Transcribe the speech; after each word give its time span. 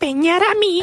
empeñar 0.00 0.42
a 0.42 0.54
mí. 0.54 0.82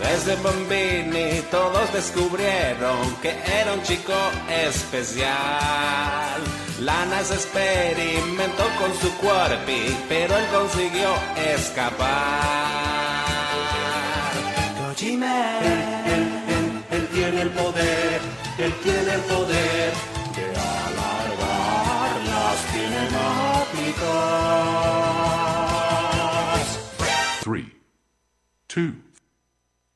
Desde 0.00 0.36
bambini 0.36 1.42
todos 1.50 1.92
descubrieron 1.92 3.16
que 3.20 3.30
era 3.30 3.72
un 3.72 3.82
chico 3.82 4.12
especial. 4.48 6.40
Lanas 6.80 7.32
experimentó 7.32 8.64
con 8.78 8.94
su 9.00 9.10
cuerpo, 9.16 9.72
pero 10.08 10.36
él 10.36 10.46
consiguió 10.52 11.08
escapar. 11.52 13.26
Kojiman. 14.78 15.64
Él, 15.64 16.22
él, 16.54 16.84
él 16.92 17.08
tiene 17.08 17.40
el 17.42 17.50
poder, 17.50 18.20
él 18.58 18.74
tiene 18.84 19.14
el 19.14 19.20
poder 19.22 20.15
two, 28.76 28.94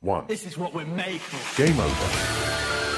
one. 0.01 0.25
This 0.27 0.47
is 0.47 0.57
what 0.57 0.73
we're 0.73 0.87
made 0.87 1.21
for. 1.21 1.63
Game 1.63 1.79
over. 1.79 2.90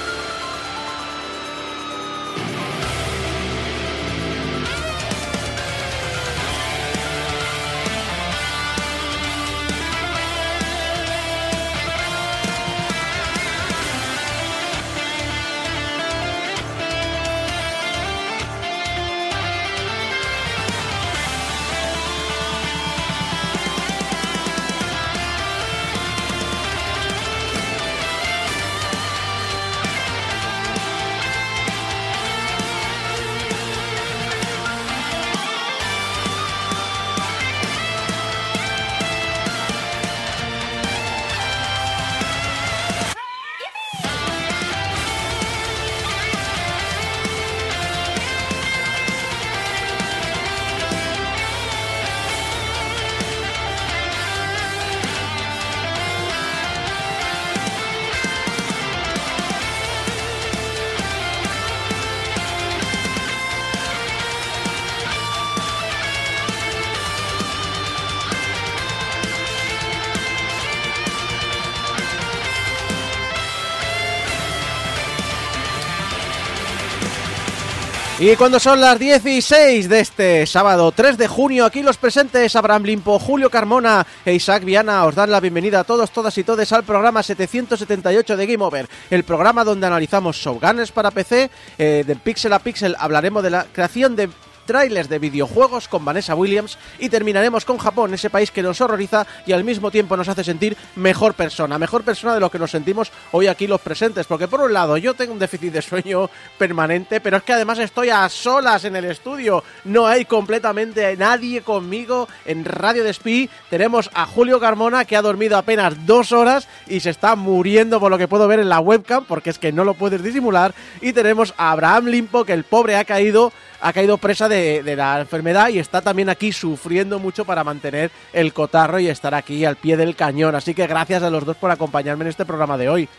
Y 78.25 78.37
cuando 78.37 78.57
son 78.57 78.79
las 78.79 78.97
16 78.99 79.89
de 79.89 79.99
este 79.99 80.45
sábado 80.45 80.93
3 80.93 81.17
de 81.17 81.27
junio, 81.27 81.65
aquí 81.65 81.83
los 81.83 81.97
presentes 81.97 82.55
Abraham 82.55 82.83
Limpo, 82.83 83.19
Julio 83.19 83.49
Carmona 83.49 84.07
e 84.23 84.33
Isaac 84.33 84.63
Viana 84.63 85.03
os 85.03 85.13
dan 85.13 85.29
la 85.29 85.41
bienvenida 85.41 85.81
a 85.81 85.83
todos, 85.83 86.09
todas 86.09 86.37
y 86.37 86.45
todes 86.45 86.71
al 86.71 86.85
programa 86.85 87.21
778 87.21 88.37
de 88.37 88.45
Game 88.47 88.63
Over, 88.63 88.87
el 89.09 89.25
programa 89.25 89.65
donde 89.65 89.87
analizamos 89.87 90.37
showgunners 90.37 90.93
para 90.93 91.11
PC, 91.11 91.51
eh, 91.77 92.05
de 92.07 92.15
pixel 92.15 92.53
a 92.53 92.59
pixel 92.59 92.95
hablaremos 92.97 93.43
de 93.43 93.49
la 93.49 93.65
creación 93.65 94.15
de 94.15 94.29
trailers 94.65 95.09
de 95.09 95.19
videojuegos 95.19 95.87
con 95.87 96.05
Vanessa 96.05 96.35
Williams 96.35 96.77
y 96.99 97.09
terminaremos 97.09 97.65
con 97.65 97.77
Japón, 97.77 98.13
ese 98.13 98.29
país 98.29 98.51
que 98.51 98.63
nos 98.63 98.81
horroriza 98.81 99.25
y 99.45 99.51
al 99.51 99.63
mismo 99.63 99.91
tiempo 99.91 100.17
nos 100.17 100.27
hace 100.27 100.43
sentir 100.43 100.77
mejor 100.95 101.33
persona, 101.33 101.77
mejor 101.77 102.03
persona 102.03 102.33
de 102.33 102.39
lo 102.39 102.49
que 102.49 102.59
nos 102.59 102.71
sentimos 102.71 103.11
hoy 103.31 103.47
aquí 103.47 103.67
los 103.67 103.81
presentes, 103.81 104.27
porque 104.27 104.47
por 104.47 104.61
un 104.61 104.73
lado 104.73 104.97
yo 104.97 105.13
tengo 105.13 105.33
un 105.33 105.39
déficit 105.39 105.73
de 105.73 105.81
sueño 105.81 106.29
permanente, 106.57 107.21
pero 107.21 107.37
es 107.37 107.43
que 107.43 107.53
además 107.53 107.79
estoy 107.79 108.09
a 108.09 108.27
solas 108.29 108.85
en 108.85 108.95
el 108.95 109.05
estudio, 109.05 109.63
no 109.83 110.07
hay 110.07 110.25
completamente 110.25 111.15
nadie 111.17 111.61
conmigo 111.61 112.27
en 112.45 112.65
Radio 112.65 113.03
Despí, 113.03 113.49
tenemos 113.69 114.09
a 114.13 114.25
Julio 114.25 114.59
Carmona 114.59 115.05
que 115.05 115.15
ha 115.15 115.21
dormido 115.21 115.57
apenas 115.57 116.05
dos 116.05 116.31
horas 116.31 116.67
y 116.87 116.99
se 116.99 117.09
está 117.09 117.35
muriendo 117.35 117.99
por 117.99 118.11
lo 118.11 118.17
que 118.17 118.27
puedo 118.27 118.47
ver 118.47 118.59
en 118.59 118.69
la 118.69 118.79
webcam, 118.79 119.25
porque 119.25 119.49
es 119.49 119.59
que 119.59 119.71
no 119.71 119.83
lo 119.83 119.93
puedes 119.93 120.23
disimular, 120.23 120.73
y 121.01 121.13
tenemos 121.13 121.53
a 121.57 121.71
Abraham 121.71 122.05
Limpo 122.05 122.45
que 122.45 122.53
el 122.53 122.63
pobre 122.63 122.95
ha 122.95 123.05
caído 123.05 123.51
ha 123.83 123.91
caído 123.91 124.17
presa 124.17 124.47
de, 124.47 124.81
de, 124.81 124.95
la 124.95 125.19
enfermedad 125.19 125.67
y 125.67 125.77
está 125.77 126.01
también 126.01 126.29
aquí 126.29 126.53
sufriendo 126.53 127.19
mucho 127.19 127.43
para 127.43 127.65
mantener 127.65 128.11
el 128.31 128.53
cotarro 128.53 128.97
y 128.97 129.09
estar 129.09 129.35
aquí 129.35 129.65
al 129.65 129.75
pie 129.75 129.97
del 129.97 130.15
cañón. 130.15 130.55
Así 130.55 130.73
que 130.73 130.87
gracias 130.87 131.21
a 131.21 131.29
los 131.29 131.45
dos 131.45 131.57
por 131.57 131.69
acompañarme 131.69 132.23
en 132.23 132.29
este 132.29 132.45
programa 132.45 132.77
de 132.77 132.87
hoy. 132.87 133.09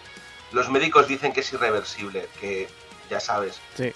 Los 0.52 0.70
médicos 0.70 1.06
dicen 1.06 1.32
que 1.34 1.41
es 1.41 1.52
irreversible, 1.52 2.28
que 2.41 2.66
ya 3.10 3.20
sabes. 3.20 3.60
Sí. 3.76 3.92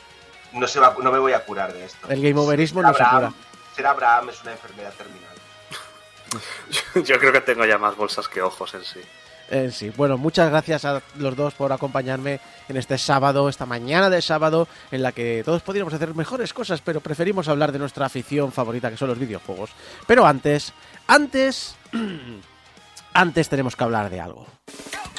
No, 0.52 0.66
se 0.66 0.78
va, 0.78 0.94
no 1.02 1.10
me 1.10 1.18
voy 1.18 1.32
a 1.32 1.42
curar 1.44 1.72
de 1.72 1.86
esto. 1.86 2.06
El 2.10 2.20
game 2.20 2.38
overismo 2.38 2.82
no 2.82 2.88
Abraham, 2.88 3.10
se 3.10 3.16
cura. 3.16 3.32
Ser 3.74 3.86
Abraham 3.86 4.28
es 4.28 4.42
una 4.42 4.52
enfermedad 4.52 4.92
terminal. 4.92 5.28
Yo 7.06 7.18
creo 7.18 7.32
que 7.32 7.40
tengo 7.40 7.64
ya 7.64 7.78
más 7.78 7.96
bolsas 7.96 8.28
que 8.28 8.42
ojos 8.42 8.74
en 8.74 8.84
sí. 8.84 9.00
Eh, 9.50 9.70
sí, 9.72 9.90
bueno, 9.96 10.18
muchas 10.18 10.50
gracias 10.50 10.84
a 10.84 11.02
los 11.16 11.36
dos 11.36 11.54
por 11.54 11.72
acompañarme 11.72 12.40
en 12.68 12.76
este 12.76 12.98
sábado, 12.98 13.48
esta 13.48 13.66
mañana 13.66 14.10
de 14.10 14.20
sábado, 14.20 14.68
en 14.90 15.02
la 15.02 15.12
que 15.12 15.42
todos 15.44 15.62
podríamos 15.62 15.94
hacer 15.94 16.14
mejores 16.14 16.52
cosas, 16.52 16.82
pero 16.82 17.00
preferimos 17.00 17.48
hablar 17.48 17.72
de 17.72 17.78
nuestra 17.78 18.06
afición 18.06 18.52
favorita, 18.52 18.90
que 18.90 18.96
son 18.96 19.08
los 19.08 19.18
videojuegos. 19.18 19.70
Pero 20.06 20.26
antes, 20.26 20.72
antes, 21.06 21.76
antes 23.14 23.48
tenemos 23.48 23.74
que 23.74 23.84
hablar 23.84 24.10
de 24.10 24.20
algo. 24.20 24.46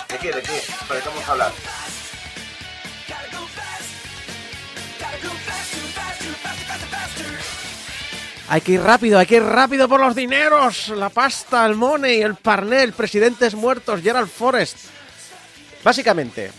¿De 0.09 0.17
qué? 0.17 0.31
¿De 0.31 0.41
qué? 0.41 0.61
¿Sobre 0.87 0.99
qué 0.99 1.09
vamos 1.09 1.27
a 1.27 1.31
hablar? 1.31 1.51
Hay 8.51 8.61
que 8.61 8.71
ir 8.71 8.81
rápido, 8.81 9.19
hay 9.19 9.27
que 9.27 9.35
ir 9.35 9.43
rápido 9.43 9.87
por 9.87 9.99
los 9.99 10.15
dineros, 10.15 10.89
la 10.89 11.09
pasta, 11.09 11.63
el 11.67 11.75
money, 11.75 12.23
el 12.23 12.33
parnel, 12.33 12.93
presidentes 12.93 13.53
muertos, 13.53 14.01
Gerald 14.01 14.27
Forrest. 14.27 14.75
Básicamente, 15.83 16.51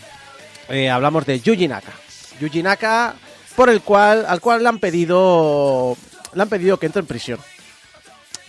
eh, 0.69 0.89
hablamos 0.89 1.25
de 1.25 1.41
Yuji 1.41 1.67
Naka. 1.67 1.91
Yuji 2.39 2.63
Naka, 2.63 3.13
por 3.57 3.69
el 3.69 3.81
cual, 3.81 4.25
al 4.25 4.39
cual 4.39 4.63
le 4.63 4.69
han 4.69 4.79
pedido, 4.79 5.97
le 6.33 6.41
han 6.41 6.47
pedido 6.47 6.77
que 6.77 6.85
entre 6.85 7.01
en 7.01 7.07
prisión. 7.07 7.39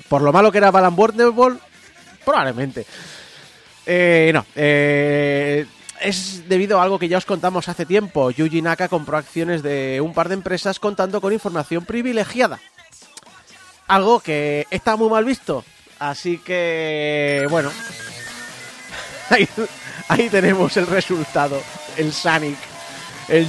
Por 0.09 0.22
lo 0.22 0.32
malo 0.32 0.53
que 0.53 0.59
era 0.59 0.70
Balan 0.70 0.94
Ball, 0.94 1.59
probablemente. 2.24 2.86
Eh, 3.84 4.30
no, 4.32 4.47
eh, 4.54 5.66
es 6.00 6.48
debido 6.48 6.78
a 6.78 6.84
algo 6.84 6.97
que 6.97 7.09
ya 7.09 7.19
os 7.19 7.26
contamos 7.26 7.69
hace 7.69 7.86
tiempo. 7.86 8.30
Yuji 8.30 8.62
Naka 8.62 8.86
compró 8.86 9.16
acciones 9.16 9.64
de 9.64 10.00
un 10.00 10.14
par 10.14 10.28
de 10.28 10.34
empresas 10.34 10.78
contando 10.78 11.20
con 11.20 11.32
información 11.32 11.84
privilegiada 11.84 12.60
algo 13.92 14.20
que 14.20 14.66
está 14.70 14.97
muy 14.97 15.10
mal 15.10 15.25
visto. 15.25 15.64
Así 15.98 16.38
que, 16.38 17.47
bueno, 17.50 17.70
ahí, 20.08 20.28
tenemos 20.30 20.76
el 20.76 20.86
resultado, 20.86 21.60
el 21.97 22.12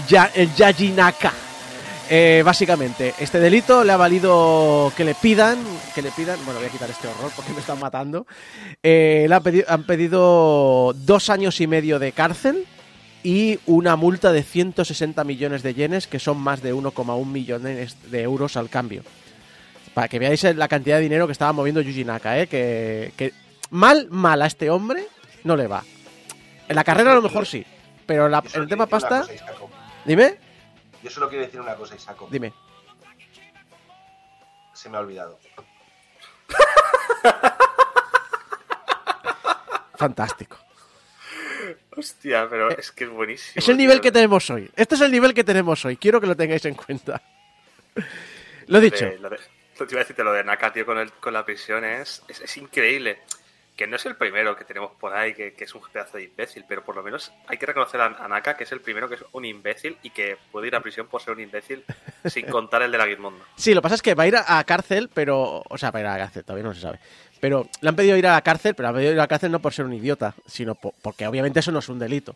ya, 0.07 0.31
el 0.35 0.53
Yajinaka. 0.53 1.33
Eh, 2.09 2.43
básicamente, 2.45 3.15
este 3.17 3.39
delito 3.39 3.85
le 3.85 3.93
ha 3.93 3.97
valido 3.97 4.91
que 4.95 5.05
le 5.05 5.15
pidan, 5.15 5.57
que 5.95 6.01
le 6.01 6.11
pidan, 6.11 6.37
bueno, 6.43 6.59
voy 6.59 6.67
a 6.67 6.71
quitar 6.71 6.89
este 6.89 7.07
horror 7.07 7.31
porque 7.33 7.53
me 7.53 7.61
están 7.61 7.79
matando, 7.79 8.27
eh, 8.83 9.25
le 9.27 9.33
han 9.33 9.41
pedido, 9.41 9.65
han 9.69 9.83
pedido 9.85 10.93
dos 10.93 11.29
años 11.29 11.61
y 11.61 11.67
medio 11.67 11.97
de 11.99 12.11
cárcel 12.11 12.67
y 13.23 13.59
una 13.65 13.95
multa 13.95 14.33
de 14.33 14.43
160 14.43 15.23
millones 15.23 15.63
de 15.63 15.73
yenes, 15.73 16.07
que 16.07 16.19
son 16.19 16.37
más 16.37 16.61
de 16.61 16.75
1,1 16.75 17.25
millones 17.25 17.95
de 18.11 18.21
euros 18.21 18.57
al 18.57 18.69
cambio. 18.69 19.03
Para 19.93 20.07
que 20.07 20.19
veáis 20.19 20.43
la 20.43 20.67
cantidad 20.67 20.97
de 20.97 21.03
dinero 21.03 21.27
que 21.27 21.33
estaba 21.33 21.53
moviendo 21.53 21.81
Yuji 21.81 22.03
Naka, 22.05 22.39
¿eh? 22.39 22.47
Que, 22.47 23.13
que 23.15 23.33
mal, 23.69 24.07
mal 24.09 24.41
a 24.41 24.47
este 24.47 24.69
hombre 24.69 25.07
no 25.43 25.55
le 25.55 25.67
va. 25.67 25.83
En 26.67 26.75
la 26.75 26.83
carrera 26.83 27.11
a 27.11 27.15
lo 27.15 27.21
mejor 27.21 27.45
sí, 27.45 27.65
pero 28.05 28.27
la, 28.29 28.43
en 28.53 28.61
el 28.63 28.67
tema 28.67 28.87
pasta... 28.87 29.21
Cosa. 29.21 29.33
Dime, 30.05 30.37
Yo 31.03 31.09
solo 31.09 31.29
quiero 31.29 31.45
decir 31.45 31.61
una 31.61 31.75
cosa, 31.75 31.95
Isaco. 31.95 32.27
dime. 32.31 32.53
Se 34.73 34.89
me 34.89 34.97
ha 34.97 35.01
olvidado. 35.01 35.39
Fantástico. 39.97 40.57
Hostia, 41.95 42.47
pero 42.49 42.69
es 42.71 42.91
que 42.91 43.05
es 43.05 43.09
buenísimo. 43.09 43.53
Es 43.55 43.69
el 43.69 43.77
nivel 43.77 43.97
tío. 43.97 44.03
que 44.03 44.11
tenemos 44.11 44.49
hoy. 44.49 44.69
Este 44.75 44.95
es 44.95 45.01
el 45.01 45.11
nivel 45.11 45.33
que 45.33 45.43
tenemos 45.43 45.83
hoy. 45.85 45.95
Quiero 45.97 46.19
que 46.19 46.27
lo 46.27 46.35
tengáis 46.35 46.65
en 46.65 46.73
cuenta. 46.75 47.21
Lo 48.67 48.79
he 48.79 48.81
dicho. 48.81 49.05
De- 49.05 49.19
lo 49.19 49.29
de- 49.29 49.39
te 49.77 49.83
iba 49.93 49.99
a 50.01 50.03
decirte, 50.03 50.23
lo 50.23 50.33
de 50.33 50.43
Naka, 50.43 50.71
tío, 50.71 50.85
con, 50.85 50.97
el, 50.97 51.11
con 51.13 51.33
la 51.33 51.43
prisión 51.45 51.83
es, 51.85 52.21
es, 52.27 52.41
es 52.41 52.57
increíble. 52.57 53.19
Que 53.75 53.87
no 53.87 53.95
es 53.95 54.05
el 54.05 54.15
primero 54.15 54.55
que 54.55 54.65
tenemos 54.65 54.91
por 54.99 55.15
ahí, 55.15 55.33
que, 55.33 55.53
que 55.55 55.63
es 55.63 55.73
un 55.73 55.81
pedazo 55.91 56.17
de 56.17 56.25
imbécil, 56.25 56.63
pero 56.67 56.83
por 56.83 56.95
lo 56.95 57.01
menos 57.01 57.31
hay 57.47 57.57
que 57.57 57.65
reconocer 57.65 57.99
a, 58.01 58.05
a 58.05 58.27
Naka 58.27 58.55
que 58.55 58.65
es 58.65 58.71
el 58.71 58.81
primero 58.81 59.09
que 59.09 59.15
es 59.15 59.25
un 59.31 59.45
imbécil 59.45 59.97
y 60.03 60.11
que 60.11 60.37
puede 60.51 60.67
ir 60.67 60.75
a 60.75 60.79
prisión 60.81 61.07
por 61.07 61.23
ser 61.23 61.33
un 61.33 61.39
imbécil, 61.39 61.83
sin 62.25 62.45
contar 62.45 62.83
el 62.83 62.91
de 62.91 62.99
la 62.99 63.07
Gizmondo. 63.07 63.43
Sí, 63.55 63.73
lo 63.73 63.81
que 63.81 63.83
pasa 63.83 63.95
es 63.95 64.03
que 64.03 64.13
va 64.13 64.23
a 64.23 64.27
ir 64.27 64.35
a, 64.35 64.59
a 64.59 64.63
cárcel, 64.63 65.09
pero. 65.11 65.63
O 65.67 65.77
sea, 65.79 65.89
va 65.89 65.97
a 65.97 66.01
ir 66.03 66.07
a 66.07 66.11
la 66.11 66.17
cárcel, 66.25 66.43
todavía 66.45 66.65
no 66.65 66.73
se 66.75 66.81
sabe. 66.81 66.99
Pero 67.41 67.67
le 67.81 67.89
han 67.89 67.95
pedido 67.95 68.15
ir 68.15 68.27
a 68.27 68.33
la 68.33 68.41
cárcel, 68.43 68.75
pero 68.75 68.83
le 68.85 68.89
han 68.89 68.95
pedido 68.95 69.11
ir 69.13 69.19
a 69.19 69.23
la 69.23 69.27
cárcel 69.27 69.51
no 69.51 69.59
por 69.59 69.73
ser 69.73 69.85
un 69.85 69.93
idiota, 69.93 70.35
sino 70.45 70.75
po- 70.75 70.93
porque 71.01 71.25
obviamente 71.25 71.59
eso 71.59 71.71
no 71.71 71.79
es 71.79 71.89
un 71.89 71.97
delito. 71.97 72.35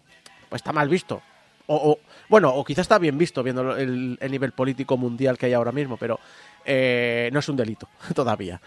Pues 0.49 0.61
está 0.61 0.73
mal 0.73 0.89
visto. 0.89 1.21
O, 1.67 1.75
o- 1.91 1.99
bueno, 2.29 2.49
o 2.53 2.63
quizás 2.63 2.83
está 2.83 2.97
bien 2.97 3.17
visto 3.17 3.43
viendo 3.43 3.75
el, 3.77 4.17
el 4.19 4.31
nivel 4.31 4.51
político 4.53 4.97
mundial 4.97 5.37
que 5.37 5.45
hay 5.47 5.53
ahora 5.53 5.71
mismo, 5.71 5.97
pero 5.97 6.19
eh, 6.65 7.29
no 7.31 7.39
es 7.39 7.49
un 7.49 7.55
delito 7.55 7.87
todavía. 8.15 8.59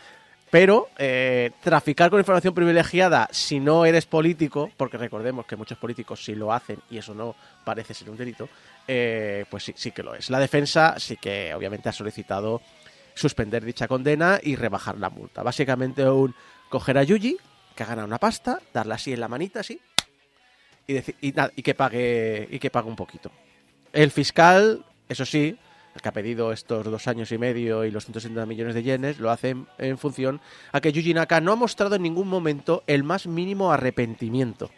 Pero 0.50 0.88
eh, 0.98 1.52
traficar 1.62 2.10
con 2.10 2.18
información 2.18 2.52
privilegiada 2.54 3.28
si 3.30 3.60
no 3.60 3.84
eres 3.84 4.06
político, 4.06 4.68
porque 4.76 4.98
recordemos 4.98 5.46
que 5.46 5.54
muchos 5.54 5.78
políticos 5.78 6.24
sí 6.24 6.34
lo 6.34 6.52
hacen 6.52 6.78
y 6.90 6.98
eso 6.98 7.14
no 7.14 7.36
parece 7.64 7.94
ser 7.94 8.10
un 8.10 8.16
delito, 8.16 8.48
eh, 8.88 9.44
pues 9.48 9.62
sí, 9.64 9.72
sí 9.76 9.92
que 9.92 10.02
lo 10.02 10.12
es. 10.14 10.28
La 10.28 10.40
defensa 10.40 10.96
sí 10.98 11.16
que 11.16 11.54
obviamente 11.54 11.88
ha 11.88 11.92
solicitado 11.92 12.62
suspender 13.14 13.64
dicha 13.64 13.86
condena 13.86 14.40
y 14.42 14.56
rebajar 14.56 14.98
la 14.98 15.08
multa. 15.10 15.44
Básicamente 15.44 16.08
un 16.08 16.34
coger 16.68 16.98
a 16.98 17.04
Yuji, 17.04 17.36
que 17.76 17.82
ha 17.84 17.86
ganado 17.86 18.08
una 18.08 18.18
pasta, 18.18 18.58
darle 18.74 18.94
así 18.94 19.12
en 19.12 19.20
la 19.20 19.28
manita, 19.28 19.60
así, 19.60 19.80
y, 20.90 21.28
y, 21.28 21.34
y 21.56 21.62
que 21.62 21.74
pague 21.74 22.48
y 22.50 22.58
que 22.58 22.70
pague 22.70 22.88
un 22.88 22.96
poquito. 22.96 23.30
El 23.92 24.10
fiscal, 24.10 24.84
eso 25.08 25.24
sí, 25.24 25.56
el 25.94 26.00
que 26.00 26.08
ha 26.08 26.12
pedido 26.12 26.52
estos 26.52 26.84
dos 26.84 27.08
años 27.08 27.32
y 27.32 27.38
medio 27.38 27.84
y 27.84 27.90
los 27.90 28.04
160 28.04 28.46
millones 28.46 28.74
de 28.74 28.82
yenes, 28.82 29.18
lo 29.18 29.30
hace 29.30 29.50
en, 29.50 29.66
en 29.78 29.98
función 29.98 30.40
a 30.72 30.80
que 30.80 30.92
Yuji 30.92 31.14
Naka 31.14 31.40
no 31.40 31.52
ha 31.52 31.56
mostrado 31.56 31.96
en 31.96 32.02
ningún 32.02 32.28
momento 32.28 32.84
el 32.86 33.04
más 33.04 33.26
mínimo 33.26 33.72
arrepentimiento. 33.72 34.70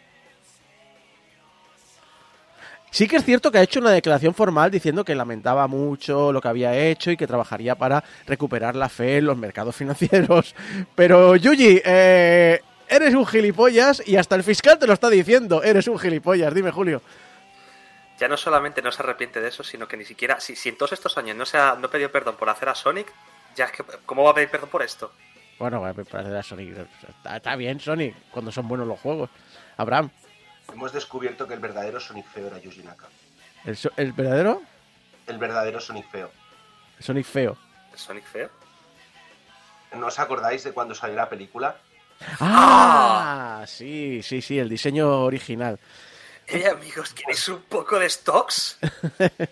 Sí 2.93 3.07
que 3.07 3.15
es 3.15 3.25
cierto 3.25 3.51
que 3.51 3.57
ha 3.57 3.63
hecho 3.63 3.79
una 3.79 3.89
declaración 3.89 4.35
formal 4.35 4.69
diciendo 4.69 5.03
que 5.03 5.15
lamentaba 5.15 5.67
mucho 5.67 6.31
lo 6.31 6.39
que 6.39 6.47
había 6.47 6.77
hecho 6.77 7.09
y 7.09 7.17
que 7.17 7.25
trabajaría 7.25 7.73
para 7.73 8.03
recuperar 8.27 8.75
la 8.75 8.87
fe 8.87 9.17
en 9.17 9.25
los 9.25 9.35
mercados 9.35 9.75
financieros. 9.77 10.53
Pero 10.93 11.35
Yuji, 11.35 11.81
eh, 11.83 12.61
eres 12.89 13.13
un 13.13 13.25
gilipollas 13.25 14.01
y 14.05 14.17
hasta 14.17 14.35
el 14.35 14.43
fiscal 14.43 14.77
te 14.79 14.87
lo 14.87 14.93
está 14.93 15.09
diciendo. 15.09 15.63
Eres 15.63 15.87
un 15.87 15.99
gilipollas, 15.99 16.53
dime 16.53 16.71
Julio. 16.71 17.01
Ya 18.19 18.27
no 18.27 18.37
solamente 18.37 18.81
no 18.81 18.91
se 18.91 19.01
arrepiente 19.01 19.41
de 19.41 19.49
eso, 19.49 19.63
sino 19.63 19.87
que 19.87 19.97
ni 19.97 20.05
siquiera, 20.05 20.39
si, 20.39 20.55
si 20.55 20.69
en 20.69 20.77
todos 20.77 20.93
estos 20.93 21.17
años 21.17 21.35
no 21.35 21.45
se 21.45 21.57
ha 21.57 21.75
no 21.75 21.89
pidió 21.89 22.11
perdón 22.11 22.35
por 22.37 22.49
hacer 22.49 22.69
a 22.69 22.75
Sonic, 22.75 23.11
ya 23.55 23.65
es 23.65 23.71
que, 23.71 23.83
¿cómo 24.05 24.23
va 24.23 24.31
a 24.31 24.33
pedir 24.35 24.49
perdón 24.49 24.69
por 24.69 24.83
esto? 24.83 25.11
Bueno, 25.59 25.81
va 25.81 25.89
a 25.89 25.93
parecer 25.93 26.35
a 26.35 26.43
Sonic. 26.43 26.77
Está, 27.09 27.37
está 27.37 27.55
bien, 27.55 27.79
Sonic, 27.79 28.15
cuando 28.31 28.51
son 28.51 28.67
buenos 28.67 28.87
los 28.87 28.99
juegos. 28.99 29.29
Abraham, 29.77 30.09
Hemos 30.71 30.93
descubierto 30.93 31.47
que 31.47 31.53
el 31.55 31.59
verdadero 31.59 31.99
Sonic 31.99 32.25
feo 32.27 32.47
era 32.47 32.57
Yuji 32.59 32.83
Naka. 32.83 33.07
¿el, 33.65 33.75
so- 33.77 33.91
el 33.97 34.13
verdadero 34.13 34.61
El 35.27 35.37
verdadero 35.37 35.79
Sonic 35.79 36.09
feo. 36.09 36.31
Sonic 36.99 37.25
feo? 37.25 37.57
¿El 37.91 37.99
Sonic 37.99 38.25
feo? 38.25 38.49
¿No 39.93 40.07
os 40.07 40.17
acordáis 40.19 40.63
de 40.63 40.71
cuando 40.71 40.95
salió 40.95 41.15
la 41.15 41.29
película? 41.29 41.75
¡Ah! 42.39 43.63
Sí, 43.67 44.21
sí, 44.23 44.41
sí, 44.41 44.59
el 44.59 44.69
diseño 44.69 45.21
original. 45.23 45.79
Eh, 46.47 46.67
amigos, 46.67 47.13
¿queréis 47.13 47.47
un 47.47 47.61
poco 47.63 47.99
de 47.99 48.09
stocks? 48.09 48.77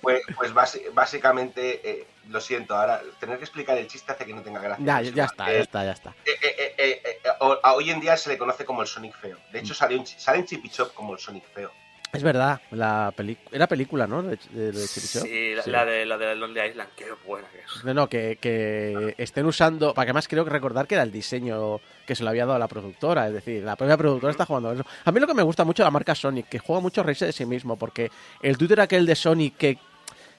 Pues, 0.01 0.21
pues 0.35 0.51
básicamente, 0.93 1.81
eh, 1.89 2.07
lo 2.29 2.41
siento, 2.41 2.75
ahora 2.75 3.01
tener 3.19 3.37
que 3.37 3.43
explicar 3.45 3.77
el 3.77 3.87
chiste 3.87 4.11
hace 4.11 4.25
que 4.25 4.33
no 4.33 4.41
tenga 4.41 4.59
gracia. 4.59 4.83
Ya, 4.83 5.01
ya 5.01 5.25
está, 5.25 5.45
ya 5.53 5.59
está, 5.59 5.83
ya 5.85 5.91
está. 5.91 6.09
eh, 6.25 6.31
eh, 6.41 6.55
eh, 6.57 7.01
eh, 7.05 7.21
eh, 7.23 7.29
hoy 7.63 7.91
en 7.91 7.99
día 7.99 8.17
se 8.17 8.29
le 8.29 8.37
conoce 8.37 8.65
como 8.65 8.81
el 8.81 8.87
Sonic 8.87 9.15
feo. 9.19 9.37
De 9.51 9.59
hecho, 9.59 9.73
salió 9.73 9.97
en, 9.97 10.03
chi- 10.03 10.19
sale 10.19 10.39
en 10.39 10.45
Chip 10.45 10.65
y 10.65 10.69
Chop 10.69 10.93
como 10.93 11.13
el 11.13 11.19
Sonic 11.19 11.45
feo. 11.53 11.71
Es 12.13 12.23
verdad, 12.23 12.59
la. 12.71 13.13
Era 13.53 13.67
película, 13.67 14.05
¿no? 14.05 14.21
De, 14.21 14.37
de, 14.51 14.71
de. 14.73 14.87
Sí, 14.87 15.53
la, 15.55 15.63
Sí. 15.63 15.69
la 15.71 15.85
de 15.85 16.05
la 16.05 16.17
de 16.17 16.35
Lonely 16.35 16.69
Island, 16.71 16.89
qué 16.97 17.05
buena 17.25 17.47
que 17.49 17.59
es. 17.59 17.85
No, 17.85 17.93
no, 17.93 18.09
que, 18.09 18.37
que 18.41 19.15
estén 19.17 19.45
usando. 19.45 19.93
Para 19.93 20.07
que 20.07 20.13
más 20.13 20.27
creo 20.27 20.43
que 20.43 20.49
recordar 20.49 20.87
que 20.87 20.95
era 20.95 21.03
el 21.03 21.11
diseño 21.11 21.79
que 22.05 22.13
se 22.15 22.23
lo 22.23 22.29
había 22.29 22.43
dado 22.43 22.55
a 22.55 22.59
la 22.59 22.67
productora. 22.67 23.27
Es 23.27 23.33
decir, 23.33 23.63
la 23.63 23.77
propia 23.77 23.95
productora 23.95 24.31
está 24.31 24.45
jugando 24.45 24.69
a 24.69 24.73
eso. 24.73 24.85
A 25.05 25.11
mí 25.13 25.19
lo 25.21 25.27
que 25.27 25.33
me 25.33 25.43
gusta 25.43 25.63
mucho 25.63 25.83
de 25.83 25.87
la 25.87 25.91
marca 25.91 26.13
Sonic, 26.13 26.49
que 26.49 26.59
juega 26.59 26.81
mucho 26.81 27.01
reírse 27.01 27.27
de 27.27 27.31
sí 27.31 27.45
mismo. 27.45 27.77
Porque 27.77 28.11
el 28.41 28.57
Twitter 28.57 28.81
aquel 28.81 29.05
de 29.05 29.15
Sonic 29.15 29.55
que. 29.57 29.77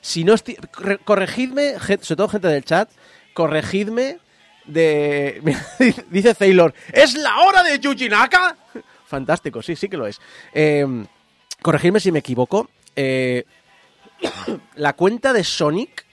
Si 0.02 0.24
no 0.24 0.34
estoy. 0.34 0.56
corre- 0.56 0.98
Corregidme, 0.98 1.78
sobre 1.78 2.16
todo 2.16 2.28
gente 2.28 2.48
del 2.48 2.64
chat, 2.64 2.90
corregidme 3.32 4.18
de. 4.66 5.40
Dice 6.10 6.34
Taylor, 6.34 6.74
¿es 6.92 7.14
la 7.14 7.38
hora 7.38 7.62
de 7.62 7.78
Yuji 7.78 8.08
Naka? 8.10 8.56
Fantástico, 9.06 9.60
sí, 9.62 9.76
sí 9.76 9.88
que 9.88 9.96
lo 9.96 10.06
es. 10.06 10.20
Eh, 10.54 10.86
corregidme 11.62 12.00
si 12.00 12.12
me 12.12 12.18
equivoco. 12.20 12.68
Eh, 12.96 13.44
la 14.76 14.92
cuenta 14.94 15.32
de 15.32 15.44
Sonic 15.44 16.04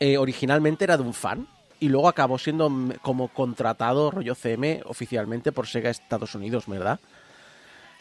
eh, 0.00 0.16
originalmente 0.18 0.84
era 0.84 0.96
de 0.96 1.02
un 1.02 1.14
fan 1.14 1.46
y 1.80 1.88
luego 1.88 2.08
acabó 2.08 2.38
siendo 2.38 2.70
como 3.02 3.28
contratado 3.28 4.10
rollo 4.10 4.34
CM 4.34 4.82
oficialmente 4.86 5.52
por 5.52 5.66
Sega 5.66 5.90
Estados 5.90 6.34
Unidos, 6.34 6.64
¿verdad? 6.66 7.00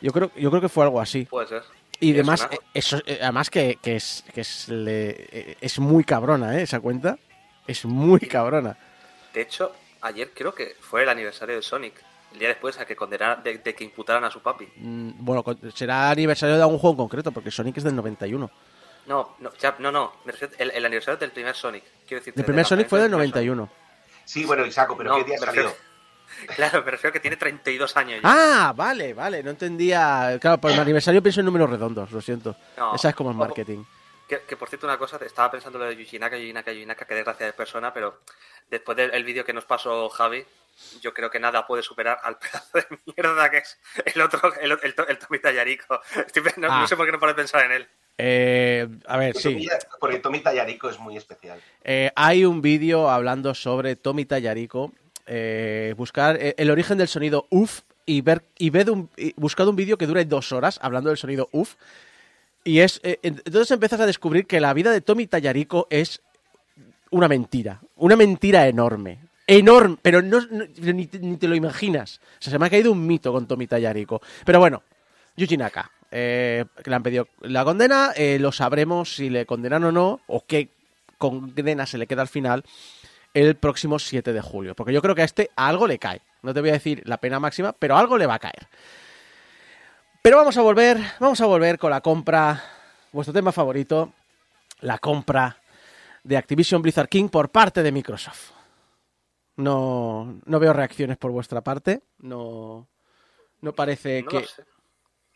Yo 0.02 0.12
creo, 0.12 0.31
yo 0.36 0.50
creo 0.50 0.62
que 0.62 0.69
fue 0.69 0.84
algo 0.84 1.00
así. 1.02 1.25
Puede 1.25 1.48
ser. 1.48 1.63
Y 2.00 2.08
¿Me 2.13 2.19
además, 2.19 2.48
eh, 2.52 2.58
eso, 2.74 3.00
además 3.22 3.50
que, 3.52 3.78
que 3.81 3.96
es, 3.96 4.24
que 4.34 4.42
es, 4.42 4.68
le- 4.69 5.58
es 5.62 5.78
muy 5.78 6.04
cabrona, 6.04 6.58
¿eh? 6.58 6.63
Esa 6.63 6.80
cuenta. 6.80 7.18
Es 7.68 7.86
muy 7.86 8.19
cabrona. 8.22 8.75
De 9.34 9.42
hecho, 9.42 9.72
ayer 10.02 10.31
creo 10.34 10.54
que 10.56 10.75
fue 10.80 11.04
el 11.04 11.10
aniversario 11.10 11.56
de 11.56 11.62
Sonic. 11.62 11.94
El 12.33 12.39
día 12.39 12.48
después 12.50 12.80
a 12.80 12.86
que 12.86 12.95
condenaran, 12.95 13.44
de, 13.44 13.57
de 13.57 13.75
que 13.75 13.83
imputaran 13.83 14.24
a 14.24 14.31
su 14.31 14.42
papi. 14.42 14.68
Mm, 14.78 15.12
Bueno, 15.18 15.44
será 15.74 16.10
aniversario 16.12 16.56
de 16.56 16.62
algún 16.62 16.80
juego 16.80 16.94
en 16.94 16.98
concreto, 16.98 17.31
porque 17.31 17.51
Sonic 17.51 17.78
es 17.78 17.83
del 17.83 17.95
91. 17.95 18.50
No, 19.07 19.36
no, 19.39 19.51
ya- 19.56 19.75
no, 19.80 19.92
no. 19.92 20.13
el, 20.57 20.72
el 20.72 20.86
aniversario 20.86 21.18
del 21.18 21.31
primer 21.31 21.56
Sonic. 21.56 21.83
Quiero 22.07 22.22
decir, 22.22 22.33
El 22.38 22.45
primer 22.45 22.66
Sonic 22.66 22.88
fue 22.88 23.00
del 23.00 23.12
91. 23.12 23.69
Sí, 24.25 24.45
bueno, 24.45 24.66
Isaco, 24.66 24.95
pero 24.95 25.10
No, 25.10 25.18
¿qué 25.18 25.24
día 25.25 25.38
me 25.39 25.45
salió? 25.45 25.63
refiero- 25.63 25.92
Claro, 26.56 26.83
me 26.86 26.92
refiero 26.92 27.12
que 27.12 27.19
tiene 27.19 27.36
32 27.36 27.98
años 27.98 28.22
ya. 28.24 28.30
Ah, 28.69 28.74
vale, 28.74 29.13
vale, 29.13 29.44
no 29.44 29.50
entendía. 29.50 30.38
Claro, 30.39 30.60
por 30.62 30.72
el 30.72 30.80
aniversario 30.80 31.22
pienso 31.22 31.42
en 31.42 31.45
números 31.48 31.69
redondos, 31.69 32.10
lo 32.12 32.22
siento. 32.22 32.56
No. 32.77 32.95
Esa 32.95 33.10
es 33.10 33.16
como 33.16 33.31
el 33.31 33.36
marketing. 33.38 33.84
Que, 34.30 34.44
que, 34.48 34.56
por 34.56 34.69
cierto, 34.69 34.88
una 34.88 34.98
cosa, 34.98 35.19
estaba 35.25 35.51
pensando 35.51 35.77
lo 35.77 35.84
de 35.86 35.98
Yuji 35.98 36.18
Naka, 36.18 36.38
Yuji 36.38 36.54
Naka, 36.54 36.72
Yuji 36.72 36.86
Naka, 36.86 37.04
que 37.06 37.16
desgracia 37.16 37.48
de 37.48 37.51
persona, 37.54 37.94
pero 37.94 38.19
después 38.70 38.96
del 38.96 39.13
el 39.13 39.25
vídeo 39.25 39.44
que 39.44 39.51
nos 39.51 39.65
pasó 39.65 40.08
Javi, 40.08 40.46
yo 41.01 41.13
creo 41.13 41.30
que 41.30 41.40
nada 41.40 41.66
puede 41.68 41.84
superar 41.84 42.20
al 42.24 42.38
pedazo 42.40 42.78
de 42.78 42.86
mierda 43.16 43.50
que 43.51 43.58
es 43.60 43.78
el 44.13 44.22
otro, 44.22 44.54
el, 44.62 44.72
el, 44.72 44.96
el 45.08 45.18
Tommy 45.18 45.40
Tallarico. 45.40 46.00
Estoy 46.25 46.44
no, 46.58 46.68
Ah. 46.72 46.82
no 46.82 46.88
sé 46.88 46.96
por 46.96 47.06
qué 47.06 47.12
no 47.12 47.20
paro 47.20 47.34
de 47.34 47.36
pensar 47.38 47.66
en 47.66 47.72
él. 47.72 47.88
Eh, 48.18 48.88
a 49.08 49.18
ver, 49.18 49.36
sí. 49.36 49.50
Tommy- 49.54 49.68
Porque 50.00 50.20
Tommy 50.20 50.40
Tallarico 50.42 50.90
es 50.90 51.00
muy 51.00 51.18
especial. 51.18 51.60
Eh, 51.84 52.12
hay 52.16 52.46
un 52.46 52.62
vídeo 52.62 53.10
hablando 53.10 53.54
sobre 53.56 53.96
Tommy 53.96 54.25
Tallarico. 54.25 54.92
eh, 55.28 55.94
buscar 55.98 56.36
eh, 56.42 56.56
el 56.58 56.70
origen 56.72 56.98
del 56.98 57.08
sonido 57.08 57.48
UF 57.51 57.82
y 58.06 58.22
ver 58.22 58.44
y 58.58 58.70
ved 58.70 58.90
un, 58.90 59.10
y 59.16 59.34
buscad 59.40 59.68
un 59.68 59.75
vídeo 59.75 59.98
que 59.98 60.08
dure 60.08 60.25
dos 60.25 60.51
horas 60.51 60.80
hablando 60.82 61.10
del 61.10 61.18
sonido 61.18 61.48
UF. 61.51 61.75
Y 62.63 62.80
es 62.82 63.00
eh, 63.04 63.18
entonces 63.24 63.72
empiezas 63.72 64.00
a 64.01 64.06
descubrir 64.06 64.46
que 64.46 64.60
la 64.60 64.74
vida 64.74 64.92
de 64.92 65.01
Tommy 65.01 65.28
Tallarico 65.28 65.88
es 65.90 66.22
una 67.12 67.28
mentira, 67.28 67.80
una 67.96 68.16
mentira 68.16 68.68
enorme. 68.68 69.20
Enorme, 69.48 69.98
pero 70.01 70.21
no, 70.21 70.39
ni, 70.41 71.07
te- 71.07 71.48
lo 71.48 71.55
imaginas. 71.55 72.19
O 72.39 72.41
sea, 72.41 72.51
se 72.51 72.60
me 72.60 72.67
ha 72.67 72.69
caído 72.69 72.91
un 72.91 73.05
mito 73.05 73.31
con 73.33 73.48
Tommy 73.48 73.67
Tallarico. 73.67 74.21
Pero 74.45 74.60
bueno, 74.60 74.83
Yuji 75.36 75.57
Naka, 75.57 75.91
eh, 76.12 76.65
le 76.86 76.95
han 76.95 77.03
pedido 77.03 77.27
la 77.41 77.63
condena, 77.65 78.12
eh, 78.15 78.38
lo 78.39 78.51
sabremos 78.51 79.15
si 79.15 79.29
le 79.29 79.45
condenan 79.45 79.83
o 79.86 79.91
no, 79.91 80.21
o 80.27 80.45
qué 80.45 80.69
condena 81.17 81.86
se 81.86 81.98
le 81.98 82.07
queda 82.07 82.21
al 82.21 82.27
final 82.27 82.63
el 83.33 83.55
próximo 83.55 84.00
7 84.00 84.31
de 84.33 84.41
julio. 84.41 84.75
Porque 84.75 84.93
yo 84.93 85.01
creo 85.01 85.15
que 85.15 85.21
a 85.21 85.25
este 85.25 85.50
algo 85.55 85.88
le 85.88 86.00
cae. 86.00 86.21
No 86.43 86.53
te 86.53 86.62
voy 86.62 86.69
a 86.69 86.74
decir 86.74 87.01
la 87.05 87.17
pena 87.17 87.39
máxima, 87.39 87.74
pero 87.74 87.98
algo 87.98 88.17
le 88.17 88.25
va 88.25 88.36
a 88.36 88.39
caer. 88.39 88.67
Pero 90.21 90.38
vamos 90.38 90.55
a 90.57 90.62
volver, 90.62 91.00
vamos 91.19 91.41
a 91.41 91.45
volver 91.45 91.77
con 91.79 91.89
la 91.91 92.01
compra, 92.01 92.63
vuestro 93.12 93.33
tema 93.33 93.51
favorito, 93.51 94.13
la 94.81 94.98
compra 95.00 95.57
de 96.24 96.38
Activision 96.38 96.81
Blizzard 96.81 97.10
King 97.10 97.27
por 97.29 97.50
parte 97.50 97.81
de 97.81 97.91
Microsoft. 97.91 98.51
No, 99.62 100.39
no 100.46 100.60
veo 100.60 100.74
reacciones 100.74 101.18
por 101.18 101.32
vuestra 101.32 101.62
parte. 101.62 102.01
No, 102.20 102.88
no 103.62 103.74
parece 103.74 104.24
No 104.24 104.30
que, 104.30 104.46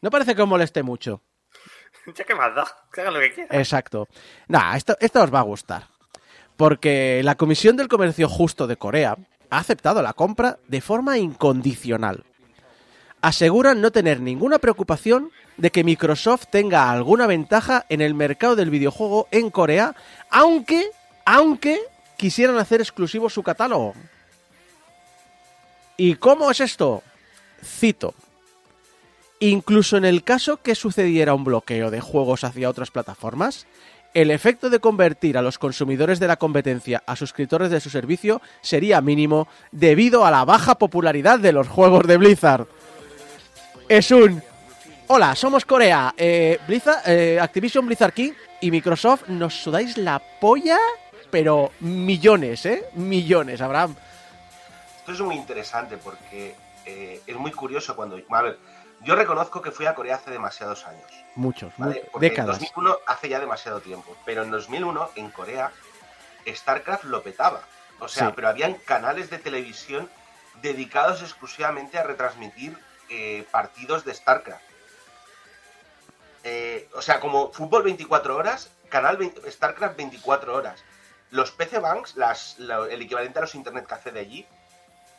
no 0.02 0.10
parece 0.10 0.36
que 0.36 0.42
os 0.42 0.48
moleste 0.48 0.84
mucho. 0.84 1.22
Ya 2.14 2.24
que 2.24 2.36
más 2.36 2.54
da, 2.54 2.68
que 2.94 3.02
hagan 3.02 3.16
lo 3.16 3.20
que 3.20 3.34
quieran. 3.34 3.58
Exacto. 3.58 4.08
Nah, 4.48 4.76
esto, 4.76 4.96
esto 5.00 5.24
os 5.24 5.34
va 5.34 5.40
a 5.40 5.44
gustar. 5.44 5.88
Porque 6.56 7.22
la 7.24 7.34
Comisión 7.34 7.76
del 7.78 7.88
Comercio 7.88 8.30
Justo 8.30 8.68
de 8.68 8.78
Corea 8.78 9.18
ha 9.50 9.58
aceptado 9.58 10.04
la 10.04 10.14
compra 10.14 10.60
de 10.68 10.82
forma 10.82 11.18
incondicional. 11.18 12.24
Aseguran 13.22 13.82
no 13.82 13.92
tener 13.92 14.22
ninguna 14.22 14.60
preocupación 14.60 15.32
de 15.58 15.72
que 15.72 15.84
Microsoft 15.84 16.46
tenga 16.52 16.92
alguna 16.92 17.26
ventaja 17.26 17.86
en 17.90 18.02
el 18.02 18.14
mercado 18.14 18.56
del 18.56 18.70
videojuego 18.70 19.28
en 19.32 19.50
Corea, 19.50 19.96
aunque, 20.30 20.86
aunque 21.26 21.80
quisieran 22.18 22.58
hacer 22.60 22.82
exclusivo 22.82 23.32
su 23.32 23.42
catálogo. 23.42 23.94
¿Y 25.98 26.16
cómo 26.16 26.52
es 26.52 26.60
esto? 26.60 27.04
Cito. 27.64 28.14
Incluso 29.40 29.98
en 29.98 30.06
el 30.06 30.24
caso 30.24 30.58
que 30.62 30.76
sucediera 30.76 31.34
un 31.34 31.44
bloqueo 31.44 31.92
de 31.92 32.02
juegos 32.02 32.44
hacia 32.44 32.70
otras 32.70 32.92
plataformas, 32.92 33.68
el 34.14 34.32
efecto 34.32 34.70
de 34.70 34.80
convertir 34.80 35.38
a 35.38 35.42
los 35.42 35.60
consumidores 35.60 36.20
de 36.20 36.28
la 36.28 36.38
competencia 36.38 37.04
a 37.06 37.18
suscriptores 37.18 37.70
de 37.70 37.82
su 37.82 37.90
servicio 37.90 38.42
sería 38.62 39.02
mínimo 39.02 39.48
debido 39.72 40.26
a 40.26 40.32
la 40.32 40.46
baja 40.46 40.76
popularidad 40.76 41.38
de 41.38 41.52
los 41.52 41.68
juegos 41.68 42.08
de 42.08 42.18
Blizzard. 42.18 42.68
Es 43.90 44.12
un... 44.12 44.42
Hola, 45.08 45.36
somos 45.36 45.66
Corea, 45.66 46.14
eh, 46.18 46.60
Blizzard, 46.66 47.08
eh, 47.08 47.40
Activision 47.40 47.86
Blizzard 47.86 48.14
King 48.14 48.32
y 48.62 48.72
Microsoft 48.72 49.28
nos 49.28 49.54
sudáis 49.54 49.98
la 49.98 50.22
polla, 50.40 50.80
pero 51.30 51.72
millones, 51.82 52.66
¿eh? 52.66 52.86
Millones, 52.96 53.62
Abraham. 53.62 53.96
Esto 55.06 55.14
es 55.14 55.22
muy 55.22 55.36
interesante 55.36 55.98
porque 55.98 56.56
eh, 56.84 57.22
es 57.28 57.36
muy 57.36 57.52
curioso 57.52 57.96
cuando... 57.96 58.20
A 58.28 58.42
ver, 58.42 58.58
yo 59.02 59.14
reconozco 59.16 59.62
que 59.62 59.70
fui 59.70 59.86
a 59.86 59.94
Corea 59.94 60.16
hace 60.16 60.32
demasiados 60.32 60.84
años. 60.88 61.06
Muchos, 61.36 61.72
¿vale? 61.78 62.10
Porque 62.12 62.30
décadas. 62.30 62.56
En 62.58 62.64
2001 62.64 62.98
hace 63.06 63.30
ya 63.30 63.40
demasiado 63.40 63.82
tiempo. 63.82 64.18
Pero 64.26 64.42
en 64.42 64.50
2001, 64.50 65.12
en 65.14 65.30
Corea, 65.30 65.72
StarCraft 66.48 67.04
lo 67.04 67.22
petaba. 67.22 67.62
O 68.00 68.08
sea, 68.08 68.30
Sí. 68.30 68.34
pero 68.36 68.48
habían 68.48 68.74
canales 68.74 69.30
de 69.30 69.38
televisión 69.38 70.10
dedicados 70.64 71.22
exclusivamente 71.22 72.00
a 72.00 72.04
retransmitir 72.04 72.76
eh, 73.10 73.46
partidos 73.52 74.06
de 74.06 74.14
StarCraft. 74.16 74.64
Eh, 76.44 76.90
o 76.96 77.02
sea, 77.04 77.20
como 77.20 77.52
fútbol 77.52 77.84
24 77.84 78.36
horas, 78.36 78.72
canal 78.90 79.18
20 79.18 79.52
StarCraft 79.52 79.98
24 79.98 80.56
horas. 80.56 80.84
Los 81.30 81.52
PC 81.52 81.78
Banks, 81.78 82.16
las, 82.16 82.58
la- 82.58 82.88
el 82.90 83.04
equivalente 83.04 83.38
a 83.38 83.42
los 83.44 83.54
Internet 83.54 83.86
Café 83.86 84.12
de 84.12 84.22
allí, 84.22 84.48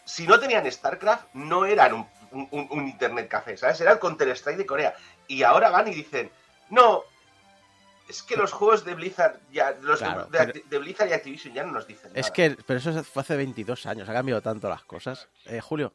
si 0.07 0.27
no 0.27 0.41
tenían 0.41 0.71
StarCraft, 0.73 1.35
no 1.35 1.67
eran 1.67 1.93
un, 2.31 2.49
un- 2.71 2.89
Internet 2.89 3.29
Café, 3.29 3.57
¿sabes? 3.59 3.79
Era 3.83 3.93
el 3.93 3.99
Counter-Strike 3.99 4.57
de 4.57 4.65
Corea. 4.67 4.97
Y 5.29 5.43
ahora 5.43 5.69
van 5.71 5.89
y 5.89 5.95
dicen, 5.95 6.31
no, 6.71 7.03
es 8.09 8.23
que 8.23 8.37
los 8.37 8.53
juegos 8.53 8.85
de 8.85 8.95
Blizzard, 8.95 9.39
ya, 9.53 9.73
los 9.81 9.99
de- 10.01 10.07
Claro, 10.07 10.25
de, 10.27 10.39
pero- 10.39 10.53
Acti- 10.53 10.65
de 10.65 10.79
Blizzard 10.79 11.09
y 11.09 11.13
Activision 11.13 11.53
ya 11.55 11.65
no 11.65 11.73
nos 11.73 11.87
dicen 11.87 12.11
Es 12.15 12.23
nada. 12.27 12.33
que, 12.33 12.57
pero 12.67 12.79
eso 12.79 13.05
fue 13.05 13.21
hace 13.23 13.37
22 13.37 13.85
años, 13.87 14.09
ha 14.09 14.13
cambiado 14.15 14.41
tanto 14.41 14.69
las 14.69 14.85
cosas. 14.85 15.29
Eh, 15.45 15.61
Julio. 15.61 15.93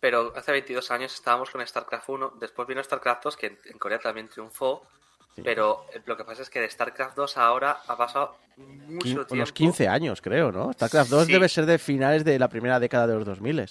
Pero 0.00 0.32
hace 0.36 0.52
22 0.52 0.90
años 0.90 1.14
estábamos 1.14 1.50
con 1.50 1.66
StarCraft 1.66 2.08
1, 2.08 2.32
después 2.38 2.68
vino 2.68 2.82
StarCraft 2.82 3.24
2, 3.24 3.36
que 3.36 3.46
en, 3.46 3.58
en 3.64 3.78
Corea 3.78 3.98
también 3.98 4.28
triunfó, 4.28 4.86
Sí. 5.36 5.42
pero 5.44 5.84
eh, 5.94 6.00
lo 6.06 6.16
que 6.16 6.24
pasa 6.24 6.42
es 6.42 6.50
que 6.50 6.60
de 6.60 6.68
StarCraft 6.70 7.14
2 7.14 7.36
ahora 7.36 7.78
ha 7.86 7.96
pasado 7.96 8.36
mucho 8.56 9.06
Quin- 9.06 9.12
tiempo. 9.14 9.34
unos 9.34 9.52
15 9.52 9.86
años, 9.86 10.20
creo, 10.22 10.50
¿no? 10.50 10.72
StarCraft 10.72 11.10
2 11.10 11.26
Sí. 11.26 11.32
debe 11.32 11.48
ser 11.48 11.66
de 11.66 11.78
finales 11.78 12.24
de 12.24 12.38
la 12.38 12.48
primera 12.48 12.80
década 12.80 13.06
de 13.06 13.14
los 13.14 13.24
2000. 13.26 13.66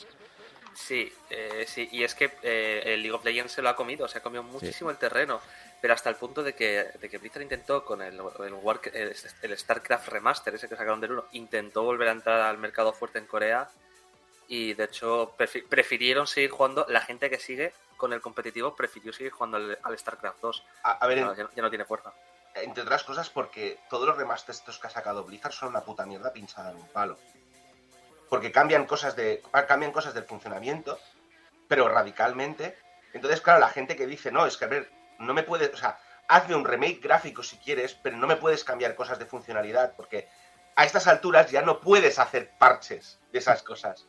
Sí, 0.75 1.11
eh, 1.29 1.65
sí, 1.67 1.89
y 1.91 2.03
es 2.03 2.13
que 2.13 2.31
eh, 2.43 2.83
el 2.85 3.01
League 3.01 3.13
of 3.15 3.25
Legends 3.25 3.51
se 3.53 3.61
lo 3.61 3.69
ha 3.69 3.75
comido, 3.75 4.07
se 4.07 4.17
ha 4.19 4.21
comido 4.21 4.43
muchísimo 4.43 4.89
el 4.91 4.97
terreno, 4.97 5.41
pero 5.81 5.93
hasta 5.93 6.09
el 6.09 6.17
punto 6.17 6.43
de 6.43 6.53
que, 6.53 6.85
de 7.01 7.09
que 7.09 7.17
Blizzard 7.17 7.41
intentó 7.43 7.83
con 7.83 8.01
el, 8.01 8.13
el, 8.13 8.21
War- 8.21 8.81
el- 8.93 9.15
el 9.41 9.57
StarCraft 9.57 10.09
Remaster, 10.09 10.53
ese 10.53 10.67
que 10.67 10.75
sacaron 10.75 10.99
del 11.01 11.13
1, 11.13 11.25
intentó 11.31 11.83
volver 11.83 12.09
a 12.09 12.11
entrar 12.11 12.41
al 12.41 12.57
mercado 12.57 12.93
fuerte 12.93 13.17
en 13.19 13.25
Corea 13.25 13.69
y 14.47 14.73
de 14.73 14.83
hecho 14.85 15.35
prefi- 15.37 15.67
prefirieron 15.67 16.27
seguir 16.27 16.51
jugando, 16.51 16.85
la 16.89 17.01
gente 17.01 17.29
que 17.29 17.39
sigue 17.39 17.73
con 17.97 18.13
el 18.13 18.21
competitivo 18.21 18.75
prefirió 18.75 19.13
seguir 19.13 19.31
jugando 19.31 19.57
al, 19.57 19.79
al 19.83 19.97
StarCraft 19.97 20.41
2. 20.41 20.63
A, 20.83 20.91
a 20.93 21.07
ver, 21.07 21.21
no- 21.21 21.33
ya 21.35 21.61
no 21.61 21.69
tiene 21.69 21.85
fuerza. 21.85 22.13
entre 22.55 22.83
otras 22.83 23.03
cosas 23.03 23.29
porque 23.29 23.79
todos 23.89 24.07
los 24.07 24.17
remasters 24.17 24.59
estos 24.59 24.79
que 24.79 24.87
ha 24.87 24.89
sacado 24.89 25.23
Blizzard 25.23 25.51
son 25.53 25.69
una 25.69 25.81
puta 25.81 26.05
mierda 26.05 26.31
pinchada 26.31 26.71
en 26.71 26.77
un 26.77 26.87
palo. 26.89 27.17
Porque 28.29 28.51
cambian 28.51 28.85
cosas 28.85 29.15
de 29.15 29.41
cambian 29.67 29.91
cosas 29.91 30.13
del 30.13 30.23
funcionamiento, 30.25 30.99
pero 31.67 31.87
radicalmente. 31.89 32.77
Entonces, 33.13 33.39
claro, 33.41 33.59
la 33.59 33.69
gente 33.69 33.95
que 33.95 34.07
dice, 34.07 34.31
"No, 34.31 34.45
es 34.45 34.57
que 34.57 34.65
a 34.65 34.69
ver, 34.69 34.89
no 35.19 35.33
me 35.33 35.43
puedes, 35.43 35.73
o 35.73 35.77
sea, 35.77 35.99
hazme 36.27 36.55
un 36.55 36.65
remake 36.65 36.99
gráfico 37.01 37.43
si 37.43 37.57
quieres, 37.57 37.93
pero 37.93 38.17
no 38.17 38.25
me 38.27 38.35
puedes 38.35 38.63
cambiar 38.63 38.95
cosas 38.95 39.19
de 39.19 39.25
funcionalidad 39.25 39.93
porque 39.95 40.27
a 40.75 40.83
estas 40.85 41.07
alturas 41.07 41.51
ya 41.51 41.61
no 41.61 41.79
puedes 41.79 42.19
hacer 42.19 42.51
parches 42.57 43.19
de 43.31 43.39
esas 43.39 43.63
cosas." 43.63 44.05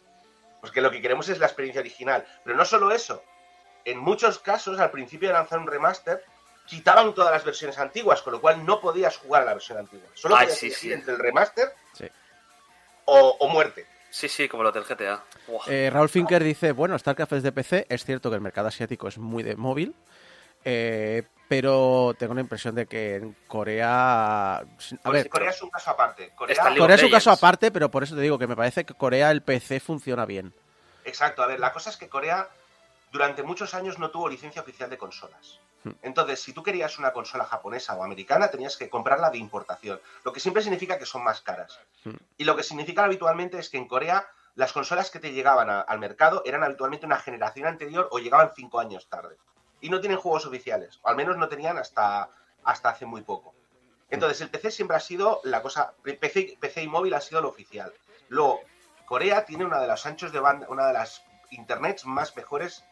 Porque 0.60 0.80
lo 0.80 0.90
que 0.90 1.00
queremos 1.00 1.28
es 1.28 1.38
la 1.38 1.46
experiencia 1.46 1.80
original, 1.80 2.24
pero 2.44 2.56
no 2.56 2.64
solo 2.64 2.90
eso. 2.90 3.22
En 3.84 3.98
muchos 3.98 4.38
casos, 4.38 4.78
al 4.80 4.90
principio 4.90 5.28
de 5.28 5.34
lanzar 5.34 5.58
un 5.58 5.66
remaster, 5.66 6.24
quitaban 6.66 7.14
todas 7.14 7.30
las 7.32 7.44
versiones 7.44 7.78
antiguas, 7.78 8.22
con 8.22 8.32
lo 8.32 8.40
cual 8.40 8.64
no 8.66 8.80
podías 8.80 9.16
jugar 9.16 9.42
a 9.42 9.44
la 9.46 9.54
versión 9.54 9.78
antigua. 9.78 10.08
Solo 10.14 10.36
Ay, 10.36 10.46
podías 10.46 10.58
sí, 10.58 10.66
elegir 10.66 10.90
sí. 10.90 10.92
entre 10.94 11.14
el 11.14 11.20
remaster 11.20 11.72
Sí. 11.92 12.06
o, 13.04 13.36
o 13.38 13.48
muerte. 13.48 13.86
Sí, 14.10 14.28
sí, 14.28 14.48
como 14.48 14.62
lo 14.62 14.72
del 14.72 14.84
GTA. 14.84 15.22
Eh, 15.66 15.90
Raúl 15.92 16.08
Finker 16.08 16.42
dice, 16.42 16.72
bueno, 16.72 16.98
StarCraft 16.98 17.34
es 17.34 17.42
de 17.42 17.52
PC, 17.52 17.86
es 17.88 18.04
cierto 18.04 18.30
que 18.30 18.36
el 18.36 18.40
mercado 18.40 18.68
asiático 18.68 19.08
es 19.08 19.18
muy 19.18 19.42
de 19.42 19.56
móvil, 19.56 19.94
eh, 20.64 21.22
pero 21.48 22.14
tengo 22.18 22.34
la 22.34 22.40
impresión 22.40 22.74
de 22.74 22.86
que 22.86 23.16
en 23.16 23.36
Corea... 23.46 24.56
A 24.58 25.10
ver, 25.10 25.28
Corea 25.28 25.50
es 25.50 25.62
un 25.62 25.70
caso 25.70 25.90
aparte. 25.90 26.30
Corea, 26.34 26.94
es 26.94 27.02
un 27.02 27.10
caso 27.10 27.30
aparte, 27.30 27.70
pero 27.70 27.90
por 27.90 28.02
eso 28.02 28.14
te 28.14 28.20
digo 28.20 28.38
que 28.38 28.46
me 28.46 28.56
parece 28.56 28.84
que 28.84 28.94
Corea 28.94 29.30
el 29.30 29.42
PC 29.42 29.80
funciona 29.80 30.24
bien. 30.26 30.52
Exacto, 31.04 31.42
a 31.42 31.46
ver, 31.46 31.60
la 31.60 31.72
cosa 31.72 31.90
es 31.90 31.96
que 31.96 32.08
Corea 32.08 32.48
durante 33.12 33.42
muchos 33.44 33.74
años 33.74 33.98
no 33.98 34.10
tuvo 34.10 34.28
licencia 34.28 34.60
oficial 34.62 34.90
de 34.90 34.98
consolas. 34.98 35.60
Hmm. 35.84 35.92
Entonces, 36.02 36.42
si 36.42 36.52
tú 36.52 36.62
querías 36.64 36.98
una 36.98 37.12
consola 37.12 37.44
japonesa 37.44 37.94
o 37.94 38.02
americana, 38.02 38.48
tenías 38.48 38.76
que 38.76 38.90
comprarla 38.90 39.30
de 39.30 39.38
importación, 39.38 40.00
lo 40.24 40.32
que 40.32 40.40
siempre 40.40 40.62
significa 40.62 40.98
que 40.98 41.06
son 41.06 41.22
más 41.22 41.40
caras. 41.42 41.78
Hmm. 42.04 42.16
Y 42.38 42.44
lo 42.44 42.56
que 42.56 42.64
significa 42.64 43.04
habitualmente 43.04 43.58
es 43.58 43.70
que 43.70 43.76
en 43.78 43.86
Corea 43.86 44.26
las 44.56 44.72
consolas 44.72 45.10
que 45.10 45.20
te 45.20 45.32
llegaban 45.32 45.70
a- 45.70 45.82
al 45.82 45.98
mercado 46.00 46.42
eran 46.44 46.64
habitualmente 46.64 47.06
una 47.06 47.18
generación 47.18 47.68
anterior 47.68 48.08
o 48.10 48.18
llegaban 48.18 48.50
cinco 48.56 48.80
años 48.80 49.06
tarde. 49.08 49.36
Y 49.86 49.88
no 49.88 50.00
tienen 50.00 50.18
juegos 50.18 50.44
oficiales, 50.46 50.98
o 51.02 51.08
al 51.08 51.14
menos 51.14 51.36
no 51.36 51.48
tenían 51.48 51.78
hasta, 51.78 52.28
hasta 52.64 52.88
hace 52.88 53.06
muy 53.06 53.22
poco. 53.22 53.54
Entonces, 54.10 54.40
el 54.40 54.50
PC 54.50 54.72
siempre 54.72 54.96
ha 54.96 55.00
sido 55.00 55.40
la 55.44 55.62
cosa. 55.62 55.94
PC, 56.02 56.56
PC 56.58 56.82
y 56.82 56.88
móvil 56.88 57.14
ha 57.14 57.20
sido 57.20 57.40
lo 57.40 57.48
oficial. 57.48 57.92
Luego, 58.28 58.62
Corea 59.04 59.44
tiene 59.44 59.64
una 59.64 59.78
de 59.80 59.86
los 59.86 60.04
anchos 60.04 60.32
de 60.32 60.40
banda, 60.40 60.66
una 60.68 60.88
de 60.88 60.92
las 60.94 61.22
internets 61.52 62.04
más 62.04 62.34
mejores. 62.34 62.84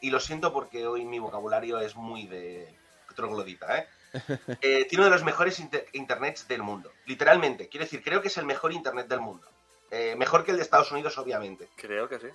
Y 0.00 0.08
lo 0.08 0.18
siento 0.18 0.50
porque 0.50 0.86
hoy 0.86 1.04
mi 1.04 1.18
vocabulario 1.18 1.78
es 1.78 1.94
muy 1.94 2.26
de 2.26 2.74
troglodita, 3.14 3.76
¿eh? 3.78 3.88
Eh, 4.62 4.86
tiene 4.86 5.02
uno 5.02 5.04
de 5.04 5.10
los 5.10 5.24
mejores 5.24 5.60
inter- 5.60 5.86
internets 5.92 6.48
del 6.48 6.62
mundo. 6.62 6.90
Literalmente. 7.04 7.68
Quiero 7.68 7.84
decir, 7.84 8.02
creo 8.02 8.22
que 8.22 8.28
es 8.28 8.36
el 8.38 8.46
mejor 8.46 8.72
internet 8.72 9.08
del 9.08 9.20
mundo. 9.20 9.46
Eh, 9.90 10.14
mejor 10.16 10.42
que 10.44 10.52
el 10.52 10.56
de 10.56 10.62
Estados 10.62 10.90
Unidos, 10.90 11.18
obviamente. 11.18 11.68
Creo 11.76 12.08
que 12.08 12.18
sí. 12.18 12.28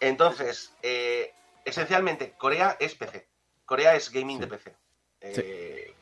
Entonces, 0.00 0.74
eh, 0.82 1.32
esencialmente, 1.64 2.32
Corea 2.36 2.76
es 2.80 2.96
PC. 2.96 3.26
Corea 3.64 3.94
es 3.94 4.10
gaming 4.10 4.38
Sí. 4.38 4.40
de 4.42 4.46
PC. 4.46 4.74
Eh, 5.20 5.94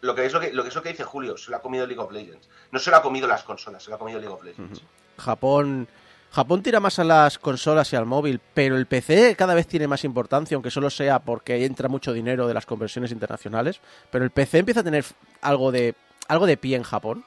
lo, 0.00 0.14
que 0.14 0.24
es 0.24 0.32
lo, 0.32 0.40
que, 0.40 0.52
lo 0.52 0.62
que 0.62 0.68
es 0.70 0.74
lo 0.74 0.82
que 0.82 0.88
dice 0.90 1.04
Julio, 1.04 1.36
se 1.36 1.50
lo 1.50 1.56
ha 1.58 1.62
comido 1.62 1.86
League 1.86 2.00
of 2.02 2.10
Legends. 2.12 2.48
No 2.72 2.78
se 2.78 2.90
lo 2.90 2.96
ha 2.96 3.02
comido 3.02 3.26
las 3.28 3.42
consolas, 3.42 3.82
se 3.82 3.90
lo 3.90 3.96
ha 3.96 3.98
comido 3.98 4.18
League 4.18 4.32
of 4.34 4.42
Legends. 4.42 4.82
Japón, 5.18 5.86
Japón 6.30 6.62
tira 6.62 6.80
más 6.80 6.98
a 6.98 7.04
las 7.04 7.38
consolas 7.38 7.92
y 7.92 7.96
al 7.96 8.06
móvil, 8.06 8.40
pero 8.54 8.76
el 8.76 8.86
PC 8.86 9.36
cada 9.36 9.54
vez 9.54 9.66
tiene 9.66 9.86
más 9.86 10.04
importancia, 10.04 10.54
aunque 10.54 10.70
solo 10.70 10.88
sea 10.88 11.18
porque 11.18 11.64
entra 11.66 11.88
mucho 11.88 12.12
dinero 12.14 12.46
de 12.48 12.54
las 12.54 12.64
conversiones 12.64 13.12
internacionales. 13.12 13.80
Pero 14.10 14.24
el 14.24 14.30
PC 14.30 14.58
empieza 14.58 14.80
a 14.80 14.84
tener 14.84 15.04
algo 15.42 15.70
de, 15.72 15.94
algo 16.28 16.46
de 16.46 16.56
pie 16.56 16.76
en 16.76 16.84
Japón. 16.84 17.24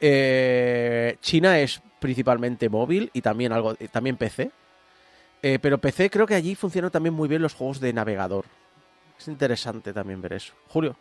Eh, 0.00 1.16
China 1.20 1.58
es 1.60 1.80
principalmente 2.00 2.68
móvil 2.68 3.10
y 3.12 3.20
también 3.20 3.52
algo, 3.52 3.74
también 3.92 4.16
PC. 4.16 4.50
Eh, 5.42 5.58
pero 5.60 5.78
PC 5.78 6.08
creo 6.10 6.26
que 6.26 6.34
allí 6.34 6.54
funcionan 6.54 6.90
también 6.90 7.14
muy 7.14 7.28
bien 7.28 7.42
los 7.42 7.54
juegos 7.54 7.78
de 7.80 7.92
navegador. 7.92 8.46
Es 9.18 9.28
interesante 9.28 9.92
también 9.92 10.20
ver 10.20 10.32
eso. 10.34 10.52
Julio. 10.68 10.96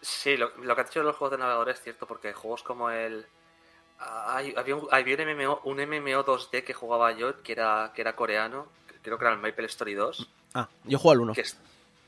Sí, 0.00 0.36
lo, 0.36 0.50
lo 0.58 0.74
que 0.74 0.80
has 0.82 0.88
dicho 0.88 1.00
de 1.00 1.06
los 1.06 1.16
juegos 1.16 1.32
de 1.32 1.38
navegador 1.38 1.68
es 1.70 1.80
cierto, 1.80 2.06
porque 2.06 2.32
juegos 2.32 2.62
como 2.62 2.90
el. 2.90 3.26
hay- 3.98 4.54
había, 4.56 4.76
un, 4.76 4.88
había 4.90 5.16
un, 5.16 5.36
MMO, 5.36 5.60
un 5.64 5.76
MMO 5.78 6.24
2D 6.24 6.64
que 6.64 6.74
jugaba 6.74 7.12
yo, 7.12 7.42
que 7.42 7.52
era, 7.52 7.92
que 7.94 8.02
era 8.02 8.14
coreano, 8.16 8.66
creo 9.02 9.16
que 9.18 9.24
era 9.24 9.34
el 9.34 9.40
Maple 9.40 9.66
Story 9.66 9.94
2. 9.94 10.28
Ah, 10.54 10.68
yo 10.84 10.98
juego 10.98 11.12
al 11.12 11.20
1. 11.20 11.32
Que 11.34 11.40
es, 11.42 11.56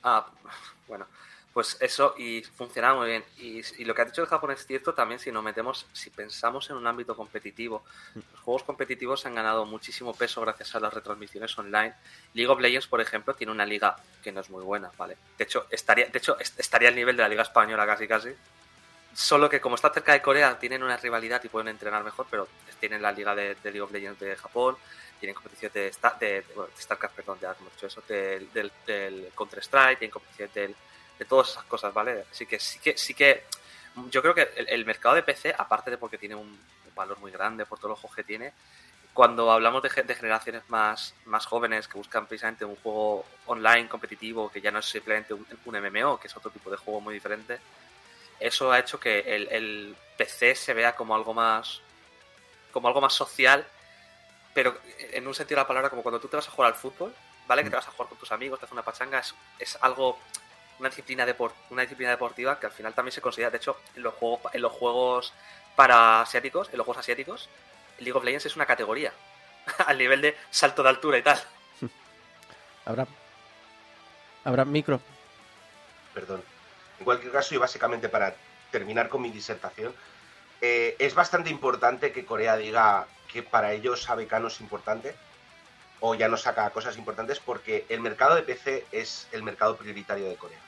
ah, 0.03 0.27
bueno, 0.89 1.07
pues 1.57 1.79
eso, 1.81 2.15
y 2.19 2.43
funcionaba 2.43 2.99
muy 2.99 3.07
bien. 3.09 3.25
Y, 3.39 3.63
y 3.81 3.87
lo 3.87 3.95
que 3.95 4.03
ha 4.03 4.05
dicho 4.05 4.21
el 4.21 4.29
Japón 4.29 4.51
es 4.51 4.67
cierto 4.67 4.93
también 4.93 5.19
si 5.19 5.33
nos 5.33 5.43
metemos, 5.43 5.87
si 5.95 6.11
pensamos 6.11 6.69
en 6.69 6.77
un 6.77 6.87
ámbito 6.87 7.17
competitivo. 7.17 7.83
Los 8.15 8.41
juegos 8.43 8.63
competitivos 8.63 9.25
han 9.25 9.35
ganado 9.35 9.65
muchísimo 9.65 10.15
peso 10.15 10.43
gracias 10.43 10.75
a 10.75 10.81
las 10.81 10.93
retransmisiones 10.93 11.57
online. 11.57 11.95
League 12.35 12.53
of 12.53 12.61
Legends, 12.61 12.87
por 12.89 13.01
ejemplo, 13.01 13.33
tiene 13.35 13.53
una 13.55 13.65
liga 13.65 13.97
que 14.23 14.33
no 14.33 14.43
es 14.43 14.51
muy 14.51 14.63
buena, 14.65 14.91
¿vale? 14.99 15.17
De 15.39 15.45
hecho, 15.45 15.67
estaría, 15.71 16.05
de 16.09 16.19
hecho, 16.19 16.39
est- 16.39 16.61
estaría 16.61 16.91
al 16.91 16.95
nivel 16.95 17.17
de 17.17 17.23
la 17.23 17.29
liga 17.31 17.43
española 17.43 17.87
casi 17.87 18.07
casi. 18.07 18.29
Solo 19.15 19.49
que 19.49 19.59
como 19.63 19.77
está 19.77 19.89
cerca 19.95 20.13
de 20.13 20.21
Corea, 20.21 20.59
tienen 20.59 20.83
una 20.83 20.99
rivalidad 20.99 21.43
y 21.43 21.49
pueden 21.49 21.69
entrenar 21.69 22.05
mejor, 22.05 22.27
pero 22.31 22.49
tienen 22.81 23.01
la 23.01 23.13
liga 23.13 23.35
de, 23.35 23.55
de 23.55 23.71
League 23.71 23.81
of 23.81 23.91
Legends 23.93 24.21
de 24.21 24.37
Japón, 24.37 24.77
tienen 25.21 25.35
competición 25.35 25.73
de, 25.73 25.89
Star, 25.89 26.19
de, 26.19 26.43
de- 26.43 26.55
bueno, 26.55 26.71
de 26.77 26.83
StarCraft, 26.83 27.17
perdón, 27.17 27.39
ya 27.41 27.57
hemos 27.59 27.73
dicho 27.73 27.87
eso, 27.87 28.03
del, 28.07 28.53
del, 28.53 28.71
del 28.87 29.33
Counter-Strike, 29.35 30.01
tienen 30.01 30.13
competición 30.13 30.51
del- 30.53 30.77
de 31.19 31.25
todas 31.25 31.51
esas 31.51 31.65
cosas, 31.65 31.93
¿vale? 31.93 32.25
Así 32.31 32.47
que 32.47 32.59
sí 32.59 32.79
que, 32.79 32.97
sí 32.97 33.15
que 33.15 33.45
yo 34.11 34.23
creo 34.23 34.35
que 34.35 34.51
el, 34.57 34.69
el 34.69 34.85
mercado 34.85 35.15
de 35.15 35.23
PC, 35.23 35.55
aparte 35.57 35.91
de 35.91 35.99
porque 35.99 36.19
tiene 36.19 36.35
un, 36.35 36.59
valor 36.95 37.19
muy 37.19 37.31
grande 37.31 37.67
por 37.67 37.79
todos 37.79 37.91
los 37.91 38.01
juegos 38.01 38.17
que 38.17 38.25
tiene, 38.25 38.55
cuando 39.13 39.53
hablamos 39.53 39.83
de, 39.83 40.03
de 40.03 40.15
generaciones 40.15 40.63
más, 40.69 41.15
más 41.27 41.45
jóvenes 41.45 41.89
que 41.89 41.99
buscan 41.99 42.27
precisamente 42.27 42.65
un 42.65 42.77
juego 42.77 43.25
online 43.47 43.87
competitivo, 43.87 44.51
que 44.51 44.63
ya 44.63 44.71
no 44.71 44.79
es 44.79 44.87
simplemente 44.87 45.35
un, 45.35 45.47
un 45.67 45.75
MMO, 45.79 46.19
que 46.19 46.27
es 46.27 46.37
otro 46.37 46.51
tipo 46.51 46.71
de 46.71 46.79
juego 46.79 47.03
muy 47.03 47.13
diferente, 47.13 47.61
eso 48.41 48.73
ha 48.73 48.79
hecho 48.79 48.99
que 48.99 49.21
el, 49.21 49.49
el 49.49 49.97
PC 50.17 50.55
se 50.55 50.75
vea 50.75 50.95
como 50.95 51.15
algo 51.15 51.33
más 51.33 51.81
como 52.73 52.89
algo 52.89 53.01
más 53.01 53.15
social, 53.15 53.67
pero 54.53 54.77
en 54.99 55.27
un 55.27 55.35
sentido 55.35 55.57
de 55.57 55.63
la 55.63 55.67
palabra, 55.67 55.89
como 55.89 56.03
cuando 56.03 56.21
tú 56.21 56.29
te 56.29 56.37
vas 56.37 56.47
a 56.47 56.51
jugar 56.51 56.73
al 56.73 56.79
fútbol, 56.79 57.15
¿vale? 57.47 57.65
Que 57.65 57.71
te 57.71 57.77
vas 57.77 57.89
a 57.89 57.91
jugar 57.91 58.11
con 58.11 58.19
tus 58.19 58.31
amigos, 58.33 58.59
te 58.59 58.67
haces 58.67 58.73
una 58.75 58.83
pachanga, 58.83 59.19
es, 59.19 59.35
es 59.59 59.79
algo, 59.81 60.19
una 60.79 60.89
disciplina, 60.89 61.27
depor- 61.27 61.53
una 61.71 61.83
disciplina 61.83 62.11
deportiva 62.11 62.59
que 62.61 62.67
al 62.67 62.73
final 62.73 62.95
también 62.95 63.13
se 63.13 63.21
considera, 63.21 63.51
de 63.51 63.57
hecho, 63.59 63.79
en 63.95 64.03
los 64.03 64.15
juegos, 64.15 64.41
en 64.53 64.63
los 64.63 64.73
juegos 64.73 65.33
para 65.75 66.21
asiáticos, 66.23 66.69
en 66.71 66.79
los 66.79 66.85
juegos 66.85 67.01
asiáticos, 67.01 67.49
League 67.99 68.17
of 68.17 68.25
Legends 68.25 68.47
es 68.47 68.57
una 68.57 68.67
categoría, 68.67 69.13
al 69.87 69.99
nivel 69.99 70.21
de 70.21 70.37
salto 70.51 70.83
de 70.83 70.89
altura 70.91 71.19
y 71.19 71.23
tal. 71.23 71.41
Habrá. 72.85 73.07
Habrá 74.45 74.65
micro. 74.65 75.01
Perdón. 76.15 76.43
En 76.99 77.05
cualquier 77.05 77.33
caso, 77.33 77.55
y 77.55 77.59
básicamente 77.59 78.09
para 78.09 78.35
terminar 78.71 79.09
con 79.09 79.21
mi 79.23 79.31
disertación, 79.31 79.95
eh, 80.61 80.97
es 80.99 81.15
bastante 81.15 81.51
importante 81.51 82.13
que 82.13 82.25
Corea 82.25 82.57
diga 82.57 83.07
que 83.31 83.43
para 83.43 83.73
ellos 83.73 84.09
ABK 84.09 84.33
no 84.41 84.49
es 84.49 84.61
importante 84.61 85.15
o 86.01 86.15
ya 86.15 86.29
no 86.29 86.37
saca 86.37 86.71
cosas 86.71 86.97
importantes 86.99 87.41
porque 87.41 87.87
el 87.89 88.01
mercado 88.01 88.35
de 88.35 88.43
PC 88.43 88.87
es 88.93 89.29
el 89.33 89.43
mercado 89.43 89.77
prioritario 89.77 90.29
de 90.29 90.37
Corea. 90.37 90.59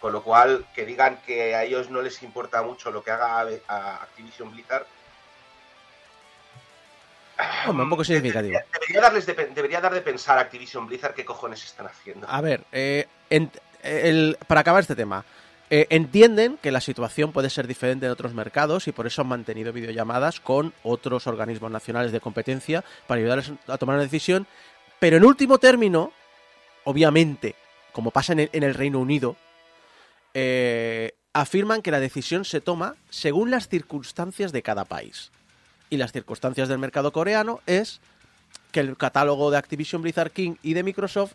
Con 0.00 0.12
lo 0.12 0.22
cual, 0.22 0.66
que 0.74 0.84
digan 0.84 1.18
que 1.24 1.54
a 1.54 1.64
ellos 1.64 1.88
no 1.88 2.02
les 2.02 2.22
importa 2.22 2.62
mucho 2.62 2.90
lo 2.90 3.02
que 3.02 3.10
haga 3.10 3.46
a 3.68 3.94
Activision 4.02 4.50
Blizzard. 4.50 4.86
Hombre, 7.66 7.84
un 7.84 7.90
poco 7.90 8.04
significativo. 8.04 8.58
Debería, 8.72 9.00
darles 9.00 9.26
de 9.26 9.34
debería 9.34 9.80
dar 9.80 9.92
de 9.92 10.02
pensar 10.02 10.38
a 10.38 10.42
Activision 10.42 10.86
Blizzard 10.86 11.14
qué 11.14 11.24
cojones 11.24 11.64
están 11.64 11.86
haciendo. 11.86 12.28
A 12.28 12.40
ver, 12.40 12.62
eh, 12.70 13.06
en- 13.30 13.50
el- 13.82 14.38
para 14.46 14.60
acabar 14.60 14.80
este 14.82 14.94
tema, 14.94 15.24
eh, 15.76 15.88
entienden 15.90 16.56
que 16.62 16.70
la 16.70 16.80
situación 16.80 17.32
puede 17.32 17.50
ser 17.50 17.66
diferente 17.66 18.06
en 18.06 18.12
otros 18.12 18.32
mercados 18.32 18.86
y 18.86 18.92
por 18.92 19.08
eso 19.08 19.22
han 19.22 19.26
mantenido 19.26 19.72
videollamadas 19.72 20.38
con 20.38 20.72
otros 20.84 21.26
organismos 21.26 21.68
nacionales 21.68 22.12
de 22.12 22.20
competencia 22.20 22.84
para 23.08 23.18
ayudarles 23.18 23.50
a 23.66 23.76
tomar 23.76 23.96
una 23.96 24.04
decisión, 24.04 24.46
pero 25.00 25.16
en 25.16 25.24
último 25.24 25.58
término, 25.58 26.12
obviamente, 26.84 27.56
como 27.90 28.12
pasa 28.12 28.34
en 28.34 28.48
el, 28.52 28.74
Reino 28.74 29.00
Unido, 29.00 29.34
eh, 30.32 31.16
afirman 31.32 31.82
que 31.82 31.90
la 31.90 31.98
decisión 31.98 32.44
se 32.44 32.60
toma 32.60 32.94
según 33.10 33.50
las 33.50 33.66
circunstancias 33.66 34.52
de 34.52 34.62
cada 34.62 34.84
país. 34.84 35.32
Y 35.90 35.96
las 35.96 36.12
circunstancias 36.12 36.68
del 36.68 36.78
mercado 36.78 37.10
coreano 37.10 37.58
es 37.66 38.00
que 38.70 38.78
el 38.78 38.96
catálogo 38.96 39.50
de 39.50 39.58
Activision 39.58 40.02
Blizzard 40.02 40.30
King 40.30 40.54
y 40.62 40.74
de 40.74 40.84
Microsoft 40.84 41.32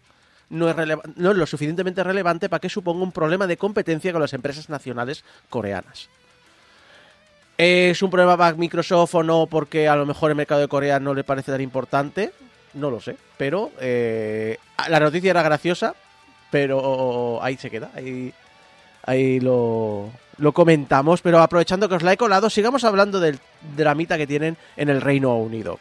no 0.49 0.69
es, 0.69 0.75
no 1.15 1.31
es 1.31 1.37
lo 1.37 1.45
suficientemente 1.45 2.03
relevante 2.03 2.49
para 2.49 2.59
que 2.59 2.69
suponga 2.69 3.03
un 3.03 3.11
problema 3.11 3.47
de 3.47 3.57
competencia 3.57 4.11
con 4.11 4.21
las 4.21 4.33
empresas 4.33 4.69
nacionales 4.69 5.23
coreanas. 5.49 6.09
¿Es 7.57 8.01
un 8.01 8.09
problema 8.09 8.37
para 8.37 8.55
Microsoft 8.55 9.15
o 9.15 9.23
no 9.23 9.45
porque 9.45 9.89
a 9.89 9.95
lo 9.95 10.05
mejor 10.05 10.31
el 10.31 10.37
mercado 10.37 10.61
de 10.61 10.69
Corea 10.69 10.99
no 10.99 11.13
le 11.13 11.25
parece 11.25 11.51
tan 11.51 11.61
importante? 11.61 12.31
No 12.73 12.89
lo 12.89 13.01
sé, 13.01 13.17
pero 13.37 13.71
eh, 13.81 14.57
la 14.87 14.99
noticia 14.99 15.31
era 15.31 15.43
graciosa, 15.43 15.93
pero 16.51 17.43
ahí 17.43 17.57
se 17.57 17.69
queda, 17.69 17.91
ahí, 17.95 18.33
ahí 19.03 19.39
lo, 19.39 20.09
lo 20.37 20.53
comentamos, 20.53 21.21
pero 21.21 21.39
aprovechando 21.39 21.89
que 21.89 21.95
os 21.95 22.03
la 22.03 22.13
he 22.13 22.17
colado, 22.17 22.49
sigamos 22.49 22.83
hablando 22.85 23.19
del 23.19 23.39
dramita 23.75 24.17
que 24.17 24.27
tienen 24.27 24.55
en 24.77 24.89
el 24.89 25.01
Reino 25.01 25.35
Unido. 25.35 25.79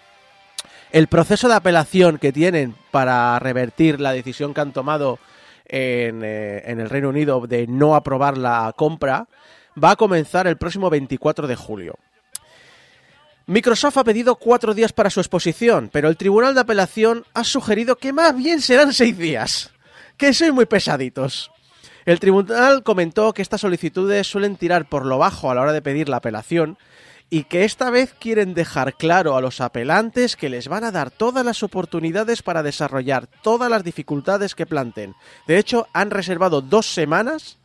El 0.90 1.06
proceso 1.08 1.48
de 1.48 1.54
apelación 1.54 2.18
que 2.18 2.32
tienen 2.32 2.74
para 2.90 3.38
revertir 3.38 4.00
la 4.00 4.12
decisión 4.12 4.54
que 4.54 4.60
han 4.60 4.72
tomado 4.72 5.18
en, 5.66 6.22
eh, 6.24 6.62
en 6.64 6.80
el 6.80 6.88
Reino 6.88 7.10
Unido 7.10 7.46
de 7.46 7.66
no 7.66 7.94
aprobar 7.94 8.38
la 8.38 8.72
compra 8.76 9.28
va 9.82 9.92
a 9.92 9.96
comenzar 9.96 10.46
el 10.46 10.56
próximo 10.56 10.88
24 10.88 11.46
de 11.46 11.56
julio. 11.56 11.98
Microsoft 13.46 13.96
ha 13.96 14.04
pedido 14.04 14.36
cuatro 14.36 14.74
días 14.74 14.92
para 14.92 15.08
su 15.08 15.20
exposición, 15.20 15.88
pero 15.90 16.08
el 16.08 16.18
Tribunal 16.18 16.54
de 16.54 16.60
Apelación 16.60 17.24
ha 17.32 17.44
sugerido 17.44 17.96
que 17.96 18.12
más 18.12 18.36
bien 18.36 18.60
serán 18.60 18.92
seis 18.92 19.16
días, 19.16 19.70
que 20.18 20.34
son 20.34 20.54
muy 20.54 20.66
pesaditos. 20.66 21.50
El 22.04 22.20
tribunal 22.20 22.82
comentó 22.82 23.34
que 23.34 23.42
estas 23.42 23.60
solicitudes 23.60 24.26
suelen 24.26 24.56
tirar 24.56 24.88
por 24.88 25.04
lo 25.04 25.18
bajo 25.18 25.50
a 25.50 25.54
la 25.54 25.60
hora 25.60 25.72
de 25.72 25.82
pedir 25.82 26.08
la 26.08 26.18
apelación 26.18 26.78
y 27.30 27.44
que 27.44 27.64
esta 27.64 27.90
vez 27.90 28.14
quieren 28.18 28.54
dejar 28.54 28.94
claro 28.94 29.36
a 29.36 29.40
los 29.40 29.60
apelantes 29.60 30.36
que 30.36 30.48
les 30.48 30.68
van 30.68 30.84
a 30.84 30.90
dar 30.90 31.10
todas 31.10 31.44
las 31.44 31.62
oportunidades 31.62 32.42
para 32.42 32.62
desarrollar 32.62 33.26
todas 33.42 33.70
las 33.70 33.84
dificultades 33.84 34.54
que 34.54 34.66
planteen. 34.66 35.14
De 35.46 35.58
hecho, 35.58 35.88
han 35.92 36.10
reservado 36.10 36.62
dos 36.62 36.86
semanas 36.86 37.58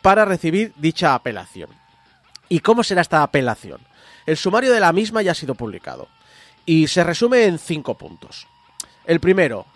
para 0.00 0.24
recibir 0.24 0.72
dicha 0.76 1.14
apelación. 1.14 1.70
¿Y 2.48 2.60
cómo 2.60 2.82
será 2.82 3.02
esta 3.02 3.22
apelación? 3.22 3.80
El 4.24 4.36
sumario 4.36 4.72
de 4.72 4.80
la 4.80 4.92
misma 4.92 5.22
ya 5.22 5.32
ha 5.32 5.34
sido 5.34 5.54
publicado 5.54 6.08
y 6.64 6.86
se 6.86 7.04
resume 7.04 7.44
en 7.44 7.58
cinco 7.58 7.96
puntos. 7.96 8.46
El 9.04 9.20
primero, 9.20 9.66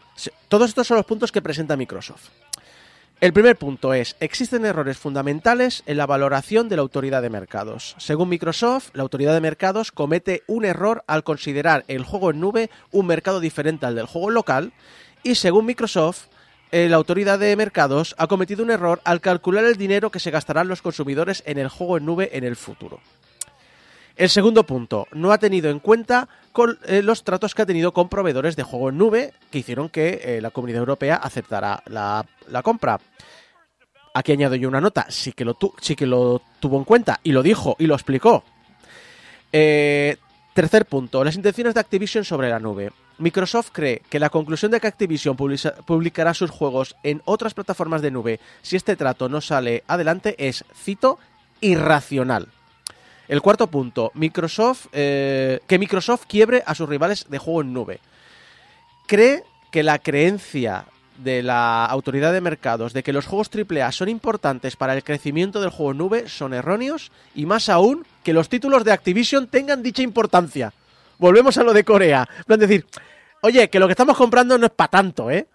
todos 0.48 0.70
estos 0.70 0.87
son 0.87 0.96
los 0.98 1.07
puntos 1.07 1.33
que 1.33 1.42
presenta 1.42 1.77
Microsoft. 1.77 2.29
El 3.22 3.32
primer 3.32 3.54
punto 3.56 3.94
es, 3.94 4.16
existen 4.18 4.64
errores 4.64 4.98
fundamentales 4.98 5.85
en 5.87 5.96
la 5.96 6.06
valoración 6.06 6.68
de 6.68 6.74
la 6.74 6.82
autoridad 6.82 7.22
de 7.22 7.30
mercados. 7.30 7.94
Según 7.98 8.28
Microsoft, 8.28 8.88
la 8.94 9.04
autoridad 9.04 9.32
de 9.32 9.40
mercados 9.40 9.92
comete 9.92 10.42
un 10.48 10.64
error 10.64 11.04
al 11.06 11.22
considerar 11.22 11.85
el 11.87 12.02
juego 12.02 12.32
en 12.32 12.40
nube 12.40 12.68
un 12.90 13.06
mercado 13.06 13.38
diferente 13.38 13.87
al 13.87 13.94
del 13.94 14.06
juego 14.06 14.30
local 14.30 14.72
y 15.22 15.37
según 15.37 15.66
Microsoft, 15.66 16.24
eh, 16.72 16.88
la 16.88 16.96
autoridad 16.96 17.38
de 17.38 17.54
mercados 17.54 18.16
ha 18.18 18.26
cometido 18.26 18.64
un 18.64 18.72
error 18.72 19.00
al 19.04 19.20
calcular 19.20 19.64
el 19.66 19.76
dinero 19.76 20.11
que 20.11 20.18
se 20.18 20.32
gastarán 20.32 20.66
los 20.66 20.82
consumidores 20.82 21.44
en 21.46 21.58
el 21.58 21.68
juego 21.68 21.98
en 21.98 22.06
nube 22.06 22.37
en 22.37 22.42
el 22.42 22.56
futuro. 22.56 22.98
El 24.16 24.29
segundo 24.29 24.64
punto, 24.64 25.07
no 25.12 25.33
ha 25.33 25.38
tenido 25.38 25.70
en 25.70 25.79
cuenta 25.79 26.29
eh, 26.87 27.03
los 27.03 27.25
tratos 27.25 27.55
que 27.55 27.62
ha 27.62 27.66
tenido 27.66 27.92
con 27.92 28.09
proveedores 28.09 28.57
de 28.57 28.62
juego 28.62 28.90
en 28.90 28.98
nube 28.98 29.33
que 29.51 29.59
hicieron 29.59 29.88
que 29.88 30.20
eh, 30.22 30.40
la 30.40 30.51
Comunidad 30.51 30.81
Europea 30.81 31.16
aceptara 31.16 31.83
la, 31.87 32.25
compra. 32.62 33.01
Aquí 34.14 34.33
añado 34.33 34.55
yo 34.57 34.68
una 34.68 34.81
nota, 34.81 35.07
sí 35.09 35.33
que, 35.33 35.44
lo 35.44 35.57
sí 35.81 35.96
que 35.96 36.07
lo 36.07 36.42
tuvo 36.61 36.77
en 36.77 36.85
cuenta 36.85 37.20
y 37.22 37.33
lo 37.33 37.42
dijo 37.42 37.77
y 37.79 37.87
lo 37.87 37.94
explicó. 37.94 38.44
Eh, 39.51 40.16
tercer 40.53 40.85
punto, 40.85 41.25
las 41.25 41.37
intenciones 41.37 41.72
de 41.75 41.81
Activision 41.81 42.25
sobre 42.25 42.51
la 42.51 42.59
nube. 42.59 42.92
Microsoft 43.18 43.70
cree 43.72 44.03
que 44.11 44.18
la 44.18 44.29
conclusión 44.29 44.70
de 44.72 44.81
que 44.81 44.87
Activision 44.88 45.37
publica- 45.37 45.75
publicará 45.87 46.35
sus 46.35 46.51
juegos 46.51 46.96
en 47.03 47.22
otras 47.25 47.55
plataformas 47.55 48.03
de 48.03 48.11
nube 48.11 48.40
si 48.61 48.77
este 48.77 48.96
trato 48.96 49.31
no 49.31 49.40
sale 49.40 49.85
adelante 49.87 50.35
es, 50.38 50.64
cito, 50.75 51.18
irracional. 51.62 52.48
El 53.33 53.40
cuarto 53.40 53.66
punto, 53.66 54.12
Microsoft, 54.12 54.88
eh, 54.92 55.61
que 55.66 55.79
Microsoft 55.79 56.27
quiebre 56.29 56.62
a 56.66 56.75
sus 56.75 56.87
rivales 56.87 57.25
de 57.31 57.38
juego 57.38 57.62
en 57.62 57.73
nube. 57.73 57.99
Cree 59.07 59.42
que 59.71 59.83
la 59.83 59.99
creencia 60.01 60.85
de 61.16 61.42
la 61.42 61.87
autoridad 61.87 62.35
de 62.35 62.42
mercados 62.42 62.92
de 62.92 63.03
que 63.03 63.14
los 63.14 63.25
juegos 63.25 63.49
AAA 63.49 63.90
son 63.90 64.11
importantes 64.11 64.77
para 64.77 64.92
el 64.92 65.03
crecimiento 65.03 65.62
del 65.62 65.71
juego 65.71 65.92
en 65.92 65.97
nube 65.97 66.29
son 66.29 66.53
erróneos 66.53 67.11
y 67.35 67.47
más 67.47 67.71
aún 67.71 68.05
que 68.23 68.35
los 68.35 68.51
títulos 68.51 68.85
de 68.85 68.92
Activision 68.92 69.47
tengan 69.47 69.83
dicha 69.83 70.03
importancia. 70.03 70.75
Volvemos 71.16 71.57
a 71.57 71.62
lo 71.62 71.73
de 71.73 71.85
Corea. 71.85 72.29
Plan 72.47 72.61
decir, 72.61 72.85
oye, 73.40 73.71
que 73.71 73.79
lo 73.81 73.87
que 73.87 73.92
estamos 73.92 74.18
comprando 74.18 74.59
no 74.59 74.66
es 74.66 74.73
para 74.73 74.90
tanto, 74.90 75.31
¿eh? 75.31 75.47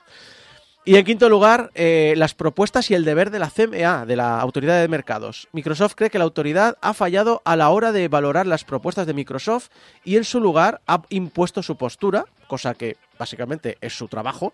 Y 0.88 0.96
en 0.96 1.04
quinto 1.04 1.28
lugar, 1.28 1.70
eh, 1.76 2.14
las 2.16 2.34
propuestas 2.34 2.90
y 2.90 2.94
el 2.94 3.04
deber 3.04 3.30
de 3.30 3.40
la 3.40 3.50
CMA, 3.50 4.06
de 4.06 4.16
la 4.16 4.40
Autoridad 4.40 4.80
de 4.80 4.88
Mercados. 4.88 5.50
Microsoft 5.52 5.96
cree 5.96 6.10
que 6.10 6.18
la 6.18 6.24
autoridad 6.24 6.78
ha 6.80 6.94
fallado 6.94 7.42
a 7.44 7.58
la 7.58 7.72
hora 7.72 7.92
de 7.92 8.08
valorar 8.08 8.48
las 8.48 8.64
propuestas 8.64 9.06
de 9.06 9.14
Microsoft 9.14 9.68
y 10.06 10.16
en 10.16 10.24
su 10.24 10.40
lugar 10.40 10.80
ha 10.88 11.02
impuesto 11.10 11.62
su 11.62 11.76
postura, 11.76 12.24
cosa 12.48 12.74
que 12.74 12.96
básicamente 13.20 13.78
es 13.82 13.98
su 13.98 14.08
trabajo, 14.08 14.54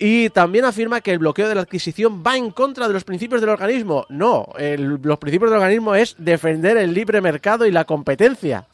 y 0.00 0.30
también 0.30 0.64
afirma 0.64 1.02
que 1.02 1.12
el 1.12 1.18
bloqueo 1.18 1.50
de 1.50 1.56
la 1.56 1.60
adquisición 1.60 2.24
va 2.26 2.38
en 2.38 2.50
contra 2.50 2.88
de 2.88 2.94
los 2.94 3.04
principios 3.04 3.42
del 3.42 3.50
organismo. 3.50 4.06
No, 4.08 4.48
los 4.56 5.18
principios 5.18 5.50
del 5.50 5.60
organismo 5.60 5.94
es 5.94 6.16
defender 6.16 6.78
el 6.78 6.94
libre 6.94 7.20
mercado 7.20 7.66
y 7.66 7.72
la 7.72 7.84
competencia. 7.84 8.64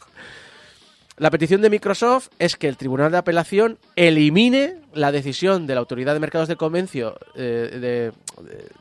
La 1.17 1.31
petición 1.31 1.61
de 1.61 1.71
Microsoft 1.71 2.29
es 2.41 2.57
que 2.57 2.67
el 2.67 2.77
Tribunal 2.77 3.13
de 3.13 3.19
Apelación 3.19 3.79
elimine 3.95 4.81
la 4.95 5.13
decisión 5.13 5.67
de 5.67 5.75
la 5.75 5.81
Autoridad 5.81 6.13
de 6.13 6.19
Mercados 6.19 6.49
de 6.49 6.57
Convencio, 6.57 7.17
eh, 7.37 7.79
de, 7.81 8.13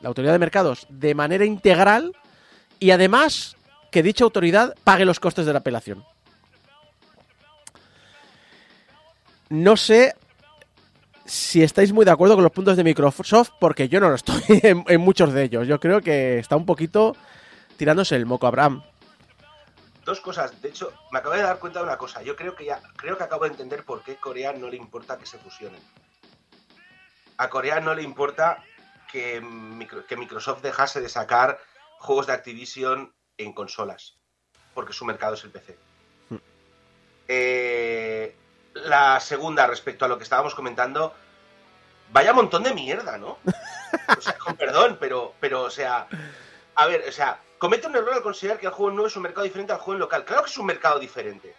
la 0.02 0.08
Autoridad 0.08 0.32
de 0.32 0.40
Mercados, 0.40 0.86
de 0.88 1.14
manera 1.14 1.44
integral 1.44 2.12
y 2.80 2.90
además 2.90 3.56
que 3.92 4.02
dicha 4.02 4.24
autoridad 4.24 4.74
pague 4.82 5.04
los 5.04 5.20
costes 5.20 5.46
de 5.46 5.52
la 5.52 5.60
apelación. 5.60 6.04
No 9.48 9.76
sé 9.76 10.16
si 11.24 11.62
estáis 11.62 11.92
muy 11.92 12.04
de 12.04 12.10
acuerdo 12.10 12.34
con 12.34 12.42
los 12.42 12.52
puntos 12.52 12.76
de 12.76 12.82
Microsoft, 12.82 13.50
porque 13.60 13.88
yo 13.88 14.00
no 14.00 14.08
lo 14.08 14.16
estoy 14.16 14.42
en, 14.64 14.84
en 14.88 15.00
muchos 15.00 15.32
de 15.32 15.44
ellos. 15.44 15.68
Yo 15.68 15.78
creo 15.78 16.00
que 16.00 16.40
está 16.40 16.56
un 16.56 16.66
poquito 16.66 17.14
tirándose 17.76 18.16
el 18.16 18.26
moco 18.26 18.48
Abraham. 18.48 18.82
Dos 20.04 20.20
cosas. 20.20 20.60
De 20.60 20.68
hecho, 20.68 20.92
me 21.10 21.18
acabo 21.18 21.34
de 21.34 21.42
dar 21.42 21.58
cuenta 21.58 21.78
de 21.78 21.86
una 21.86 21.96
cosa. 21.96 22.22
Yo 22.22 22.36
creo 22.36 22.54
que 22.54 22.66
ya, 22.66 22.80
creo 22.96 23.16
que 23.16 23.24
acabo 23.24 23.44
de 23.44 23.50
entender 23.50 23.84
por 23.84 24.02
qué 24.02 24.16
Corea 24.16 24.52
no 24.52 24.68
le 24.68 24.76
importa 24.76 25.18
que 25.18 25.26
se 25.26 25.38
fusionen. 25.38 25.82
A 27.38 27.48
Corea 27.48 27.80
no 27.80 27.94
le 27.94 28.02
importa 28.02 28.62
que, 29.10 29.42
que 30.06 30.16
Microsoft 30.16 30.62
dejase 30.62 31.00
de 31.00 31.08
sacar 31.08 31.58
juegos 31.98 32.26
de 32.26 32.34
Activision 32.34 33.14
en 33.38 33.52
consolas. 33.52 34.18
Porque 34.74 34.92
su 34.92 35.04
mercado 35.04 35.34
es 35.34 35.44
el 35.44 35.50
PC. 35.50 35.78
Hmm. 36.28 36.36
Eh, 37.28 38.36
la 38.74 39.20
segunda, 39.20 39.66
respecto 39.66 40.04
a 40.04 40.08
lo 40.08 40.18
que 40.18 40.24
estábamos 40.24 40.54
comentando, 40.54 41.14
vaya 42.12 42.32
montón 42.32 42.62
de 42.62 42.74
mierda, 42.74 43.18
¿no? 43.18 43.38
O 44.18 44.20
sea, 44.20 44.36
con 44.36 44.56
perdón, 44.56 44.98
pero, 45.00 45.34
pero, 45.40 45.62
o 45.62 45.70
sea, 45.70 46.08
a 46.74 46.86
ver, 46.86 47.04
o 47.08 47.12
sea, 47.12 47.40
comete 47.58 47.86
un 47.86 47.96
error 47.96 48.14
al 48.14 48.22
considerar 48.22 48.58
que 48.58 48.66
el 48.66 48.72
juego 48.72 48.90
nuevo 48.92 49.06
es 49.06 49.16
un 49.16 49.22
mercado 49.22 49.44
diferente 49.44 49.72
al 49.72 49.78
juego 49.78 49.94
en 49.94 50.00
local. 50.00 50.24
Claro 50.24 50.42
que 50.44 50.50
es 50.50 50.58
un 50.58 50.66
mercado 50.66 50.98
diferente. 50.98 51.54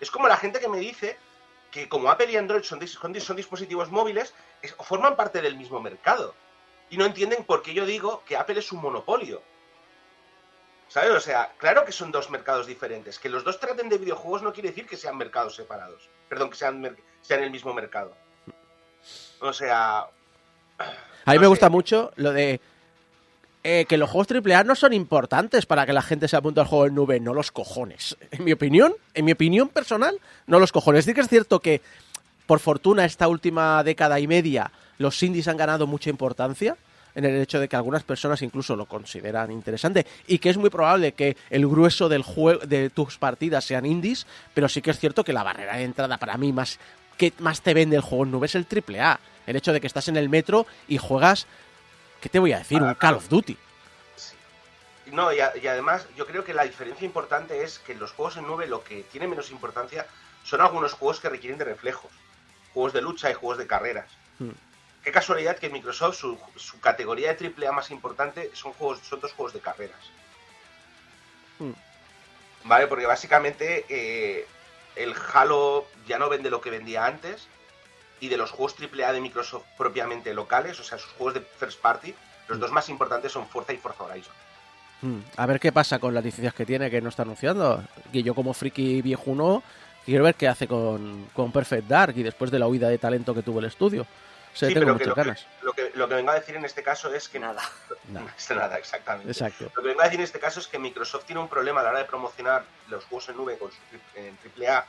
Es 0.00 0.10
como 0.10 0.28
la 0.28 0.36
gente 0.36 0.60
que 0.60 0.68
me 0.68 0.78
dice 0.78 1.16
que 1.70 1.88
como 1.88 2.10
Apple 2.10 2.30
y 2.32 2.36
Android 2.36 2.62
son, 2.62 2.80
dis- 2.80 2.98
son 2.98 3.14
dis- 3.14 3.20
son 3.20 3.36
dispositivos 3.36 3.90
móviles, 3.90 4.34
es- 4.62 4.74
forman 4.74 5.16
parte 5.16 5.40
del 5.42 5.56
mismo 5.56 5.80
mercado. 5.80 6.34
Y 6.88 6.96
no 6.96 7.04
entienden 7.06 7.44
por 7.44 7.62
qué 7.62 7.72
yo 7.74 7.86
digo 7.86 8.24
que 8.24 8.36
Apple 8.36 8.58
es 8.58 8.72
un 8.72 8.80
monopolio. 8.80 9.42
¿Sabes? 10.88 11.10
O 11.12 11.20
sea, 11.20 11.52
claro 11.56 11.84
que 11.84 11.92
son 11.92 12.10
dos 12.10 12.30
mercados 12.30 12.66
diferentes. 12.66 13.18
Que 13.20 13.28
los 13.28 13.44
dos 13.44 13.60
traten 13.60 13.88
de 13.88 13.98
videojuegos 13.98 14.42
no 14.42 14.52
quiere 14.52 14.70
decir 14.70 14.88
que 14.88 14.96
sean 14.96 15.16
mercados 15.16 15.54
separados. 15.54 16.08
Perdón, 16.28 16.50
que 16.50 16.56
sean, 16.56 16.96
el 17.28 17.50
mismo 17.50 17.72
mercado. 17.72 18.16
O 19.40 19.52
sea, 19.52 20.08
A 20.78 21.32
mí 21.32 21.34
No 21.36 21.40
me 21.40 21.40
sé. 21.40 21.46
gusta 21.46 21.68
mucho 21.68 22.10
lo 22.16 22.32
de 22.32 22.60
eh, 23.62 23.84
que 23.88 23.98
los 23.98 24.10
juegos 24.10 24.28
AAA 24.30 24.64
no 24.64 24.74
son 24.74 24.92
importantes 24.92 25.66
para 25.66 25.84
que 25.84 25.92
la 25.92 26.02
gente 26.02 26.28
se 26.28 26.36
apunte 26.36 26.60
al 26.60 26.66
juego 26.66 26.86
en 26.86 26.94
nube, 26.94 27.20
no 27.20 27.34
los 27.34 27.50
cojones. 27.50 28.16
En 28.30 28.44
mi 28.44 28.52
opinión, 28.52 28.94
en 29.14 29.24
mi 29.24 29.32
opinión 29.32 29.68
personal, 29.68 30.18
no 30.46 30.58
los 30.58 30.72
cojones. 30.72 31.04
Sí 31.04 31.14
que 31.14 31.20
es 31.20 31.28
cierto 31.28 31.60
que, 31.60 31.82
por 32.46 32.60
fortuna, 32.60 33.04
esta 33.04 33.28
última 33.28 33.82
década 33.84 34.18
y 34.18 34.26
media, 34.26 34.70
los 34.98 35.22
indies 35.22 35.48
han 35.48 35.56
ganado 35.56 35.86
mucha 35.86 36.10
importancia 36.10 36.76
en 37.14 37.24
el 37.24 37.40
hecho 37.40 37.58
de 37.58 37.68
que 37.68 37.76
algunas 37.76 38.02
personas 38.04 38.40
incluso 38.42 38.76
lo 38.76 38.86
consideran 38.86 39.50
interesante 39.50 40.06
y 40.26 40.38
que 40.38 40.50
es 40.50 40.56
muy 40.56 40.70
probable 40.70 41.12
que 41.12 41.36
el 41.50 41.66
grueso 41.66 42.08
del 42.08 42.22
juego 42.22 42.64
de 42.64 42.88
tus 42.90 43.18
partidas 43.18 43.64
sean 43.64 43.84
indies, 43.84 44.26
pero 44.54 44.68
sí 44.68 44.80
que 44.80 44.92
es 44.92 44.98
cierto 44.98 45.24
que 45.24 45.32
la 45.32 45.42
barrera 45.42 45.76
de 45.76 45.84
entrada 45.84 46.18
para 46.18 46.36
mí 46.36 46.52
más 46.52 46.78
que 47.16 47.34
más 47.38 47.60
te 47.60 47.74
vende 47.74 47.96
el 47.96 48.02
juego 48.02 48.24
en 48.24 48.30
nube 48.30 48.46
es 48.46 48.54
el 48.54 48.66
AAA. 48.66 49.20
El 49.46 49.56
hecho 49.56 49.72
de 49.72 49.80
que 49.80 49.86
estás 49.86 50.08
en 50.08 50.16
el 50.16 50.30
metro 50.30 50.66
y 50.88 50.96
juegas, 50.96 51.46
¿qué 52.20 52.28
te 52.28 52.38
voy 52.38 52.52
a 52.52 52.58
decir? 52.58 52.82
Un 52.82 52.94
Call 52.94 53.14
of 53.14 53.28
Duty. 53.28 53.56
Sí. 54.16 54.34
No, 55.06 55.32
y, 55.32 55.40
a- 55.40 55.56
y 55.56 55.66
además 55.66 56.06
yo 56.16 56.26
creo 56.26 56.44
que 56.44 56.54
la 56.54 56.64
diferencia 56.64 57.04
importante 57.04 57.62
es 57.62 57.78
que 57.78 57.92
en 57.92 57.98
los 58.00 58.12
juegos 58.12 58.36
en 58.36 58.46
nube 58.46 58.66
lo 58.66 58.84
que 58.84 59.02
tiene 59.04 59.26
menos 59.28 59.50
importancia 59.50 60.06
son 60.44 60.60
algunos 60.60 60.92
juegos 60.92 61.20
que 61.20 61.28
requieren 61.28 61.58
de 61.58 61.64
reflejos. 61.64 62.10
Juegos 62.72 62.92
de 62.92 63.02
lucha 63.02 63.30
y 63.30 63.34
juegos 63.34 63.58
de 63.58 63.66
carreras. 63.66 64.06
Hmm. 64.38 64.50
Qué 65.02 65.12
casualidad 65.12 65.58
que 65.58 65.70
Microsoft, 65.70 66.16
su, 66.18 66.38
su 66.56 66.78
categoría 66.80 67.34
de 67.34 67.54
AAA 67.56 67.72
más 67.72 67.90
importante 67.90 68.50
son, 68.54 68.72
juegos, 68.74 69.00
son 69.00 69.20
dos 69.20 69.32
juegos 69.32 69.52
de 69.54 69.60
carreras. 69.60 69.98
Hmm. 71.58 71.72
Vale, 72.64 72.86
porque 72.86 73.06
básicamente 73.06 73.86
eh, 73.88 74.46
el 74.96 75.14
Halo 75.32 75.86
ya 76.06 76.18
no 76.18 76.28
vende 76.28 76.50
lo 76.50 76.60
que 76.60 76.70
vendía 76.70 77.06
antes. 77.06 77.48
Y 78.20 78.28
de 78.28 78.36
los 78.36 78.50
juegos 78.50 78.74
AAA 78.78 79.12
de 79.12 79.20
Microsoft 79.20 79.64
propiamente 79.76 80.32
locales, 80.34 80.78
o 80.78 80.84
sea, 80.84 80.98
sus 80.98 81.10
juegos 81.12 81.34
de 81.34 81.40
first 81.40 81.80
party, 81.80 82.14
los 82.48 82.58
Hmm. 82.58 82.60
dos 82.60 82.70
más 82.72 82.88
importantes 82.88 83.32
son 83.32 83.46
Forza 83.48 83.72
y 83.72 83.78
Forza 83.78 84.04
Horizon. 84.04 84.32
Mm, 85.02 85.20
A 85.36 85.46
ver 85.46 85.58
qué 85.58 85.72
pasa 85.72 85.98
con 85.98 86.12
las 86.12 86.22
licencias 86.22 86.52
que 86.52 86.66
tiene 86.66 86.90
que 86.90 87.00
no 87.00 87.08
está 87.08 87.22
anunciando. 87.22 87.82
Que 88.12 88.22
yo 88.22 88.34
como 88.34 88.52
friki 88.52 89.00
viejuno 89.00 89.62
quiero 90.04 90.24
ver 90.24 90.34
qué 90.34 90.48
hace 90.48 90.68
con, 90.68 91.26
con 91.32 91.50
Perfect 91.52 91.88
Dark 91.88 92.14
y 92.18 92.22
después 92.22 92.50
de 92.50 92.58
la 92.58 92.66
huida 92.66 92.88
de 92.88 92.98
talento 92.98 93.34
que 93.34 93.42
tuvo 93.42 93.60
el 93.60 93.64
estudio. 93.66 94.06
Se 94.52 94.66
Sí, 94.66 94.74
tengo 94.74 94.86
pero 94.86 94.98
que 94.98 95.04
muchas 95.04 95.08
lo, 95.08 95.14
que, 95.14 95.20
ganas. 95.22 95.46
lo, 95.62 95.72
que, 95.72 95.90
lo 95.94 96.08
que 96.08 96.14
vengo 96.16 96.30
a 96.32 96.34
decir 96.34 96.56
en 96.56 96.64
este 96.64 96.82
caso 96.82 97.14
es 97.14 97.28
que 97.28 97.38
Nada. 97.38 97.62
No. 98.08 98.26
Nada, 98.56 98.76
exactamente. 98.78 99.30
Exacto. 99.30 99.70
Lo 99.76 99.82
que 99.82 99.88
vengo 99.88 100.00
a 100.02 100.04
decir 100.04 100.18
en 100.20 100.24
este 100.24 100.40
caso 100.40 100.60
es 100.60 100.66
que 100.66 100.78
Microsoft 100.78 101.24
tiene 101.24 101.40
un 101.40 101.48
problema 101.48 101.80
a 101.80 101.84
la 101.84 101.90
hora 101.90 101.98
de 102.00 102.04
promocionar 102.06 102.64
los 102.88 103.04
juegos 103.04 103.28
en 103.30 103.36
nube 103.36 103.56
con 103.56 103.70
su, 103.70 103.78
en 104.16 104.36
AAA, 104.66 104.84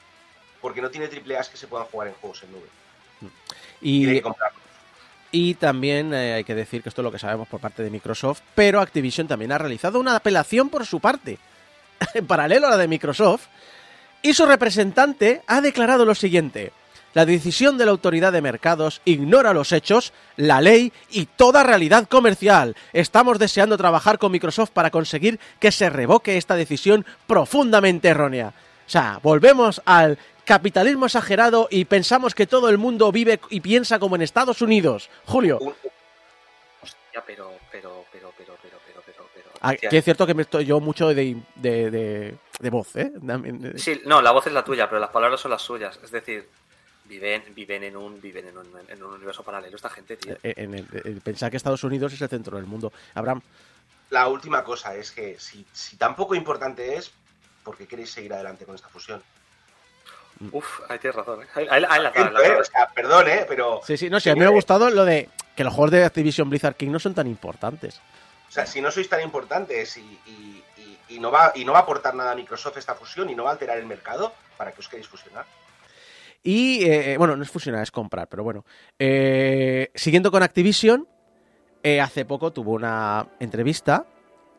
porque 0.60 0.82
no 0.82 0.90
tiene 0.90 1.06
AAAs 1.08 1.50
que 1.50 1.58
se 1.58 1.68
puedan 1.68 1.88
jugar 1.88 2.08
en 2.10 2.16
juegos 2.16 2.42
en 2.44 2.52
nube. 2.52 2.68
Y, 3.82 4.22
y 5.32 5.54
también 5.56 6.14
eh, 6.14 6.34
hay 6.34 6.44
que 6.44 6.56
decir 6.56 6.84
que 6.84 6.90
esto 6.90 7.02
es 7.02 7.04
lo 7.04 7.12
que 7.12 7.20
sabemos 7.20 7.48
por 7.48 7.60
parte 7.60 7.84
de 7.84 7.90
Microsoft, 7.90 8.42
pero 8.54 8.82
Activision 8.82 9.28
también 9.28 9.52
ha 9.52 9.58
realizado 9.58 10.00
una 10.00 10.16
apelación 10.16 10.70
por 10.70 10.86
su 10.86 11.00
parte, 11.00 11.40
en 12.14 12.28
paralelo 12.28 12.68
a 12.68 12.72
la 12.72 12.78
de 12.78 12.88
Microsoft, 12.88 13.48
y 14.22 14.34
su 14.34 14.46
representante 14.46 15.42
ha 15.48 15.62
declarado 15.62 16.06
lo 16.06 16.14
siguiente. 16.14 16.74
La 17.14 17.26
decisión 17.26 17.78
de 17.78 17.86
la 17.86 17.92
autoridad 17.92 18.32
de 18.32 18.42
mercados 18.42 19.02
ignora 19.04 19.54
los 19.54 19.74
hechos, 19.74 20.14
la 20.38 20.62
ley 20.62 20.94
y 21.10 21.26
toda 21.26 21.64
realidad 21.64 22.08
comercial. 22.08 22.76
Estamos 22.94 23.38
deseando 23.38 23.78
trabajar 23.78 24.18
con 24.18 24.32
Microsoft 24.32 24.70
para 24.70 24.92
conseguir 24.92 25.38
que 25.60 25.74
se 25.74 25.90
revoque 25.90 26.38
esta 26.38 26.56
decisión 26.56 27.06
profundamente 27.28 28.08
errónea. 28.08 28.54
O 28.88 28.90
sea, 28.90 29.20
volvemos 29.22 29.82
al 29.86 30.18
capitalismo 30.52 31.06
exagerado 31.06 31.70
y 31.72 31.86
pensamos 31.86 32.36
que 32.36 32.46
todo 32.46 32.68
el 32.68 32.78
mundo 32.78 33.10
vive 33.10 33.40
y 33.50 33.62
piensa 33.62 34.00
como 34.00 34.18
en 34.18 34.22
Estados 34.22 34.62
Unidos. 34.62 35.10
Julio. 35.24 35.60
Un... 35.60 35.74
Hostia, 36.84 37.24
pero, 37.26 37.54
pero, 37.72 38.04
pero, 38.12 38.34
pero, 38.38 38.58
pero, 38.62 38.82
pero, 38.86 39.02
pero. 39.06 39.30
pero 39.34 39.50
ah, 39.62 39.74
es 39.74 40.04
cierto 40.04 40.28
que 40.28 40.34
me 40.34 40.42
estoy 40.42 40.66
yo 40.66 40.82
mucho 40.82 41.08
de, 41.08 41.38
de, 41.56 42.70
voz, 42.70 42.98
¿eh? 42.98 43.14
¿eh? 43.16 43.74
Sí, 43.78 44.02
no, 44.06 44.22
la 44.22 44.32
voz 44.32 44.46
es 44.48 44.52
la 44.52 44.66
tuya, 44.66 44.90
pero 44.90 45.00
las 45.00 45.10
palabras 45.10 45.40
son 45.40 45.52
las 45.52 45.62
suyas. 45.62 45.98
Es 46.04 46.12
decir, 46.12 46.50
Viven, 47.06 47.44
viven, 47.56 47.84
en 47.84 47.96
un 47.98 48.22
viven 48.22 48.48
en 48.48 49.04
un, 49.04 49.14
universo 49.14 49.44
paralelo 49.44 49.76
esta 49.76 49.90
gente, 49.90 50.16
tío. 50.18 50.36
Eh, 50.44 50.54
en 50.56 51.20
pensar 51.22 51.50
que 51.50 51.58
Estados 51.58 51.84
Unidos 51.84 52.12
es 52.14 52.22
el 52.22 52.30
centro 52.30 52.58
del 52.58 52.66
mundo. 52.66 52.92
Abraham. 53.14 53.42
La 54.10 54.28
última 54.28 54.64
cosa 54.64 54.96
es 54.96 55.12
que 55.12 55.38
si, 55.40 55.66
si 55.74 55.96
tan 55.96 56.16
poco 56.16 56.36
importante 56.36 56.96
es, 56.96 57.12
¿por 57.64 57.78
qué 57.78 57.88
queréis 57.88 58.12
seguir 58.12 58.34
adelante 58.34 58.66
con 58.66 58.76
esta 58.76 58.88
fusión? 58.90 59.22
Uf, 60.52 60.82
ahí 60.90 60.98
tienes 61.00 61.16
razón, 61.16 61.44
¿eh? 61.44 61.48
Ahí, 61.56 61.68
ahí- 61.70 61.86
ahí 61.90 62.02
la 62.04 62.12
Siento, 62.12 62.32
la 62.32 62.48
¿eh? 62.48 62.56
O 62.60 62.64
sea, 62.64 62.88
perdón, 62.94 63.28
¿eh? 63.28 63.46
Pero, 63.48 63.82
Sí, 63.86 63.98
sí, 63.98 64.10
no 64.10 64.20
sé, 64.20 64.32
a 64.32 64.34
mí 64.34 64.40
me 64.40 64.46
ha 64.46 64.50
gustado 64.50 64.90
lo 64.90 65.06
de 65.06 65.30
que 65.56 65.64
los 65.64 65.74
juegos 65.74 65.92
de 65.92 66.04
Activision 66.04 66.50
Blizzard 66.50 66.76
King 66.76 66.90
no 66.90 67.00
son 67.00 67.14
tan 67.14 67.28
importantes. 67.28 68.02
o 68.48 68.52
sea, 68.52 68.66
si 68.66 68.82
no 68.82 68.92
sois 68.92 69.08
tan 69.08 69.22
importantes 69.22 69.96
y, 69.98 70.02
y- 70.26 70.64
y- 70.78 71.00
y 71.16 71.20
no 71.20 71.32
va, 71.32 71.52
y 71.56 71.64
no 71.64 71.72
va 71.74 71.80
a 71.80 71.82
aportar 71.84 72.16
nada 72.16 72.32
a 72.32 72.36
Microsoft 72.36 72.78
esta 72.78 72.96
fusión 72.96 73.30
y 73.30 73.36
no 73.36 73.44
va 73.44 73.52
a 73.52 73.54
alterar 73.54 73.78
el 73.78 73.86
mercado, 73.86 74.34
¿para 74.58 74.72
qué 74.74 74.80
os 74.82 74.88
queréis 74.90 75.08
fusionar? 75.08 75.46
Y, 76.44 76.84
eh, 76.86 77.16
bueno, 77.18 77.36
no 77.36 77.44
es 77.44 77.52
fusionar, 77.52 77.84
es 77.84 77.92
comprar, 77.92 78.28
pero 78.28 78.44
bueno. 78.44 78.66
Eh, 78.98 79.92
siguiendo 79.94 80.32
con 80.32 80.42
Activision, 80.44 81.08
eh, 81.84 82.02
hace 82.02 82.26
poco 82.26 82.52
tuvo 82.52 82.72
una 82.72 83.28
entrevista. 83.40 84.06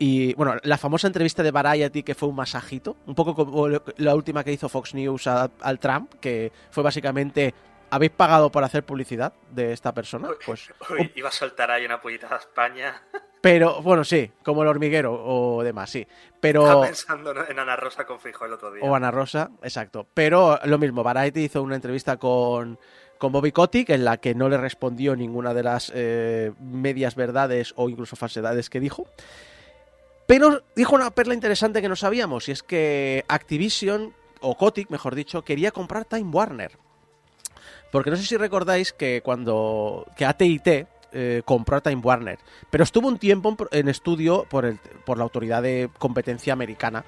Y, 0.05 0.35
bueno, 0.35 0.57
la 0.65 0.79
famosa 0.79 1.07
entrevista 1.07 1.45
de 1.45 1.53
Variety, 1.53 2.03
que 2.03 2.17
fue 2.17 2.29
un 2.29 2.35
masajito, 2.35 2.97
un 3.07 3.15
poco 3.15 3.37
como 3.37 3.69
la 3.69 4.15
última 4.17 4.43
que 4.43 4.53
hizo 4.53 4.69
Fox 4.69 4.95
News 4.95 5.29
a- 5.29 5.49
al 5.61 5.79
Trump, 5.79 6.15
que 6.21 6.51
fue 6.73 6.83
básicamente, 6.83 7.55
¿habéis 7.89 8.11
pagado 8.11 8.51
por 8.51 8.65
hacer 8.65 8.83
publicidad 8.85 9.33
de 9.53 9.73
esta 9.73 9.95
persona? 9.95 10.31
Pues 10.45 10.71
Uy, 10.91 11.13
iba 11.15 11.29
a 11.29 11.33
soltar 11.33 11.71
ahí 11.71 11.85
una 11.85 12.01
puñetada 12.01 12.35
a 12.35 12.39
España. 12.41 13.01
Pero, 13.41 13.81
bueno, 13.81 14.03
sí, 14.03 14.29
como 14.43 14.63
el 14.63 14.69
hormiguero 14.71 15.13
o 15.25 15.63
demás, 15.63 15.91
sí. 15.91 16.05
Pero. 16.41 16.63
Estaba 16.63 16.87
pensando 16.87 17.31
en 17.49 17.59
Ana 17.61 17.77
Rosa 17.77 18.05
con 18.05 18.19
Frijol 18.19 18.49
el 18.49 18.55
otro 18.55 18.73
día. 18.73 18.83
O 18.85 18.97
Ana 18.97 19.13
Rosa, 19.13 19.51
exacto. 19.63 20.09
Pero 20.15 20.59
lo 20.65 20.79
mismo, 20.79 21.05
Variety 21.05 21.45
hizo 21.45 21.63
una 21.63 21.77
entrevista 21.77 22.17
con, 22.17 22.77
con 23.19 23.31
Bobby 23.31 23.53
Kotick 23.53 23.91
en 23.91 24.05
la 24.05 24.17
que 24.17 24.35
no 24.35 24.49
le 24.49 24.57
respondió 24.59 25.15
ninguna 25.15 25.55
de 25.55 25.63
las 25.63 25.93
eh, 25.95 26.53
medias 26.61 27.15
verdades 27.15 27.73
o 27.77 27.89
incluso 27.89 28.17
falsedades 28.17 28.69
que 28.69 28.81
dijo. 28.81 29.07
Pero 30.27 30.63
dijo 30.75 30.95
una 30.95 31.11
perla 31.11 31.35
interesante 31.35 31.83
que 31.83 31.89
no 31.89 31.97
sabíamos, 31.97 32.49
y 32.49 32.53
es 32.53 32.63
que 32.63 33.25
Activision, 33.29 34.15
o 34.41 34.57
Kotick, 34.57 34.91
mejor 34.91 35.15
dicho, 35.15 35.43
quería 35.43 35.71
comprar 35.71 36.05
Time 36.05 36.31
Warner. 36.31 36.73
Porque 37.91 38.11
no 38.11 38.17
sé 38.17 38.25
si 38.25 38.37
recordáis 38.37 38.93
que 38.93 39.21
cuando 39.23 40.07
que 40.17 40.25
AT&T 40.25 40.87
eh, 41.13 41.43
compró 41.45 41.77
a 41.77 41.81
Time 41.83 42.01
Warner, 42.03 42.39
pero 42.71 42.85
estuvo 42.85 43.09
un 43.09 43.19
tiempo 43.19 43.55
en, 43.71 43.89
estudio 43.89 44.47
por, 44.49 44.65
el, 44.65 44.79
por 45.05 45.19
la 45.19 45.25
autoridad 45.25 45.63
de 45.63 45.91
competencia 45.99 46.55
americana. 46.55 47.05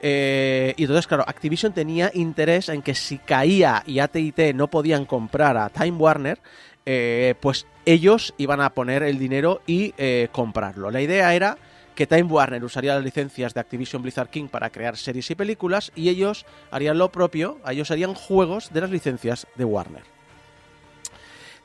Eh, 0.00 0.74
y 0.76 0.82
entonces, 0.82 1.06
claro, 1.06 1.24
Activision 1.26 1.72
tenía 1.72 2.10
interés 2.14 2.68
en 2.68 2.82
que 2.82 2.94
si 2.94 3.18
caía 3.18 3.82
y 3.86 3.98
AT&T 3.98 4.54
no 4.54 4.68
podían 4.68 5.04
comprar 5.04 5.56
a 5.56 5.68
Time 5.68 5.96
Warner, 5.98 6.40
eh, 6.84 7.34
pues 7.40 7.66
ellos 7.84 8.34
iban 8.38 8.60
a 8.60 8.70
poner 8.70 9.02
el 9.02 9.18
dinero 9.18 9.62
y 9.66 9.94
eh, 9.98 10.28
comprarlo. 10.32 10.90
La 10.90 11.00
idea 11.00 11.34
era 11.34 11.58
que 11.96 12.06
Time 12.06 12.24
Warner 12.24 12.62
usaría 12.62 12.94
las 12.94 13.02
licencias 13.02 13.54
de 13.54 13.60
Activision 13.60 14.02
Blizzard 14.02 14.28
King 14.28 14.46
para 14.46 14.70
crear 14.70 14.96
series 14.96 15.28
y 15.30 15.34
películas 15.34 15.90
y 15.96 16.10
ellos 16.10 16.46
harían 16.70 16.98
lo 16.98 17.10
propio, 17.10 17.58
ellos 17.66 17.90
harían 17.90 18.14
juegos 18.14 18.72
de 18.72 18.82
las 18.82 18.90
licencias 18.90 19.48
de 19.56 19.64
Warner. 19.64 20.04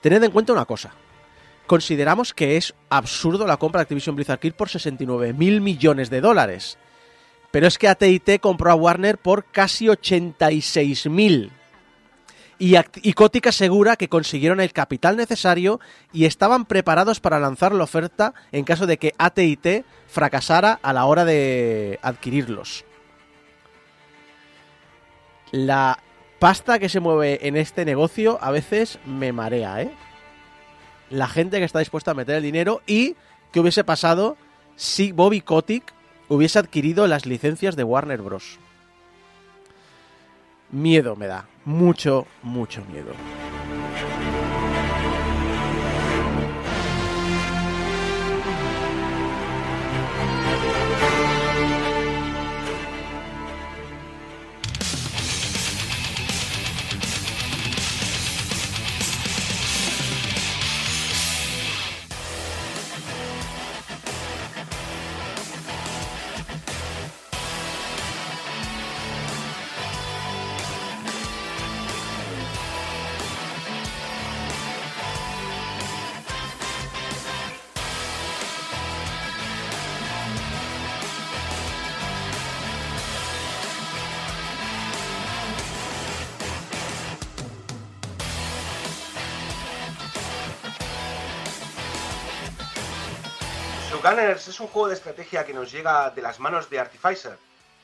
Tened 0.02 0.24
en 0.24 0.32
cuenta 0.32 0.54
una 0.54 0.66
cosa. 0.66 0.96
consideramos 1.68 2.34
que 2.34 2.58
es 2.58 2.74
absurdo 2.90 3.46
la 3.46 3.58
compra 3.58 3.80
de 3.80 3.84
Activision 3.84 4.16
Blizzard 4.16 4.40
Kill 4.40 4.54
por 4.54 4.68
69 4.68 5.34
mil 5.34 5.62
millones 5.62 6.10
de 6.10 6.20
dólares. 6.20 6.78
Pero 7.52 7.68
es 7.68 7.78
que 7.78 7.88
AT&T 7.88 8.40
compró 8.40 8.72
a 8.72 8.76
Warner 8.76 9.18
por 9.18 9.46
casi 9.46 9.88
86 9.88 11.08
mil. 11.10 11.52
Y, 12.62 12.76
y 13.02 13.16
asegura 13.48 13.96
que 13.96 14.08
consiguieron 14.08 14.62
el 14.62 14.72
capital 14.72 15.18
necesario 15.18 15.80
y 16.14 16.26
estaban 16.26 16.66
preparados 16.66 17.20
para 17.20 17.40
lanzar 17.40 17.74
la 17.74 17.86
oferta 17.86 18.36
en 18.52 18.66
caso 18.66 18.86
de 18.86 18.98
que 18.98 19.16
AT&T 19.18 19.84
fracasara 20.06 20.80
a 20.84 20.94
la 20.94 21.06
hora 21.06 21.26
de 21.26 21.98
adquirirlos. 22.04 22.86
La 25.52 25.98
pasta 26.38 26.78
que 26.78 26.88
se 26.88 27.00
mueve 27.00 27.48
en 27.48 27.58
este 27.58 27.84
negocio 27.84 28.38
a 28.42 28.52
veces 28.52 29.00
me 29.08 29.34
marea, 29.34 29.82
¿eh? 29.82 29.92
La 31.10 31.28
gente 31.28 31.58
que 31.58 31.66
está 31.66 31.80
dispuesta 31.80 32.12
a 32.12 32.14
meter 32.14 32.36
el 32.36 32.44
dinero 32.44 32.84
y 32.86 33.16
qué 33.52 33.60
hubiese 33.60 33.84
pasado 33.84 34.38
si 34.76 35.14
Bobby 35.14 35.42
Kotick 35.42 35.96
hubiese 36.30 36.60
adquirido 36.60 37.08
las 37.08 37.26
licencias 37.26 37.76
de 37.76 37.84
Warner 37.84 38.22
Bros. 38.22 38.60
Miedo 40.72 41.18
me 41.18 41.28
da, 41.28 41.48
mucho, 41.66 42.28
mucho 42.44 42.82
miedo. 42.90 43.14
Showgunners 94.12 94.50
es 94.50 94.60
un 94.60 94.68
juego 94.68 94.90
de 94.90 94.96
estrategia 94.96 95.46
que 95.46 95.54
nos 95.54 95.72
llega 95.72 96.10
de 96.10 96.22
las 96.22 96.38
manos 96.38 96.70
de 96.70 96.78
Artificer, 96.78 97.38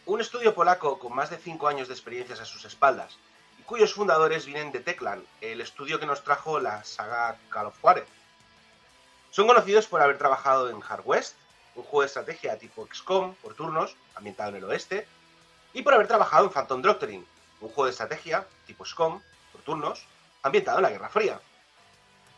un 0.05 0.19
estudio 0.19 0.53
polaco 0.53 0.99
con 0.99 1.15
más 1.15 1.29
de 1.29 1.37
5 1.37 1.69
años 1.69 1.87
de 1.87 1.93
experiencias 1.93 2.41
a 2.41 2.45
sus 2.45 2.65
espaldas, 2.65 3.17
y 3.57 3.63
cuyos 3.63 3.93
fundadores 3.93 4.45
vienen 4.45 4.73
de 4.73 4.81
Teclan, 4.81 5.23
el 5.39 5.61
estudio 5.61 6.01
que 6.01 6.05
nos 6.05 6.25
trajo 6.25 6.59
la 6.59 6.83
saga 6.83 7.37
Call 7.47 7.67
of 7.67 7.79
Juarez. 7.79 8.05
Son 9.31 9.47
conocidos 9.47 9.87
por 9.87 10.01
haber 10.01 10.17
trabajado 10.17 10.69
en 10.69 10.83
Hard 10.85 11.03
West, 11.05 11.37
un 11.75 11.83
juego 11.83 12.01
de 12.01 12.07
estrategia 12.07 12.57
tipo 12.57 12.85
XCOM 12.85 13.33
por 13.35 13.53
turnos, 13.53 13.95
ambientado 14.13 14.49
en 14.49 14.57
el 14.57 14.65
oeste, 14.65 15.07
y 15.71 15.81
por 15.81 15.93
haber 15.93 16.09
trabajado 16.09 16.47
en 16.47 16.51
Phantom 16.51 16.81
Doctrine, 16.81 17.25
un 17.61 17.69
juego 17.69 17.85
de 17.85 17.91
estrategia 17.91 18.45
tipo 18.65 18.83
XCOM 18.83 19.21
por 19.53 19.61
turnos, 19.61 20.05
ambientado 20.43 20.79
en 20.79 20.83
la 20.83 20.89
Guerra 20.89 21.07
Fría. 21.07 21.39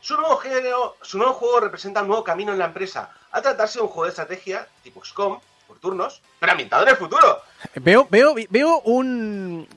Su 0.01 0.15
nuevo, 0.15 0.37
género, 0.37 0.95
su 1.01 1.17
nuevo 1.17 1.33
juego 1.33 1.59
representa 1.59 2.01
un 2.01 2.07
nuevo 2.07 2.23
camino 2.23 2.51
en 2.53 2.59
la 2.59 2.65
empresa, 2.65 3.11
al 3.31 3.41
tratarse 3.41 3.79
de 3.79 3.83
un 3.83 3.89
juego 3.89 4.03
de 4.05 4.09
estrategia 4.09 4.67
tipo 4.83 5.03
XCOM, 5.03 5.39
por 5.67 5.77
turnos, 5.79 6.21
pero 6.39 6.51
ambientado 6.53 6.83
en 6.83 6.89
el 6.89 6.95
futuro. 6.95 7.41
Veo, 7.75 8.07
veo, 8.09 8.33
veo 8.49 8.79
un. 8.81 9.67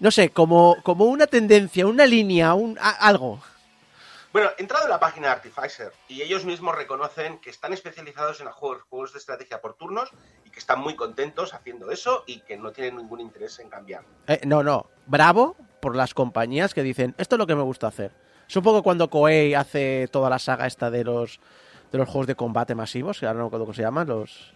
No 0.00 0.10
sé, 0.12 0.30
como, 0.30 0.76
como 0.84 1.06
una 1.06 1.26
tendencia, 1.26 1.86
una 1.86 2.06
línea, 2.06 2.54
un, 2.54 2.78
a- 2.80 2.90
algo. 2.90 3.40
Bueno, 4.32 4.50
he 4.56 4.62
entrado 4.62 4.84
en 4.84 4.90
la 4.90 5.00
página 5.00 5.26
de 5.28 5.32
Artificer 5.34 5.92
y 6.06 6.22
ellos 6.22 6.44
mismos 6.44 6.76
reconocen 6.76 7.38
que 7.38 7.50
están 7.50 7.72
especializados 7.72 8.40
en 8.40 8.46
juegos, 8.48 8.82
juegos 8.88 9.12
de 9.12 9.18
estrategia 9.18 9.60
por 9.60 9.74
turnos 9.74 10.10
y 10.44 10.50
que 10.50 10.60
están 10.60 10.78
muy 10.80 10.94
contentos 10.94 11.52
haciendo 11.54 11.90
eso 11.90 12.22
y 12.26 12.40
que 12.40 12.56
no 12.56 12.70
tienen 12.70 12.96
ningún 12.98 13.20
interés 13.20 13.58
en 13.58 13.68
cambiar. 13.70 14.04
Eh, 14.28 14.40
no, 14.44 14.62
no. 14.62 14.86
Bravo 15.06 15.56
por 15.80 15.96
las 15.96 16.14
compañías 16.14 16.74
que 16.74 16.82
dicen, 16.82 17.14
esto 17.18 17.34
es 17.34 17.38
lo 17.38 17.46
que 17.46 17.56
me 17.56 17.62
gusta 17.62 17.88
hacer. 17.88 18.12
Es 18.48 18.56
un 18.56 18.62
poco 18.62 18.82
cuando 18.82 19.08
Koei 19.10 19.54
hace 19.54 20.08
toda 20.10 20.30
la 20.30 20.38
saga 20.38 20.66
esta 20.66 20.90
de 20.90 21.04
los 21.04 21.38
de 21.92 21.98
los 21.98 22.06
juegos 22.08 22.26
de 22.26 22.34
combate 22.34 22.74
masivos, 22.74 23.18
que 23.18 23.26
ahora 23.26 23.38
no 23.38 23.44
recuerdo 23.46 23.64
cómo 23.64 23.74
se 23.74 23.80
llaman, 23.82 24.06
los... 24.08 24.52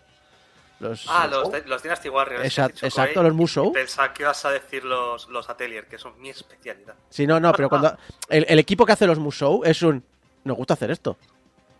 los 0.81 1.07
Ah, 1.09 1.27
los, 1.27 1.51
de- 1.51 1.63
los 1.65 1.83
Dynasty 1.83 2.11
Warriors. 2.11 2.45
Exacto, 2.45 2.81
Koei. 2.91 3.15
los 3.27 3.35
Musou. 3.35 3.73
Pensaba 3.73 4.13
que 4.13 4.23
ibas 4.23 4.45
a 4.45 4.51
decir 4.51 4.85
los, 4.85 5.29
los 5.29 5.49
Atelier, 5.49 5.87
que 5.87 5.97
son 5.99 6.13
mi 6.21 6.29
especialidad. 6.29 6.95
Sí, 7.09 7.27
no, 7.27 7.41
no, 7.41 7.53
pero 7.53 7.69
cuando... 7.71 7.97
El, 8.29 8.45
el 8.49 8.59
equipo 8.59 8.85
que 8.85 8.93
hace 8.93 9.07
los 9.07 9.19
Musou 9.19 9.63
es 9.65 9.81
un... 9.83 10.05
Nos 10.45 10.57
gusta 10.59 10.75
hacer 10.75 10.91
esto. 10.91 11.17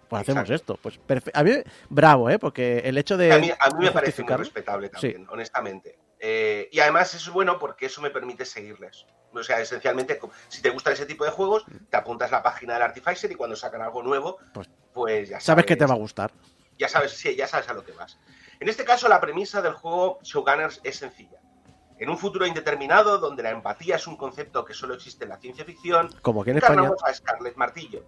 Pues 0.09 0.23
hacemos 0.23 0.49
Exacto. 0.49 0.75
esto. 0.75 0.99
Pues 1.07 1.31
A 1.35 1.43
mí, 1.43 1.53
bravo, 1.91 2.31
¿eh? 2.31 2.39
Porque 2.39 2.79
el 2.85 2.97
hecho 2.97 3.17
de... 3.19 3.33
A 3.33 3.39
mí, 3.39 3.51
a 3.51 3.69
mí 3.71 3.85
me 3.85 3.91
parece 3.91 4.23
muy 4.23 4.35
respetable 4.35 4.89
también, 4.89 5.27
honestamente. 5.31 5.99
Eh, 6.25 6.69
y 6.71 6.79
además 6.79 7.13
es 7.15 7.29
bueno 7.29 7.59
porque 7.59 7.87
eso 7.87 8.01
me 8.01 8.11
permite 8.11 8.45
seguirles. 8.45 9.05
O 9.35 9.43
sea, 9.43 9.61
esencialmente, 9.61 10.21
si 10.49 10.63
te 10.63 10.71
gustan 10.71 10.93
ese 10.93 11.05
tipo 11.05 11.25
de 11.25 11.33
juegos, 11.33 11.65
te 11.91 11.97
apuntas 11.97 12.31
a 12.33 12.37
la 12.37 12.43
página 12.45 12.75
del 12.75 12.83
Artificer 12.85 13.31
y 13.33 13.35
cuando 13.35 13.57
sacan 13.57 13.83
algo 13.83 14.05
nuevo, 14.05 14.39
Pues- 14.55 14.71
pues, 14.95 15.29
ya 15.29 15.35
sabes. 15.41 15.45
Sabes 15.45 15.67
que 15.67 15.75
te 15.77 15.85
va 15.85 15.95
a 15.95 15.99
gustar. 15.99 16.31
Ya 16.79 16.89
sabes, 16.89 17.11
sí, 17.13 17.35
ya 17.35 17.49
sabes 17.49 17.69
a 17.69 17.73
lo 17.75 17.85
que 17.85 17.91
vas. 17.93 18.19
En 18.61 18.69
este 18.69 18.85
caso, 18.85 19.09
la 19.09 19.21
premisa 19.21 19.61
del 19.63 19.73
juego 19.73 20.21
Showgunners 20.23 20.81
es 20.85 20.97
sencilla. 20.97 21.41
En 21.99 22.09
un 22.09 22.19
futuro 22.19 22.47
indeterminado, 22.47 23.19
donde 23.19 23.43
la 23.43 23.51
empatía 23.51 23.97
es 23.97 24.07
un 24.07 24.17
concepto 24.17 24.65
que 24.65 24.75
solo 24.75 24.95
existe 24.95 25.25
en 25.25 25.31
la 25.31 25.39
ciencia 25.39 25.65
ficción, 25.65 26.09
Como 26.23 26.45
que 26.45 26.53
en 26.53 26.59
España... 26.59 26.89
a 27.05 27.13
Scarlett 27.15 27.57
Martillo. 27.57 28.05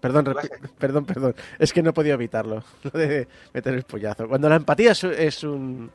Perdón, 0.00 0.24
perdón, 0.78 1.04
perdón. 1.04 1.34
Es 1.58 1.74
que 1.74 1.82
no 1.82 1.90
he 1.90 1.92
podido 1.92 2.14
evitarlo. 2.14 2.64
Lo 2.84 2.90
de 2.90 3.28
meter 3.52 3.74
el 3.74 3.82
pollazo. 3.82 4.28
Cuando 4.28 4.48
la 4.48 4.56
empatía 4.56 4.92
es 4.92 5.44
un. 5.44 5.90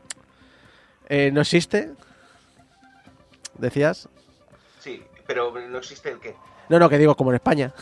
Eh, 1.08 1.32
no 1.32 1.42
existe. 1.42 1.94
¿Decías? 3.56 4.10
Sí, 4.80 5.04
pero 5.26 5.52
no 5.52 5.78
existe 5.78 6.10
el 6.10 6.20
qué. 6.20 6.36
No, 6.70 6.80
no, 6.80 6.90
que 6.90 6.98
digo 6.98 7.16
como 7.16 7.32
en 7.32 7.36
España. 7.36 7.74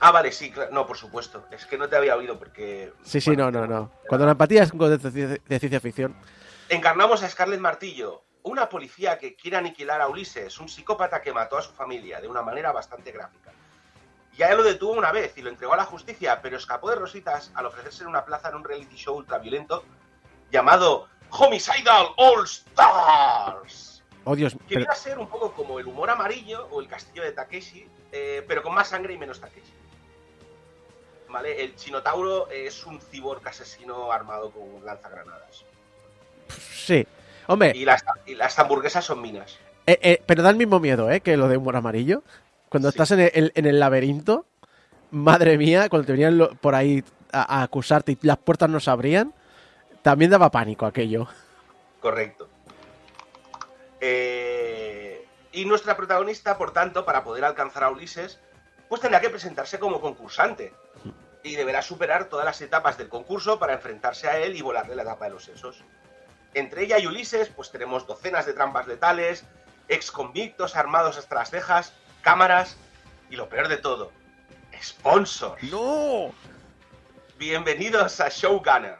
Ah, 0.00 0.12
vale, 0.12 0.32
sí, 0.32 0.50
claro. 0.50 0.70
No, 0.72 0.86
por 0.86 0.96
supuesto. 0.96 1.46
Es 1.50 1.66
que 1.66 1.78
no 1.78 1.88
te 1.88 1.96
había 1.96 2.16
oído 2.16 2.38
porque. 2.38 2.92
Sí, 3.02 3.20
sí, 3.20 3.30
bueno, 3.30 3.50
no, 3.50 3.66
no, 3.66 3.66
no. 3.66 3.92
Cuando 4.08 4.26
la 4.26 4.32
empatía 4.32 4.62
es 4.62 4.72
un 4.72 4.78
concepto 4.78 5.10
de, 5.10 5.40
de 5.44 5.58
ciencia 5.58 5.80
ficción. 5.80 6.16
Encarnamos 6.68 7.22
a 7.22 7.28
Scarlett 7.28 7.60
Martillo, 7.60 8.22
una 8.42 8.68
policía 8.68 9.18
que 9.18 9.34
quiere 9.34 9.56
aniquilar 9.56 10.00
a 10.00 10.08
Ulises, 10.08 10.58
un 10.58 10.68
psicópata 10.68 11.22
que 11.22 11.32
mató 11.32 11.56
a 11.56 11.62
su 11.62 11.72
familia 11.72 12.20
de 12.20 12.28
una 12.28 12.42
manera 12.42 12.72
bastante 12.72 13.10
gráfica. 13.10 13.52
Ya 14.36 14.54
lo 14.54 14.62
detuvo 14.62 14.92
una 14.92 15.10
vez 15.10 15.36
y 15.36 15.42
lo 15.42 15.50
entregó 15.50 15.74
a 15.74 15.78
la 15.78 15.84
justicia, 15.84 16.40
pero 16.40 16.56
escapó 16.56 16.90
de 16.90 16.96
rositas 16.96 17.50
al 17.54 17.66
ofrecerse 17.66 18.04
en 18.04 18.08
una 18.08 18.24
plaza 18.24 18.50
en 18.50 18.54
un 18.54 18.64
reality 18.64 18.96
show 18.96 19.16
ultraviolento 19.16 19.82
llamado 20.52 21.08
Homicidal 21.30 22.08
All 22.16 22.44
Stars. 22.44 24.02
Oh, 24.24 24.34
Dios. 24.36 24.52
Que 24.52 24.58
pero- 24.68 24.80
viene 24.80 24.92
a 24.92 24.94
ser 24.94 25.18
un 25.18 25.28
poco 25.28 25.52
como 25.52 25.78
el 25.78 25.86
humor 25.86 26.10
amarillo 26.10 26.68
o 26.70 26.80
el 26.80 26.88
castillo 26.88 27.22
de 27.22 27.32
Takeshi, 27.32 27.86
eh, 28.12 28.44
pero 28.46 28.62
con 28.62 28.74
más 28.74 28.88
sangre 28.88 29.14
y 29.14 29.18
menos 29.18 29.40
Takeshi. 29.40 29.72
¿Vale? 31.30 31.62
El 31.62 31.74
Chinotauro 31.76 32.48
es 32.50 32.86
un 32.86 33.00
cyborg 33.00 33.46
asesino 33.46 34.10
armado 34.10 34.50
con 34.50 34.84
lanzagranadas. 34.84 35.64
sí. 36.70 37.06
Hombre, 37.50 37.72
Y 37.74 37.86
las, 37.86 38.04
y 38.26 38.34
las 38.34 38.58
hamburguesas 38.58 39.06
son 39.06 39.22
minas. 39.22 39.58
eh, 39.86 39.98
eh, 40.02 40.22
pero 40.26 40.42
da 40.42 40.50
el 40.50 40.56
mismo 40.56 40.80
miedo, 40.80 41.10
¿eh? 41.10 41.20
Que 41.22 41.34
lo 41.38 41.48
de 41.48 41.56
humor 41.56 41.76
amarillo. 41.76 42.22
Cuando 42.68 42.90
Sí. 42.90 42.96
estás 42.96 43.10
en 43.12 43.20
el, 43.32 43.52
en 43.54 43.64
el 43.64 43.80
laberinto, 43.80 44.44
madre 45.10 45.56
mía, 45.56 45.88
cuando 45.88 46.04
te 46.06 46.12
venían 46.12 46.58
por 46.60 46.74
ahí 46.74 47.02
a, 47.32 47.60
a 47.60 47.62
acusarte 47.62 48.12
y 48.12 48.18
las 48.26 48.36
puertas 48.36 48.68
no 48.68 48.80
se 48.80 48.90
abrían, 48.90 49.32
también 50.02 50.30
daba 50.30 50.50
pánico 50.50 50.86
aquello. 50.86 51.28
Correcto. 52.00 52.48
Eh, 54.00 55.26
y 55.52 55.64
nuestra 55.64 55.96
protagonista, 55.96 56.56
por 56.58 56.72
tanto, 56.72 57.04
para 57.04 57.24
poder 57.24 57.44
alcanzar 57.44 57.84
a 57.84 57.90
Ulises, 57.90 58.38
pues 58.88 59.00
tendrá 59.00 59.20
que 59.20 59.30
presentarse 59.30 59.78
como 59.78 60.00
concursante. 60.00 60.72
Y 61.42 61.54
deberá 61.54 61.82
superar 61.82 62.26
todas 62.26 62.44
las 62.44 62.60
etapas 62.60 62.98
del 62.98 63.08
concurso 63.08 63.58
para 63.58 63.74
enfrentarse 63.74 64.28
a 64.28 64.38
él 64.38 64.56
y 64.56 64.62
volarle 64.62 64.96
la 64.96 65.04
tapa 65.04 65.26
de 65.26 65.32
los 65.32 65.44
sesos. 65.44 65.82
Entre 66.54 66.84
ella 66.84 66.98
y 66.98 67.06
Ulises, 67.06 67.48
pues 67.48 67.70
tenemos 67.70 68.06
docenas 68.06 68.46
de 68.46 68.54
trampas 68.54 68.86
letales, 68.86 69.44
ex 69.88 70.10
convictos 70.10 70.76
armados 70.76 71.16
hasta 71.16 71.36
las 71.36 71.50
cejas, 71.50 71.92
cámaras 72.22 72.76
y 73.30 73.36
lo 73.36 73.48
peor 73.48 73.68
de 73.68 73.76
todo, 73.76 74.10
sponsors. 74.82 75.62
¡No! 75.64 76.32
Bienvenidos 77.38 78.20
a 78.20 78.28
Showgunner. 78.28 78.96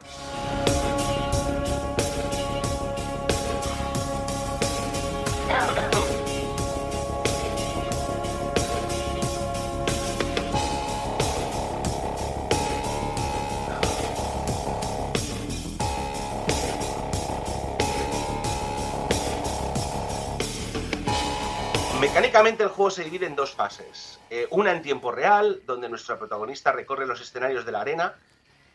Mecánicamente 22.19 22.63
el 22.63 22.69
juego 22.69 22.91
se 22.91 23.05
divide 23.05 23.27
en 23.27 23.35
dos 23.37 23.53
fases. 23.53 24.19
Eh, 24.29 24.45
una 24.51 24.73
en 24.73 24.81
tiempo 24.81 25.09
real, 25.09 25.61
donde 25.65 25.87
nuestro 25.87 26.19
protagonista 26.19 26.73
recorre 26.73 27.07
los 27.07 27.21
escenarios 27.21 27.65
de 27.65 27.71
la 27.71 27.79
arena, 27.79 28.13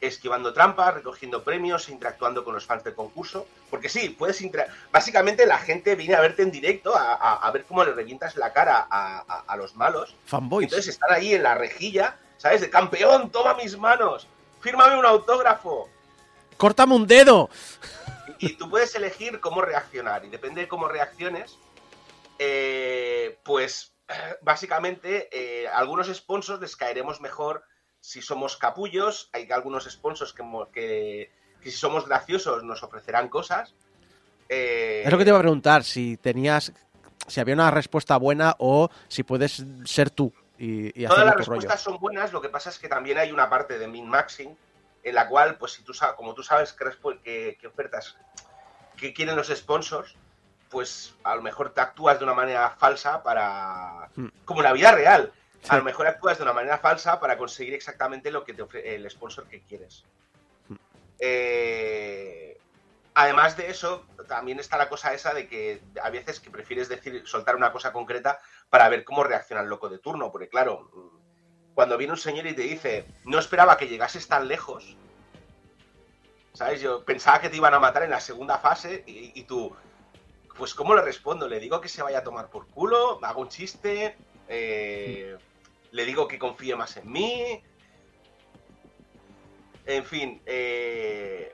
esquivando 0.00 0.54
trampas, 0.54 0.94
recogiendo 0.94 1.44
premios, 1.44 1.90
interactuando 1.90 2.42
con 2.42 2.54
los 2.54 2.64
fans 2.64 2.85
del 2.85 2.94
concurso. 2.94 3.46
Porque 3.68 3.90
sí, 3.90 4.09
puedes 4.09 4.40
inter- 4.40 4.68
Básicamente 4.90 5.44
la 5.44 5.59
gente 5.59 5.94
viene 5.94 6.14
a 6.14 6.22
verte 6.22 6.40
en 6.42 6.50
directo, 6.50 6.96
a, 6.96 7.12
a- 7.12 7.35
a 7.46 7.50
ver 7.50 7.64
cómo 7.66 7.85
le 7.85 7.92
revientas 7.92 8.35
la 8.37 8.50
cara 8.54 8.87
a, 8.90 9.18
a- 9.28 9.44
a 9.46 9.57
los 9.59 9.76
malos. 9.76 10.16
Fanboys. 10.24 10.64
Entonces 10.64 10.94
están 10.94 11.12
ahí 11.12 11.35
en 11.35 11.42
la 11.42 11.54
rejilla, 11.54 12.16
¿sabes? 12.38 12.62
De 12.62 12.70
campeón, 12.70 13.28
toma 13.30 13.52
mis 13.52 13.76
manos, 13.76 14.26
fírmame 14.62 14.96
un 14.96 15.04
autógrafo. 15.04 15.90
¡Córtame 16.57 16.94
un 16.94 17.07
dedo! 17.07 17.50
Y 18.38 18.54
tú 18.54 18.70
puedes 18.70 18.94
elegir 18.94 19.38
cómo 19.40 19.61
reaccionar. 19.61 20.24
Y 20.24 20.30
depende 20.30 20.62
de 20.62 20.68
cómo 20.68 20.88
reacciones, 20.88 21.59
eh, 22.38 23.38
pues 23.44 23.94
básicamente 24.42 25.29
eh, 25.33 25.68
algunos 25.68 26.09
sponsors 26.14 26.61
les 26.61 26.77
caeremos 26.77 27.20
mejor 27.20 27.64
si 28.01 28.20
somos 28.23 28.57
capullos. 28.57 29.31
Hay 29.33 29.51
algunos 29.51 29.85
sponsors 29.90 30.33
que, 30.33 30.42
mo- 30.42 30.70
que, 30.70 31.31
que 31.62 31.70
si 31.70 31.77
somos 31.77 32.07
graciosos 32.07 32.62
nos 32.64 32.83
ofrecerán 32.83 33.29
cosas. 33.29 33.75
Eh, 34.49 35.03
Es 35.05 35.11
lo 35.11 35.18
que 35.18 35.25
te 35.25 35.31
iba 35.31 35.38
a 35.38 35.42
preguntar, 35.42 35.85
si 35.85 36.16
tenías, 36.18 36.73
si 37.27 37.40
había 37.40 37.55
una 37.55 37.70
respuesta 37.70 38.16
buena 38.18 38.55
o 38.59 38.90
si 39.09 39.23
puedes 39.23 39.64
ser 39.87 40.11
tú 40.11 40.33
y, 40.59 40.88
y 41.03 41.07
Todas 41.07 41.25
las 41.25 41.35
rollo. 41.35 41.38
respuestas 41.38 41.81
son 41.81 41.99
buenas, 41.99 42.33
lo 42.33 42.40
que 42.42 42.51
pasa 42.51 42.68
es 42.70 42.79
que 42.79 42.88
también 42.88 43.18
hay 43.18 43.33
una 43.33 43.49
parte 43.49 43.79
de 43.79 43.88
min-maxing 43.88 44.57
en 45.03 45.14
la 45.14 45.29
cual, 45.29 45.57
pues 45.59 45.73
si 45.73 45.83
tú 45.83 45.92
sabes, 45.94 46.14
como 46.16 46.35
tú 46.35 46.42
sabes 46.42 46.73
qué, 46.73 46.85
respu- 46.85 47.20
qué- 47.23 47.57
qué 47.61 47.66
ofertas 47.66 48.16
que 48.97 49.12
quieren 49.12 49.35
los 49.37 49.49
sponsors, 49.49 50.16
pues 50.74 51.14
a 51.22 51.37
lo 51.37 51.42
mejor 51.42 51.70
te 51.70 51.80
actúas 51.80 52.18
de 52.18 52.24
una 52.24 52.34
manera 52.34 52.68
falsa 52.70 53.22
para... 53.22 54.10
Hmm. 54.16 54.26
como 54.44 54.60
en 54.60 54.64
la 54.64 54.72
vida 54.72 54.90
real. 54.90 55.32
Sí. 55.62 55.68
A 55.68 55.76
lo 55.76 55.84
mejor 55.84 56.08
actúas 56.08 56.37
de 56.37 56.42
una 56.42 56.52
manera 56.52 56.78
falsa 56.78 57.20
para 57.20 57.38
conseguir 57.38 57.74
exactamente 57.74 58.32
lo 58.32 58.44
que 58.44 58.54
te 58.54 58.62
ofrece 58.62 58.96
el 58.96 59.08
sponsor 59.08 59.46
que 59.46 59.62
quieres. 59.62 60.04
Hmm. 60.68 60.74
Eh, 61.20 62.58
además 63.14 63.56
de 63.56 63.70
eso, 63.70 64.04
también 64.26 64.58
está 64.58 64.76
la 64.76 64.88
cosa 64.88 65.14
esa 65.14 65.32
de 65.32 65.46
que 65.46 65.80
a 66.02 66.10
veces 66.10 66.40
que 66.40 66.50
prefieres 66.50 66.88
decir, 66.88 67.22
soltar 67.24 67.54
una 67.54 67.70
cosa 67.70 67.92
concreta 67.92 68.40
para 68.68 68.88
ver 68.88 69.04
cómo 69.04 69.22
reacciona 69.22 69.62
el 69.62 69.68
loco 69.68 69.88
de 69.88 69.98
turno. 69.98 70.32
Porque 70.32 70.48
claro, 70.48 70.90
cuando 71.72 71.96
viene 71.96 72.14
un 72.14 72.18
señor 72.18 72.48
y 72.48 72.54
te 72.54 72.62
dice, 72.62 73.06
no 73.26 73.38
esperaba 73.38 73.76
que 73.76 73.87
llegases 73.87 74.26
tan 74.26 74.48
lejos, 74.48 74.96
¿sabes? 76.52 76.80
Yo 76.80 77.04
pensaba 77.04 77.40
que 77.40 77.48
te 77.48 77.58
iban 77.58 77.74
a 77.74 77.78
matar 77.78 78.02
en 78.02 78.10
la 78.10 78.20
segunda 78.20 78.58
fase 78.58 79.04
y, 79.06 79.30
y 79.38 79.44
tú, 79.44 79.72
pues 80.56 80.74
¿cómo 80.74 80.94
le 80.94 81.02
respondo? 81.02 81.48
¿Le 81.48 81.60
digo 81.60 81.80
que 81.80 81.88
se 81.88 82.02
vaya 82.02 82.18
a 82.18 82.24
tomar 82.24 82.48
por 82.48 82.66
culo? 82.68 83.18
¿Hago 83.22 83.40
un 83.40 83.48
chiste? 83.48 84.16
Eh, 84.48 85.36
¿Le 85.90 86.04
digo 86.04 86.28
que 86.28 86.38
confíe 86.38 86.76
más 86.76 86.96
en 86.96 87.10
mí? 87.10 87.62
En 89.86 90.04
fin, 90.04 90.42
eh, 90.46 91.52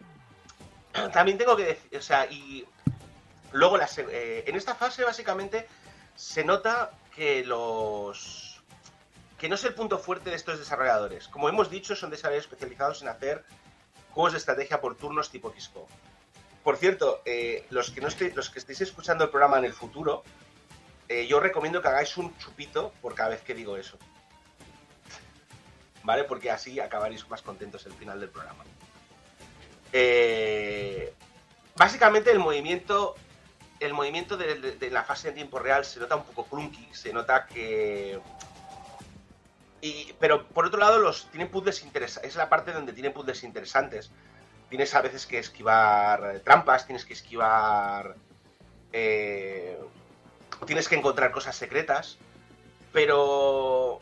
también 1.13 1.39
tengo 1.39 1.57
que 1.57 1.65
decir, 1.65 1.99
o 1.99 2.03
sea, 2.03 2.27
y 2.27 2.67
luego 3.53 3.79
eh, 3.79 4.45
en 4.47 4.57
esta 4.57 4.75
fase 4.75 5.05
básicamente 5.05 5.67
se 6.15 6.45
nota 6.45 6.93
que 7.15 7.45
los 7.45 8.63
que 9.39 9.49
no 9.49 9.55
es 9.55 9.65
el 9.65 9.75
punto 9.75 9.99
fuerte 9.99 10.29
de 10.29 10.37
estos 10.37 10.59
desarrolladores. 10.59 11.27
Como 11.29 11.49
hemos 11.49 11.71
dicho, 11.71 11.97
son 11.97 12.11
desarrolladores 12.11 12.45
especializados 12.45 13.01
en 13.01 13.09
hacer 13.09 13.45
juegos 14.11 14.33
de 14.33 14.39
estrategia 14.39 14.83
por 14.83 14.97
turnos 14.97 15.31
tipo 15.31 15.51
XCOM. 15.51 15.87
Por 16.63 16.77
cierto, 16.77 17.23
eh, 17.25 17.67
los, 17.71 17.91
que 17.91 18.01
no 18.01 18.09
estéis, 18.09 18.35
los 18.37 18.51
que 18.51 18.59
estéis 18.59 18.83
escuchando 18.83 19.25
el 19.25 19.31
programa 19.31 19.59
en 19.59 19.65
el 19.65 19.73
futuro, 19.73 20.23
eh, 21.09 21.27
yo 21.27 21.41
recomiendo 21.41 21.81
que 21.81 21.89
hagáis 21.89 22.17
un 22.17 22.37
chupito 22.39 22.93
por 23.01 23.15
cada 23.15 23.31
vez 23.31 23.43
que 23.43 23.55
digo 23.55 23.77
eso. 23.77 23.99
¿Vale? 26.03 26.25
Porque 26.25 26.51
así 26.51 26.81
acabaréis 26.81 27.29
más 27.29 27.43
contentos 27.43 27.85
el 27.87 27.93
final 27.93 28.21
del 28.21 28.29
programa. 28.29 28.65
Eh, 29.93 31.13
básicamente 31.77 32.31
el 32.31 32.39
movimiento 32.39 33.17
el 33.81 33.95
movimiento 33.95 34.37
de 34.37 34.91
la 34.91 35.05
fase 35.05 35.31
en 35.31 35.35
tiempo 35.35 35.59
real 35.59 35.85
se 35.87 36.01
nota 36.01 36.15
un 36.15 36.25
poco 36.25 36.45
clunky, 36.45 36.87
se 36.93 37.13
nota 37.13 37.47
que... 37.47 38.21
Y, 39.81 40.13
pero 40.21 40.47
por 40.49 40.67
otro 40.67 40.79
lado, 40.79 40.99
los 40.99 41.31
tienen 41.31 41.51
puzzles 41.51 41.83
interesantes. 41.83 42.31
Es 42.31 42.37
la 42.37 42.51
parte 42.51 42.73
donde 42.73 42.93
tienen 42.93 43.15
puzzles 43.15 43.43
interesantes. 43.43 44.11
Tienes 44.71 44.95
a 44.95 45.03
veces 45.03 45.27
que 45.27 45.39
esquivar 45.39 46.41
trampas, 46.45 46.87
tienes 46.87 47.05
que 47.05 47.13
esquivar. 47.13 48.15
eh, 48.93 49.79
tienes 50.67 50.89
que 50.89 50.95
encontrar 50.97 51.33
cosas 51.33 51.57
secretas. 51.57 52.17
Pero. 52.93 54.01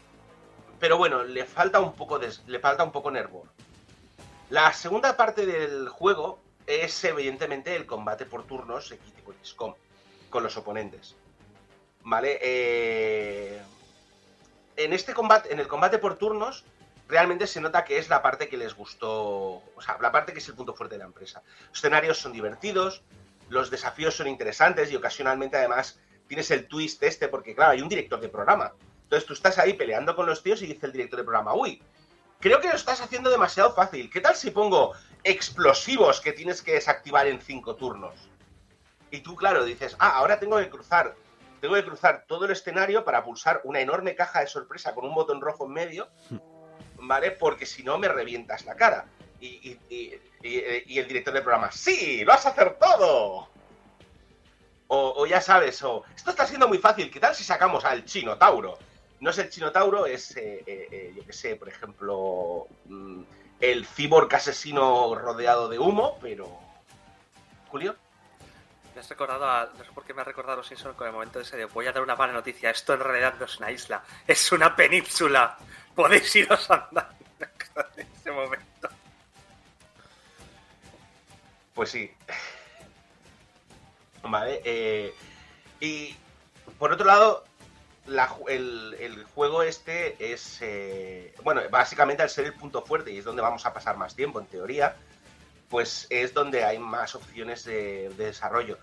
Pero 0.78 0.96
bueno, 0.96 1.24
le 1.24 1.44
falta 1.44 1.81
un 1.81 1.94
poco 1.94 2.18
de. 2.18 2.33
Le 2.46 2.61
falta 2.61 2.85
un 2.85 2.92
poco 2.92 3.11
nervor. 3.11 3.48
La 4.50 4.72
segunda 4.72 5.16
parte 5.16 5.44
del 5.44 5.88
juego 5.88 6.38
es 6.66 7.02
evidentemente 7.04 7.74
el 7.74 7.87
combate 7.87 8.26
por 8.26 8.46
turnos 8.46 8.92
aquí 8.92 9.11
tipo 9.11 9.35
XCOM 9.42 9.74
con 10.31 10.42
los 10.42 10.57
oponentes. 10.57 11.16
¿Vale? 12.02 12.38
Eh, 12.40 13.61
en 14.76 14.92
este 14.92 15.12
combate, 15.12 15.52
en 15.52 15.61
el 15.61 15.68
combate 15.68 15.98
por 15.98 16.16
turnos, 16.16 16.64
realmente 17.09 17.47
se 17.47 17.61
nota 17.61 17.85
que 17.85 17.99
es 17.99 18.09
la 18.09 18.23
parte 18.23 18.49
que 18.49 18.57
les 18.57 18.75
gustó, 18.75 19.11
o 19.11 19.81
sea, 19.81 19.97
la 20.01 20.12
parte 20.12 20.33
que 20.33 20.38
es 20.38 20.49
el 20.49 20.55
punto 20.55 20.75
fuerte 20.75 20.94
de 20.94 21.01
la 21.01 21.07
empresa. 21.07 21.42
Los 21.71 21.79
escenarios 21.79 22.18
son 22.18 22.33
divertidos, 22.33 23.03
los 23.49 23.71
desafíos 23.71 24.14
son 24.14 24.29
interesantes 24.29 24.92
y 24.92 24.97
ocasionalmente 24.97 25.57
además 25.57 25.99
tienes 26.27 26.51
el 26.51 26.68
twist 26.68 27.03
este, 27.03 27.29
porque 27.29 27.55
claro, 27.55 27.73
hay 27.73 27.81
un 27.81 27.88
director 27.88 28.21
de 28.21 28.29
programa. 28.29 28.75
Entonces 29.05 29.27
tú 29.27 29.33
estás 29.33 29.59
ahí 29.59 29.73
peleando 29.73 30.14
con 30.14 30.27
los 30.27 30.42
tíos 30.42 30.61
y 30.61 30.66
dice 30.66 30.85
el 30.85 30.92
director 30.92 31.18
de 31.18 31.25
programa, 31.25 31.55
uy, 31.55 31.83
creo 32.40 32.61
que 32.61 32.68
lo 32.68 32.75
estás 32.75 33.01
haciendo 33.01 33.31
demasiado 33.31 33.73
fácil. 33.73 34.11
¿Qué 34.11 34.21
tal 34.21 34.37
si 34.37 34.51
pongo 34.51 34.92
explosivos 35.25 36.21
que 36.21 36.35
tienes 36.35 36.61
que 36.61 36.75
desactivar 36.75 37.27
en 37.27 37.40
cinco 37.40 37.75
turnos? 37.77 38.29
Y 39.11 39.21
tú, 39.21 39.35
claro, 39.35 39.64
dices, 39.64 39.97
ah, 39.99 40.11
ahora 40.11 40.38
tengo 40.38 40.59
que 40.59 40.68
cruzar, 40.68 41.16
tengo 41.62 41.75
que 41.75 41.85
cruzar 41.85 42.27
todo 42.29 42.44
el 42.44 42.51
escenario 42.51 43.03
para 43.03 43.25
pulsar 43.25 43.62
una 43.64 43.81
enorme 43.81 44.14
caja 44.14 44.40
de 44.40 44.47
sorpresa 44.47 44.94
con 44.94 45.07
un 45.07 45.14
botón 45.14 45.40
rojo 45.40 45.64
en 45.64 45.73
medio, 45.73 46.09
¿vale? 46.98 47.30
Porque 47.32 47.66
si 47.66 47.82
no 47.82 47.98
me 47.98 48.08
revientas 48.08 48.64
la 48.64 48.74
cara. 48.74 49.06
Y, 49.40 49.46
y- 49.46 49.80
y- 49.88 50.20
y- 50.42 50.98
el 50.98 51.06
director 51.06 51.32
del 51.32 51.42
programa, 51.42 51.70
sí, 51.70 52.24
lo 52.24 52.32
has 52.32 52.44
acertado. 52.46 53.48
O, 54.90 55.14
o 55.16 55.26
ya 55.26 55.40
sabes, 55.40 55.82
o 55.82 56.02
esto 56.16 56.30
está 56.30 56.46
siendo 56.46 56.66
muy 56.66 56.78
fácil, 56.78 57.11
¿qué 57.11 57.20
tal 57.20 57.34
si 57.34 57.44
sacamos 57.44 57.84
al 57.84 58.04
chino 58.06 58.38
Tauro? 58.38 58.78
No 59.20 59.30
es 59.30 59.38
el 59.38 59.50
chino 59.50 59.70
Tauro, 59.70 60.06
es, 60.06 60.34
eh, 60.37 60.62
eh, 60.66 60.88
eh, 60.90 61.12
yo 61.14 61.26
qué 61.26 61.32
sé, 61.32 61.56
por 61.56 61.68
ejemplo, 61.68 62.66
mm, 62.87 63.22
el 63.61 63.84
cyborg 63.87 64.34
asesino 64.34 65.14
rodeado 65.14 65.68
de 65.68 65.78
humo, 65.78 66.18
pero... 66.22 66.58
Julio. 67.68 67.94
Me 68.94 69.00
has 69.02 69.08
recordado 69.11 69.44
a, 69.48 69.70
no 69.76 69.84
sé 69.84 69.90
por 69.92 70.04
qué 70.04 70.14
me 70.14 70.22
ha 70.22 70.24
recordado 70.24 70.54
a 70.54 70.56
los 70.56 70.66
Simpsons 70.66 70.96
con 70.96 71.06
el 71.06 71.12
momento 71.12 71.38
ese 71.38 71.56
de 71.56 71.66
voy 71.66 71.87
a 71.87 71.92
dar 71.92 72.02
una 72.02 72.16
mala 72.16 72.32
noticia. 72.32 72.70
Esto 72.70 72.94
en 72.94 73.00
realidad 73.00 73.34
no 73.38 73.44
es 73.44 73.58
una 73.58 73.70
isla, 73.70 74.02
es 74.26 74.50
una 74.52 74.74
península. 74.74 75.56
Podéis 75.98 76.37
iros 76.37 76.70
andando 76.70 77.11
en 77.96 78.06
ese 78.06 78.30
momento. 78.30 78.88
Pues 81.74 81.90
sí. 81.90 82.08
Vale. 84.22 84.62
eh, 84.64 85.12
y 85.80 86.14
por 86.78 86.92
otro 86.92 87.04
lado, 87.04 87.44
el, 88.46 89.26
juego 89.34 89.64
este 89.64 90.32
es. 90.32 90.58
eh, 90.61 91.34
bueno, 91.42 91.62
básicamente 91.68 92.22
al 92.22 92.30
ser 92.30 92.46
el 92.46 92.54
punto 92.54 92.82
fuerte 92.82 93.11
y 93.11 93.18
es 93.18 93.24
donde 93.24 93.42
vamos 93.42 93.66
a 93.66 93.74
pasar 93.74 93.96
más 93.96 94.14
tiempo, 94.14 94.38
en 94.38 94.46
teoría, 94.46 94.94
pues 95.68 96.07
es 96.11 96.32
donde 96.32 96.62
hay 96.62 96.78
más 96.78 97.16
opciones 97.16 97.64
de, 97.64 98.11
de 98.11 98.26
desarrollo. 98.26 98.78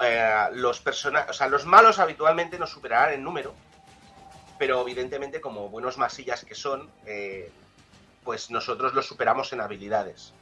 Eh, 0.00 0.48
los 0.54 0.80
personajes. 0.80 1.30
O 1.30 1.32
sea, 1.32 1.46
los 1.46 1.64
malos 1.64 2.00
habitualmente 2.00 2.58
nos 2.58 2.70
superarán 2.70 3.14
en 3.14 3.22
número. 3.22 3.54
Pero 4.60 4.82
evidentemente, 4.82 5.40
como 5.40 5.70
buenos 5.70 5.96
masillas 5.96 6.44
que 6.44 6.54
son, 6.54 6.90
eh, 7.06 7.50
pues 8.24 8.50
nosotros 8.50 8.92
los 8.92 9.06
superamos 9.06 9.54
en 9.54 9.62
habilidades. 9.62 10.34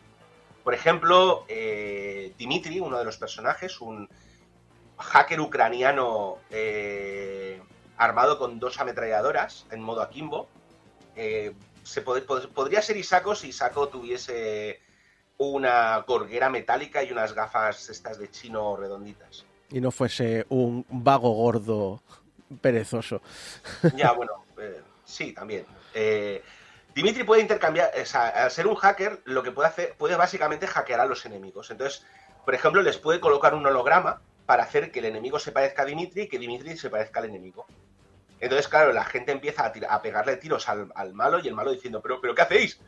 Por 0.64 0.74
ejemplo, 0.74 1.44
eh, 1.46 2.32
Dimitri, 2.36 2.80
uno 2.80 2.98
de 2.98 3.04
los 3.04 3.16
personajes, 3.16 3.80
un 3.80 4.08
hacker 4.96 5.40
ucraniano 5.40 6.38
eh, 6.50 7.62
armado 7.96 8.40
con 8.40 8.58
dos 8.58 8.80
ametralladoras 8.80 9.66
en 9.70 9.82
modo 9.82 10.02
akimbo, 10.02 10.48
se 11.14 12.04
pod- 12.04 12.26
pod- 12.26 12.48
podría 12.48 12.82
ser 12.82 12.96
Isako 12.96 13.36
si 13.36 13.50
Isako 13.50 13.86
tuviese 13.88 14.80
una 15.36 15.98
gorguera 15.98 16.50
metálica 16.50 17.04
y 17.04 17.12
unas 17.12 17.34
gafas 17.34 17.88
estas 17.88 18.18
de 18.18 18.28
chino 18.32 18.76
redonditas. 18.76 19.44
Y 19.70 19.80
no 19.80 19.92
fuese 19.92 20.44
un 20.48 20.84
vago 20.88 21.30
gordo 21.30 22.02
perezoso. 22.60 23.20
Ya, 23.94 24.12
bueno, 24.12 24.44
eh, 24.58 24.80
sí, 25.04 25.32
también. 25.32 25.66
Eh, 25.94 26.42
Dimitri 26.94 27.24
puede 27.24 27.42
intercambiar, 27.42 27.92
o 28.00 28.06
sea, 28.06 28.28
al 28.28 28.50
ser 28.50 28.66
un 28.66 28.74
hacker, 28.74 29.20
lo 29.24 29.42
que 29.42 29.52
puede 29.52 29.68
hacer, 29.68 29.94
puede 29.96 30.16
básicamente 30.16 30.66
hackear 30.66 31.00
a 31.00 31.06
los 31.06 31.24
enemigos. 31.26 31.70
Entonces, 31.70 32.04
por 32.44 32.54
ejemplo, 32.54 32.82
les 32.82 32.98
puede 32.98 33.20
colocar 33.20 33.54
un 33.54 33.66
holograma 33.66 34.20
para 34.46 34.64
hacer 34.64 34.90
que 34.90 35.00
el 35.00 35.04
enemigo 35.04 35.38
se 35.38 35.52
parezca 35.52 35.82
a 35.82 35.84
Dimitri 35.84 36.22
y 36.22 36.28
que 36.28 36.38
Dimitri 36.38 36.76
se 36.76 36.90
parezca 36.90 37.20
al 37.20 37.26
enemigo. 37.26 37.66
Entonces, 38.40 38.68
claro, 38.68 38.92
la 38.92 39.04
gente 39.04 39.32
empieza 39.32 39.66
a, 39.66 40.02
pegarle 40.02 40.36
tiros 40.36 40.68
al, 40.68 40.90
al 40.94 41.12
malo 41.12 41.38
y 41.38 41.48
el 41.48 41.54
malo 41.54 41.72
diciendo, 41.72 42.00
pero, 42.00 42.20
pero 42.20 42.34
¿qué 42.34 42.42
hacéis? 42.42 42.80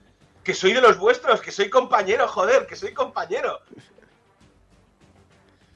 Que 0.42 0.54
soy 0.54 0.72
de 0.72 0.80
los 0.80 0.98
vuestros, 0.98 1.40
que 1.40 1.52
soy 1.52 1.68
compañero, 1.68 2.26
joder, 2.28 2.66
que 2.66 2.76
soy 2.76 2.94
compañero. 2.94 3.60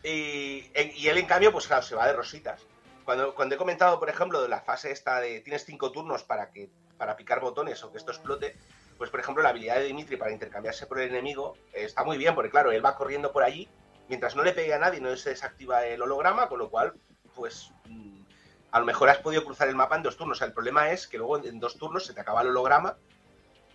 Y, 0.02 0.70
y 0.74 1.08
él, 1.08 1.18
en 1.18 1.26
cambio, 1.26 1.52
pues 1.52 1.66
claro, 1.66 1.82
se 1.82 1.94
va 1.94 2.06
de 2.06 2.12
rositas. 2.12 2.60
Cuando, 3.04 3.34
cuando 3.34 3.54
he 3.54 3.58
comentado, 3.58 3.98
por 3.98 4.08
ejemplo, 4.08 4.40
de 4.42 4.48
la 4.48 4.60
fase 4.60 4.90
esta 4.90 5.20
de 5.20 5.40
tienes 5.40 5.64
cinco 5.64 5.92
turnos 5.92 6.24
para 6.24 6.50
que 6.50 6.70
para 6.96 7.16
picar 7.16 7.40
botones 7.40 7.82
o 7.84 7.92
que 7.92 7.98
esto 7.98 8.12
explote, 8.12 8.56
pues 8.96 9.10
por 9.10 9.20
ejemplo 9.20 9.42
la 9.42 9.50
habilidad 9.50 9.76
de 9.76 9.84
Dimitri 9.84 10.16
para 10.16 10.32
intercambiarse 10.32 10.86
por 10.86 11.00
el 11.00 11.10
enemigo 11.10 11.56
eh, 11.72 11.84
está 11.84 12.04
muy 12.04 12.16
bien, 12.16 12.34
porque 12.34 12.50
claro, 12.50 12.72
él 12.72 12.84
va 12.84 12.96
corriendo 12.96 13.32
por 13.32 13.42
allí, 13.42 13.68
mientras 14.08 14.36
no 14.36 14.42
le 14.42 14.52
pegue 14.52 14.74
a 14.74 14.78
nadie 14.78 15.00
no 15.00 15.14
se 15.16 15.30
desactiva 15.30 15.84
el 15.86 16.00
holograma, 16.02 16.48
con 16.48 16.58
lo 16.58 16.70
cual, 16.70 16.94
pues 17.34 17.72
mm, 17.86 18.22
a 18.70 18.80
lo 18.80 18.86
mejor 18.86 19.08
has 19.08 19.18
podido 19.18 19.44
cruzar 19.44 19.68
el 19.68 19.76
mapa 19.76 19.96
en 19.96 20.02
dos 20.02 20.16
turnos. 20.16 20.38
O 20.38 20.40
sea, 20.40 20.46
el 20.46 20.52
problema 20.52 20.90
es 20.90 21.06
que 21.06 21.18
luego 21.18 21.38
en 21.44 21.60
dos 21.60 21.78
turnos 21.78 22.06
se 22.06 22.14
te 22.14 22.20
acaba 22.20 22.42
el 22.42 22.48
holograma 22.48 22.96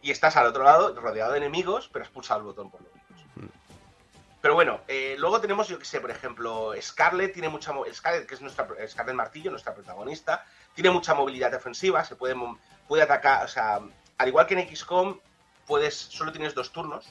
y 0.01 0.11
estás 0.11 0.37
al 0.37 0.47
otro 0.47 0.63
lado 0.63 0.93
rodeado 0.99 1.33
de 1.33 1.37
enemigos, 1.37 1.89
pero 1.91 2.05
has 2.05 2.11
pulsado 2.11 2.39
el 2.39 2.45
botón 2.45 2.71
por 2.71 2.81
lo. 2.81 2.98
Pero 4.41 4.53
bueno, 4.53 4.79
eh, 4.87 5.15
luego 5.19 5.41
tenemos, 5.41 5.67
yo 5.67 5.77
que 5.77 5.85
sé, 5.85 5.99
por 5.99 6.11
ejemplo, 6.11 6.71
Scarlet 6.81 7.33
tiene 7.33 7.49
mucha 7.49 7.73
mo- 7.73 7.85
Scarlet, 7.91 8.25
que 8.25 8.35
es 8.35 8.41
nuestra 8.41 8.67
Scarlet 8.87 9.15
Martillo, 9.15 9.51
nuestra 9.51 9.73
protagonista, 9.73 10.45
tiene 10.73 10.91
mucha 10.91 11.13
movilidad 11.13 11.51
defensiva, 11.51 12.05
se 12.05 12.15
puede, 12.15 12.35
puede 12.87 13.03
atacar, 13.03 13.43
o 13.43 13.47
sea, 13.49 13.79
al 14.17 14.27
igual 14.27 14.47
que 14.47 14.53
en 14.53 14.75
XCOM, 14.75 15.19
puedes, 15.67 15.93
solo 15.95 16.31
tienes 16.31 16.55
dos 16.55 16.71
turnos, 16.71 17.07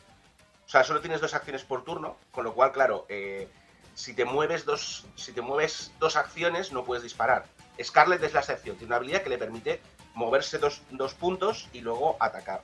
o 0.66 0.70
sea, 0.70 0.84
solo 0.84 1.00
tienes 1.00 1.20
dos 1.20 1.34
acciones 1.34 1.64
por 1.64 1.84
turno, 1.84 2.16
con 2.32 2.44
lo 2.44 2.54
cual, 2.54 2.72
claro, 2.72 3.04
eh, 3.10 3.46
si 3.94 4.14
te 4.14 4.24
mueves 4.24 4.64
dos, 4.64 5.04
si 5.16 5.32
te 5.32 5.42
mueves 5.42 5.92
dos 5.98 6.16
acciones, 6.16 6.72
no 6.72 6.84
puedes 6.84 7.02
disparar. 7.02 7.44
Scarlet 7.82 8.22
es 8.22 8.32
la 8.32 8.40
excepción, 8.40 8.76
tiene 8.76 8.88
una 8.88 8.96
habilidad 8.96 9.22
que 9.22 9.28
le 9.30 9.38
permite 9.38 9.80
moverse 10.14 10.56
dos, 10.58 10.80
dos 10.90 11.12
puntos 11.14 11.68
y 11.74 11.80
luego 11.82 12.16
atacar. 12.20 12.62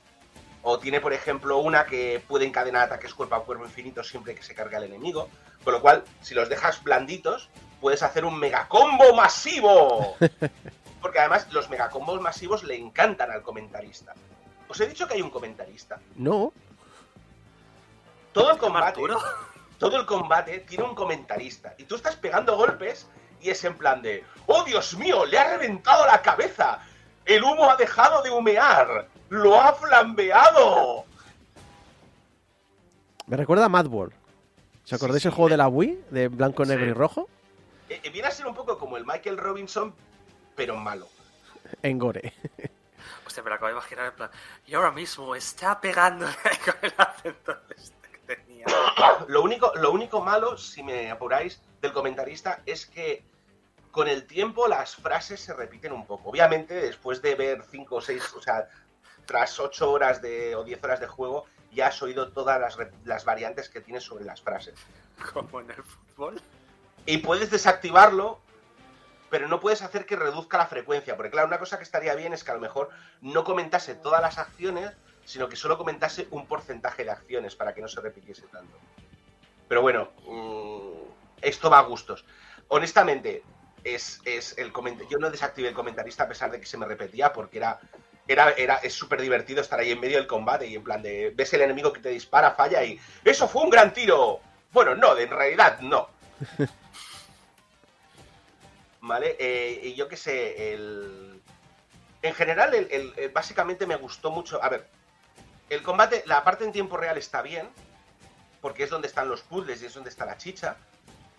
O 0.67 0.79
tiene, 0.79 0.99
por 0.99 1.13
ejemplo, 1.13 1.59
una 1.59 1.85
que 1.85 2.23
puede 2.27 2.43
encadenar 2.43 2.85
ataques 2.85 3.13
cuerpo 3.13 3.35
a 3.35 3.43
cuerpo 3.43 3.65
infinitos 3.65 4.07
siempre 4.07 4.33
que 4.33 4.41
se 4.41 4.55
carga 4.55 4.79
el 4.79 4.85
enemigo. 4.85 5.29
Con 5.63 5.73
lo 5.73 5.79
cual, 5.79 6.03
si 6.21 6.33
los 6.33 6.49
dejas 6.49 6.81
blanditos, 6.81 7.51
puedes 7.79 8.01
hacer 8.01 8.25
un 8.25 8.39
megacombo 8.39 9.13
masivo. 9.13 10.17
Porque 11.03 11.19
además 11.19 11.47
los 11.51 11.69
megacombos 11.69 12.19
masivos 12.19 12.63
le 12.63 12.75
encantan 12.75 13.29
al 13.29 13.43
comentarista. 13.43 14.15
Os 14.67 14.79
he 14.79 14.87
dicho 14.87 15.07
que 15.07 15.13
hay 15.13 15.21
un 15.21 15.29
comentarista. 15.29 15.99
No, 16.15 16.51
Todo 18.33 18.49
el 18.49 18.57
combate, 18.57 18.99
todo 19.77 19.97
el 19.99 20.07
combate 20.07 20.61
tiene 20.61 20.83
un 20.83 20.95
comentarista. 20.95 21.75
Y 21.77 21.83
tú 21.83 21.93
estás 21.93 22.15
pegando 22.15 22.57
golpes 22.57 23.07
y 23.39 23.51
es 23.51 23.63
en 23.65 23.77
plan 23.77 24.01
de, 24.01 24.23
¡Oh 24.47 24.63
Dios 24.63 24.97
mío! 24.97 25.27
¡Le 25.27 25.37
ha 25.37 25.57
reventado 25.57 26.07
la 26.07 26.23
cabeza! 26.23 26.79
¡El 27.23 27.43
humo 27.43 27.69
ha 27.69 27.75
dejado 27.75 28.23
de 28.23 28.31
humear! 28.31 29.09
¡Lo 29.29 29.59
ha 29.59 29.73
flambeado! 29.73 31.05
me 33.27 33.37
recuerda 33.37 33.65
a 33.65 33.69
Mad 33.69 33.87
World. 33.87 34.13
¿Os 34.83 34.93
acordáis 34.93 35.23
Sí, 35.23 35.27
el 35.29 35.33
juego 35.33 35.47
me- 35.47 35.53
de 35.53 35.57
la 35.57 35.67
Wii? 35.67 36.03
De 36.11 36.27
blanco, 36.27 36.63
negro 36.63 36.85
y 36.85 36.93
rojo. 36.93 37.27
Eh, 37.89 37.99
eh, 38.03 38.09
viene 38.11 38.27
a 38.27 38.31
ser 38.31 38.45
un 38.45 38.53
poco 38.53 38.77
como 38.77 38.97
el 38.97 39.05
Michael 39.05 39.37
Robinson, 39.37 39.93
pero 40.55 40.75
malo. 40.75 41.07
En 41.81 41.97
Gore. 41.97 42.33
Hostia, 43.25 43.41
me 43.41 43.49
lo 43.49 43.55
acabo 43.55 43.67
de 43.67 43.73
imaginar 43.73 44.05
en 44.07 44.13
plan. 44.13 44.29
Y 44.67 44.75
ahora 44.75 44.91
mismo 44.91 45.35
está 45.35 45.81
pegando 45.81 46.25
con 46.65 46.75
el 46.83 46.93
acento 46.97 47.57
este 47.75 48.09
que 48.11 48.35
tenía. 48.35 48.65
Lo 49.27 49.41
único, 49.41 49.71
lo 49.75 49.91
único 49.91 50.21
malo, 50.21 50.57
si 50.57 50.83
me 50.83 51.09
apuráis, 51.11 51.59
del 51.81 51.93
comentarista 51.93 52.61
es 52.65 52.85
que 52.85 53.23
con 53.91 54.07
el 54.07 54.25
tiempo 54.27 54.67
las 54.67 54.95
frases 54.95 55.39
se 55.39 55.53
repiten 55.53 55.91
un 55.93 56.05
poco. 56.05 56.29
Obviamente, 56.29 56.75
después 56.75 57.21
de 57.23 57.33
ver 57.35 57.63
5 57.71 57.95
o 57.95 58.01
6, 58.01 58.33
o 58.35 58.41
sea, 58.41 58.67
tras 59.25 59.59
8 59.59 59.91
horas 59.91 60.21
de, 60.21 60.55
o 60.55 60.63
10 60.63 60.83
horas 60.83 60.99
de 60.99 61.07
juego, 61.07 61.45
ya 61.71 61.87
has 61.87 62.01
oído 62.01 62.31
todas 62.31 62.59
las, 62.59 62.77
las 63.03 63.25
variantes 63.25 63.69
que 63.69 63.81
tienes 63.81 64.03
sobre 64.03 64.25
las 64.25 64.41
frases. 64.41 64.75
Como 65.33 65.61
en 65.61 65.69
el 65.71 65.83
fútbol. 65.83 66.41
Y 67.05 67.19
puedes 67.19 67.51
desactivarlo, 67.51 68.39
pero 69.29 69.47
no 69.47 69.59
puedes 69.59 69.81
hacer 69.81 70.05
que 70.05 70.15
reduzca 70.15 70.57
la 70.57 70.67
frecuencia. 70.67 71.15
Porque 71.15 71.31
claro, 71.31 71.47
una 71.47 71.59
cosa 71.59 71.77
que 71.77 71.83
estaría 71.83 72.15
bien 72.15 72.33
es 72.33 72.43
que 72.43 72.51
a 72.51 72.55
lo 72.55 72.61
mejor 72.61 72.89
no 73.21 73.43
comentase 73.43 73.95
todas 73.95 74.21
las 74.21 74.37
acciones, 74.37 74.91
sino 75.25 75.49
que 75.49 75.55
solo 75.55 75.77
comentase 75.77 76.27
un 76.31 76.47
porcentaje 76.47 77.03
de 77.03 77.11
acciones 77.11 77.55
para 77.55 77.73
que 77.73 77.81
no 77.81 77.87
se 77.87 78.01
repitiese 78.01 78.43
tanto. 78.47 78.77
Pero 79.67 79.81
bueno, 79.81 80.11
mm, 80.27 81.41
esto 81.41 81.69
va 81.69 81.79
a 81.79 81.83
gustos. 81.83 82.25
Honestamente, 82.67 83.43
es, 83.83 84.19
es 84.25 84.57
el 84.57 84.71
yo 85.09 85.17
no 85.19 85.29
desactivé 85.29 85.69
el 85.69 85.75
comentarista 85.75 86.23
a 86.23 86.27
pesar 86.27 86.51
de 86.51 86.59
que 86.59 86.65
se 86.65 86.77
me 86.77 86.85
repetía 86.85 87.31
porque 87.33 87.57
era 87.57 87.79
era, 88.27 88.51
era 88.51 88.75
es 88.77 88.93
súper 88.93 89.21
divertido 89.21 89.61
estar 89.61 89.79
ahí 89.79 89.91
en 89.91 89.99
medio 89.99 90.17
del 90.17 90.27
combate 90.27 90.67
y 90.67 90.75
en 90.75 90.83
plan 90.83 91.01
de 91.01 91.31
ves 91.35 91.53
el 91.53 91.61
enemigo 91.61 91.93
que 91.93 91.99
te 92.01 92.09
dispara, 92.09 92.51
falla 92.51 92.83
y 92.83 92.99
eso 93.23 93.47
fue 93.47 93.63
un 93.63 93.69
gran 93.69 93.93
tiro. 93.93 94.39
Bueno, 94.71 94.95
no, 94.95 95.17
en 95.17 95.29
realidad 95.29 95.79
no. 95.79 96.09
¿Vale? 99.01 99.35
Eh, 99.39 99.81
y 99.83 99.93
yo 99.95 100.07
qué 100.07 100.17
sé, 100.17 100.73
el... 100.73 101.41
En 102.21 102.33
general, 102.33 102.73
el, 102.73 102.87
el- 102.91 103.13
el- 103.17 103.29
básicamente 103.29 103.85
me 103.85 103.95
gustó 103.97 104.31
mucho... 104.31 104.61
A 104.63 104.69
ver, 104.69 104.87
el 105.69 105.83
combate, 105.83 106.23
la 106.25 106.43
parte 106.43 106.63
en 106.63 106.71
tiempo 106.71 106.97
real 106.97 107.17
está 107.17 107.41
bien, 107.43 107.69
porque 108.61 108.83
es 108.83 108.89
donde 108.89 109.07
están 109.07 109.29
los 109.29 109.41
puzzles 109.41 109.81
y 109.83 109.85
es 109.85 109.93
donde 109.93 110.09
está 110.09 110.25
la 110.25 110.37
chicha. 110.37 110.77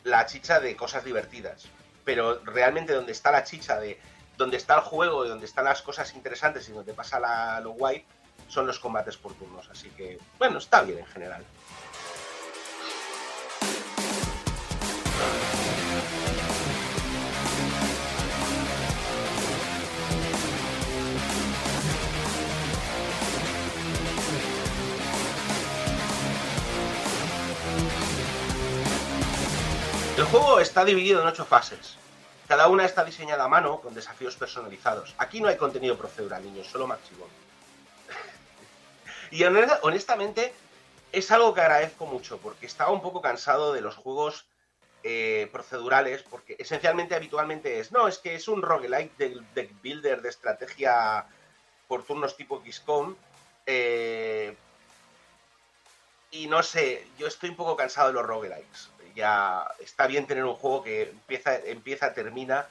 La 0.05 0.27
chicha 0.27 0.61
de 0.61 0.77
cosas 0.77 1.05
divertidas. 1.05 1.67
Pero 2.05 2.41
realmente 2.45 2.93
donde 2.93 3.13
está 3.13 3.33
la 3.33 3.43
chicha 3.43 3.81
de... 3.81 3.99
Donde 4.37 4.57
está 4.59 4.75
el 4.75 4.81
juego 4.83 5.25
y 5.25 5.29
donde 5.29 5.47
están 5.47 5.65
las 5.65 5.83
cosas 5.83 6.15
interesantes 6.15 6.69
y 6.69 6.73
donde 6.73 6.93
pasa 6.93 7.19
la- 7.19 7.61
lo 7.61 7.71
guay, 7.71 8.05
son 8.49 8.67
los 8.67 8.79
combates 8.79 9.17
por 9.17 9.33
turnos. 9.35 9.69
Así 9.71 9.89
que, 9.91 10.19
bueno, 10.39 10.59
está 10.59 10.83
bien 10.83 10.99
en 10.99 11.07
general. 11.07 11.45
El 30.17 30.25
juego 30.25 30.61
está 30.61 30.85
dividido 30.85 31.21
en 31.21 31.27
ocho 31.27 31.45
fases. 31.45 31.97
Cada 32.49 32.69
una 32.69 32.85
está 32.85 33.05
diseñada 33.05 33.45
a 33.45 33.49
mano 33.49 33.81
con 33.81 33.95
desafíos 33.95 34.37
personalizados. 34.37 35.15
Aquí 35.19 35.41
no 35.41 35.49
hay 35.49 35.57
contenido 35.57 35.97
procedural, 35.99 36.45
niños, 36.45 36.69
solo 36.69 36.87
Maximum. 36.87 37.29
y 39.33 39.43
honesta- 39.43 39.81
honestamente 39.83 40.53
es 41.13 41.31
algo 41.31 41.55
que 41.55 41.61
agradezco 41.63 42.07
mucho 42.07 42.39
porque 42.39 42.67
estaba 42.67 42.91
un 42.93 43.03
poco 43.03 43.21
cansado 43.21 43.73
de 43.73 43.81
los 43.81 43.97
juegos 43.97 44.47
eh, 45.03 45.49
procedurales 45.53 46.23
porque 46.23 46.57
esencialmente 46.59 47.15
habitualmente 47.15 47.81
es, 47.81 47.93
no, 47.93 48.07
es 48.09 48.19
que 48.19 48.35
es 48.35 48.49
un 48.49 48.63
roguelike 48.63 49.17
de 49.17 49.41
deck 49.55 49.71
builder 49.83 50.21
de 50.23 50.29
estrategia 50.29 51.27
por 51.89 52.05
turnos 52.05 52.37
tipo 52.37 52.63
XCOM. 52.65 53.15
eh, 53.67 54.57
y 56.33 56.49
no 56.49 56.63
sé, 56.63 57.07
yo 57.19 57.29
estoy 57.29 57.51
un 57.51 57.57
poco 57.57 57.77
cansado 57.77 58.09
de 58.09 58.15
los 58.15 58.27
roguelikes. 58.27 58.91
Ya 59.17 59.67
está 59.81 60.07
bien 60.07 60.27
tener 60.27 60.45
un 60.45 60.55
juego 60.55 60.85
que 60.85 61.05
empieza, 61.05 61.57
empieza, 61.57 62.13
termina. 62.13 62.67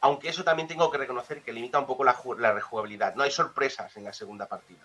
Aunque 0.00 0.28
eso 0.28 0.42
también 0.42 0.66
tengo 0.66 0.90
que 0.90 0.98
reconocer 0.98 1.42
que 1.42 1.52
limita 1.52 1.78
un 1.78 1.86
poco 1.86 2.02
la, 2.04 2.16
la 2.38 2.52
rejugabilidad. 2.52 3.14
No 3.14 3.22
hay 3.22 3.30
sorpresas 3.30 3.96
en 3.96 4.02
la 4.04 4.12
segunda 4.12 4.46
partida. 4.46 4.82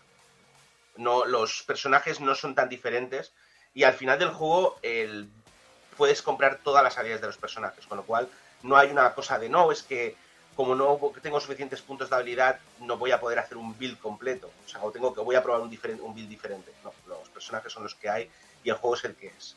No, 0.98 1.26
los 1.26 1.64
personajes 1.64 2.20
no 2.20 2.36
son 2.36 2.54
tan 2.54 2.70
diferentes. 2.70 3.34
Y 3.74 3.84
al 3.84 3.94
final 3.94 4.20
del 4.20 4.30
juego 4.30 4.78
el, 4.84 5.28
puedes 5.98 6.22
comprar 6.22 6.60
todas 6.64 6.84
las 6.84 6.98
habilidades 6.98 7.22
de 7.22 7.28
los 7.28 7.38
personajes. 7.38 7.88
Con 7.88 7.98
lo 7.98 8.04
cual 8.04 8.30
no 8.62 8.78
hay 8.78 8.92
una 8.92 9.14
cosa 9.16 9.40
de 9.40 9.50
no, 9.50 9.72
es 9.72 9.82
que 9.82 10.16
como 10.56 10.76
no 10.76 11.00
tengo 11.24 11.40
suficientes 11.40 11.82
puntos 11.82 12.12
de 12.12 12.16
habilidad, 12.16 12.60
no 12.80 12.98
voy 12.98 13.12
a 13.12 13.20
poder 13.20 13.40
hacer 13.40 13.58
un 13.58 13.76
build 13.76 13.98
completo. 14.00 14.52
O 14.66 14.70
sea, 14.70 14.84
o 14.84 14.92
tengo 14.92 15.16
que 15.16 15.22
voy 15.22 15.36
a 15.36 15.42
probar 15.42 15.62
un, 15.62 15.80
un 16.02 16.14
build 16.14 16.30
diferente. 16.30 16.72
No, 16.84 16.94
los 17.08 17.28
personajes 17.30 17.74
son 17.74 17.82
los 17.84 17.96
que 17.96 18.08
hay 18.08 18.30
y 18.64 18.70
el 18.70 18.76
juego 18.76 18.96
es 18.96 19.06
el 19.06 19.16
que 19.16 19.28
es. 19.28 19.56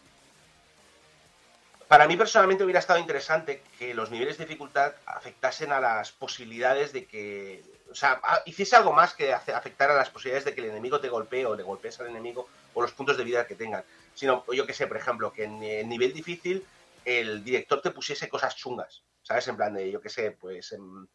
Para 1.95 2.09
mí 2.09 2.17
personalmente 2.17 2.65
hubiera 2.65 2.81
estado 2.81 2.99
interesante 2.99 3.63
que 3.79 3.95
los 3.95 4.11
niveles 4.11 4.37
de 4.37 4.47
dificultad 4.47 4.95
afectasen 5.07 5.71
a 5.71 5.79
las 5.79 6.11
posibilidades 6.11 6.93
de 6.93 7.07
que, 7.07 7.63
o 7.89 7.95
sea, 7.95 8.21
hiciese 8.47 8.75
algo 8.75 8.93
más 8.93 9.15
que 9.15 9.33
afectar 9.33 9.93
a 9.93 9.95
las 9.95 10.11
posibilidades 10.11 10.45
de 10.45 10.57
que 10.57 10.63
el 10.63 10.71
enemigo 10.71 10.99
te 11.01 11.09
golpee 11.09 11.47
o 11.47 11.55
le 11.55 11.63
golpees 11.63 12.01
al 12.01 12.09
enemigo 12.09 12.49
o 12.73 12.83
los 12.83 12.91
puntos 12.91 13.17
de 13.17 13.23
vida 13.23 13.47
que 13.47 13.55
tengan. 13.55 13.85
Sino, 14.13 14.45
yo 14.53 14.67
que 14.67 14.75
sé, 14.75 14.89
por 14.89 14.97
ejemplo, 14.97 15.33
que 15.33 15.45
en 15.45 15.63
el 15.63 15.89
nivel 15.89 16.13
difícil 16.13 16.67
el 17.05 17.45
director 17.45 17.81
te 17.81 17.93
pusiese 17.93 18.29
cosas 18.29 18.57
chungas, 18.57 19.05
¿sabes? 19.23 19.47
En 19.47 19.57
plan 19.57 19.73
de, 19.73 19.89
yo 19.89 20.01
que 20.01 20.09
sé, 20.09 20.33
pues 20.33 20.73
em, 20.73 21.07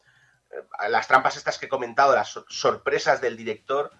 eh, 0.50 0.88
las 0.88 1.06
trampas 1.06 1.36
estas 1.36 1.58
que 1.58 1.66
he 1.66 1.68
comentado, 1.68 2.14
las 2.14 2.30
sor- 2.30 2.46
sorpresas 2.48 3.20
del 3.20 3.36
director, 3.36 3.92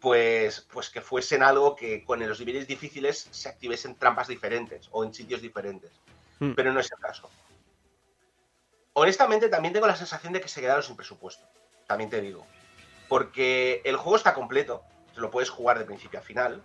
pues, 0.00 0.66
pues 0.72 0.90
que 0.90 1.00
fuesen 1.00 1.42
algo 1.42 1.76
que 1.76 2.04
con 2.04 2.26
los 2.26 2.40
niveles 2.40 2.66
difíciles 2.66 3.28
se 3.30 3.48
activesen 3.48 3.96
trampas 3.96 4.28
diferentes 4.28 4.88
o 4.90 5.04
en 5.04 5.12
sitios 5.14 5.42
diferentes. 5.42 5.92
Hmm. 6.40 6.54
pero 6.54 6.72
no 6.72 6.80
es 6.80 6.90
el 6.90 6.98
caso. 6.98 7.30
Honestamente, 8.94 9.48
también 9.48 9.74
tengo 9.74 9.86
la 9.86 9.94
sensación 9.94 10.32
de 10.32 10.40
que 10.40 10.48
se 10.48 10.60
quedaron 10.60 10.82
sin 10.82 10.96
presupuesto. 10.96 11.46
También 11.86 12.10
te 12.10 12.20
digo. 12.20 12.46
Porque 13.08 13.82
el 13.84 13.96
juego 13.96 14.16
está 14.16 14.34
completo, 14.34 14.82
lo 15.16 15.30
puedes 15.30 15.50
jugar 15.50 15.78
de 15.78 15.84
principio 15.84 16.18
a 16.18 16.22
final, 16.22 16.62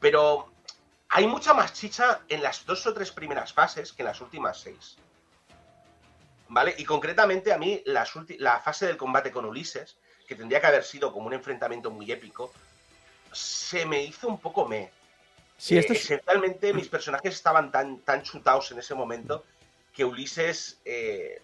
pero 0.00 0.50
hay 1.10 1.26
mucha 1.26 1.52
más 1.52 1.74
chicha 1.74 2.22
en 2.28 2.42
las 2.42 2.64
dos 2.64 2.86
o 2.86 2.94
tres 2.94 3.12
primeras 3.12 3.52
fases 3.52 3.92
que 3.92 4.02
en 4.02 4.08
las 4.08 4.20
últimas 4.20 4.58
seis. 4.58 4.96
¿Vale? 6.48 6.74
Y 6.78 6.84
concretamente 6.84 7.52
a 7.52 7.58
mí 7.58 7.82
la 7.84 8.60
fase 8.60 8.86
del 8.86 8.96
combate 8.96 9.30
con 9.30 9.44
Ulises, 9.44 9.98
que 10.28 10.34
tendría 10.36 10.60
que 10.60 10.66
haber 10.66 10.84
sido 10.84 11.10
como 11.12 11.26
un 11.26 11.32
enfrentamiento 11.32 11.90
muy 11.90 12.12
épico, 12.12 12.52
se 13.32 13.86
me 13.86 14.02
hizo 14.04 14.28
un 14.28 14.38
poco 14.38 14.68
me. 14.68 14.90
Sí, 15.56 15.76
Eh, 15.76 15.80
esto 15.80 15.94
es- 15.94 16.04
Esencialmente 16.04 16.72
mis 16.74 16.88
personajes 16.88 17.34
estaban 17.34 17.72
tan, 17.72 17.98
tan 18.00 18.22
chutados 18.22 18.70
en 18.70 18.78
ese 18.78 18.94
momento 18.94 19.44
que 19.94 20.04
Ulises... 20.04 20.78
eh, 20.84 21.40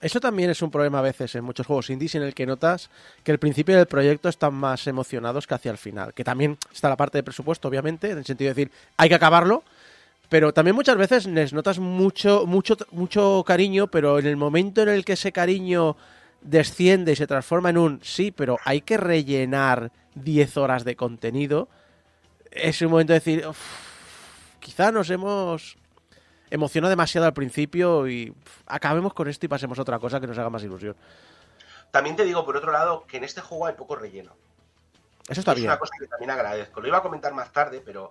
Eso 0.00 0.20
también 0.20 0.50
es 0.50 0.62
un 0.62 0.70
problema 0.70 0.98
a 1.00 1.02
veces 1.02 1.34
en 1.34 1.44
muchos 1.44 1.66
juegos 1.66 1.90
indies 1.90 2.14
en 2.14 2.22
el 2.22 2.34
que 2.34 2.46
notas 2.46 2.88
que 3.24 3.32
al 3.32 3.38
principio 3.38 3.76
del 3.76 3.86
proyecto 3.86 4.28
están 4.28 4.54
más 4.54 4.86
emocionados 4.86 5.46
que 5.46 5.54
hacia 5.54 5.70
el 5.70 5.78
final. 5.78 6.14
Que 6.14 6.22
también 6.24 6.56
está 6.72 6.88
la 6.88 6.96
parte 6.96 7.18
de 7.18 7.22
presupuesto, 7.22 7.68
obviamente, 7.68 8.10
en 8.10 8.18
el 8.18 8.24
sentido 8.24 8.48
de 8.50 8.54
decir, 8.54 8.72
hay 8.96 9.08
que 9.08 9.14
acabarlo. 9.14 9.64
Pero 10.28 10.54
también 10.54 10.76
muchas 10.76 10.96
veces 10.96 11.26
les 11.26 11.52
notas 11.52 11.78
mucho, 11.80 12.46
mucho, 12.46 12.76
mucho 12.92 13.42
cariño, 13.44 13.88
pero 13.88 14.18
en 14.20 14.26
el 14.26 14.36
momento 14.36 14.80
en 14.82 14.90
el 14.90 15.04
que 15.04 15.14
ese 15.14 15.32
cariño 15.32 15.96
desciende 16.42 17.12
y 17.12 17.16
se 17.16 17.26
transforma 17.26 17.70
en 17.70 17.78
un 17.78 18.00
sí, 18.02 18.30
pero 18.30 18.58
hay 18.64 18.80
que 18.80 18.96
rellenar 18.96 19.92
10 20.14 20.56
horas 20.56 20.84
de 20.84 20.96
contenido, 20.96 21.68
es 22.50 22.80
un 22.82 22.90
momento 22.90 23.12
de 23.12 23.18
decir, 23.20 23.46
"Uf, 23.46 23.58
quizá 24.58 24.90
nos 24.90 25.08
hemos 25.10 25.76
emocionado 26.50 26.90
demasiado 26.90 27.26
al 27.26 27.32
principio 27.34 28.08
y 28.08 28.30
uf, 28.30 28.62
acabemos 28.66 29.14
con 29.14 29.28
esto 29.28 29.46
y 29.46 29.48
pasemos 29.48 29.78
a 29.78 29.82
otra 29.82 29.98
cosa 29.98 30.20
que 30.20 30.26
nos 30.26 30.36
haga 30.38 30.50
más 30.50 30.62
ilusión. 30.64 30.96
también 31.92 32.14
te 32.16 32.24
digo, 32.24 32.44
por 32.44 32.56
otro 32.56 32.70
lado, 32.72 33.04
que 33.06 33.16
en 33.16 33.24
este 33.24 33.40
juego 33.40 33.66
hay 33.66 33.74
poco 33.74 33.96
relleno. 33.96 34.32
Eso 35.28 35.40
está 35.40 35.52
es 35.52 35.58
bien. 35.58 35.68
una 35.70 35.78
cosa 35.78 35.92
que 35.98 36.06
también 36.06 36.30
agradezco. 36.30 36.80
Lo 36.80 36.86
iba 36.88 36.98
a 36.98 37.02
comentar 37.02 37.32
más 37.34 37.52
tarde, 37.52 37.82
pero. 37.84 38.10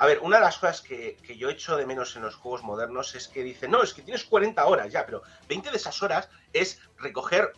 A 0.00 0.06
ver, 0.06 0.20
una 0.20 0.38
de 0.38 0.42
las 0.44 0.56
cosas 0.56 0.80
que, 0.80 1.16
que 1.26 1.36
yo 1.36 1.50
echo 1.50 1.76
de 1.76 1.84
menos 1.84 2.16
en 2.16 2.22
los 2.22 2.34
juegos 2.34 2.62
modernos 2.62 3.14
es 3.14 3.28
que 3.28 3.42
dicen, 3.42 3.70
no, 3.70 3.82
es 3.82 3.92
que 3.92 4.00
tienes 4.02 4.24
40 4.24 4.64
horas 4.66 4.90
ya, 4.90 5.04
pero 5.04 5.22
20 5.46 5.70
de 5.70 5.76
esas 5.76 6.02
horas 6.02 6.28
es 6.54 6.80
recoger 6.98 7.52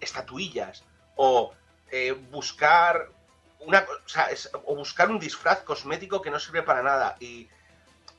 estatuillas 0.00 0.82
o 1.16 1.54
eh, 1.92 2.12
buscar 2.12 3.08
una, 3.60 3.86
o, 4.04 4.08
sea, 4.08 4.26
es- 4.30 4.50
o 4.52 4.74
buscar 4.76 5.10
un 5.10 5.20
disfraz 5.20 5.60
cosmético 5.62 6.20
que 6.20 6.30
no 6.30 6.40
sirve 6.40 6.62
para 6.62 6.82
nada. 6.82 7.16
Y 7.20 7.48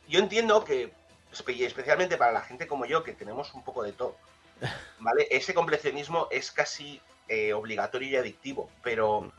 yo 0.08 0.20
entiendo 0.20 0.64
que, 0.64 0.94
especialmente 1.32 2.18
para 2.18 2.32
la 2.32 2.42
gente 2.42 2.68
como 2.68 2.86
yo, 2.86 3.04
que 3.04 3.14
tenemos 3.14 3.54
un 3.54 3.64
poco 3.64 3.84
de 3.84 3.94
todo, 3.94 4.16
¿vale? 5.00 5.28
Ese 5.30 5.54
completionismo 5.54 6.30
es 6.32 6.52
casi 6.52 7.02
eh, 7.28 7.54
obligatorio 7.54 8.10
y 8.10 8.16
adictivo, 8.16 8.70
pero, 8.82 9.32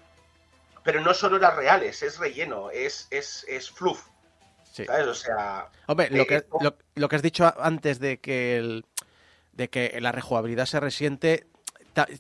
pero 0.85 1.01
no 1.01 1.15
son 1.15 1.35
horas 1.35 1.57
reales, 1.57 2.03
es 2.03 2.19
relleno, 2.19 2.71
es, 2.71 3.09
es, 3.11 3.45
es 3.49 3.71
fluff, 3.71 4.07
Sí. 4.79 4.85
¿sabes? 4.87 5.07
O 5.07 5.15
sea, 5.15 5.69
Hombre, 5.87 6.09
lo 6.11 6.23
Eh, 6.23 6.27
que, 6.27 6.45
lo, 6.61 6.77
lo 6.95 7.09
que 7.09 7.17
has 7.17 7.23
dicho 7.23 7.53
antes 7.61 7.99
de 7.99 8.19
que, 8.19 8.57
el, 8.57 8.85
de 9.53 9.69
que 9.69 10.01
la 10.01 10.13
rejugabilidad 10.13 10.67
se 10.67 10.81
resiente, 10.81 11.47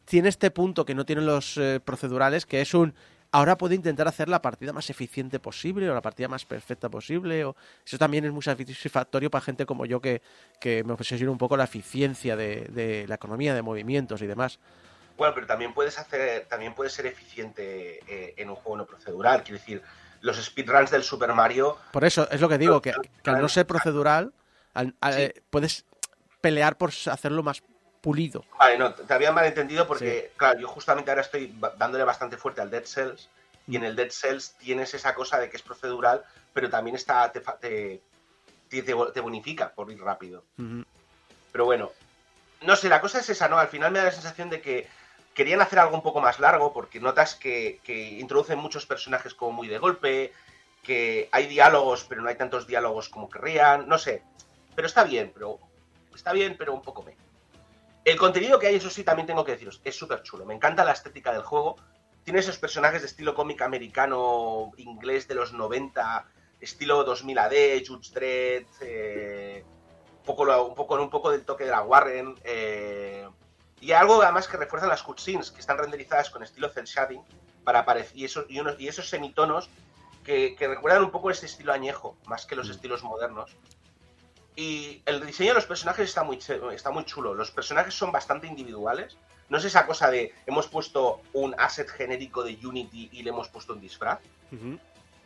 tiene 0.04 0.28
este 0.28 0.50
punto 0.50 0.84
que 0.84 0.94
no 0.94 1.04
tienen 1.04 1.24
los 1.24 1.56
eh, 1.56 1.80
procedurales, 1.84 2.46
que 2.46 2.60
es 2.60 2.74
un... 2.74 2.94
Ahora 3.30 3.58
puedo 3.58 3.74
intentar 3.74 4.08
hacer 4.08 4.28
la 4.28 4.40
partida 4.40 4.72
más 4.72 4.88
eficiente 4.88 5.38
posible 5.38 5.88
o 5.90 5.94
la 5.94 6.00
partida 6.00 6.28
más 6.28 6.46
perfecta 6.46 6.88
posible. 6.88 7.44
O... 7.44 7.54
Eso 7.86 7.98
también 7.98 8.24
es 8.24 8.32
muy 8.32 8.42
satisfactorio 8.42 9.30
para 9.30 9.44
gente 9.44 9.66
como 9.66 9.84
yo 9.84 10.00
que, 10.00 10.22
que 10.58 10.82
me 10.82 10.94
obsesiona 10.94 11.30
un 11.30 11.36
poco 11.36 11.54
la 11.56 11.64
eficiencia 11.64 12.36
de, 12.36 12.62
de 12.70 13.06
la 13.06 13.16
economía 13.16 13.54
de 13.54 13.60
movimientos 13.60 14.22
y 14.22 14.26
demás. 14.26 14.58
Bueno, 15.18 15.34
pero 15.34 15.46
también 15.46 15.74
puedes 15.74 15.98
hacer, 15.98 16.46
también 16.46 16.74
puedes 16.74 16.94
ser 16.94 17.04
eficiente 17.04 18.00
eh, 18.08 18.34
en 18.38 18.48
un 18.48 18.56
juego 18.56 18.78
no 18.78 18.86
procedural. 18.86 19.42
Quiero 19.42 19.58
decir, 19.58 19.82
los 20.20 20.36
speedruns 20.44 20.90
del 20.90 21.02
Super 21.02 21.32
Mario, 21.32 21.78
Por 21.92 22.04
eso 22.04 22.28
es 22.30 22.40
lo 22.40 22.48
que 22.48 22.58
digo, 22.58 22.80
que, 22.82 22.92
que 23.22 23.30
al 23.30 23.40
no 23.40 23.48
ser 23.48 23.66
procedural, 23.66 24.32
al- 24.74 24.94
al- 25.00 25.14
Sí. 25.14 25.20
eh, 25.22 25.42
puedes 25.50 25.84
pelear 26.40 26.76
por 26.76 26.90
hacerlo 26.90 27.42
más 27.42 27.62
pulido. 28.00 28.44
vale, 28.58 28.78
no, 28.78 28.94
te 28.94 29.12
había 29.12 29.32
malentendido 29.32 29.86
porque, 29.86 30.32
claro, 30.36 30.60
yo 30.60 30.68
justamente 30.68 31.10
ahora 31.10 31.22
estoy 31.22 31.52
dándole 31.76 32.04
bastante 32.04 32.36
fuerte 32.36 32.60
al 32.60 32.70
Dead 32.70 32.84
Cells 32.84 33.28
y 33.66 33.76
en 33.76 33.84
el 33.84 33.96
Dead 33.96 34.10
Cells 34.10 34.52
tienes 34.58 34.94
esa 34.94 35.14
cosa 35.14 35.38
de 35.38 35.50
que 35.50 35.56
es 35.56 35.62
procedural, 35.62 36.24
pero 36.54 36.70
también 36.70 36.96
está 36.96 37.30
te, 37.32 37.40
te, 37.40 38.00
te, 38.68 38.82
te 38.82 39.20
bonifica 39.20 39.72
por 39.74 39.90
ir 39.90 40.00
rápido. 40.00 40.44
Pero 41.52 41.64
bueno, 41.64 41.90
no 42.62 42.76
sé, 42.76 42.88
la 42.88 43.00
cosa 43.00 43.18
es 43.20 43.28
esa, 43.30 43.48
¿no? 43.48 43.58
Al 43.58 43.68
final 43.68 43.90
me 43.92 43.98
da 43.98 44.06
la 44.06 44.12
sensación 44.12 44.48
de 44.50 44.60
que 44.60 44.88
querían 45.38 45.60
hacer 45.60 45.78
algo 45.78 45.94
un 45.94 46.02
poco 46.02 46.20
más 46.20 46.40
largo 46.40 46.72
porque 46.72 46.98
notas 46.98 47.36
que, 47.36 47.78
que 47.84 48.18
introducen 48.18 48.58
muchos 48.58 48.86
personajes 48.86 49.34
como 49.34 49.52
muy 49.52 49.68
de 49.68 49.78
golpe, 49.78 50.32
que 50.82 51.28
hay 51.30 51.46
diálogos, 51.46 52.04
pero 52.08 52.22
no 52.22 52.28
hay 52.28 52.34
tantos 52.34 52.66
diálogos 52.66 53.08
como 53.08 53.30
querrían, 53.30 53.86
no 53.86 53.98
sé. 53.98 54.24
Pero 54.74 54.88
está 54.88 55.04
bien, 55.04 55.30
pero 55.32 55.60
está 56.12 56.32
bien, 56.32 56.56
pero 56.58 56.74
un 56.74 56.82
poco 56.82 57.04
me. 57.04 57.16
El 58.04 58.16
contenido 58.16 58.58
que 58.58 58.66
hay, 58.66 58.74
eso 58.74 58.90
sí, 58.90 59.04
también 59.04 59.28
tengo 59.28 59.44
que 59.44 59.52
deciros, 59.52 59.80
es 59.84 59.94
súper 59.94 60.24
chulo. 60.24 60.44
Me 60.44 60.54
encanta 60.54 60.84
la 60.84 60.90
estética 60.90 61.32
del 61.32 61.42
juego. 61.42 61.76
Tiene 62.24 62.40
esos 62.40 62.58
personajes 62.58 63.02
de 63.02 63.06
estilo 63.06 63.32
cómic 63.32 63.62
americano, 63.62 64.72
inglés 64.76 65.28
de 65.28 65.36
los 65.36 65.52
90, 65.52 66.26
estilo 66.60 67.04
2000 67.04 67.38
AD, 67.38 67.52
Judge 67.86 68.10
Dredd, 68.12 68.66
eh, 68.80 69.64
un 70.18 70.24
poco, 70.24 70.66
un 70.66 70.74
poco, 70.74 71.00
un 71.00 71.10
poco 71.10 71.30
del 71.30 71.44
toque 71.44 71.62
de 71.62 71.70
la 71.70 71.82
Warren. 71.82 72.34
eh, 72.42 73.28
y 73.80 73.92
algo 73.92 74.22
además 74.22 74.48
que 74.48 74.56
refuerzan 74.56 74.88
las 74.88 75.02
cutscenes, 75.02 75.50
que 75.50 75.60
están 75.60 75.78
renderizadas 75.78 76.30
con 76.30 76.42
estilo 76.42 76.68
cel 76.70 76.84
shading, 76.84 77.22
para 77.64 77.80
aparecer, 77.80 78.16
y, 78.16 78.24
esos, 78.24 78.46
y, 78.48 78.60
unos, 78.60 78.80
y 78.80 78.88
esos 78.88 79.08
semitonos 79.08 79.68
que, 80.24 80.56
que 80.56 80.68
recuerdan 80.68 81.04
un 81.04 81.10
poco 81.10 81.30
ese 81.30 81.46
estilo 81.46 81.72
añejo, 81.72 82.16
más 82.26 82.46
que 82.46 82.56
los 82.56 82.68
estilos 82.70 83.02
modernos. 83.02 83.56
Y 84.58 85.02
el 85.06 85.24
diseño 85.24 85.50
de 85.50 85.54
los 85.54 85.66
personajes 85.66 86.08
está 86.08 86.24
muy, 86.24 86.40
está 86.72 86.90
muy 86.90 87.04
chulo. 87.04 87.32
Los 87.32 87.52
personajes 87.52 87.94
son 87.94 88.10
bastante 88.10 88.48
individuales. 88.48 89.16
No 89.48 89.58
es 89.58 89.64
esa 89.64 89.86
cosa 89.86 90.10
de 90.10 90.34
hemos 90.46 90.66
puesto 90.66 91.22
un 91.32 91.54
asset 91.58 91.88
genérico 91.88 92.42
de 92.42 92.58
Unity 92.66 93.08
y 93.12 93.22
le 93.22 93.30
hemos 93.30 93.48
puesto 93.48 93.72
un 93.72 93.80
disfraz. 93.80 94.18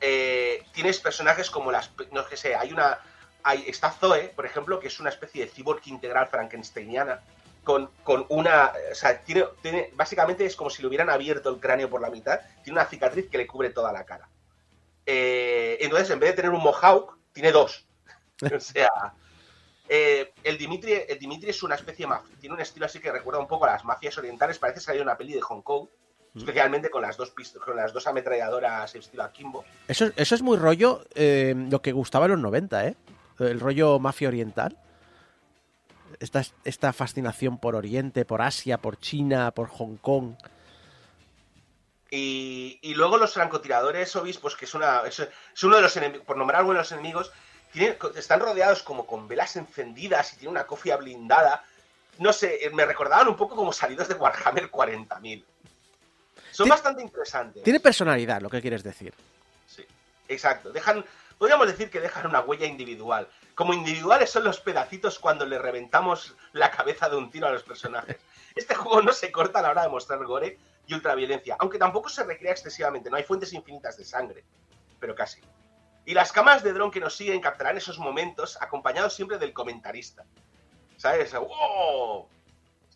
Eh, 0.02 0.62
tienes 0.72 1.00
personajes 1.00 1.50
como 1.50 1.72
las. 1.72 1.90
No 2.10 2.26
que 2.26 2.36
sé, 2.36 2.54
hay 2.54 2.74
una. 2.74 2.98
Hay, 3.42 3.64
está 3.66 3.90
Zoe, 3.90 4.28
por 4.36 4.44
ejemplo, 4.44 4.78
que 4.78 4.88
es 4.88 5.00
una 5.00 5.08
especie 5.08 5.46
de 5.46 5.50
cyborg 5.50 5.80
integral 5.86 6.26
frankensteiniana. 6.26 7.22
Con, 7.64 7.90
con 8.02 8.26
una. 8.28 8.72
O 8.90 8.94
sea, 8.94 9.20
tiene, 9.22 9.44
tiene. 9.62 9.90
Básicamente 9.94 10.44
es 10.44 10.56
como 10.56 10.68
si 10.70 10.82
le 10.82 10.88
hubieran 10.88 11.08
abierto 11.10 11.48
el 11.50 11.60
cráneo 11.60 11.88
por 11.88 12.00
la 12.00 12.10
mitad. 12.10 12.40
Tiene 12.64 12.78
una 12.80 12.88
cicatriz 12.88 13.28
que 13.30 13.38
le 13.38 13.46
cubre 13.46 13.70
toda 13.70 13.92
la 13.92 14.04
cara. 14.04 14.28
Eh, 15.06 15.78
entonces, 15.80 16.10
en 16.10 16.20
vez 16.20 16.30
de 16.30 16.36
tener 16.36 16.50
un 16.50 16.62
mohawk, 16.62 17.16
tiene 17.32 17.52
dos. 17.52 17.86
o 18.56 18.60
sea. 18.60 18.90
eh, 19.88 20.32
el, 20.42 20.58
Dimitri, 20.58 20.92
el 21.08 21.18
Dimitri 21.18 21.50
es 21.50 21.62
una 21.62 21.74
especie 21.76 22.06
de 22.06 22.12
maf- 22.12 22.22
Tiene 22.40 22.54
un 22.54 22.60
estilo 22.60 22.86
así 22.86 22.98
que 22.98 23.12
recuerda 23.12 23.40
un 23.40 23.46
poco 23.48 23.64
a 23.66 23.72
las 23.72 23.84
mafias 23.84 24.16
orientales. 24.18 24.58
Parece 24.58 24.80
salir 24.80 25.02
una 25.02 25.16
peli 25.16 25.32
de 25.34 25.40
Hong 25.40 25.62
Kong. 25.62 25.86
Especialmente 26.34 26.88
con 26.88 27.02
las 27.02 27.18
dos 27.18 27.34
pist- 27.34 27.58
con 27.58 27.76
las 27.76 27.92
dos 27.92 28.06
ametralladoras 28.06 28.94
estilo 28.94 29.22
Akimbo. 29.22 29.64
Eso, 29.86 30.06
eso 30.16 30.34
es 30.34 30.40
muy 30.40 30.56
rollo 30.56 31.04
eh, 31.14 31.54
lo 31.68 31.82
que 31.82 31.92
gustaba 31.92 32.24
en 32.24 32.30
los 32.32 32.40
90, 32.40 32.86
¿eh? 32.88 32.96
El 33.38 33.60
rollo 33.60 33.98
mafia 33.98 34.28
oriental. 34.28 34.78
Esta, 36.22 36.42
esta 36.64 36.92
fascinación 36.92 37.58
por 37.58 37.74
Oriente, 37.74 38.24
por 38.24 38.42
Asia, 38.42 38.78
por 38.78 38.98
China, 38.98 39.50
por 39.50 39.68
Hong 39.68 39.96
Kong. 39.96 40.34
Y, 42.10 42.78
y 42.82 42.94
luego 42.94 43.16
los 43.16 43.32
francotiradores 43.32 44.14
obispos, 44.16 44.54
que 44.54 44.66
es, 44.66 44.74
una, 44.74 45.00
es, 45.06 45.18
es 45.20 45.62
uno 45.64 45.76
de 45.76 45.82
los 45.82 45.96
enemigos, 45.96 46.26
por 46.26 46.36
nombrar 46.36 46.60
algunos 46.60 46.76
de 46.76 46.82
los 46.82 46.92
enemigos, 46.92 47.32
tienen- 47.72 47.96
están 48.16 48.40
rodeados 48.40 48.82
como 48.82 49.06
con 49.06 49.26
velas 49.26 49.56
encendidas 49.56 50.32
y 50.34 50.36
tienen 50.36 50.50
una 50.52 50.66
cofia 50.66 50.96
blindada. 50.96 51.64
No 52.18 52.32
sé, 52.32 52.66
eh, 52.66 52.70
me 52.70 52.84
recordaban 52.84 53.28
un 53.28 53.36
poco 53.36 53.56
como 53.56 53.72
salidos 53.72 54.08
de 54.08 54.14
Warhammer 54.14 54.70
40.000. 54.70 55.42
Son 56.50 56.68
bastante 56.68 57.02
interesantes. 57.02 57.62
Tiene 57.62 57.80
personalidad, 57.80 58.42
lo 58.42 58.50
que 58.50 58.60
quieres 58.60 58.82
decir. 58.82 59.14
Sí, 59.66 59.82
exacto. 60.28 60.70
Dejan, 60.70 61.02
podríamos 61.42 61.66
decir 61.66 61.90
que 61.90 61.98
dejan 61.98 62.28
una 62.28 62.38
huella 62.38 62.66
individual. 62.66 63.26
Como 63.56 63.74
individuales 63.74 64.30
son 64.30 64.44
los 64.44 64.60
pedacitos 64.60 65.18
cuando 65.18 65.44
le 65.44 65.58
reventamos 65.58 66.36
la 66.52 66.70
cabeza 66.70 67.08
de 67.08 67.16
un 67.16 67.32
tiro 67.32 67.48
a 67.48 67.50
los 67.50 67.64
personajes. 67.64 68.16
Este 68.54 68.76
juego 68.76 69.02
no 69.02 69.12
se 69.12 69.32
corta 69.32 69.58
a 69.58 69.62
la 69.62 69.70
hora 69.70 69.82
de 69.82 69.88
mostrar 69.88 70.22
gore 70.24 70.60
y 70.86 70.94
ultraviolencia, 70.94 71.56
aunque 71.58 71.78
tampoco 71.78 72.08
se 72.10 72.22
recrea 72.22 72.52
excesivamente. 72.52 73.10
No 73.10 73.16
hay 73.16 73.24
fuentes 73.24 73.52
infinitas 73.54 73.96
de 73.96 74.04
sangre, 74.04 74.44
pero 75.00 75.16
casi. 75.16 75.40
Y 76.04 76.14
las 76.14 76.30
cámaras 76.30 76.62
de 76.62 76.72
dron 76.72 76.92
que 76.92 77.00
nos 77.00 77.16
siguen 77.16 77.40
captarán 77.40 77.76
esos 77.76 77.98
momentos 77.98 78.56
acompañados 78.60 79.12
siempre 79.12 79.38
del 79.38 79.52
comentarista. 79.52 80.24
¿Sabes? 80.96 81.34
¡Wow! 81.34 82.28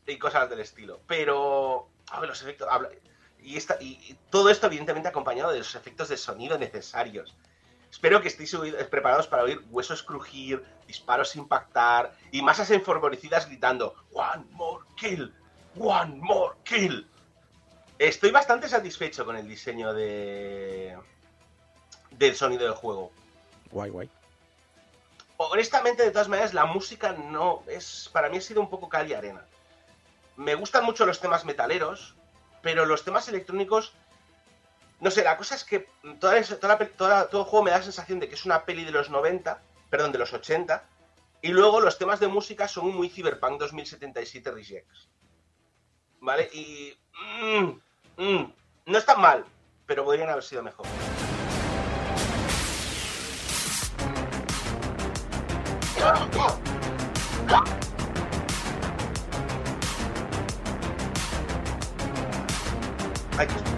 Y 0.07 0.19
cosas 0.19 0.49
del 0.49 0.61
estilo. 0.61 1.01
Pero. 1.09 1.89
A 2.13 2.21
ver, 2.21 2.29
los 2.29 2.43
efectos. 2.43 2.69
y 3.41 4.15
todo 4.31 4.51
esto, 4.51 4.69
evidentemente, 4.69 5.09
acompañado 5.09 5.51
de 5.51 5.59
los 5.59 5.75
efectos 5.75 6.09
de 6.11 6.17
sonido 6.17 6.57
necesarios. 6.59 7.35
Espero 7.97 8.21
que 8.21 8.29
estéis 8.29 8.55
preparados 8.91 9.27
para 9.27 9.43
oír 9.43 9.65
huesos 9.71 10.03
crujir, 10.03 10.63
disparos 10.87 11.35
impactar 11.35 12.13
y 12.31 12.43
masas 12.43 12.71
enforborecidas 12.71 13.47
gritando 13.47 13.95
One 14.13 14.45
more 14.51 14.85
kill, 14.97 15.35
one 15.79 16.15
more 16.17 16.55
kill. 16.63 17.09
Estoy 17.99 18.33
bastante 18.33 18.69
satisfecho 18.69 19.25
con 19.25 19.35
el 19.35 19.49
diseño 19.49 19.95
de 19.95 20.95
del 22.11 22.37
sonido 22.37 22.65
del 22.65 22.75
juego. 22.75 23.13
Guay, 23.71 23.89
guay. 23.89 24.11
Honestamente, 25.39 26.03
de 26.03 26.11
todas 26.11 26.29
maneras, 26.29 26.53
la 26.53 26.67
música 26.67 27.13
no 27.13 27.63
es. 27.67 28.11
Para 28.13 28.29
mí 28.29 28.37
ha 28.37 28.43
sido 28.43 28.61
un 28.61 28.69
poco 28.69 28.91
cal 28.91 29.09
y 29.09 29.15
arena. 29.15 29.47
Me 30.37 30.55
gustan 30.55 30.85
mucho 30.85 31.07
los 31.07 31.19
temas 31.19 31.47
metaleros, 31.47 32.15
pero 32.61 32.85
los 32.85 33.07
temas 33.07 33.27
electrónicos. 33.29 33.95
No 35.01 35.11
sé, 35.11 35.23
la 35.23 35.37
cosa 35.37 35.55
es 35.55 35.65
que 35.65 35.89
todo 36.19 36.33
el 36.33 36.45
juego 37.45 37.63
me 37.63 37.71
da 37.71 37.79
la 37.79 37.83
sensación 37.83 38.19
de 38.19 38.29
que 38.29 38.35
es 38.35 38.47
una 38.47 38.65
peli 38.65 38.85
de 38.85 38.93
los 38.93 39.11
90, 39.11 39.61
perdón, 39.91 40.13
de 40.13 40.19
los 40.19 40.33
80, 40.33 40.83
y 41.43 41.49
luego 41.49 41.81
los 41.81 41.99
temas 41.99 42.19
de 42.19 42.29
música 42.29 42.67
son 42.67 42.95
muy 42.95 43.11
Cyberpunk 43.11 43.61
2077 43.61 44.51
Rejects. 44.51 45.09
¿Vale? 46.21 46.49
Y. 46.53 46.97
mm, 47.13 47.81
mm, 48.17 48.53
no 48.87 48.99
están 48.99 49.21
mal, 49.21 49.45
pero 49.85 50.05
podrían 50.05 50.31
haber 50.31 50.43
sido 50.43 50.63
mejor. 50.63 50.87
Hay 63.39 63.47
que 63.47 63.76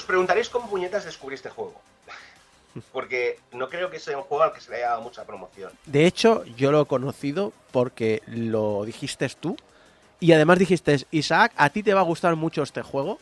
os 0.00 0.06
preguntaréis 0.06 0.48
cómo 0.48 0.68
puñetas 0.68 1.04
descubrí 1.04 1.34
este 1.36 1.50
juego. 1.50 1.80
Porque 2.92 3.38
no 3.52 3.68
creo 3.68 3.90
que 3.90 3.98
sea 3.98 4.16
un 4.16 4.24
juego 4.24 4.44
al 4.44 4.52
que 4.52 4.60
se 4.60 4.70
le 4.70 4.78
haya 4.78 4.90
dado 4.90 5.02
mucha 5.02 5.24
promoción. 5.24 5.72
De 5.84 6.06
hecho, 6.06 6.44
yo 6.56 6.72
lo 6.72 6.82
he 6.82 6.86
conocido 6.86 7.52
porque 7.72 8.22
lo 8.26 8.84
dijiste 8.84 9.28
tú. 9.28 9.56
Y 10.20 10.32
además 10.32 10.58
dijiste, 10.58 11.04
Isaac, 11.10 11.52
a 11.56 11.70
ti 11.70 11.82
te 11.82 11.94
va 11.94 12.00
a 12.00 12.04
gustar 12.04 12.36
mucho 12.36 12.62
este 12.62 12.82
juego. 12.82 13.18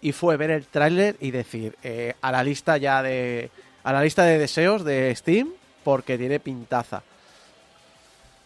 Y 0.00 0.12
fue 0.12 0.36
ver 0.36 0.50
el 0.50 0.66
tráiler 0.66 1.16
y 1.20 1.30
decir, 1.30 1.76
eh, 1.82 2.14
a 2.20 2.32
la 2.32 2.42
lista 2.42 2.76
ya 2.76 3.02
de. 3.02 3.50
A 3.84 3.92
la 3.92 4.02
lista 4.02 4.24
de 4.24 4.38
deseos 4.38 4.84
de 4.84 5.14
Steam, 5.14 5.52
porque 5.84 6.18
tiene 6.18 6.40
pintaza. 6.40 7.02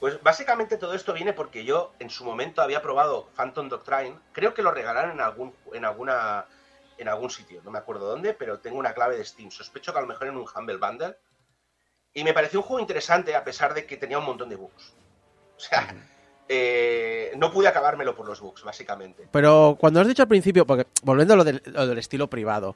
Pues 0.01 0.21
básicamente 0.23 0.77
todo 0.77 0.95
esto 0.95 1.13
viene 1.13 1.33
porque 1.33 1.65
yo 1.65 1.93
en 1.99 2.11
su 2.11 2.25
momento 2.25 2.61
había 2.61 2.83
probado 2.83 3.29
Phantom 3.37 3.69
Doctrine. 3.69 4.17
Creo 4.33 4.53
que 4.55 4.63
lo 4.63 4.71
regalaron 4.71 5.13
en 5.13 5.21
algún 5.21 5.55
en 5.73 5.85
alguna 5.85 6.47
en 7.01 7.09
algún 7.09 7.31
sitio, 7.31 7.63
no 7.65 7.71
me 7.71 7.79
acuerdo 7.79 8.07
dónde, 8.09 8.35
pero 8.35 8.59
tengo 8.61 8.79
una 8.79 8.93
clave 8.93 9.17
de 9.17 9.25
Steam. 9.25 9.51
Sospecho 9.51 9.93
que 9.93 9.99
a 9.99 10.03
lo 10.03 10.07
mejor 10.09 10.29
en 10.29 10.37
un 10.37 10.47
Humble 10.55 10.77
Bundle. 10.77 11.17
Y 12.13 12.25
me 12.25 12.33
pareció 12.35 12.61
un 12.61 12.65
juego 12.67 12.81
interesante 12.81 13.35
a 13.35 13.43
pesar 13.45 13.73
de 13.73 13.87
que 13.87 13.97
tenía 13.97 14.19
un 14.19 14.25
montón 14.25 14.49
de 14.49 14.57
bugs. 14.57 14.93
O 15.57 15.61
sea, 15.61 15.95
eh, 16.49 17.33
no 17.37 17.53
pude 17.53 17.69
acabármelo 17.69 18.15
por 18.15 18.27
los 18.27 18.41
bugs, 18.41 18.63
básicamente. 18.65 19.29
Pero 19.31 19.77
cuando 19.81 20.01
has 20.01 20.09
dicho 20.09 20.23
al 20.23 20.29
principio, 20.29 20.67
porque 20.67 20.87
volviendo 21.03 21.35
a 21.35 21.37
lo 21.39 21.45
del, 21.45 21.63
lo 21.67 21.87
del 21.87 21.99
estilo 21.99 22.29
privado, 22.29 22.75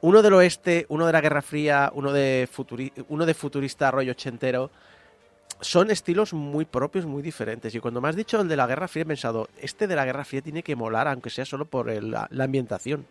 uno 0.00 0.20
del 0.20 0.34
oeste, 0.34 0.84
uno 0.88 1.06
de 1.06 1.12
la 1.12 1.20
Guerra 1.20 1.42
Fría, 1.42 1.90
uno 1.94 2.12
de, 2.12 2.48
futuri- 2.52 2.92
uno 3.08 3.24
de 3.24 3.34
futurista 3.34 3.90
rollo 3.90 4.10
ochentero, 4.12 4.70
son 5.60 5.92
estilos 5.92 6.32
muy 6.32 6.64
propios, 6.64 7.06
muy 7.06 7.22
diferentes. 7.22 7.72
Y 7.74 7.78
cuando 7.80 8.00
me 8.00 8.08
has 8.08 8.16
dicho 8.16 8.40
el 8.40 8.48
de 8.48 8.56
la 8.56 8.66
Guerra 8.66 8.88
Fría, 8.88 9.04
he 9.04 9.06
pensado, 9.06 9.48
este 9.60 9.86
de 9.86 9.94
la 9.94 10.04
Guerra 10.04 10.24
Fría 10.24 10.42
tiene 10.42 10.64
que 10.64 10.74
molar, 10.74 11.06
aunque 11.06 11.30
sea 11.30 11.44
solo 11.44 11.66
por 11.66 11.88
el- 11.88 12.10
la, 12.10 12.26
la 12.30 12.44
ambientación. 12.44 13.06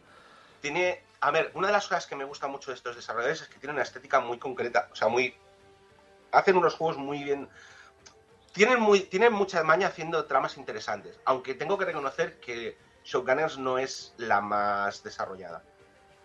Tiene, 0.62 1.03
a 1.20 1.32
ver, 1.32 1.51
una 1.53 1.68
de 1.68 1.74
las 1.74 1.88
cosas 1.88 2.05
que 2.05 2.16
me 2.16 2.24
gusta 2.24 2.47
mucho 2.47 2.72
de 2.72 2.76
estos 2.76 2.95
desarrolladores 2.95 3.41
es 3.41 3.47
que 3.47 3.59
tienen 3.59 3.76
una 3.76 3.84
estética 3.84 4.20
muy 4.20 4.38
concreta, 4.38 4.89
o 4.91 4.95
sea, 4.95 5.07
muy 5.07 5.36
hacen 6.32 6.55
unos 6.55 6.76
juegos 6.76 6.97
muy 6.97 7.24
bien 7.24 7.49
tienen 8.53 8.80
muy 8.80 9.01
tienen 9.01 9.34
mucha 9.34 9.64
maña 9.64 9.88
haciendo 9.88 10.26
tramas 10.26 10.57
interesantes, 10.57 11.20
aunque 11.26 11.53
tengo 11.55 11.78
que 11.78 11.86
reconocer 11.86 12.39
que 12.39 12.78
Showgunners 13.03 13.57
no 13.57 13.78
es 13.78 14.14
la 14.18 14.41
más 14.41 15.03
desarrollada. 15.03 15.64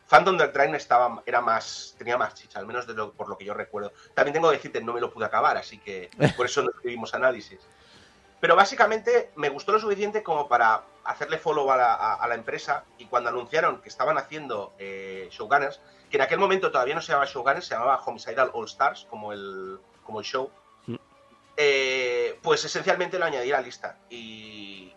Phantom 0.09 0.37
Doctrine 0.37 0.77
estaba 0.77 1.23
era 1.27 1.41
más 1.41 1.95
tenía 1.99 2.17
más 2.19 2.35
chicha, 2.35 2.59
al 2.59 2.67
menos 2.67 2.87
de 2.87 2.95
lo, 2.95 3.13
por 3.13 3.29
lo 3.29 3.37
que 3.37 3.45
yo 3.45 3.55
recuerdo. 3.55 3.93
También 4.15 4.35
tengo 4.35 4.51
que 4.51 4.57
decirte 4.57 4.83
no 4.83 4.93
me 4.93 5.01
lo 5.01 5.13
pude 5.13 5.25
acabar, 5.25 5.57
así 5.57 5.79
que 5.79 6.11
por 6.37 6.47
eso 6.47 6.63
no 6.63 6.71
escribimos 6.71 7.15
análisis. 7.15 7.61
Pero 8.41 8.55
básicamente 8.55 9.31
me 9.37 9.49
gustó 9.49 9.73
lo 9.73 9.81
suficiente 9.81 10.23
como 10.23 10.49
para 10.49 10.83
hacerle 11.07 11.39
follow 11.39 11.71
a 11.73 11.77
la, 11.77 11.95
a- 11.95 12.15
a 12.15 12.29
la 12.29 12.35
empresa 12.35 12.85
y 12.99 13.07
cuando 13.07 13.31
anunciaron 13.31 13.81
que 13.81 13.89
estaban 13.89 14.19
haciendo 14.19 14.75
eh, 14.79 15.29
Showgunners, 15.31 15.81
que 16.11 16.17
en 16.17 16.23
aquel 16.23 16.39
momento 16.39 16.71
todavía 16.71 16.95
no 16.95 17.01
se 17.03 17.09
llamaba 17.13 17.27
Showgunners, 17.31 17.67
se 17.67 17.75
llamaba 17.75 18.03
Homicidal 18.05 18.51
All 18.55 18.67
Stars, 18.67 19.07
como 19.11 19.33
el, 19.33 19.79
como 20.05 20.21
el 20.21 20.27
show, 20.27 20.51
Mm. 20.87 20.95
eh, 21.57 22.39
pues 22.43 22.65
esencialmente 22.65 23.19
lo 23.19 23.25
añadí 23.25 23.51
a 23.53 23.57
la 23.57 23.63
lista. 23.63 23.99
Y, 24.11 24.93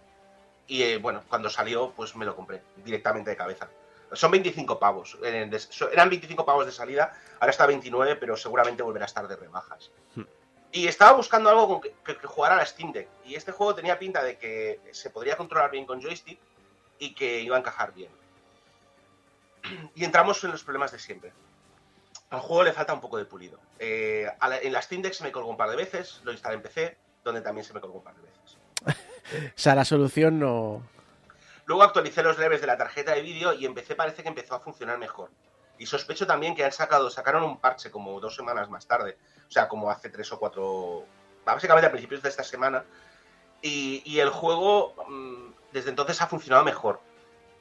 y, 0.67 0.83
eh, 0.83 0.97
bueno, 0.99 1.23
cuando 1.27 1.49
salió, 1.49 1.91
pues 1.95 2.15
me 2.15 2.25
lo 2.25 2.35
compré 2.35 2.61
directamente 2.77 3.31
de 3.31 3.37
cabeza. 3.37 3.69
Son 4.13 4.29
25 4.31 4.77
pavos. 4.79 5.17
eh, 5.23 5.49
eran 5.91 6.09
25 6.09 6.45
pavos 6.45 6.65
de 6.65 6.71
salida, 6.71 7.13
ahora 7.39 7.51
está 7.51 7.65
29, 7.65 8.15
pero 8.17 8.35
seguramente 8.37 8.83
volverá 8.83 9.05
a 9.05 9.07
estar 9.07 9.27
de 9.27 9.35
rebajas. 9.35 9.91
Hmm. 10.15 10.23
Y 10.71 10.87
estaba 10.87 11.13
buscando 11.13 11.49
algo 11.49 11.67
con 11.67 11.81
que, 11.81 11.93
que, 12.05 12.17
que 12.17 12.27
jugara 12.27 12.55
a 12.55 12.57
la 12.59 12.65
Steam 12.65 12.91
Deck. 12.91 13.07
Y 13.25 13.35
este 13.35 13.51
juego 13.51 13.73
tenía 13.75 13.97
pinta 13.97 14.23
de 14.23 14.37
que 14.37 14.79
se 14.91 15.09
podría 15.09 15.35
controlar 15.35 15.71
bien 15.71 15.85
con 15.85 16.01
joystick 16.01 16.39
y 16.99 17.13
que 17.15 17.39
iba 17.41 17.55
a 17.55 17.59
encajar 17.59 17.93
bien. 17.93 18.11
Y 19.95 20.03
entramos 20.05 20.43
en 20.43 20.51
los 20.51 20.63
problemas 20.63 20.91
de 20.91 20.99
siempre. 20.99 21.33
Al 22.29 22.39
juego 22.41 22.63
le 22.63 22.73
falta 22.73 22.93
un 22.93 23.01
poco 23.01 23.17
de 23.17 23.25
pulido. 23.25 23.59
Eh, 23.79 24.27
la- 24.41 24.59
en 24.59 24.71
la 24.73 24.81
Steam 24.81 25.01
Deck 25.01 25.13
se 25.13 25.23
me 25.23 25.31
colgó 25.31 25.49
un 25.49 25.57
par 25.57 25.69
de 25.69 25.75
veces, 25.75 26.21
lo 26.23 26.31
instalé 26.31 26.55
en 26.55 26.61
PC, 26.61 26.97
donde 27.23 27.41
también 27.41 27.65
se 27.65 27.73
me 27.73 27.81
colgó 27.81 27.97
un 27.97 28.03
par 28.03 28.15
de 28.15 28.21
veces. 28.21 28.57
O 29.55 29.59
sea, 29.59 29.75
la 29.75 29.85
solución 29.85 30.39
no... 30.39 30.81
Luego 31.65 31.83
actualicé 31.83 32.23
los 32.23 32.35
drivers 32.37 32.61
de 32.61 32.67
la 32.67 32.77
tarjeta 32.77 33.13
de 33.13 33.21
vídeo 33.21 33.53
y 33.53 33.63
empecé, 33.67 33.95
parece 33.95 34.23
que 34.23 34.29
empezó 34.29 34.55
a 34.55 34.59
funcionar 34.59 34.97
mejor. 34.97 35.29
Y 35.77 35.85
sospecho 35.85 36.25
también 36.25 36.55
que 36.55 36.65
han 36.65 36.71
sacado, 36.71 37.11
sacaron 37.11 37.43
un 37.43 37.59
parche 37.59 37.91
como 37.91 38.19
dos 38.19 38.35
semanas 38.35 38.69
más 38.71 38.87
tarde. 38.87 39.19
O 39.49 39.51
sea, 39.51 39.67
como 39.67 39.89
hace 39.89 40.09
tres 40.09 40.31
o 40.31 40.39
cuatro. 40.39 41.05
Básicamente 41.43 41.87
a 41.87 41.91
principios 41.91 42.21
de 42.21 42.29
esta 42.29 42.43
semana. 42.43 42.85
Y, 43.61 44.19
el 44.19 44.29
juego 44.29 44.95
mm, 45.07 45.53
desde 45.73 45.89
entonces 45.89 46.21
ha 46.21 46.27
funcionado 46.27 46.63
mejor. 46.63 47.01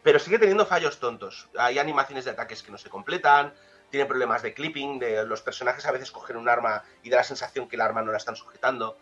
Pero 0.03 0.19
sigue 0.19 0.39
teniendo 0.39 0.67
fallos 0.67 1.01
tontos. 1.01 1.49
Hay 1.59 1.79
animaciones 1.79 2.25
de 2.25 2.33
ataques 2.33 2.63
que 2.63 2.71
no 2.71 2.79
se 2.79 2.91
completan. 2.91 3.55
Tiene 3.91 4.07
problemas 4.07 4.43
de 4.43 4.53
clipping. 4.53 4.99
De 4.99 5.25
los 5.25 5.41
personajes 5.41 5.87
a 5.87 5.93
veces 5.93 6.11
cogen 6.11 6.37
un 6.37 6.49
arma 6.49 6.85
y 7.03 7.11
da 7.11 7.17
la 7.17 7.25
sensación 7.25 7.69
que 7.69 7.77
el 7.77 7.83
arma 7.83 8.03
no 8.03 8.13
la 8.13 8.19
están 8.19 8.37
sujetando. 8.37 8.99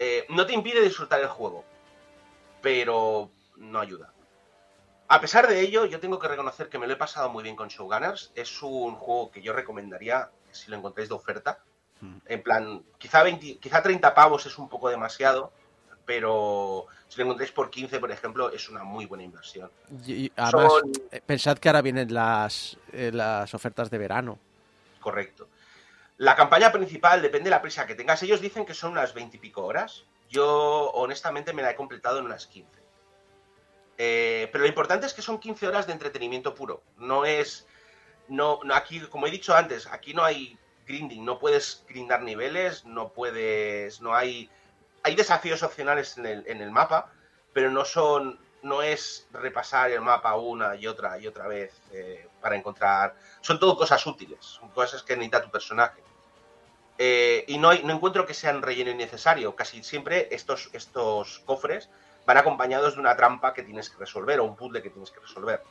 Eh, 0.00 0.26
no 0.28 0.44
te 0.44 0.52
impide 0.52 0.80
disfrutar 0.80 1.20
el 1.20 1.28
juego. 1.28 1.64
Pero 2.60 3.30
no 3.56 3.78
ayuda. 3.78 4.12
A 5.06 5.20
pesar 5.20 5.46
de 5.46 5.60
ello, 5.60 5.86
yo 5.86 6.00
tengo 6.00 6.18
que 6.18 6.28
reconocer 6.28 6.68
que 6.68 6.78
me 6.78 6.86
lo 6.86 6.92
he 6.92 6.96
pasado 6.96 7.30
muy 7.30 7.42
bien 7.42 7.56
con 7.56 7.68
Showgunners. 7.68 8.32
Es 8.34 8.60
un 8.60 8.96
juego 8.96 9.30
que 9.30 9.40
yo 9.40 9.52
recomendaría 9.52 10.30
si 10.50 10.70
lo 10.70 10.76
encontráis 10.76 11.08
de 11.08 11.14
oferta. 11.14 11.64
En 12.26 12.42
plan, 12.42 12.82
quizá, 12.98 13.22
20 13.22 13.58
quizá 13.58 13.82
30 13.82 14.14
pavos 14.14 14.46
es 14.46 14.56
un 14.58 14.68
poco 14.68 14.88
demasiado, 14.88 15.52
pero 16.06 16.86
si 17.08 17.18
lo 17.18 17.24
encontráis 17.24 17.52
por 17.52 17.70
15, 17.70 17.98
por 17.98 18.10
ejemplo, 18.10 18.50
es 18.50 18.68
una 18.68 18.84
muy 18.84 19.06
buena 19.06 19.24
inversión. 19.24 19.70
Y- 20.06 20.30
además, 20.36 20.72
Son- 20.72 20.92
eh, 21.10 21.20
pensad 21.24 21.58
que 21.58 21.68
ahora 21.68 21.82
vienen 21.82 22.12
las, 22.14 22.76
eh, 22.92 23.10
las 23.12 23.52
ofertas 23.54 23.90
de 23.90 23.98
verano. 23.98 24.38
Correcto. 25.00 25.48
La 26.18 26.34
campaña 26.34 26.72
principal 26.72 27.20
depende 27.22 27.44
de 27.44 27.50
la 27.56 27.62
prisa 27.62 27.86
que 27.86 27.94
tengas. 27.94 28.22
Ellos 28.22 28.40
dicen 28.40 28.64
que 28.64 28.74
son 28.74 28.92
unas 28.92 29.14
20 29.14 29.36
y 29.36 29.40
pico 29.40 29.64
horas. 29.64 30.04
Yo, 30.28 30.90
honestamente, 30.94 31.52
me 31.52 31.62
la 31.62 31.70
he 31.70 31.74
completado 31.76 32.18
en 32.18 32.24
unas 32.26 32.46
15. 32.46 32.78
Eh, 33.96 34.48
pero 34.52 34.62
lo 34.62 34.68
importante 34.68 35.06
es 35.06 35.14
que 35.14 35.22
son 35.22 35.38
15 35.38 35.66
horas 35.66 35.86
de 35.86 35.92
entretenimiento 35.92 36.54
puro. 36.54 36.82
No 36.96 37.24
es. 37.24 37.66
No, 38.28 38.60
no, 38.64 38.74
aquí, 38.74 39.00
como 39.08 39.26
he 39.26 39.30
dicho 39.30 39.54
antes, 39.54 39.86
aquí 39.86 40.12
no 40.14 40.22
hay 40.22 40.56
grinding. 40.88 41.24
No 41.24 41.38
puedes 41.38 41.84
grindar 41.88 42.22
niveles, 42.22 42.84
no 42.84 43.10
puedes. 43.10 44.00
No 44.00 44.14
hay. 44.14 44.50
Hay 45.04 45.14
desafíos 45.14 45.62
opcionales 45.62 46.18
en 46.18 46.26
el, 46.26 46.44
en 46.48 46.60
el 46.60 46.70
mapa, 46.72 47.12
pero 47.52 47.70
no 47.70 47.84
son. 47.84 48.40
No 48.62 48.82
es 48.82 49.28
repasar 49.32 49.92
el 49.92 50.00
mapa 50.00 50.34
una 50.34 50.74
y 50.74 50.88
otra 50.88 51.16
y 51.20 51.28
otra 51.28 51.46
vez 51.46 51.72
eh, 51.92 52.26
para 52.40 52.56
encontrar. 52.56 53.14
Son 53.40 53.60
todo 53.60 53.76
cosas 53.76 54.04
útiles, 54.04 54.38
son 54.44 54.68
cosas 54.70 55.04
que 55.04 55.14
necesita 55.14 55.40
tu 55.42 55.50
personaje. 55.50 56.02
Eh, 56.98 57.44
y 57.46 57.58
no, 57.58 57.68
hay- 57.70 57.84
no 57.84 57.92
encuentro 57.94 58.26
que 58.26 58.34
sean 58.34 58.60
relleno 58.62 58.90
innecesario. 58.90 59.54
Casi 59.54 59.84
siempre 59.84 60.26
estos, 60.32 60.70
estos 60.72 61.38
cofres 61.46 61.88
van 62.26 62.36
acompañados 62.38 62.94
de 62.94 63.00
una 63.00 63.16
trampa 63.16 63.54
que 63.54 63.62
tienes 63.62 63.88
que 63.90 63.96
resolver 63.98 64.40
o 64.40 64.44
un 64.44 64.56
puzzle 64.56 64.82
que 64.82 64.90
tienes 64.90 65.12
que 65.12 65.20
resolver. 65.20 65.62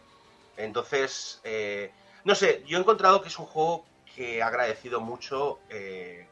Entonces, 0.55 1.41
eh, 1.43 1.91
no 2.23 2.33
sé, 2.35 2.63
yo 2.65 2.77
he 2.77 2.81
encontrado 2.81 3.21
que 3.21 3.27
es 3.27 3.37
un 3.37 3.45
juego 3.45 3.85
que 4.17 4.37
he 4.37 4.41
agradecido 4.43 4.99
mucho. 4.99 5.59
eh, 5.69 6.25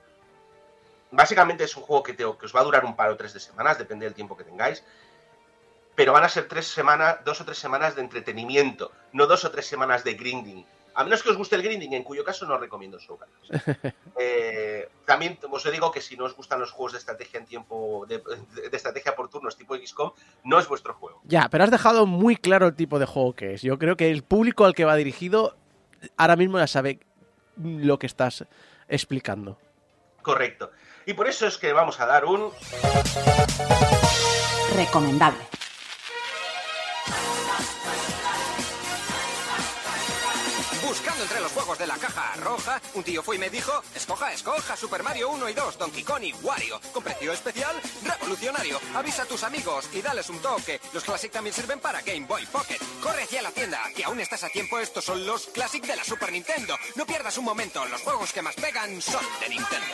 básicamente 1.11 1.63
es 1.63 1.77
un 1.77 1.83
juego 1.83 2.03
que, 2.03 2.13
te- 2.13 2.25
que 2.39 2.45
os 2.45 2.53
va 2.55 2.59
a 2.61 2.63
durar 2.63 2.83
un 2.83 2.95
par 2.95 3.09
o 3.11 3.15
tres 3.15 3.31
de 3.33 3.39
semanas, 3.39 3.77
depende 3.77 4.05
del 4.05 4.13
tiempo 4.15 4.35
que 4.35 4.43
tengáis. 4.43 4.83
pero 5.95 6.11
van 6.11 6.25
a 6.25 6.29
ser 6.29 6.49
tres 6.49 6.67
semanas, 6.67 7.23
dos 7.23 7.39
o 7.39 7.45
tres 7.45 7.57
semanas 7.57 7.95
de 7.95 8.01
entretenimiento, 8.01 8.91
no 9.13 9.27
dos 9.27 9.45
o 9.45 9.51
tres 9.51 9.65
semanas 9.65 10.03
de 10.03 10.15
grinding. 10.15 10.65
A 10.93 11.03
menos 11.05 11.23
que 11.23 11.29
os 11.29 11.37
guste 11.37 11.55
el 11.55 11.61
grinding, 11.63 11.93
en 11.93 12.03
cuyo 12.03 12.23
caso 12.25 12.45
no 12.45 12.55
os 12.55 12.59
recomiendo 12.59 12.99
Showcase. 12.99 13.93
Eh, 14.17 14.87
también 15.05 15.37
os 15.51 15.63
digo 15.71 15.91
que 15.91 15.99
si 16.01 16.15
no 16.17 16.23
os 16.25 16.33
gustan 16.35 16.59
los 16.59 16.71
juegos 16.71 16.93
de 16.93 16.99
estrategia 16.99 17.37
en 17.39 17.45
tiempo, 17.45 18.05
de, 18.07 18.17
de 18.19 18.75
estrategia 18.77 19.13
por 19.15 19.27
turnos 19.29 19.57
tipo 19.57 19.75
XCOM, 19.75 20.11
no 20.45 20.57
es 20.57 20.67
vuestro 20.69 20.93
juego. 20.93 21.19
Ya, 21.25 21.47
pero 21.49 21.65
has 21.65 21.71
dejado 21.71 22.05
muy 22.05 22.35
claro 22.37 22.67
el 22.67 22.75
tipo 22.75 22.97
de 22.97 23.05
juego 23.05 23.33
que 23.33 23.53
es. 23.55 23.61
Yo 23.61 23.77
creo 23.77 23.95
que 23.97 24.09
el 24.09 24.23
público 24.23 24.63
al 24.63 24.73
que 24.73 24.85
va 24.85 24.95
dirigido 24.95 25.55
ahora 26.17 26.35
mismo 26.37 26.57
ya 26.59 26.67
sabe 26.67 26.99
lo 27.57 27.99
que 27.99 28.07
estás 28.07 28.45
explicando. 28.87 29.57
Correcto. 30.21 30.71
Y 31.05 31.13
por 31.13 31.27
eso 31.27 31.47
es 31.47 31.57
que 31.57 31.71
vamos 31.73 31.99
a 31.99 32.05
dar 32.05 32.25
un... 32.25 32.51
Recomendable. 34.75 35.54
Entre 41.21 41.39
los 41.39 41.51
juegos 41.53 41.77
de 41.77 41.87
la 41.87 41.97
caja 41.97 42.33
roja, 42.41 42.81
un 42.93 43.03
tío 43.03 43.23
fue 43.23 43.37
y 43.37 43.39
me 43.39 43.49
dijo, 43.49 43.71
escoja, 43.95 44.33
escoja 44.33 44.75
Super 44.75 45.01
Mario 45.01 45.29
1 45.29 45.49
y 45.49 45.53
2, 45.53 45.77
Donkey 45.77 46.03
Kong 46.03 46.23
y 46.23 46.33
Wario. 46.41 46.79
Con 46.93 47.03
precio 47.03 47.31
especial, 47.31 47.75
revolucionario. 48.03 48.79
Avisa 48.93 49.23
a 49.23 49.25
tus 49.25 49.43
amigos 49.43 49.89
y 49.93 50.01
dales 50.01 50.29
un 50.29 50.39
toque. 50.39 50.79
Los 50.93 51.03
Classic 51.03 51.31
también 51.31 51.53
sirven 51.53 51.79
para 51.79 52.01
Game 52.01 52.27
Boy 52.27 52.45
Pocket. 52.47 52.79
Corre 53.01 53.23
hacia 53.23 53.41
la 53.41 53.51
tienda, 53.51 53.81
que 53.95 54.03
aún 54.03 54.19
estás 54.19 54.43
a 54.43 54.49
tiempo. 54.49 54.77
Estos 54.77 55.05
son 55.05 55.25
los 55.25 55.47
Classic 55.47 55.85
de 55.85 55.95
la 55.95 56.03
Super 56.03 56.31
Nintendo. 56.31 56.77
No 56.95 57.05
pierdas 57.05 57.37
un 57.37 57.45
momento, 57.45 57.85
los 57.85 58.01
juegos 58.01 58.33
que 58.33 58.41
más 58.41 58.55
pegan 58.55 59.01
son 59.01 59.23
de 59.39 59.49
Nintendo. 59.49 59.85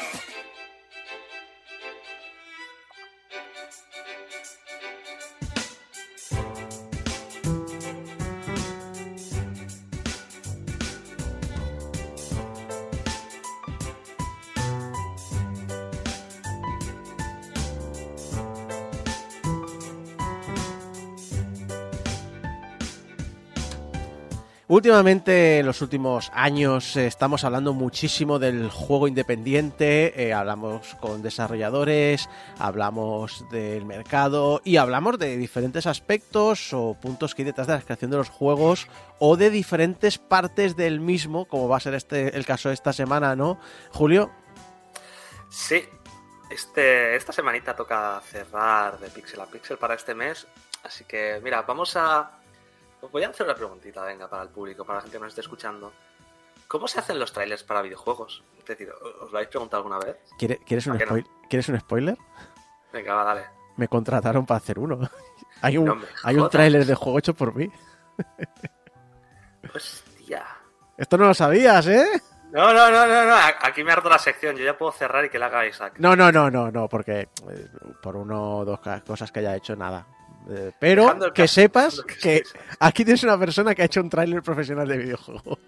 Últimamente, 24.72 25.60
en 25.60 25.66
los 25.66 25.82
últimos 25.82 26.32
años, 26.34 26.96
eh, 26.96 27.06
estamos 27.06 27.44
hablando 27.44 27.74
muchísimo 27.74 28.40
del 28.40 28.70
juego 28.70 29.10
independiente, 29.10 30.14
eh, 30.16 30.32
hablamos 30.32 30.96
con 31.02 31.22
desarrolladores, 31.22 32.30
hablamos 32.58 33.44
del 33.52 33.84
mercado 33.84 34.62
y 34.64 34.78
hablamos 34.78 35.20
de 35.20 35.36
diferentes 35.36 35.88
aspectos 35.88 36.72
o 36.72 36.94
puntos 36.94 37.36
que 37.36 37.42
hay 37.42 37.48
detrás 37.48 37.68
de 37.68 37.74
la 37.74 37.82
creación 37.82 38.12
de 38.12 38.18
los 38.18 38.30
juegos 38.30 38.88
o 39.20 39.36
de 39.36 39.50
diferentes 39.50 40.18
partes 40.18 40.78
del 40.78 41.02
mismo, 41.02 41.44
como 41.50 41.68
va 41.68 41.76
a 41.76 41.82
ser 41.82 41.94
este 41.94 42.38
el 42.38 42.46
caso 42.46 42.70
de 42.70 42.76
esta 42.76 42.94
semana, 42.94 43.36
¿no, 43.36 43.60
Julio? 43.90 44.32
Sí, 45.50 45.84
este, 46.50 47.18
esta 47.18 47.34
semanita 47.34 47.76
toca 47.76 48.22
cerrar 48.22 49.00
de 49.00 49.10
pixel 49.10 49.42
a 49.42 49.48
pixel 49.48 49.78
para 49.78 49.96
este 49.96 50.16
mes, 50.16 50.48
así 50.86 51.04
que 51.04 51.42
mira, 51.44 51.62
vamos 51.64 51.98
a 51.98 52.38
os 53.02 53.12
voy 53.12 53.24
a 53.24 53.30
hacer 53.30 53.46
una 53.46 53.56
preguntita, 53.56 54.04
venga, 54.04 54.28
para 54.30 54.44
el 54.44 54.50
público, 54.50 54.86
para 54.86 54.98
la 54.98 55.02
gente 55.04 55.18
que 55.18 55.22
nos 55.24 55.30
esté 55.30 55.42
escuchando. 55.42 55.92
¿Cómo 56.68 56.88
se 56.88 57.00
hacen 57.00 57.20
los 57.20 57.34
trailers 57.34 57.64
para 57.64 57.82
videojuegos? 57.82 58.44
Es 58.60 58.66
decir, 58.66 58.90
¿os 58.92 59.32
lo 59.32 59.38
habéis 59.38 59.50
preguntado 59.50 59.84
alguna 59.84 60.00
vez? 60.00 60.18
¿Quiere- 60.38 60.60
¿Quieres 60.66 60.88
un, 60.88 60.94
¿A 60.96 60.98
que 60.98 61.06
no? 61.06 61.12
spoil- 61.18 61.28
¿Quieres 61.50 61.68
un 61.70 61.80
spoiler? 61.80 62.18
Venga, 62.94 63.14
va, 63.16 63.24
dale. 63.26 63.46
Me 63.78 63.88
contrataron 63.88 64.46
para 64.46 64.58
hacer 64.60 64.80
uno. 64.80 65.00
hay 65.62 65.78
un, 65.78 65.86
No 65.86 66.02
hay 66.24 66.36
un 66.36 66.42
jodas. 66.42 66.52
tráiler 66.52 66.86
de 66.86 66.96
juego 66.96 67.20
hecho 67.20 67.34
por 67.34 67.54
mí. 67.56 67.70
Hostia. 69.76 70.46
Esto 70.98 71.18
no 71.18 71.26
lo 71.28 71.34
sabías, 71.34 71.88
¿eh? 71.88 72.06
No, 72.52 72.74
no, 72.74 72.92
no, 72.92 73.08
no, 73.08 73.26
no. 73.26 73.36
Aquí 73.62 73.84
me 73.84 73.92
harto 73.92 74.10
la 74.10 74.20
sección. 74.20 74.56
Yo 74.56 74.66
ya 74.66 74.78
puedo 74.78 74.92
cerrar 74.92 75.24
y 75.26 75.30
que 75.30 75.40
la 75.40 75.46
haga 75.48 75.66
Isaac. 75.66 75.94
No, 76.00 76.16
no, 76.16 76.32
no, 76.32 76.50
no, 76.52 76.70
no, 76.72 76.88
porque 76.90 77.22
eh, 77.22 77.68
por 78.02 78.16
uno 78.16 78.58
o 78.60 78.66
dos 78.66 78.80
cosas 79.06 79.32
que 79.32 79.40
haya 79.40 79.56
hecho, 79.56 79.76
nada. 79.76 80.06
Eh, 80.50 80.72
pero 80.80 81.34
que 81.34 81.48
sepas 81.48 82.02
que 82.22 82.44
aquí 82.80 83.06
tienes 83.06 83.24
una 83.24 83.38
persona 83.38 83.76
que 83.76 83.84
ha 83.84 83.86
hecho 83.86 84.02
un 84.02 84.10
tráiler 84.10 84.42
profesional 84.42 84.88
de 84.88 84.98
videojuego. 84.98 85.60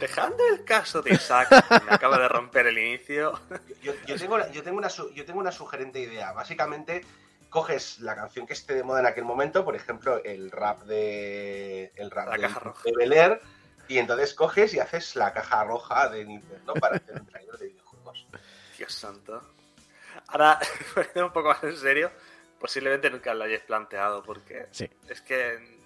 Dejando 0.00 0.46
el 0.46 0.64
caso 0.64 1.02
de 1.02 1.12
Isaac, 1.14 1.48
que 1.48 1.84
me 1.86 1.92
acaba 1.92 2.18
de 2.18 2.28
romper 2.28 2.68
el 2.68 2.78
inicio. 2.78 3.40
Yo, 3.82 3.92
yo 4.06 4.16
tengo, 4.16 4.36
una- 4.36 4.48
yo, 4.52 4.62
tengo 4.62 4.78
una, 4.78 4.88
yo 4.88 5.24
tengo 5.24 5.40
una 5.40 5.50
sugerente 5.50 5.98
idea. 6.00 6.32
Básicamente, 6.32 7.04
coges 7.48 7.98
la 8.00 8.14
canción 8.14 8.46
que 8.46 8.52
esté 8.52 8.74
de 8.74 8.84
moda 8.84 9.00
en 9.00 9.06
aquel 9.06 9.24
momento, 9.24 9.64
por 9.64 9.74
ejemplo, 9.74 10.22
el 10.22 10.52
rap 10.52 10.82
de. 10.84 11.90
El 11.96 12.10
rap 12.12 12.28
La 12.28 12.36
de, 12.36 12.42
caja 12.42 12.60
roja. 12.60 12.82
de 12.84 12.92
Bel 12.96 13.12
Air, 13.12 13.40
y 13.88 13.98
entonces 13.98 14.34
coges 14.34 14.72
y 14.74 14.78
haces 14.78 15.16
la 15.16 15.32
caja 15.32 15.64
roja 15.64 16.08
de 16.08 16.24
Nintendo 16.24 16.74
para 16.74 16.96
hacer 16.96 17.20
un 17.20 17.26
trailer 17.26 17.56
de 17.56 17.66
videojuegos. 17.66 18.26
Dios 18.76 18.92
santo. 18.94 19.42
Ahora, 20.28 20.60
un 21.16 21.32
poco 21.32 21.48
más 21.48 21.64
en 21.64 21.76
serio, 21.76 22.12
posiblemente 22.60 23.10
nunca 23.10 23.34
lo 23.34 23.44
hayáis 23.44 23.62
planteado, 23.62 24.22
porque 24.22 24.66
Sí. 24.70 24.88
es 25.08 25.20
que 25.22 25.78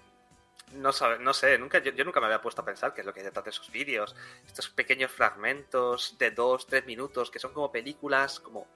no 0.73 0.91
sabe, 0.91 1.19
no 1.19 1.33
sé, 1.33 1.57
nunca, 1.57 1.79
yo, 1.79 1.91
yo 1.91 2.03
nunca 2.03 2.19
me 2.19 2.25
había 2.25 2.41
puesto 2.41 2.61
a 2.61 2.65
pensar 2.65 2.93
qué 2.93 3.01
es 3.01 3.05
lo 3.05 3.13
que 3.13 3.19
hay 3.19 3.25
detrás 3.25 3.45
de 3.45 3.51
esos 3.51 3.69
vídeos. 3.71 4.15
Estos 4.47 4.69
pequeños 4.69 5.11
fragmentos 5.11 6.17
de 6.17 6.31
dos, 6.31 6.65
tres 6.65 6.85
minutos 6.85 7.29
que 7.29 7.39
son 7.39 7.53
como 7.53 7.71
películas, 7.71 8.39
como 8.39 8.67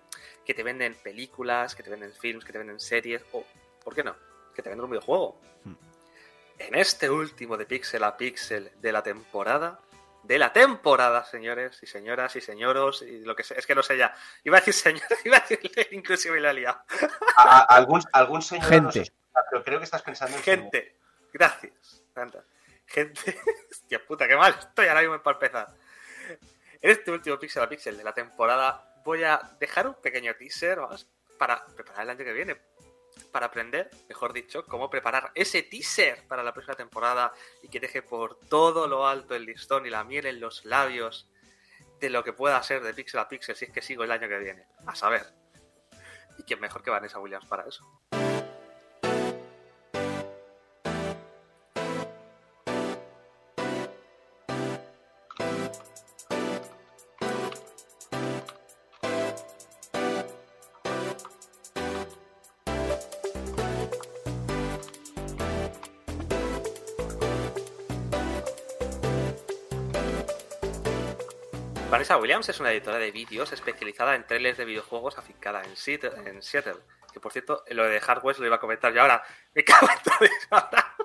que 0.46 0.54
te 0.54 0.64
venden 0.64 0.96
películas, 0.96 1.76
que 1.76 1.84
te 1.84 1.90
venden 1.90 2.14
films, 2.14 2.46
que 2.46 2.52
te 2.52 2.60
venden 2.60 2.80
series, 2.80 3.24
o, 3.32 3.44
¿por 3.84 3.96
qué 3.96 4.04
no? 4.04 4.16
Que 4.54 4.62
te 4.62 4.70
venden 4.70 4.86
un 4.86 4.92
videojuego. 4.92 5.40
Hmm. 5.64 5.74
En 6.60 6.76
este 6.76 7.10
último 7.10 7.58
de 7.58 7.66
Pixel 7.66 8.04
a 8.04 8.16
Pixel 8.16 8.72
de 8.80 8.92
la 8.92 9.02
temporada, 9.04 9.80
de 10.28 10.38
la 10.38 10.52
temporada, 10.52 11.24
señores 11.24 11.82
y 11.82 11.88
señoras 11.88 12.36
y 12.36 12.42
señoros, 12.42 13.02
y 13.02 13.20
lo 13.24 13.34
que 13.34 13.44
sé, 13.44 13.58
es 13.58 13.66
que 13.66 13.74
no 13.74 13.82
sé 13.82 13.98
ya. 13.98 14.14
Iba 14.44 14.58
a 14.58 14.60
decir 14.60 14.74
señores, 14.74 15.20
iba 15.26 15.38
a 15.38 15.40
decir 15.40 15.60
inclusive 15.92 16.40
la 16.42 16.52
liado. 16.52 16.82
A- 17.38 17.62
algún, 17.76 18.02
algún 18.12 18.42
señor 18.42 18.66
Gente. 18.68 18.82
nos 18.84 18.96
escucha, 18.98 19.42
pero 19.50 19.64
creo 19.64 19.80
que 19.80 19.86
estás 19.86 20.02
pensando 20.02 20.36
en 20.36 20.44
Gente, 20.44 20.98
gracias. 21.32 22.04
Gente, 22.86 23.40
hostia 23.72 24.06
puta, 24.06 24.28
qué 24.28 24.36
mal 24.36 24.54
estoy 24.60 24.88
ahora 24.88 25.02
mismo 25.02 25.22
para 25.24 25.36
empezar. 25.38 25.68
En 26.82 26.92
este 26.92 27.10
último 27.12 27.40
Pixel 27.40 27.64
a 27.64 27.70
Pixel 27.70 27.98
de 27.98 28.04
la 28.04 28.14
temporada 28.14 29.02
voy 29.06 29.24
a 29.24 29.40
dejar 29.60 29.88
un 29.88 29.96
pequeño 29.96 30.36
teaser 30.36 30.80
vamos, 30.80 31.08
para 31.40 31.66
preparar 31.68 32.04
el 32.04 32.10
año 32.10 32.26
que 32.26 32.34
viene. 32.34 32.58
Para 33.38 33.46
aprender, 33.46 33.92
mejor 34.10 34.34
dicho, 34.34 34.66
cómo 34.66 34.90
preparar 34.90 35.32
ese 35.36 35.62
teaser 35.62 36.28
para 36.28 36.42
la 36.42 36.54
próxima 36.54 36.74
temporada 36.74 37.32
y 37.62 37.68
que 37.68 37.80
deje 37.80 38.02
por 38.02 38.40
todo 38.40 38.88
lo 38.88 39.06
alto 39.06 39.36
el 39.36 39.46
listón 39.46 39.86
y 39.86 39.92
la 39.92 40.04
miel 40.04 40.26
en 40.26 40.40
los 40.40 40.66
labios 40.66 41.30
de 42.00 42.10
lo 42.10 42.24
que 42.24 42.34
pueda 42.34 42.64
ser 42.64 42.82
de 42.82 42.96
Pixel 42.96 43.20
a 43.20 43.30
Pixel 43.30 43.56
si 43.56 43.66
es 43.66 43.72
que 43.72 43.84
sigo 43.84 44.04
el 44.04 44.12
año 44.12 44.28
que 44.28 44.40
viene. 44.40 44.66
A 44.88 44.96
saber. 44.96 45.22
Y 46.40 46.44
quién 46.46 46.60
mejor 46.60 46.82
que 46.82 46.90
Vanessa 46.90 47.20
Williams 47.20 47.46
para 47.46 47.68
eso. 47.68 47.86
Williams 72.16 72.48
es 72.48 72.62
una 72.62 72.72
editora 72.72 72.98
de 72.98 73.12
vídeos 73.12 73.52
especializada 73.52 74.16
en 74.16 74.26
trailers 74.26 74.58
de 74.58 74.64
videojuegos 74.64 75.18
afincada 75.18 75.62
en 75.64 75.76
Seattle, 75.76 76.12
en 76.26 76.42
Seattle. 76.42 76.78
Que 77.12 77.20
por 77.20 77.34
cierto, 77.34 77.64
lo 77.72 77.84
de 77.84 78.00
Hardware 78.00 78.40
lo 78.40 78.46
iba 78.46 78.56
a 78.56 78.60
comentar 78.60 78.94
yo 78.94 79.02
ahora. 79.02 79.22
Me 79.54 79.66
cago 79.66 79.88
en 80.22 80.30
ahora. 80.50 80.96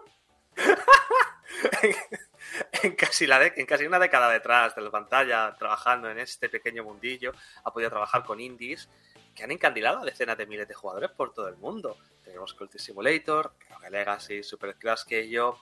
en, 2.83 2.95
casi 2.95 3.27
en 3.57 3.67
casi 3.67 3.85
una 3.85 3.99
década 3.99 4.31
detrás 4.31 4.77
de 4.77 4.83
la 4.83 4.91
pantalla, 4.91 5.57
trabajando 5.59 6.09
en 6.09 6.21
este 6.21 6.49
pequeño 6.49 6.85
mundillo, 6.85 7.33
ha 7.65 7.73
podido 7.73 7.91
trabajar 7.91 8.23
con 8.23 8.39
indies 8.39 8.89
que 9.35 9.43
han 9.43 9.51
encandilado 9.51 10.01
a 10.01 10.05
decenas 10.05 10.37
de 10.37 10.47
miles 10.47 10.69
de 10.69 10.75
jugadores 10.75 11.11
por 11.11 11.35
todo 11.35 11.49
el 11.49 11.57
mundo. 11.57 11.97
Tenemos 12.23 12.55
Cult 12.55 12.77
Simulator, 12.77 13.55
Rogue 13.71 13.91
Legacy, 13.91 14.43
Super 14.43 14.77
Crash 14.77 15.05
que 15.05 15.29
yo, 15.29 15.59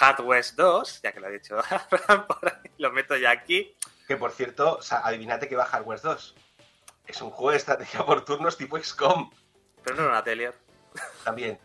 Hard 0.00 0.22
West 0.22 0.56
2, 0.56 1.02
ya 1.02 1.12
que 1.12 1.20
lo 1.20 1.28
he 1.28 1.32
dicho, 1.32 1.56
lo 2.78 2.90
meto 2.90 3.16
ya 3.16 3.30
aquí. 3.30 3.76
Que 4.12 4.18
por 4.18 4.30
cierto, 4.32 4.76
o 4.76 4.82
sea, 4.82 4.98
adivinate 5.06 5.48
que 5.48 5.56
va 5.56 5.64
Hardware 5.64 6.02
2. 6.02 6.34
Es 7.06 7.22
un 7.22 7.30
juego 7.30 7.52
de 7.52 7.56
estrategia 7.56 8.04
por 8.04 8.22
turnos 8.26 8.58
tipo 8.58 8.76
XCOM. 8.78 9.30
Pero 9.82 9.96
no 9.96 10.02
era 10.02 10.10
una 10.10 10.18
Atelier. 10.18 10.54
También. 11.24 11.58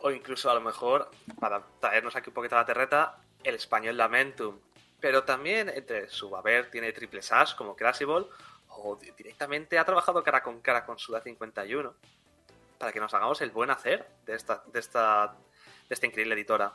O 0.00 0.10
incluso 0.10 0.50
a 0.50 0.54
lo 0.54 0.60
mejor, 0.60 1.08
para 1.38 1.62
traernos 1.78 2.16
aquí 2.16 2.30
un 2.30 2.34
poquito 2.34 2.56
a 2.56 2.58
la 2.58 2.64
terreta, 2.66 3.18
el 3.44 3.54
español 3.54 3.96
Lamentum. 3.96 4.58
Pero 4.98 5.22
también 5.22 5.68
entre 5.68 6.08
su 6.08 6.36
haber 6.36 6.72
tiene 6.72 6.92
triple 6.92 7.22
sash 7.22 7.54
como 7.54 7.76
Crashable 7.76 8.26
o 8.70 8.96
di- 8.96 9.12
directamente 9.12 9.78
ha 9.78 9.84
trabajado 9.84 10.24
cara 10.24 10.42
con 10.42 10.60
cara 10.60 10.84
con 10.84 10.98
Suda 10.98 11.20
51. 11.20 11.94
para 12.78 12.92
que 12.92 12.98
nos 12.98 13.14
hagamos 13.14 13.40
el 13.42 13.52
buen 13.52 13.70
hacer 13.70 14.08
de 14.26 14.34
esta, 14.34 14.64
de 14.72 14.80
esta, 14.80 15.36
de 15.88 15.94
esta 15.94 16.06
increíble 16.06 16.34
editora. 16.34 16.72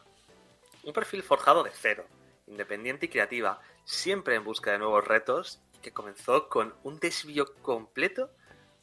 Un 0.84 0.94
perfil 0.94 1.22
forjado 1.22 1.64
de 1.64 1.72
cero, 1.74 2.06
independiente 2.48 3.06
y 3.08 3.10
creativa, 3.10 3.62
siempre 3.86 4.36
en 4.36 4.44
busca 4.44 4.72
de 4.72 4.80
nuevos 4.80 5.06
retos, 5.06 5.62
que 5.82 5.92
comenzó 5.92 6.50
con 6.50 6.74
un 6.84 7.00
desvío 7.00 7.54
completo 7.62 8.32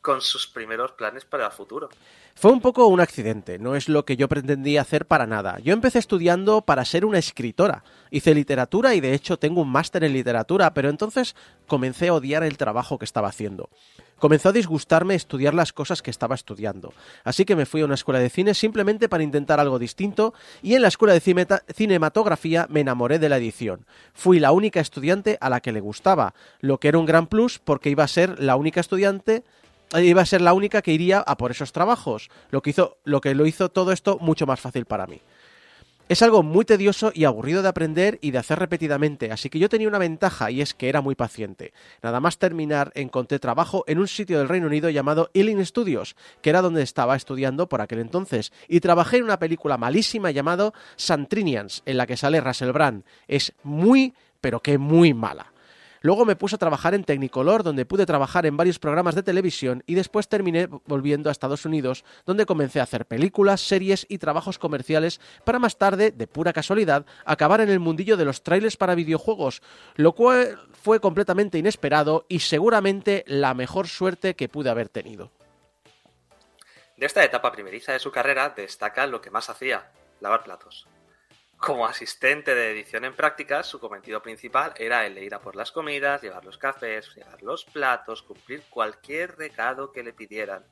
con 0.01 0.21
sus 0.21 0.47
primeros 0.47 0.93
planes 0.93 1.25
para 1.25 1.47
el 1.47 1.53
futuro. 1.53 1.89
Fue 2.35 2.53
un 2.53 2.61
poco 2.61 2.87
un 2.87 3.01
accidente, 3.01 3.59
no 3.59 3.77
es 3.77 3.89
lo 3.89 4.05
que 4.05 4.17
yo 4.17 4.29
pretendía 4.29 4.81
hacer 4.81 5.07
para 5.07 5.27
nada. 5.27 5.59
Yo 5.59 5.75
empecé 5.75 5.99
estudiando 5.99 6.63
para 6.63 6.85
ser 6.85 7.05
una 7.05 7.19
escritora. 7.19 7.85
Hice 8.11 8.35
literatura 8.35 8.95
y 8.95 9.01
de 9.01 9.13
hecho 9.13 9.39
tengo 9.39 9.61
un 9.61 9.71
máster 9.71 10.05
en 10.05 10.15
literatura, 10.15 10.73
pero 10.73 10.89
entonces 10.89 11.37
comencé 11.67 12.09
a 12.09 12.15
odiar 12.15 12.43
el 12.43 12.57
trabajo 12.57 12.99
que 12.99 13.05
estaba 13.05 13.29
haciendo. 13.29 13.69
Comenzó 14.19 14.51
a 14.51 14.53
disgustarme 14.53 15.15
estudiar 15.15 15.55
las 15.55 15.73
cosas 15.73 16.03
que 16.03 16.11
estaba 16.11 16.35
estudiando. 16.35 16.93
Así 17.25 17.47
que 17.47 17.57
me 17.57 17.65
fui 17.65 17.81
a 17.81 17.87
una 17.87 17.95
escuela 17.95 18.21
de 18.21 18.29
cine 18.29 18.53
simplemente 18.53 19.09
para 19.09 19.23
intentar 19.23 19.61
algo 19.61 19.79
distinto 19.79 20.35
y 20.63 20.75
en 20.75 20.83
la 20.83 20.89
escuela 20.89 21.15
de 21.15 21.21
cinematografía 21.75 22.67
me 22.69 22.81
enamoré 22.81 23.19
de 23.19 23.31
la 23.31 23.39
edición. 23.39 23.87
Fui 24.13 24.39
la 24.39 24.53
única 24.53 24.81
estudiante 24.81 25.39
a 25.41 25.49
la 25.49 25.61
que 25.61 25.73
le 25.73 25.81
gustaba, 25.81 26.35
lo 26.61 26.79
que 26.79 26.89
era 26.89 26.99
un 26.99 27.07
gran 27.07 27.27
plus 27.27 27.59
porque 27.59 27.89
iba 27.89 28.05
a 28.05 28.09
ser 28.09 28.39
la 28.39 28.57
única 28.57 28.81
estudiante 28.81 29.43
iba 29.99 30.23
a 30.23 30.27
ser 30.27 30.41
la 30.41 30.53
única 30.53 30.83
que 30.83 30.93
iría 30.93 31.21
a 31.21 31.37
por 31.37 31.51
esos 31.51 31.73
trabajos, 31.73 32.31
lo 32.51 32.63
que 32.63 32.71
hizo 32.71 32.99
lo 33.05 33.21
que 33.21 33.35
lo 33.35 33.47
hizo 33.47 33.71
todo 33.71 33.93
esto 33.93 34.19
mucho 34.21 34.47
más 34.47 34.61
fácil 34.61 34.85
para 34.85 35.07
mí. 35.07 35.21
Es 36.11 36.23
algo 36.23 36.43
muy 36.43 36.65
tedioso 36.65 37.13
y 37.15 37.23
aburrido 37.23 37.63
de 37.63 37.69
aprender 37.69 38.19
y 38.21 38.33
de 38.33 38.39
hacer 38.39 38.59
repetidamente, 38.59 39.31
así 39.31 39.49
que 39.49 39.61
yo 39.61 39.69
tenía 39.69 39.87
una 39.87 39.99
ventaja 39.99 40.51
y 40.51 40.61
es 40.61 40.75
que 40.75 40.89
era 40.89 41.01
muy 41.01 41.15
paciente. 41.15 41.73
Nada 42.03 42.19
más 42.19 42.37
terminar 42.37 42.91
encontré 42.97 43.39
trabajo 43.39 43.85
en 43.87 44.01
un 44.01 44.09
sitio 44.09 44.39
del 44.39 44.49
Reino 44.49 44.67
Unido 44.67 44.91
llamado 44.91 45.31
Ealing 45.35 45.65
Studios, 45.65 46.17
que 46.43 46.51
era 46.51 46.63
donde 46.63 46.83
estaba 46.83 47.15
estudiando 47.15 47.69
por 47.69 47.81
aquel 47.81 48.01
entonces, 48.01 48.53
y 48.67 48.81
trabajé 48.81 49.19
en 49.19 49.23
una 49.23 49.39
película 49.39 49.79
malísima 49.79 50.33
llamado 50.33 50.75
Santrinians, 50.97 51.85
en 51.87 51.97
la 51.97 52.09
que 52.09 52.17
sale 52.17 52.41
Russell 52.41 52.73
Brand. 52.73 53.05
Es 53.29 53.53
muy, 53.63 54.13
pero 54.41 54.59
que 54.59 54.79
muy 54.79 55.15
mala. 55.15 55.50
Luego 56.03 56.25
me 56.25 56.37
puse 56.37 56.57
a 56.57 56.59
trabajar 56.59 56.95
en 56.95 57.05
Technicolor, 57.05 57.63
donde 57.63 57.85
pude 57.85 58.07
trabajar 58.07 58.47
en 58.47 58.57
varios 58.57 58.79
programas 58.79 59.15
de 59.15 59.23
televisión 59.23 59.83
y 59.87 59.95
después 59.95 60.29
terminé 60.29 60.67
volviendo 60.87 61.29
a 61.29 61.33
Estados 61.33 61.67
Unidos, 61.67 62.05
donde 62.25 62.47
comencé 62.47 62.81
a 62.81 62.85
hacer 62.85 63.07
películas, 63.07 63.61
series 63.61 64.07
y 64.09 64.19
trabajos 64.19 64.59
comerciales 64.59 65.21
para 65.45 65.59
más 65.59 65.77
tarde, 65.77 66.11
de 66.11 66.27
pura 66.27 66.53
casualidad, 66.53 67.05
acabar 67.25 67.61
en 67.61 67.69
el 67.69 67.81
mundillo 67.81 68.17
de 68.17 68.25
los 68.25 68.43
trailers 68.43 68.77
para 68.77 68.95
videojuegos, 68.95 69.63
lo 69.97 70.15
cual 70.15 70.59
fue 70.73 71.01
completamente 71.01 71.59
inesperado 71.59 72.25
y 72.29 72.41
seguramente 72.41 73.25
la 73.27 73.53
mejor 73.53 73.87
suerte 73.87 74.35
que 74.35 74.49
pude 74.49 74.71
haber 74.71 74.89
tenido. 74.89 75.31
De 76.97 77.07
esta 77.07 77.25
etapa 77.25 77.53
primeriza 77.53 77.93
de 77.93 77.99
su 77.99 78.11
carrera 78.11 78.51
destaca 78.51 79.07
lo 79.07 79.21
que 79.21 79.31
más 79.31 79.51
hacía, 79.51 79.91
lavar 80.21 80.45
platos. 80.45 80.87
Como 81.61 81.87
asistente 81.87 82.55
de 82.55 82.73
edición 82.73 83.05
en 83.05 83.15
prácticas, 83.15 83.67
su 83.67 83.79
cometido 83.79 84.23
principal 84.23 84.73
era 84.79 85.05
el 85.05 85.19
ir 85.19 85.35
a 85.35 85.43
por 85.43 85.57
las 85.57 85.71
comidas, 85.71 86.23
llevar 86.23 86.43
los 86.43 86.57
cafés, 86.57 87.15
llevar 87.15 87.43
los 87.43 87.67
platos, 87.67 88.23
cumplir 88.23 88.63
cualquier 88.71 89.37
recado 89.37 89.93
que 89.93 90.03
le 90.03 90.15
pidieran. 90.15 90.65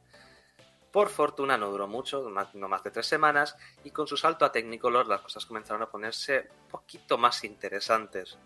Por 0.91 1.11
fortuna 1.11 1.59
no 1.59 1.71
duró 1.71 1.87
mucho, 1.87 2.27
no 2.55 2.69
más 2.69 2.83
de 2.83 2.91
tres 2.91 3.07
semanas, 3.07 3.55
y 3.85 3.91
con 3.91 4.07
su 4.07 4.17
salto 4.17 4.47
a 4.47 4.51
Technicolor 4.51 5.07
las 5.07 5.21
cosas 5.21 5.45
comenzaron 5.45 5.83
a 5.83 5.91
ponerse 5.91 6.49
un 6.63 6.69
poquito 6.71 7.19
más 7.19 7.45
interesantes, 7.45 8.39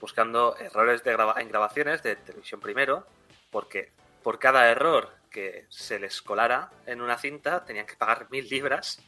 buscando 0.00 0.56
errores 0.56 1.04
de 1.04 1.12
en 1.12 1.48
grabaciones 1.48 2.02
de 2.02 2.16
televisión 2.16 2.60
primero, 2.60 3.06
porque 3.50 3.92
por 4.22 4.38
cada 4.38 4.70
error 4.70 5.10
que 5.30 5.66
se 5.68 5.98
les 5.98 6.22
colara 6.22 6.70
en 6.86 7.02
una 7.02 7.18
cinta 7.18 7.62
tenían 7.66 7.86
que 7.86 7.96
pagar 7.96 8.30
mil 8.30 8.48
libras 8.48 9.02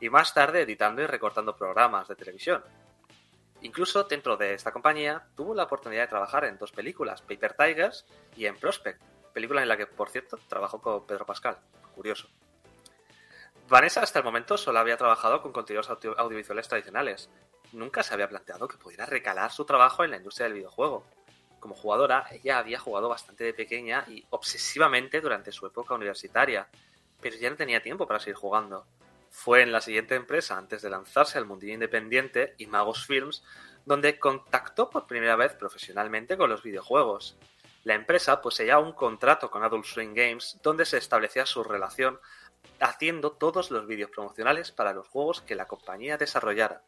y 0.00 0.10
más 0.10 0.34
tarde 0.34 0.62
editando 0.62 1.02
y 1.02 1.06
recortando 1.06 1.56
programas 1.56 2.08
de 2.08 2.16
televisión. 2.16 2.62
Incluso 3.62 4.04
dentro 4.04 4.36
de 4.36 4.54
esta 4.54 4.72
compañía 4.72 5.26
tuvo 5.36 5.54
la 5.54 5.64
oportunidad 5.64 6.02
de 6.02 6.08
trabajar 6.08 6.44
en 6.44 6.58
dos 6.58 6.70
películas, 6.70 7.22
Paper 7.22 7.54
Tigers 7.54 8.06
y 8.36 8.46
en 8.46 8.56
Prospect, 8.56 9.02
película 9.32 9.62
en 9.62 9.68
la 9.68 9.76
que, 9.76 9.86
por 9.86 10.10
cierto, 10.10 10.38
trabajó 10.48 10.80
con 10.80 11.06
Pedro 11.06 11.26
Pascal. 11.26 11.58
Curioso. 11.94 12.28
Vanessa 13.68 14.00
hasta 14.00 14.20
el 14.20 14.24
momento 14.24 14.56
solo 14.56 14.78
había 14.78 14.96
trabajado 14.96 15.42
con 15.42 15.52
contenidos 15.52 15.90
audiovisuales 15.90 16.68
tradicionales. 16.68 17.28
Nunca 17.72 18.02
se 18.02 18.14
había 18.14 18.28
planteado 18.28 18.66
que 18.66 18.78
pudiera 18.78 19.04
recalar 19.04 19.50
su 19.52 19.64
trabajo 19.64 20.04
en 20.04 20.12
la 20.12 20.16
industria 20.16 20.44
del 20.44 20.54
videojuego. 20.54 21.04
Como 21.60 21.74
jugadora, 21.74 22.24
ella 22.30 22.58
había 22.58 22.78
jugado 22.78 23.08
bastante 23.08 23.44
de 23.44 23.52
pequeña 23.52 24.04
y 24.08 24.24
obsesivamente 24.30 25.20
durante 25.20 25.52
su 25.52 25.66
época 25.66 25.94
universitaria, 25.94 26.68
pero 27.20 27.36
ya 27.36 27.50
no 27.50 27.56
tenía 27.56 27.82
tiempo 27.82 28.06
para 28.06 28.20
seguir 28.20 28.36
jugando. 28.36 28.86
Fue 29.30 29.62
en 29.62 29.72
la 29.72 29.80
siguiente 29.80 30.14
empresa, 30.14 30.56
antes 30.56 30.82
de 30.82 30.90
lanzarse 30.90 31.38
al 31.38 31.46
mundillo 31.46 31.74
independiente, 31.74 32.54
Imagos 32.58 33.06
Films, 33.06 33.44
donde 33.84 34.18
contactó 34.18 34.90
por 34.90 35.06
primera 35.06 35.36
vez 35.36 35.54
profesionalmente 35.54 36.36
con 36.36 36.50
los 36.50 36.62
videojuegos. 36.62 37.36
La 37.84 37.94
empresa 37.94 38.42
poseía 38.42 38.78
un 38.78 38.92
contrato 38.92 39.50
con 39.50 39.62
Adult 39.62 39.86
Swing 39.86 40.14
Games 40.14 40.58
donde 40.62 40.84
se 40.84 40.98
establecía 40.98 41.46
su 41.46 41.64
relación 41.64 42.20
haciendo 42.80 43.32
todos 43.32 43.70
los 43.70 43.86
vídeos 43.86 44.10
promocionales 44.10 44.72
para 44.72 44.92
los 44.92 45.08
juegos 45.08 45.40
que 45.40 45.54
la 45.54 45.66
compañía 45.66 46.18
desarrollara. 46.18 46.82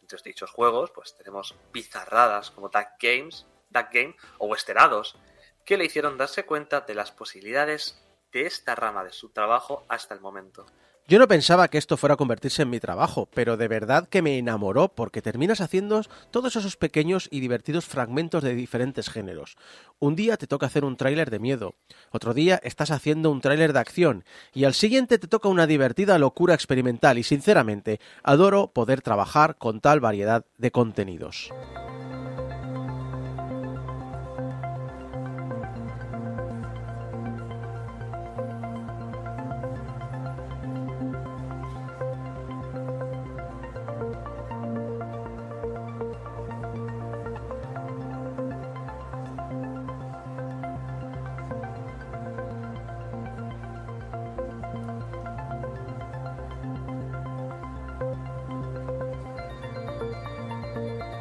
Entre 0.00 0.18
dichos 0.24 0.50
juegos, 0.50 0.90
pues 0.90 1.16
tenemos 1.16 1.54
bizarradas 1.72 2.50
como 2.50 2.68
Duck 2.68 2.88
Games, 3.00 3.46
Duck 3.70 3.88
Game 3.92 4.16
o 4.38 4.46
Westerados, 4.46 5.16
que 5.64 5.76
le 5.76 5.84
hicieron 5.84 6.16
darse 6.16 6.46
cuenta 6.46 6.80
de 6.80 6.94
las 6.94 7.12
posibilidades 7.12 8.02
de 8.32 8.46
esta 8.46 8.74
rama 8.74 9.04
de 9.04 9.12
su 9.12 9.30
trabajo 9.30 9.84
hasta 9.88 10.14
el 10.14 10.20
momento. 10.20 10.66
Yo 11.10 11.18
no 11.18 11.26
pensaba 11.26 11.68
que 11.68 11.78
esto 11.78 11.96
fuera 11.96 12.14
a 12.14 12.16
convertirse 12.18 12.60
en 12.60 12.68
mi 12.68 12.80
trabajo, 12.80 13.30
pero 13.32 13.56
de 13.56 13.66
verdad 13.66 14.06
que 14.10 14.20
me 14.20 14.36
enamoró 14.36 14.88
porque 14.88 15.22
terminas 15.22 15.62
haciendo 15.62 16.02
todos 16.30 16.54
esos 16.54 16.76
pequeños 16.76 17.28
y 17.30 17.40
divertidos 17.40 17.86
fragmentos 17.86 18.42
de 18.42 18.54
diferentes 18.54 19.08
géneros. 19.08 19.56
Un 20.00 20.16
día 20.16 20.36
te 20.36 20.46
toca 20.46 20.66
hacer 20.66 20.84
un 20.84 20.98
tráiler 20.98 21.30
de 21.30 21.38
miedo, 21.38 21.76
otro 22.10 22.34
día 22.34 22.60
estás 22.62 22.90
haciendo 22.90 23.30
un 23.30 23.40
tráiler 23.40 23.72
de 23.72 23.78
acción 23.78 24.24
y 24.52 24.64
al 24.64 24.74
siguiente 24.74 25.18
te 25.18 25.28
toca 25.28 25.48
una 25.48 25.66
divertida 25.66 26.18
locura 26.18 26.52
experimental 26.52 27.16
y 27.16 27.22
sinceramente 27.22 28.00
adoro 28.22 28.70
poder 28.74 29.00
trabajar 29.00 29.56
con 29.56 29.80
tal 29.80 30.00
variedad 30.00 30.44
de 30.58 30.70
contenidos. 30.72 31.50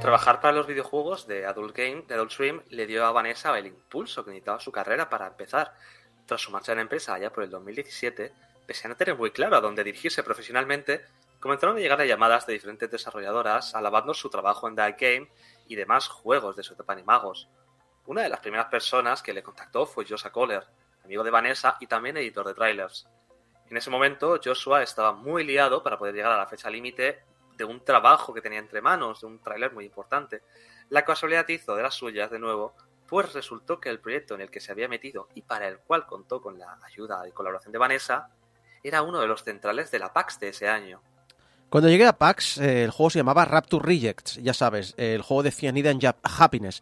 Trabajar 0.08 0.39
para 0.39 0.55
los 0.55 0.68
videojuegos 0.68 1.28
de 1.28 1.45
Adult 1.45 1.76
Game, 1.76 2.05
de 2.08 2.14
Adult 2.14 2.32
Swim, 2.32 2.62
le 2.70 2.88
dio 2.88 3.05
a 3.05 3.12
Vanessa 3.12 3.60
el 3.60 3.68
impulso 3.68 4.24
que 4.24 4.32
necesitaba 4.32 4.58
su 4.58 4.72
carrera 4.72 5.10
para 5.10 5.28
empezar. 5.28 5.74
Tras 6.26 6.39
su 6.39 6.49
marcha 6.49 6.72
en 6.72 6.78
la 6.78 6.84
empresa 6.84 7.14
allá 7.14 7.30
por 7.30 7.43
el 7.43 7.49
2017, 7.49 8.32
pese 8.66 8.88
a 8.88 8.89
no 8.89 8.95
tener 8.95 9.18
muy 9.18 9.32
claro 9.32 9.58
a 9.58 9.60
dónde 9.60 9.84
dirigirse 9.84 10.24
profesionalmente, 10.24 11.03
comenzaron 11.41 11.76
a 11.76 11.82
llegar 11.82 12.01
llamadas 12.05 12.47
de 12.47 12.53
diferentes 12.53 12.89
desarrolladoras 12.89 13.76
alabando 13.76 14.14
su 14.14 14.30
trabajo 14.30 14.70
en 14.70 14.78
The 14.78 14.95
Game 14.97 15.30
y 15.68 15.76
demás 15.76 16.08
juegos 16.08 16.55
de 16.55 16.64
su 16.64 16.76
etapa 16.76 16.95
Magos. 17.03 17.49
Una 18.05 18.22
de 18.22 18.30
las 18.30 18.39
primeras 18.39 18.68
personas 18.68 19.22
que 19.22 19.34
le 19.34 19.43
contactó 19.43 19.86
fue 19.86 20.05
Joshua 20.08 20.32
Kohler, 20.32 20.64
amigo 21.03 21.26
de 21.26 21.32
Vanessa 21.32 21.76
y 21.82 21.88
también 21.88 22.16
editor 22.16 22.47
de 22.47 22.53
trailers. 22.53 23.10
En 23.70 23.76
ese 23.76 23.89
momento, 23.89 24.39
Joshua 24.41 24.84
estaba 24.84 25.12
muy 25.12 25.43
liado 25.43 25.84
para 25.84 25.97
poder 25.97 26.16
llegar 26.16 26.32
a 26.32 26.38
la 26.38 26.47
fecha 26.47 26.70
límite 26.70 27.20
de 27.58 27.66
un 27.66 27.84
trabajo 27.84 28.34
que 28.34 28.41
tenía 28.41 28.60
entre 28.60 28.82
manos, 28.82 29.22
de 29.22 29.28
un 29.28 29.39
tráiler 29.39 29.74
muy 29.74 29.86
importante. 29.86 30.43
La 30.89 31.03
casualidad 31.03 31.47
hizo 31.49 31.76
de 31.76 31.84
las 31.84 31.95
suyas 31.95 32.32
de 32.32 32.39
nuevo, 32.39 32.76
pues 33.08 33.34
resultó 33.34 33.80
que 33.80 33.89
el 33.89 33.99
proyecto 33.99 34.36
en 34.36 34.41
el 34.41 34.51
que 34.51 34.60
se 34.60 34.72
había 34.72 34.88
metido 34.88 35.28
y 35.34 35.41
para 35.41 35.68
el 35.68 35.80
cual 35.80 36.05
contó 36.05 36.41
con 36.41 36.60
la 36.60 36.78
ayuda 36.86 37.28
y 37.28 37.32
colaboración 37.32 37.72
de 37.72 37.80
Vanessa 37.80 38.30
era 38.84 39.01
uno 39.01 39.20
de 39.20 39.28
los 39.28 39.43
centrales 39.43 39.91
de 39.91 39.99
la 39.99 40.14
PAX 40.14 40.39
de 40.39 40.49
ese 40.49 40.68
año. 40.70 41.01
Cuando 41.70 41.89
llegué 41.89 42.05
a 42.05 42.18
PAX, 42.18 42.60
eh, 42.60 42.84
el 42.84 42.91
juego 42.91 43.10
se 43.10 43.20
llamaba 43.20 43.43
Rapture 43.43 43.86
Rejects, 43.86 44.36
ya 44.36 44.53
sabes, 44.53 44.93
el 44.97 45.22
juego 45.22 45.43
de 45.43 45.51
Cyanide 45.51 45.89
and 45.89 46.16
Happiness. 46.24 46.82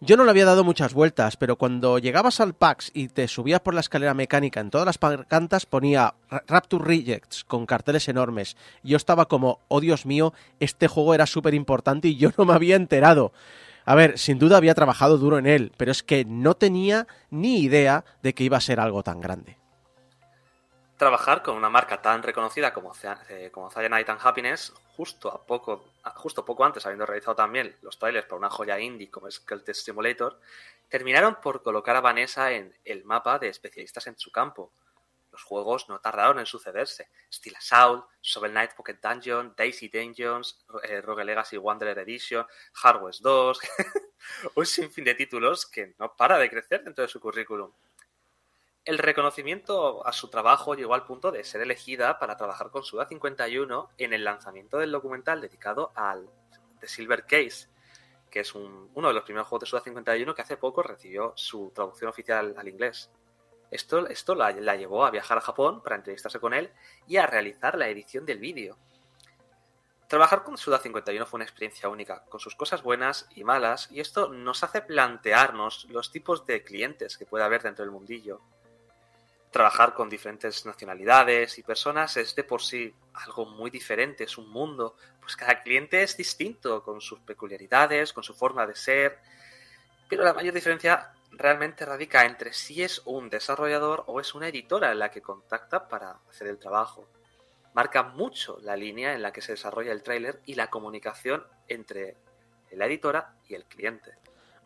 Yo 0.00 0.16
no 0.16 0.24
le 0.24 0.30
había 0.30 0.44
dado 0.44 0.64
muchas 0.64 0.92
vueltas, 0.92 1.36
pero 1.36 1.56
cuando 1.56 1.98
llegabas 1.98 2.40
al 2.40 2.54
PAX 2.54 2.90
y 2.94 3.08
te 3.08 3.28
subías 3.28 3.60
por 3.60 3.74
la 3.74 3.80
escalera 3.80 4.12
mecánica 4.12 4.60
en 4.60 4.70
todas 4.70 4.86
las 4.86 4.98
pancartas 4.98 5.66
ponía 5.66 6.14
Rapture 6.46 6.84
Rejects 6.84 7.44
con 7.44 7.64
carteles 7.64 8.08
enormes. 8.08 8.56
Yo 8.82 8.96
estaba 8.96 9.26
como, 9.26 9.60
oh 9.68 9.80
Dios 9.80 10.04
mío, 10.04 10.34
este 10.60 10.88
juego 10.88 11.14
era 11.14 11.26
súper 11.26 11.54
importante 11.54 12.08
y 12.08 12.16
yo 12.16 12.30
no 12.36 12.44
me 12.44 12.54
había 12.54 12.76
enterado. 12.76 13.32
A 13.84 13.94
ver, 13.94 14.18
sin 14.18 14.38
duda 14.38 14.56
había 14.56 14.74
trabajado 14.74 15.18
duro 15.18 15.38
en 15.38 15.46
él, 15.46 15.72
pero 15.76 15.92
es 15.92 16.02
que 16.02 16.24
no 16.24 16.54
tenía 16.54 17.06
ni 17.30 17.60
idea 17.60 18.04
de 18.22 18.34
que 18.34 18.44
iba 18.44 18.56
a 18.56 18.62
ser 18.62 18.80
algo 18.80 19.02
tan 19.02 19.20
grande. 19.20 19.58
Trabajar 20.96 21.42
con 21.42 21.56
una 21.56 21.70
marca 21.70 22.00
tan 22.00 22.22
reconocida 22.22 22.72
como, 22.72 22.92
eh, 23.28 23.50
como 23.52 23.70
Cyanide 23.70 24.16
Happiness, 24.20 24.72
justo, 24.96 25.28
a 25.28 25.44
poco, 25.44 25.92
justo 26.14 26.44
poco 26.44 26.64
antes, 26.64 26.86
habiendo 26.86 27.04
realizado 27.04 27.34
también 27.34 27.76
los 27.82 27.98
trailers 27.98 28.26
para 28.26 28.38
una 28.38 28.50
joya 28.50 28.78
indie 28.78 29.10
como 29.10 29.26
es 29.26 29.42
Simulator, 29.72 30.38
terminaron 30.88 31.36
por 31.42 31.62
colocar 31.62 31.96
a 31.96 32.00
Vanessa 32.00 32.52
en 32.52 32.72
el 32.84 33.04
mapa 33.04 33.40
de 33.40 33.48
especialistas 33.48 34.06
en 34.06 34.16
su 34.16 34.30
campo. 34.30 34.70
Los 35.32 35.42
juegos 35.42 35.88
no 35.88 35.98
tardaron 35.98 36.38
en 36.38 36.46
sucederse. 36.46 37.08
Steel 37.32 37.56
Assault, 37.56 38.06
Shovel 38.22 38.52
Knight 38.52 38.74
Pocket 38.74 38.98
Dungeon, 39.02 39.52
Daisy 39.56 39.88
Dungeons, 39.88 40.64
eh, 40.84 41.00
Rogue 41.00 41.24
Legacy 41.24 41.56
Wanderer 41.56 41.98
Edition, 41.98 42.46
Hard 42.84 43.02
West 43.02 43.20
2, 43.22 43.58
un 44.54 44.64
sinfín 44.64 45.02
de 45.02 45.16
títulos 45.16 45.66
que 45.66 45.94
no 45.98 46.14
para 46.14 46.38
de 46.38 46.48
crecer 46.48 46.84
dentro 46.84 47.02
de 47.02 47.08
su 47.08 47.18
currículum. 47.18 47.72
El 48.84 48.98
reconocimiento 48.98 50.06
a 50.06 50.12
su 50.12 50.28
trabajo 50.28 50.74
llegó 50.74 50.92
al 50.92 51.06
punto 51.06 51.32
de 51.32 51.42
ser 51.42 51.62
elegida 51.62 52.18
para 52.18 52.36
trabajar 52.36 52.70
con 52.70 52.84
Suda 52.84 53.06
51 53.06 53.88
en 53.96 54.12
el 54.12 54.24
lanzamiento 54.24 54.76
del 54.76 54.92
documental 54.92 55.40
dedicado 55.40 55.90
al 55.94 56.28
The 56.80 56.88
Silver 56.88 57.24
Case, 57.24 57.68
que 58.30 58.40
es 58.40 58.54
uno 58.54 59.08
de 59.08 59.14
los 59.14 59.22
primeros 59.22 59.48
juegos 59.48 59.62
de 59.62 59.70
Suda 59.70 59.80
51 59.80 60.34
que 60.34 60.42
hace 60.42 60.58
poco 60.58 60.82
recibió 60.82 61.32
su 61.34 61.72
traducción 61.74 62.10
oficial 62.10 62.54
al 62.58 62.68
inglés. 62.68 63.10
Esto, 63.70 64.06
esto 64.06 64.34
la, 64.34 64.50
la, 64.50 64.76
llevó 64.76 65.06
a 65.06 65.10
viajar 65.10 65.38
a 65.38 65.40
Japón 65.40 65.82
para 65.82 65.96
entrevistarse 65.96 66.38
con 66.38 66.52
él 66.52 66.70
y 67.06 67.16
a 67.16 67.26
realizar 67.26 67.78
la 67.78 67.88
edición 67.88 68.26
del 68.26 68.38
vídeo. 68.38 68.76
Trabajar 70.08 70.44
con 70.44 70.58
Suda 70.58 70.78
51 70.78 71.24
fue 71.24 71.38
una 71.38 71.44
experiencia 71.44 71.88
única, 71.88 72.26
con 72.26 72.38
sus 72.38 72.54
cosas 72.54 72.82
buenas 72.82 73.30
y 73.34 73.44
malas, 73.44 73.90
y 73.90 74.00
esto 74.00 74.28
nos 74.28 74.62
hace 74.62 74.82
plantearnos 74.82 75.86
los 75.88 76.12
tipos 76.12 76.44
de 76.44 76.62
clientes 76.62 77.16
que 77.16 77.24
puede 77.24 77.44
haber 77.44 77.62
dentro 77.62 77.82
del 77.82 77.90
mundillo 77.90 78.42
trabajar 79.54 79.94
con 79.94 80.10
diferentes 80.10 80.66
nacionalidades 80.66 81.58
y 81.60 81.62
personas 81.62 82.16
es 82.16 82.34
de 82.34 82.42
por 82.42 82.60
sí 82.60 82.92
algo 83.14 83.46
muy 83.46 83.70
diferente, 83.70 84.24
es 84.24 84.36
un 84.36 84.50
mundo, 84.50 84.96
pues 85.20 85.36
cada 85.36 85.62
cliente 85.62 86.02
es 86.02 86.16
distinto, 86.16 86.82
con 86.82 87.00
sus 87.00 87.20
peculiaridades, 87.20 88.12
con 88.12 88.24
su 88.24 88.34
forma 88.34 88.66
de 88.66 88.74
ser, 88.74 89.20
pero 90.08 90.24
la 90.24 90.34
mayor 90.34 90.54
diferencia 90.54 91.12
realmente 91.30 91.86
radica 91.86 92.26
entre 92.26 92.52
si 92.52 92.82
es 92.82 93.00
un 93.04 93.30
desarrollador 93.30 94.02
o 94.08 94.18
es 94.18 94.34
una 94.34 94.48
editora 94.48 94.90
en 94.90 94.98
la 94.98 95.12
que 95.12 95.22
contacta 95.22 95.86
para 95.86 96.18
hacer 96.28 96.48
el 96.48 96.58
trabajo. 96.58 97.08
Marca 97.74 98.02
mucho 98.02 98.58
la 98.60 98.74
línea 98.74 99.14
en 99.14 99.22
la 99.22 99.32
que 99.32 99.40
se 99.40 99.52
desarrolla 99.52 99.92
el 99.92 100.02
tráiler 100.02 100.40
y 100.46 100.56
la 100.56 100.68
comunicación 100.68 101.46
entre 101.68 102.16
la 102.72 102.86
editora 102.86 103.36
y 103.48 103.54
el 103.54 103.66
cliente. 103.66 104.16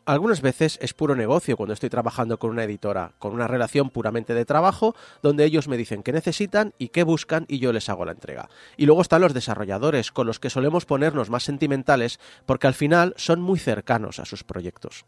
Algunas 0.08 0.40
veces 0.40 0.78
es 0.80 0.94
puro 0.94 1.14
negocio 1.14 1.58
cuando 1.58 1.74
estoy 1.74 1.90
trabajando 1.90 2.38
con 2.38 2.48
una 2.48 2.64
editora, 2.64 3.12
con 3.18 3.34
una 3.34 3.46
relación 3.46 3.90
puramente 3.90 4.32
de 4.32 4.46
trabajo, 4.46 4.96
donde 5.20 5.44
ellos 5.44 5.68
me 5.68 5.76
dicen 5.76 6.02
qué 6.02 6.12
necesitan 6.12 6.72
y 6.78 6.88
qué 6.88 7.02
buscan 7.02 7.44
y 7.46 7.58
yo 7.58 7.74
les 7.74 7.90
hago 7.90 8.06
la 8.06 8.12
entrega. 8.12 8.48
Y 8.78 8.86
luego 8.86 9.02
están 9.02 9.20
los 9.20 9.34
desarrolladores, 9.34 10.10
con 10.10 10.26
los 10.26 10.40
que 10.40 10.48
solemos 10.48 10.86
ponernos 10.86 11.28
más 11.28 11.42
sentimentales, 11.42 12.20
porque 12.46 12.66
al 12.66 12.72
final 12.72 13.12
son 13.18 13.42
muy 13.42 13.58
cercanos 13.58 14.18
a 14.18 14.24
sus 14.24 14.44
proyectos. 14.44 15.04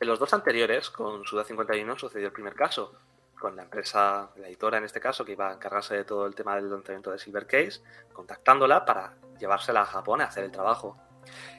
En 0.00 0.08
los 0.08 0.18
dos 0.18 0.34
anteriores, 0.34 0.90
con 0.90 1.24
Suda 1.24 1.44
51, 1.44 1.96
sucedió 1.96 2.26
el 2.26 2.32
primer 2.32 2.54
caso, 2.54 2.96
con 3.38 3.54
la 3.54 3.62
empresa, 3.62 4.30
la 4.34 4.48
editora 4.48 4.78
en 4.78 4.84
este 4.84 4.98
caso, 4.98 5.24
que 5.24 5.30
iba 5.30 5.48
a 5.48 5.54
encargarse 5.54 5.94
de 5.94 6.02
todo 6.02 6.26
el 6.26 6.34
tema 6.34 6.56
del 6.56 6.68
lanzamiento 6.68 7.12
de 7.12 7.20
Silvercase, 7.20 7.82
contactándola 8.12 8.84
para 8.84 9.14
llevársela 9.38 9.82
a 9.82 9.86
Japón 9.86 10.22
a 10.22 10.24
hacer 10.24 10.42
el 10.42 10.50
trabajo. 10.50 10.98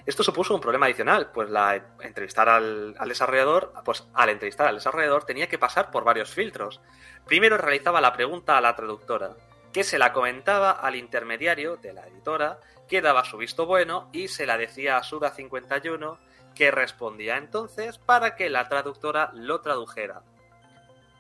Esto 0.05 0.23
supuso 0.23 0.55
un 0.55 0.61
problema 0.61 0.87
adicional, 0.87 1.31
pues 1.31 1.49
la 1.49 1.75
entrevistar 2.01 2.49
al, 2.49 2.95
desarrollador, 3.07 3.73
pues 3.85 4.07
al 4.13 4.29
entrevistar 4.29 4.67
al 4.67 4.75
desarrollador 4.75 5.25
tenía 5.25 5.47
que 5.47 5.59
pasar 5.59 5.91
por 5.91 6.03
varios 6.03 6.31
filtros. 6.31 6.81
Primero 7.25 7.57
realizaba 7.57 8.01
la 8.01 8.13
pregunta 8.13 8.57
a 8.57 8.61
la 8.61 8.75
traductora, 8.75 9.35
que 9.71 9.83
se 9.83 9.99
la 9.99 10.11
comentaba 10.11 10.71
al 10.71 10.95
intermediario 10.95 11.77
de 11.77 11.93
la 11.93 12.07
editora, 12.07 12.59
que 12.87 13.01
daba 13.01 13.23
su 13.23 13.37
visto 13.37 13.65
bueno 13.65 14.09
y 14.11 14.27
se 14.27 14.45
la 14.45 14.57
decía 14.57 14.97
a 14.97 15.03
Suda 15.03 15.31
51, 15.31 16.17
que 16.55 16.71
respondía 16.71 17.37
entonces 17.37 17.97
para 17.99 18.35
que 18.35 18.49
la 18.49 18.67
traductora 18.67 19.31
lo 19.33 19.61
tradujera. 19.61 20.23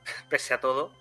Pese 0.29 0.55
a 0.55 0.59
todo, 0.59 0.91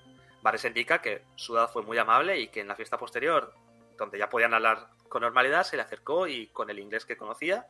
Vares 0.43 0.65
indica 0.65 1.01
que 1.01 1.25
Suda 1.35 1.67
fue 1.67 1.83
muy 1.83 1.99
amable 1.99 2.39
y 2.39 2.49
que 2.49 2.61
en 2.61 2.69
la 2.69 2.77
fiesta 2.77 2.99
posterior, 2.99 3.55
donde 3.97 4.19
ya 4.19 4.29
podían 4.29 4.55
hablar 4.55 4.89
con 5.11 5.23
normalidad 5.23 5.65
se 5.65 5.77
le 5.77 5.83
acercó 5.83 6.27
y 6.27 6.47
con 6.47 6.71
el 6.71 6.79
inglés 6.79 7.05
que 7.05 7.19
conocía 7.19 7.67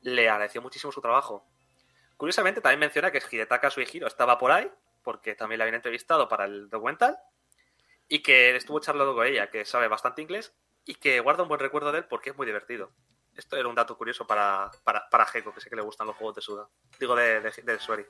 le 0.00 0.30
agradeció 0.30 0.62
muchísimo 0.62 0.92
su 0.92 1.02
trabajo. 1.02 1.44
Curiosamente 2.16 2.60
también 2.60 2.80
menciona 2.80 3.10
que 3.10 3.20
Hidetaka 3.30 3.68
Suihiro 3.68 4.06
estaba 4.06 4.38
por 4.38 4.52
ahí, 4.52 4.70
porque 5.02 5.34
también 5.34 5.58
la 5.58 5.64
habían 5.64 5.74
entrevistado 5.74 6.28
para 6.28 6.46
el 6.46 6.70
documental, 6.70 7.18
y 8.08 8.22
que 8.22 8.56
estuvo 8.56 8.80
charlando 8.80 9.14
con 9.14 9.26
ella, 9.26 9.50
que 9.50 9.64
sabe 9.64 9.88
bastante 9.88 10.22
inglés, 10.22 10.54
y 10.84 10.94
que 10.94 11.20
guarda 11.20 11.42
un 11.42 11.48
buen 11.48 11.60
recuerdo 11.60 11.92
de 11.92 11.98
él 11.98 12.04
porque 12.04 12.30
es 12.30 12.36
muy 12.36 12.46
divertido. 12.46 12.92
Esto 13.36 13.56
era 13.56 13.68
un 13.68 13.74
dato 13.74 13.98
curioso 13.98 14.26
para, 14.26 14.70
para, 14.84 15.08
para 15.10 15.26
que 15.26 15.42
sé 15.58 15.68
que 15.68 15.76
le 15.76 15.82
gustan 15.82 16.06
los 16.06 16.16
juegos 16.16 16.36
de 16.36 16.42
Suda. 16.42 16.68
Digo, 16.98 17.14
de, 17.14 17.40
de. 17.40 18.06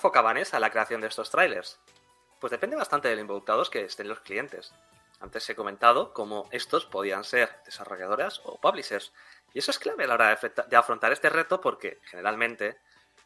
¿Cómo 0.00 0.08
enfoca 0.08 0.22
Vanessa 0.22 0.58
la 0.58 0.70
creación 0.70 1.02
de 1.02 1.08
estos 1.08 1.30
trailers? 1.30 1.78
Pues 2.40 2.50
depende 2.50 2.74
bastante 2.74 3.08
de 3.08 3.16
los 3.16 3.20
involucrados 3.20 3.68
que 3.68 3.84
estén 3.84 4.08
los 4.08 4.20
clientes. 4.20 4.72
Antes 5.20 5.50
he 5.50 5.54
comentado 5.54 6.14
cómo 6.14 6.48
estos 6.52 6.86
podían 6.86 7.22
ser 7.22 7.50
desarrolladoras 7.66 8.40
o 8.44 8.58
publishers. 8.58 9.12
Y 9.52 9.58
eso 9.58 9.70
es 9.70 9.78
clave 9.78 10.04
a 10.04 10.06
la 10.06 10.14
hora 10.14 10.38
de 10.68 10.76
afrontar 10.76 11.12
este 11.12 11.28
reto 11.28 11.60
porque 11.60 11.98
generalmente 12.04 12.78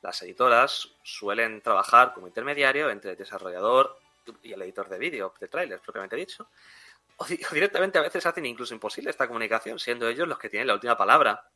las 0.03 0.21
editoras 0.23 0.89
suelen 1.05 1.63
trabajar 1.63 2.13
como 2.13 2.27
intermediario 2.27 2.91
entre 2.91 3.13
el 3.13 3.17
desarrollador 3.17 3.97
y 4.43 4.53
el 4.53 4.63
editor 4.63 4.89
de 4.89 4.99
vídeo, 4.99 5.33
de 5.39 5.47
trailers 5.47 5.81
propiamente 5.81 6.17
dicho. 6.17 6.49
O, 7.19 7.25
directamente 7.25 7.99
a 7.99 8.03
veces 8.03 8.27
hacen 8.27 8.47
incluso 8.47 8.75
imposible 8.75 9.11
esta 9.11 9.29
comunicación, 9.29 9.79
siendo 9.79 10.09
ellos 10.09 10.27
los 10.27 10.41
que 10.41 10.49
tienen 10.49 10.67
la 10.67 10.75
última 10.75 10.97
palabra. 10.97 11.49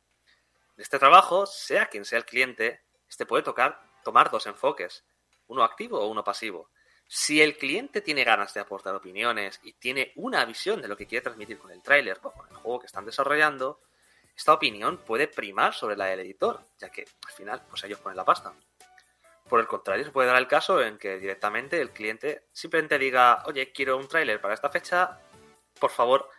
En 0.77 0.81
este 0.81 0.97
trabajo, 0.97 1.45
sea 1.45 1.87
quien 1.87 2.05
sea 2.05 2.19
el 2.19 2.25
cliente, 2.25 2.83
este 3.09 3.25
puede 3.25 3.43
tocar, 3.43 3.88
tomar 4.03 4.29
dos 4.29 4.45
enfoques, 4.47 5.03
uno 5.47 5.63
activo 5.63 5.99
o 5.99 6.07
uno 6.07 6.23
pasivo. 6.23 6.69
Si 7.07 7.41
el 7.41 7.57
cliente 7.57 8.01
tiene 8.01 8.23
ganas 8.23 8.53
de 8.53 8.59
aportar 8.59 8.93
opiniones 8.93 9.59
y 9.63 9.73
tiene 9.73 10.13
una 10.15 10.45
visión 10.45 10.81
de 10.81 10.87
lo 10.87 10.95
que 10.95 11.07
quiere 11.07 11.23
transmitir 11.23 11.57
con 11.57 11.71
el 11.71 11.81
tráiler 11.81 12.19
o 12.21 12.31
con 12.31 12.47
el 12.49 12.55
juego 12.57 12.79
que 12.79 12.85
están 12.85 13.05
desarrollando, 13.05 13.81
esta 14.35 14.53
opinión 14.53 14.97
puede 14.97 15.27
primar 15.27 15.73
sobre 15.73 15.97
la 15.97 16.05
del 16.05 16.19
editor, 16.19 16.67
ya 16.77 16.89
que 16.89 17.07
al 17.25 17.33
final 17.33 17.63
pues 17.67 17.83
ellos 17.83 17.99
ponen 17.99 18.15
la 18.15 18.25
pasta. 18.25 18.53
Por 19.49 19.59
el 19.59 19.65
contrario, 19.65 20.05
se 20.05 20.11
puede 20.11 20.27
dar 20.27 20.37
el 20.37 20.47
caso 20.47 20.81
en 20.83 20.99
que 20.99 21.17
directamente 21.17 21.81
el 21.81 21.89
cliente 21.89 22.43
simplemente 22.53 22.99
diga, 22.99 23.41
oye, 23.47 23.71
quiero 23.71 23.97
un 23.97 24.07
tráiler 24.07 24.39
para 24.39 24.53
esta 24.53 24.69
fecha, 24.69 25.19
por 25.79 25.89
favor, 25.89 26.29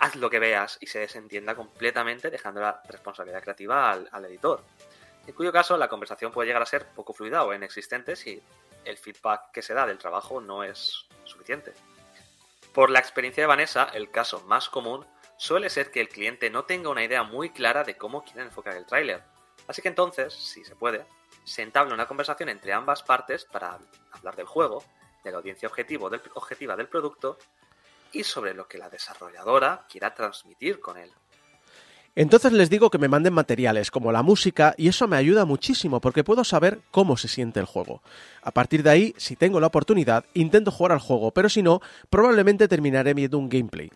haz 0.00 0.16
lo 0.16 0.28
que 0.28 0.38
veas 0.38 0.76
y 0.82 0.86
se 0.86 0.98
desentienda 0.98 1.54
completamente 1.54 2.30
dejando 2.30 2.60
la 2.60 2.82
responsabilidad 2.90 3.42
creativa 3.42 3.90
al, 3.90 4.06
al 4.12 4.26
editor 4.26 4.62
en 5.26 5.34
cuyo 5.34 5.52
caso 5.52 5.76
la 5.76 5.88
conversación 5.88 6.32
puede 6.32 6.48
llegar 6.48 6.62
a 6.62 6.66
ser 6.66 6.86
poco 6.88 7.12
fluida 7.14 7.44
o 7.44 7.54
inexistente 7.54 8.16
si 8.16 8.42
el 8.84 8.98
feedback 8.98 9.50
que 9.52 9.62
se 9.62 9.74
da 9.74 9.86
del 9.86 9.98
trabajo 9.98 10.40
no 10.40 10.64
es 10.64 11.06
suficiente. 11.24 11.72
Por 12.72 12.90
la 12.90 12.98
experiencia 12.98 13.42
de 13.42 13.46
Vanessa, 13.46 13.84
el 13.94 14.10
caso 14.10 14.40
más 14.42 14.68
común 14.68 15.06
suele 15.36 15.70
ser 15.70 15.90
que 15.90 16.00
el 16.00 16.08
cliente 16.08 16.50
no 16.50 16.64
tenga 16.64 16.90
una 16.90 17.04
idea 17.04 17.22
muy 17.22 17.50
clara 17.50 17.84
de 17.84 17.96
cómo 17.96 18.24
quiere 18.24 18.42
enfocar 18.42 18.74
el 18.74 18.86
tráiler. 18.86 19.22
Así 19.66 19.80
que 19.80 19.88
entonces, 19.88 20.34
si 20.34 20.64
se 20.64 20.76
puede, 20.76 21.06
se 21.44 21.62
entabla 21.62 21.94
una 21.94 22.06
conversación 22.06 22.48
entre 22.48 22.72
ambas 22.72 23.02
partes 23.02 23.44
para 23.44 23.78
hablar 24.12 24.36
del 24.36 24.46
juego, 24.46 24.84
de 25.22 25.30
la 25.30 25.38
audiencia 25.38 25.68
objetivo 25.68 26.10
del, 26.10 26.22
objetiva 26.34 26.76
del 26.76 26.88
producto 26.88 27.38
y 28.12 28.24
sobre 28.24 28.54
lo 28.54 28.68
que 28.68 28.78
la 28.78 28.90
desarrolladora 28.90 29.86
quiera 29.88 30.14
transmitir 30.14 30.80
con 30.80 30.98
él. 30.98 31.12
Entonces 32.16 32.52
les 32.52 32.70
digo 32.70 32.90
que 32.90 32.98
me 32.98 33.08
manden 33.08 33.34
materiales 33.34 33.90
como 33.90 34.12
la 34.12 34.22
música 34.22 34.74
y 34.76 34.88
eso 34.88 35.08
me 35.08 35.16
ayuda 35.16 35.44
muchísimo 35.44 36.00
porque 36.00 36.22
puedo 36.22 36.44
saber 36.44 36.80
cómo 36.90 37.16
se 37.16 37.28
siente 37.28 37.58
el 37.58 37.66
juego. 37.66 38.02
A 38.42 38.52
partir 38.52 38.82
de 38.84 38.90
ahí, 38.90 39.14
si 39.16 39.34
tengo 39.34 39.58
la 39.58 39.66
oportunidad, 39.66 40.24
intento 40.34 40.70
jugar 40.70 40.92
al 40.92 41.00
juego, 41.00 41.32
pero 41.32 41.48
si 41.48 41.62
no, 41.62 41.80
probablemente 42.10 42.68
terminaré 42.68 43.14
viendo 43.14 43.38
un 43.38 43.48
gameplay. 43.48 43.90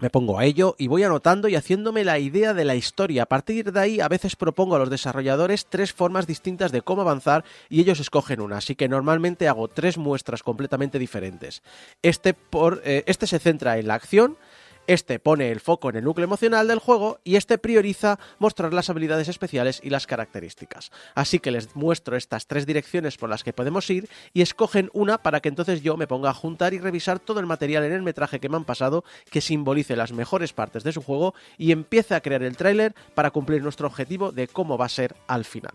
Me 0.00 0.10
pongo 0.10 0.38
a 0.38 0.44
ello 0.46 0.74
y 0.78 0.88
voy 0.88 1.04
anotando 1.04 1.46
y 1.46 1.54
haciéndome 1.54 2.02
la 2.02 2.18
idea 2.18 2.54
de 2.54 2.64
la 2.64 2.74
historia. 2.74 3.24
A 3.24 3.26
partir 3.26 3.70
de 3.70 3.78
ahí, 3.78 4.00
a 4.00 4.08
veces 4.08 4.34
propongo 4.34 4.74
a 4.74 4.78
los 4.78 4.90
desarrolladores 4.90 5.66
tres 5.66 5.92
formas 5.92 6.26
distintas 6.26 6.72
de 6.72 6.82
cómo 6.82 7.02
avanzar 7.02 7.44
y 7.68 7.80
ellos 7.80 8.00
escogen 8.00 8.40
una. 8.40 8.56
Así 8.56 8.74
que 8.74 8.88
normalmente 8.88 9.46
hago 9.46 9.68
tres 9.68 9.98
muestras 9.98 10.42
completamente 10.42 10.98
diferentes. 10.98 11.62
Este, 12.02 12.32
por, 12.34 12.80
eh, 12.84 13.04
este 13.06 13.26
se 13.26 13.38
centra 13.38 13.78
en 13.78 13.86
la 13.86 13.94
acción, 13.94 14.38
este 14.86 15.18
pone 15.18 15.50
el 15.50 15.60
foco 15.60 15.90
en 15.90 15.96
el 15.96 16.04
núcleo 16.04 16.24
emocional 16.24 16.68
del 16.68 16.78
juego 16.78 17.20
y 17.24 17.36
este 17.36 17.58
prioriza 17.58 18.18
mostrar 18.38 18.72
las 18.72 18.90
habilidades 18.90 19.28
especiales 19.28 19.80
y 19.82 19.90
las 19.90 20.06
características. 20.06 20.90
Así 21.14 21.38
que 21.38 21.50
les 21.50 21.74
muestro 21.76 22.16
estas 22.16 22.46
tres 22.46 22.66
direcciones 22.66 23.16
por 23.16 23.28
las 23.28 23.44
que 23.44 23.52
podemos 23.52 23.88
ir 23.90 24.08
y 24.32 24.42
escogen 24.42 24.90
una 24.92 25.18
para 25.22 25.40
que 25.40 25.48
entonces 25.48 25.82
yo 25.82 25.96
me 25.96 26.06
ponga 26.06 26.30
a 26.30 26.34
juntar 26.34 26.74
y 26.74 26.78
revisar 26.78 27.18
todo 27.18 27.40
el 27.40 27.46
material 27.46 27.84
en 27.84 27.92
el 27.92 28.02
metraje 28.02 28.40
que 28.40 28.48
me 28.48 28.56
han 28.56 28.64
pasado 28.64 29.04
que 29.30 29.40
simbolice 29.40 29.96
las 29.96 30.12
mejores 30.12 30.52
partes 30.52 30.84
de 30.84 30.92
su 30.92 31.02
juego 31.02 31.34
y 31.58 31.72
empiece 31.72 32.14
a 32.14 32.20
crear 32.20 32.42
el 32.42 32.56
tráiler 32.56 32.94
para 33.14 33.30
cumplir 33.30 33.62
nuestro 33.62 33.86
objetivo 33.86 34.32
de 34.32 34.48
cómo 34.48 34.78
va 34.78 34.86
a 34.86 34.90
ser 34.90 35.14
al 35.26 35.44
final. 35.44 35.74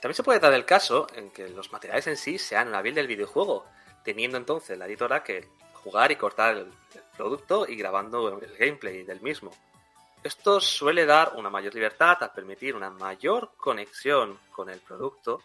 También 0.00 0.14
se 0.14 0.22
puede 0.22 0.38
dar 0.38 0.52
el 0.52 0.64
caso 0.64 1.08
en 1.16 1.30
que 1.30 1.48
los 1.48 1.72
materiales 1.72 2.06
en 2.06 2.16
sí 2.16 2.38
sean 2.38 2.68
una 2.68 2.82
build 2.82 2.96
del 2.96 3.08
videojuego, 3.08 3.66
teniendo 4.04 4.38
entonces 4.38 4.78
la 4.78 4.86
editora 4.86 5.24
que 5.24 5.48
jugar 5.88 6.12
y 6.12 6.16
cortar 6.16 6.54
el, 6.54 6.72
producto 7.16 7.66
y 7.66 7.74
grabando 7.74 8.28
el 8.28 8.56
gameplay 8.56 9.04
del 9.04 9.20
mismo. 9.22 9.50
Esto 10.22 10.60
suele 10.60 11.06
dar 11.06 11.32
una 11.36 11.48
mayor 11.48 11.74
libertad 11.74 12.18
al 12.20 12.32
permitir 12.32 12.76
una 12.76 12.90
mayor 12.90 13.52
conexión 13.56 14.38
con 14.52 14.68
el 14.68 14.80
producto, 14.80 15.42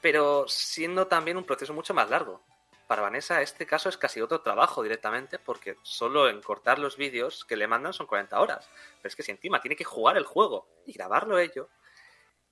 pero 0.00 0.46
siendo 0.46 1.08
también 1.08 1.36
un 1.36 1.44
proceso 1.44 1.74
mucho 1.74 1.92
más 1.92 2.08
largo. 2.08 2.40
Para 2.86 3.02
Vanessa 3.02 3.42
este 3.42 3.66
caso 3.66 3.88
es 3.88 3.98
casi 3.98 4.20
otro 4.20 4.40
trabajo 4.42 4.82
directamente 4.82 5.38
porque 5.38 5.76
solo 5.82 6.28
en 6.28 6.40
cortar 6.40 6.78
los 6.78 6.96
vídeos 6.96 7.44
que 7.44 7.56
le 7.56 7.66
mandan 7.66 7.92
son 7.92 8.06
40 8.06 8.40
horas. 8.40 8.70
Pero 9.02 9.08
es 9.08 9.16
que 9.16 9.24
si 9.24 9.32
encima 9.32 9.60
tiene 9.60 9.76
que 9.76 9.84
jugar 9.84 10.16
el 10.16 10.24
juego 10.24 10.68
y 10.86 10.92
grabarlo 10.92 11.38
ello, 11.38 11.68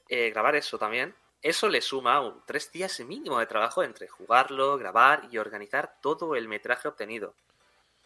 eh, 0.08 0.30
grabar 0.30 0.56
eso 0.56 0.76
también, 0.76 1.14
eso 1.43 1.68
le 1.68 1.80
suma 1.80 2.20
un 2.20 2.40
tres 2.47 2.70
días 2.70 3.01
mínimo 3.01 3.40
de 3.40 3.47
trabajo 3.47 3.82
entre 3.82 4.07
jugarlo, 4.07 4.78
grabar 4.78 5.28
y 5.32 5.38
organizar 5.38 5.97
todo 6.01 6.36
el 6.36 6.47
metraje 6.47 6.86
obtenido. 6.86 7.34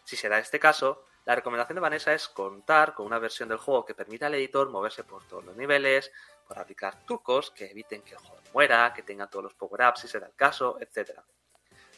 Si 0.04 0.16
se 0.16 0.30
da 0.30 0.38
este 0.38 0.58
caso, 0.58 1.04
la 1.26 1.34
recomendación 1.34 1.74
de 1.74 1.82
Vanessa 1.82 2.14
es 2.14 2.28
contar 2.28 2.94
con 2.94 3.04
una 3.04 3.18
versión 3.18 3.50
del 3.50 3.58
juego 3.58 3.84
que 3.84 3.94
permita 3.94 4.28
al 4.28 4.34
editor 4.36 4.70
moverse 4.70 5.04
por 5.04 5.22
todos 5.24 5.44
los 5.44 5.54
niveles, 5.54 6.10
por 6.48 6.58
aplicar 6.58 7.04
trucos 7.04 7.50
que 7.50 7.70
eviten 7.70 8.00
que 8.00 8.12
el 8.12 8.20
juego 8.20 8.40
muera, 8.54 8.94
que 8.94 9.02
tenga 9.02 9.26
todos 9.26 9.44
los 9.44 9.54
power-ups 9.54 10.00
si 10.00 10.08
se 10.08 10.18
da 10.18 10.28
el 10.28 10.34
caso, 10.34 10.78
etc. 10.80 11.20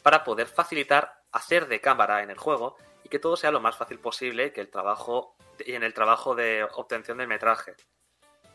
Para 0.03 0.25
poder 0.25 0.47
facilitar 0.47 1.21
hacer 1.31 1.69
de 1.69 1.79
cámara 1.79 2.21
en 2.21 2.31
el 2.31 2.37
juego 2.37 2.75
y 3.03 3.07
que 3.07 3.19
todo 3.19 3.37
sea 3.37 3.51
lo 3.51 3.61
más 3.61 3.77
fácil 3.77 3.99
posible 3.99 4.51
que 4.51 4.59
el 4.59 4.69
trabajo 4.69 5.37
en 5.59 5.83
el 5.83 5.93
trabajo 5.93 6.35
de 6.35 6.67
obtención 6.73 7.17
del 7.17 7.27
metraje 7.27 7.75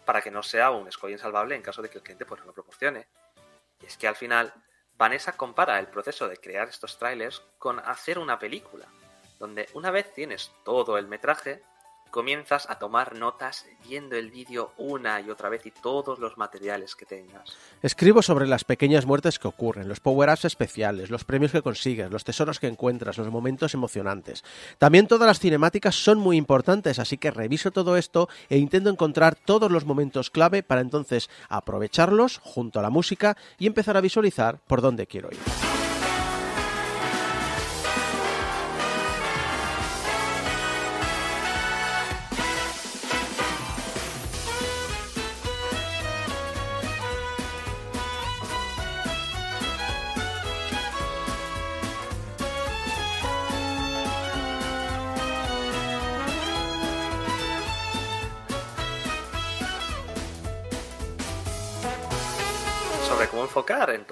para 0.05 0.20
que 0.20 0.30
no 0.30 0.42
sea 0.42 0.70
un 0.70 0.88
escollo 0.88 1.14
insalvable 1.14 1.55
en 1.55 1.62
caso 1.62 1.82
de 1.82 1.88
que 1.88 1.98
el 1.98 2.05
cliente 2.05 2.26
pues, 2.26 2.40
no 2.40 2.46
lo 2.46 2.52
proporcione. 2.52 3.09
Y 3.80 3.86
es 3.86 3.96
que 3.96 4.09
al 4.09 4.16
final, 4.16 4.52
Vanessa 4.96 5.36
compara 5.36 5.78
el 5.78 5.88
proceso 5.88 6.28
de 6.28 6.36
crear 6.36 6.68
estos 6.68 6.98
trailers 6.98 7.42
con 7.59 7.80
hacer 7.80 8.18
una 8.18 8.38
película, 8.38 8.86
donde 9.38 9.68
una 9.74 9.90
vez 9.90 10.12
tienes 10.12 10.52
todo 10.64 10.98
el 10.98 11.09
metraje, 11.09 11.62
comienzas 12.14 12.70
a 12.70 12.78
tomar 12.78 13.16
notas 13.16 13.66
viendo 13.88 14.14
el 14.14 14.30
vídeo 14.30 14.70
una 14.78 15.20
y 15.20 15.30
otra 15.30 15.48
vez 15.48 15.66
y 15.66 15.72
todos 15.72 16.20
los 16.20 16.38
materiales 16.38 16.94
que 16.94 17.06
tengas. 17.06 17.56
Escribo 17.82 18.22
sobre 18.22 18.46
las 18.46 18.62
pequeñas 18.62 19.04
muertes 19.04 19.40
que 19.40 19.48
ocurren, 19.48 19.88
los 19.88 19.98
power-ups 19.98 20.44
especiales, 20.44 21.10
los 21.10 21.24
premios 21.24 21.50
que 21.50 21.60
consigues, 21.60 22.12
los 22.12 22.22
tesoros 22.22 22.60
que 22.60 22.68
encuentras, 22.68 23.18
los 23.18 23.32
momentos 23.32 23.74
emocionantes. 23.74 24.44
También 24.78 25.08
todas 25.08 25.26
las 25.26 25.40
cinemáticas 25.40 25.96
son 25.96 26.18
muy 26.18 26.36
importantes, 26.36 27.00
así 27.00 27.18
que 27.18 27.32
reviso 27.32 27.72
todo 27.72 27.96
esto 27.96 28.28
e 28.48 28.58
intento 28.58 28.90
encontrar 28.90 29.34
todos 29.34 29.72
los 29.72 29.84
momentos 29.84 30.30
clave 30.30 30.62
para 30.62 30.82
entonces 30.82 31.28
aprovecharlos 31.48 32.38
junto 32.38 32.78
a 32.78 32.82
la 32.82 32.90
música 32.90 33.36
y 33.58 33.66
empezar 33.66 33.96
a 33.96 34.00
visualizar 34.00 34.60
por 34.68 34.82
dónde 34.82 35.08
quiero 35.08 35.30
ir. 35.32 35.63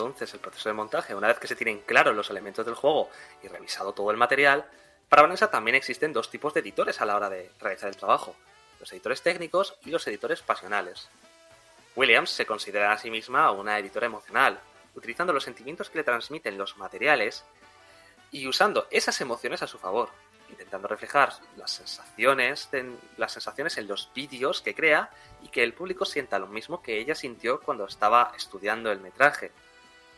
Entonces 0.07 0.35
el 0.35 0.41
proceso 0.41 0.69
de 0.69 0.75
montaje, 0.75 1.15
una 1.15 1.29
vez 1.29 1.39
que 1.39 1.47
se 1.47 1.57
tienen 1.57 1.81
claros 1.81 2.15
los 2.15 2.31
elementos 2.31 2.65
del 2.67 2.75
juego 2.75 3.09
y 3.43 3.49
revisado 3.49 3.93
todo 3.93 4.11
el 4.11 4.17
material, 4.17 4.69
para 5.09 5.23
Vanessa 5.23 5.51
también 5.51 5.75
existen 5.75 6.13
dos 6.13 6.31
tipos 6.31 6.55
de 6.55 6.61
editores 6.61 7.01
a 7.01 7.07
la 7.07 7.17
hora 7.17 7.31
de 7.31 7.51
realizar 7.61 7.89
el 7.89 7.97
trabajo, 7.97 8.35
los 8.81 8.91
editores 8.93 9.23
técnicos 9.23 9.77
y 9.85 9.91
los 9.91 10.07
editores 10.07 10.43
pasionales. 10.43 11.09
Williams 11.95 12.31
se 12.31 12.47
considera 12.47 12.93
a 12.93 12.99
sí 12.99 13.11
misma 13.11 13.51
una 13.51 13.79
editora 13.79 14.07
emocional, 14.07 14.59
utilizando 14.95 15.33
los 15.33 15.45
sentimientos 15.45 15.91
que 15.91 15.99
le 15.99 16.05
transmiten 16.05 16.59
los 16.59 16.77
materiales 16.79 17.45
y 18.31 18.47
usando 18.49 18.87
esas 18.91 19.21
emociones 19.21 19.63
a 19.63 19.67
su 19.67 19.79
favor, 19.79 20.09
intentando 20.49 20.89
reflejar 20.89 21.35
las 21.57 21.71
sensaciones, 21.71 22.71
de- 22.71 22.95
las 23.19 23.33
sensaciones 23.33 23.77
en 23.79 23.89
los 23.89 24.11
vídeos 24.15 24.63
que 24.63 24.75
crea 24.75 25.11
y 25.43 25.49
que 25.49 25.63
el 25.63 25.75
público 25.75 26.05
sienta 26.07 26.39
lo 26.39 26.47
mismo 26.47 26.83
que 26.83 26.99
ella 26.99 27.15
sintió 27.15 27.61
cuando 27.61 27.85
estaba 27.87 28.33
estudiando 28.37 28.91
el 28.91 29.01
metraje. 29.01 29.53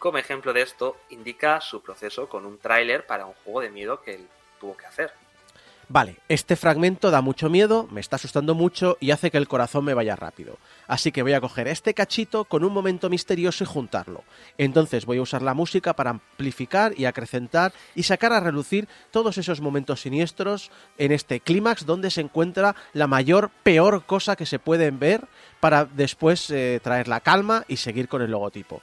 Como 0.05 0.19
ejemplo 0.19 0.53
de 0.53 0.61
esto, 0.61 0.99
indica 1.09 1.63
su 1.63 1.81
proceso 1.81 2.29
con 2.29 2.45
un 2.45 2.59
tráiler 2.59 3.07
para 3.07 3.25
un 3.25 3.33
juego 3.43 3.63
de 3.63 3.71
miedo 3.71 4.03
que 4.03 4.17
él 4.17 4.29
tuvo 4.61 4.77
que 4.77 4.85
hacer. 4.85 5.11
Vale, 5.89 6.17
este 6.29 6.57
fragmento 6.57 7.11
da 7.11 7.23
mucho 7.23 7.49
miedo, 7.49 7.89
me 7.91 8.03
está 8.03 8.17
asustando 8.17 8.55
mucho 8.55 8.99
y 9.01 9.13
hace 9.13 9.31
que 9.31 9.39
el 9.39 9.49
corazón 9.49 9.87
me 9.87 9.95
vaya 9.95 10.15
rápido. 10.15 10.59
Así 10.87 11.11
que 11.11 11.23
voy 11.23 11.33
a 11.33 11.41
coger 11.41 11.69
este 11.69 11.95
cachito 11.95 12.45
con 12.45 12.65
un 12.65 12.73
momento 12.75 13.09
misterioso 13.09 13.65
y 13.65 13.67
juntarlo. 13.67 14.25
Entonces 14.59 15.07
voy 15.07 15.17
a 15.17 15.23
usar 15.23 15.41
la 15.41 15.55
música 15.55 15.95
para 15.95 16.11
amplificar 16.11 16.93
y 16.99 17.07
acrecentar 17.07 17.73
y 17.95 18.03
sacar 18.03 18.35
a 18.35 18.41
relucir 18.41 18.87
todos 19.11 19.39
esos 19.39 19.63
momentos 19.63 20.03
siniestros 20.03 20.71
en 20.99 21.13
este 21.13 21.41
clímax 21.41 21.87
donde 21.87 22.11
se 22.11 22.21
encuentra 22.21 22.77
la 22.93 23.07
mayor, 23.07 23.51
peor 23.63 24.05
cosa 24.05 24.37
que 24.37 24.45
se 24.45 24.59
pueden 24.59 24.99
ver 24.99 25.23
para 25.61 25.87
después 25.87 26.51
eh, 26.51 26.79
traer 26.83 27.09
la 27.09 27.21
calma 27.21 27.65
y 27.69 27.79
seguir 27.79 28.07
con 28.07 28.21
el 28.21 28.31
logotipo. 28.31 28.83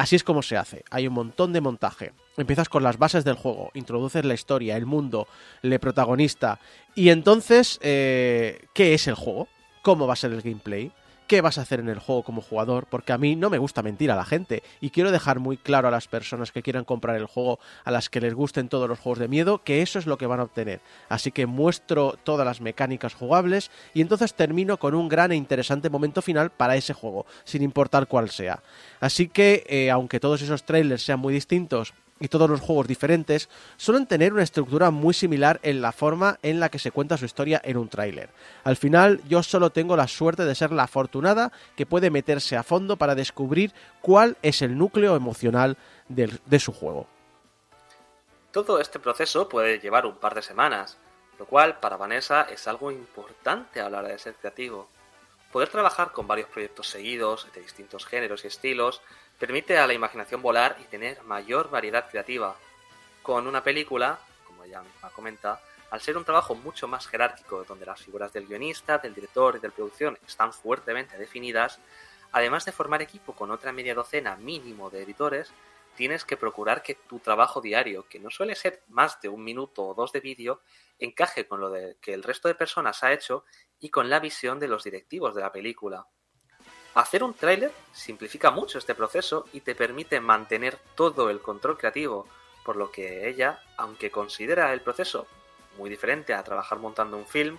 Así 0.00 0.16
es 0.16 0.24
como 0.24 0.40
se 0.40 0.56
hace. 0.56 0.82
Hay 0.90 1.06
un 1.06 1.12
montón 1.12 1.52
de 1.52 1.60
montaje. 1.60 2.14
Empiezas 2.38 2.70
con 2.70 2.82
las 2.82 2.96
bases 2.96 3.22
del 3.22 3.34
juego, 3.34 3.70
introduces 3.74 4.24
la 4.24 4.32
historia, 4.32 4.78
el 4.78 4.86
mundo, 4.86 5.28
el 5.62 5.78
protagonista. 5.78 6.58
Y 6.94 7.10
entonces, 7.10 7.78
eh, 7.82 8.64
¿qué 8.72 8.94
es 8.94 9.06
el 9.08 9.14
juego? 9.14 9.46
¿Cómo 9.82 10.06
va 10.06 10.14
a 10.14 10.16
ser 10.16 10.32
el 10.32 10.40
gameplay? 10.40 10.90
¿Qué 11.30 11.42
vas 11.42 11.58
a 11.58 11.60
hacer 11.60 11.78
en 11.78 11.88
el 11.88 12.00
juego 12.00 12.24
como 12.24 12.42
jugador? 12.42 12.88
Porque 12.90 13.12
a 13.12 13.16
mí 13.16 13.36
no 13.36 13.50
me 13.50 13.58
gusta 13.58 13.84
mentir 13.84 14.10
a 14.10 14.16
la 14.16 14.24
gente. 14.24 14.64
Y 14.80 14.90
quiero 14.90 15.12
dejar 15.12 15.38
muy 15.38 15.56
claro 15.56 15.86
a 15.86 15.92
las 15.92 16.08
personas 16.08 16.50
que 16.50 16.60
quieran 16.60 16.84
comprar 16.84 17.14
el 17.14 17.26
juego, 17.26 17.60
a 17.84 17.92
las 17.92 18.10
que 18.10 18.20
les 18.20 18.34
gusten 18.34 18.68
todos 18.68 18.88
los 18.88 18.98
juegos 18.98 19.20
de 19.20 19.28
miedo, 19.28 19.62
que 19.62 19.80
eso 19.80 20.00
es 20.00 20.06
lo 20.06 20.18
que 20.18 20.26
van 20.26 20.40
a 20.40 20.42
obtener. 20.42 20.80
Así 21.08 21.30
que 21.30 21.46
muestro 21.46 22.18
todas 22.24 22.44
las 22.44 22.60
mecánicas 22.60 23.14
jugables 23.14 23.70
y 23.94 24.00
entonces 24.00 24.34
termino 24.34 24.78
con 24.78 24.96
un 24.96 25.08
gran 25.08 25.30
e 25.30 25.36
interesante 25.36 25.88
momento 25.88 26.20
final 26.20 26.50
para 26.50 26.74
ese 26.74 26.94
juego, 26.94 27.26
sin 27.44 27.62
importar 27.62 28.08
cuál 28.08 28.28
sea. 28.30 28.64
Así 28.98 29.28
que, 29.28 29.62
eh, 29.68 29.88
aunque 29.88 30.18
todos 30.18 30.42
esos 30.42 30.64
trailers 30.64 31.04
sean 31.04 31.20
muy 31.20 31.32
distintos 31.32 31.94
y 32.20 32.28
todos 32.28 32.48
los 32.48 32.60
juegos 32.60 32.86
diferentes 32.86 33.48
suelen 33.78 34.06
tener 34.06 34.32
una 34.32 34.42
estructura 34.42 34.90
muy 34.90 35.14
similar 35.14 35.58
en 35.62 35.80
la 35.80 35.90
forma 35.90 36.38
en 36.42 36.60
la 36.60 36.68
que 36.68 36.78
se 36.78 36.92
cuenta 36.92 37.16
su 37.16 37.24
historia 37.24 37.60
en 37.64 37.78
un 37.78 37.88
tráiler. 37.88 38.28
Al 38.62 38.76
final 38.76 39.22
yo 39.26 39.42
solo 39.42 39.70
tengo 39.70 39.96
la 39.96 40.06
suerte 40.06 40.44
de 40.44 40.54
ser 40.54 40.70
la 40.70 40.84
afortunada 40.84 41.50
que 41.76 41.86
puede 41.86 42.10
meterse 42.10 42.56
a 42.56 42.62
fondo 42.62 42.96
para 42.96 43.14
descubrir 43.14 43.72
cuál 44.02 44.36
es 44.42 44.60
el 44.62 44.76
núcleo 44.76 45.16
emocional 45.16 45.78
del- 46.08 46.40
de 46.44 46.60
su 46.60 46.72
juego. 46.72 47.06
Todo 48.52 48.80
este 48.80 48.98
proceso 48.98 49.48
puede 49.48 49.78
llevar 49.78 50.04
un 50.06 50.16
par 50.16 50.34
de 50.34 50.42
semanas, 50.42 50.98
lo 51.38 51.46
cual 51.46 51.78
para 51.80 51.96
Vanessa 51.96 52.42
es 52.42 52.68
algo 52.68 52.90
importante 52.90 53.80
a 53.80 53.88
la 53.88 53.98
hora 54.00 54.08
de 54.08 54.18
ser 54.18 54.34
creativo. 54.34 54.88
Poder 55.52 55.68
trabajar 55.68 56.12
con 56.12 56.26
varios 56.26 56.48
proyectos 56.48 56.88
seguidos, 56.88 57.48
de 57.54 57.62
distintos 57.62 58.04
géneros 58.04 58.44
y 58.44 58.48
estilos, 58.48 59.00
permite 59.40 59.78
a 59.78 59.86
la 59.86 59.94
imaginación 59.94 60.42
volar 60.42 60.76
y 60.80 60.84
tener 60.84 61.22
mayor 61.22 61.70
variedad 61.70 62.08
creativa. 62.10 62.54
Con 63.22 63.46
una 63.46 63.64
película, 63.64 64.18
como 64.46 64.66
ya 64.66 64.82
misma 64.82 65.08
comenta, 65.10 65.62
al 65.90 66.00
ser 66.02 66.18
un 66.18 66.26
trabajo 66.26 66.54
mucho 66.54 66.86
más 66.86 67.08
jerárquico, 67.08 67.64
donde 67.64 67.86
las 67.86 68.02
figuras 68.02 68.34
del 68.34 68.46
guionista, 68.46 68.98
del 68.98 69.14
director 69.14 69.56
y 69.56 69.60
de 69.60 69.68
la 69.68 69.74
producción 69.74 70.18
están 70.28 70.52
fuertemente 70.52 71.16
definidas, 71.16 71.80
además 72.32 72.66
de 72.66 72.72
formar 72.72 73.00
equipo 73.00 73.34
con 73.34 73.50
otra 73.50 73.72
media 73.72 73.94
docena 73.94 74.36
mínimo 74.36 74.90
de 74.90 75.02
editores, 75.02 75.50
tienes 75.96 76.26
que 76.26 76.36
procurar 76.36 76.82
que 76.82 76.94
tu 76.94 77.18
trabajo 77.18 77.62
diario, 77.62 78.06
que 78.10 78.20
no 78.20 78.28
suele 78.28 78.54
ser 78.54 78.82
más 78.88 79.22
de 79.22 79.30
un 79.30 79.42
minuto 79.42 79.86
o 79.86 79.94
dos 79.94 80.12
de 80.12 80.20
vídeo, 80.20 80.60
encaje 80.98 81.48
con 81.48 81.60
lo 81.62 81.72
que 82.00 82.12
el 82.12 82.22
resto 82.22 82.46
de 82.46 82.54
personas 82.54 83.02
ha 83.02 83.12
hecho 83.12 83.44
y 83.80 83.88
con 83.88 84.10
la 84.10 84.20
visión 84.20 84.58
de 84.60 84.68
los 84.68 84.84
directivos 84.84 85.34
de 85.34 85.40
la 85.40 85.50
película. 85.50 86.06
Hacer 86.94 87.22
un 87.22 87.34
tráiler 87.34 87.72
simplifica 87.92 88.50
mucho 88.50 88.78
este 88.78 88.94
proceso 88.94 89.46
y 89.52 89.60
te 89.60 89.74
permite 89.74 90.20
mantener 90.20 90.78
todo 90.96 91.30
el 91.30 91.40
control 91.40 91.78
creativo, 91.78 92.26
por 92.64 92.76
lo 92.76 92.90
que 92.90 93.28
ella, 93.28 93.60
aunque 93.76 94.10
considera 94.10 94.72
el 94.72 94.80
proceso 94.80 95.26
muy 95.78 95.88
diferente 95.88 96.34
a 96.34 96.42
trabajar 96.42 96.78
montando 96.78 97.16
un 97.16 97.26
film, 97.26 97.58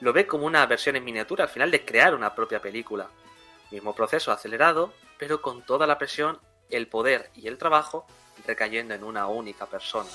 lo 0.00 0.12
ve 0.12 0.26
como 0.26 0.46
una 0.46 0.64
versión 0.66 0.96
en 0.96 1.04
miniatura 1.04 1.44
al 1.44 1.50
final 1.50 1.70
de 1.70 1.84
crear 1.84 2.14
una 2.14 2.34
propia 2.34 2.60
película. 2.60 3.08
Mismo 3.70 3.94
proceso 3.94 4.32
acelerado, 4.32 4.92
pero 5.18 5.42
con 5.42 5.62
toda 5.62 5.86
la 5.86 5.98
presión, 5.98 6.38
el 6.70 6.88
poder 6.88 7.30
y 7.34 7.48
el 7.48 7.58
trabajo 7.58 8.06
recayendo 8.46 8.94
en 8.94 9.04
una 9.04 9.26
única 9.26 9.66
persona. 9.66 10.08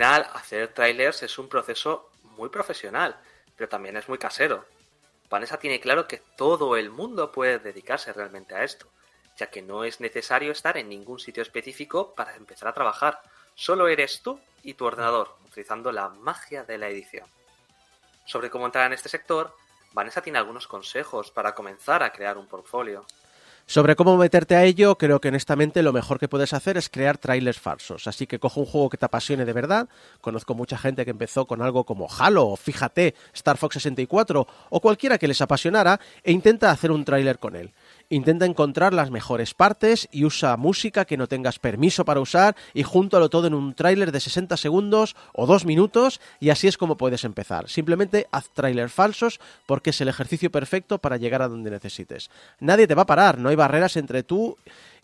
Final 0.00 0.30
hacer 0.32 0.72
trailers 0.72 1.22
es 1.22 1.38
un 1.38 1.46
proceso 1.46 2.08
muy 2.38 2.48
profesional, 2.48 3.20
pero 3.54 3.68
también 3.68 3.98
es 3.98 4.08
muy 4.08 4.16
casero. 4.16 4.64
Vanessa 5.28 5.58
tiene 5.58 5.78
claro 5.78 6.08
que 6.08 6.22
todo 6.38 6.78
el 6.78 6.88
mundo 6.88 7.30
puede 7.30 7.58
dedicarse 7.58 8.10
realmente 8.14 8.54
a 8.54 8.64
esto, 8.64 8.86
ya 9.36 9.50
que 9.50 9.60
no 9.60 9.84
es 9.84 10.00
necesario 10.00 10.52
estar 10.52 10.78
en 10.78 10.88
ningún 10.88 11.18
sitio 11.18 11.42
específico 11.42 12.14
para 12.14 12.34
empezar 12.34 12.68
a 12.68 12.72
trabajar. 12.72 13.20
Solo 13.54 13.88
eres 13.88 14.22
tú 14.22 14.40
y 14.62 14.72
tu 14.72 14.86
ordenador, 14.86 15.36
utilizando 15.44 15.92
la 15.92 16.08
magia 16.08 16.64
de 16.64 16.78
la 16.78 16.88
edición. 16.88 17.26
Sobre 18.24 18.48
cómo 18.48 18.64
entrar 18.64 18.86
en 18.86 18.94
este 18.94 19.10
sector, 19.10 19.54
Vanessa 19.92 20.22
tiene 20.22 20.38
algunos 20.38 20.66
consejos 20.66 21.30
para 21.30 21.54
comenzar 21.54 22.02
a 22.02 22.10
crear 22.10 22.38
un 22.38 22.46
portfolio. 22.46 23.04
Sobre 23.70 23.94
cómo 23.94 24.16
meterte 24.16 24.56
a 24.56 24.64
ello, 24.64 24.98
creo 24.98 25.20
que 25.20 25.28
honestamente 25.28 25.84
lo 25.84 25.92
mejor 25.92 26.18
que 26.18 26.26
puedes 26.26 26.52
hacer 26.54 26.76
es 26.76 26.88
crear 26.88 27.18
trailers 27.18 27.60
falsos. 27.60 28.08
Así 28.08 28.26
que 28.26 28.40
coge 28.40 28.58
un 28.58 28.66
juego 28.66 28.90
que 28.90 28.96
te 28.96 29.06
apasione 29.06 29.44
de 29.44 29.52
verdad. 29.52 29.88
Conozco 30.20 30.56
mucha 30.56 30.76
gente 30.76 31.04
que 31.04 31.12
empezó 31.12 31.46
con 31.46 31.62
algo 31.62 31.84
como 31.84 32.08
Halo, 32.10 32.48
o 32.48 32.56
fíjate, 32.56 33.14
Star 33.32 33.58
Fox 33.58 33.74
64 33.74 34.48
o 34.70 34.80
cualquiera 34.80 35.18
que 35.18 35.28
les 35.28 35.40
apasionara 35.40 36.00
e 36.24 36.32
intenta 36.32 36.72
hacer 36.72 36.90
un 36.90 37.04
tráiler 37.04 37.38
con 37.38 37.54
él. 37.54 37.70
Intenta 38.12 38.44
encontrar 38.44 38.92
las 38.92 39.12
mejores 39.12 39.54
partes 39.54 40.08
y 40.10 40.24
usa 40.24 40.56
música 40.56 41.04
que 41.04 41.16
no 41.16 41.28
tengas 41.28 41.60
permiso 41.60 42.04
para 42.04 42.18
usar 42.18 42.56
y 42.74 42.82
júntalo 42.82 43.30
todo 43.30 43.46
en 43.46 43.54
un 43.54 43.72
tráiler 43.72 44.10
de 44.10 44.18
60 44.18 44.56
segundos 44.56 45.14
o 45.32 45.46
2 45.46 45.64
minutos 45.64 46.20
y 46.40 46.50
así 46.50 46.66
es 46.66 46.76
como 46.76 46.96
puedes 46.96 47.22
empezar. 47.22 47.68
Simplemente 47.68 48.26
haz 48.32 48.48
tráiler 48.50 48.90
falsos 48.90 49.38
porque 49.64 49.90
es 49.90 50.00
el 50.00 50.08
ejercicio 50.08 50.50
perfecto 50.50 50.98
para 50.98 51.18
llegar 51.18 51.40
a 51.40 51.48
donde 51.48 51.70
necesites. 51.70 52.30
Nadie 52.58 52.88
te 52.88 52.96
va 52.96 53.02
a 53.02 53.06
parar, 53.06 53.38
no 53.38 53.48
hay 53.48 53.54
barreras 53.54 53.96
entre 53.96 54.24
tú 54.24 54.56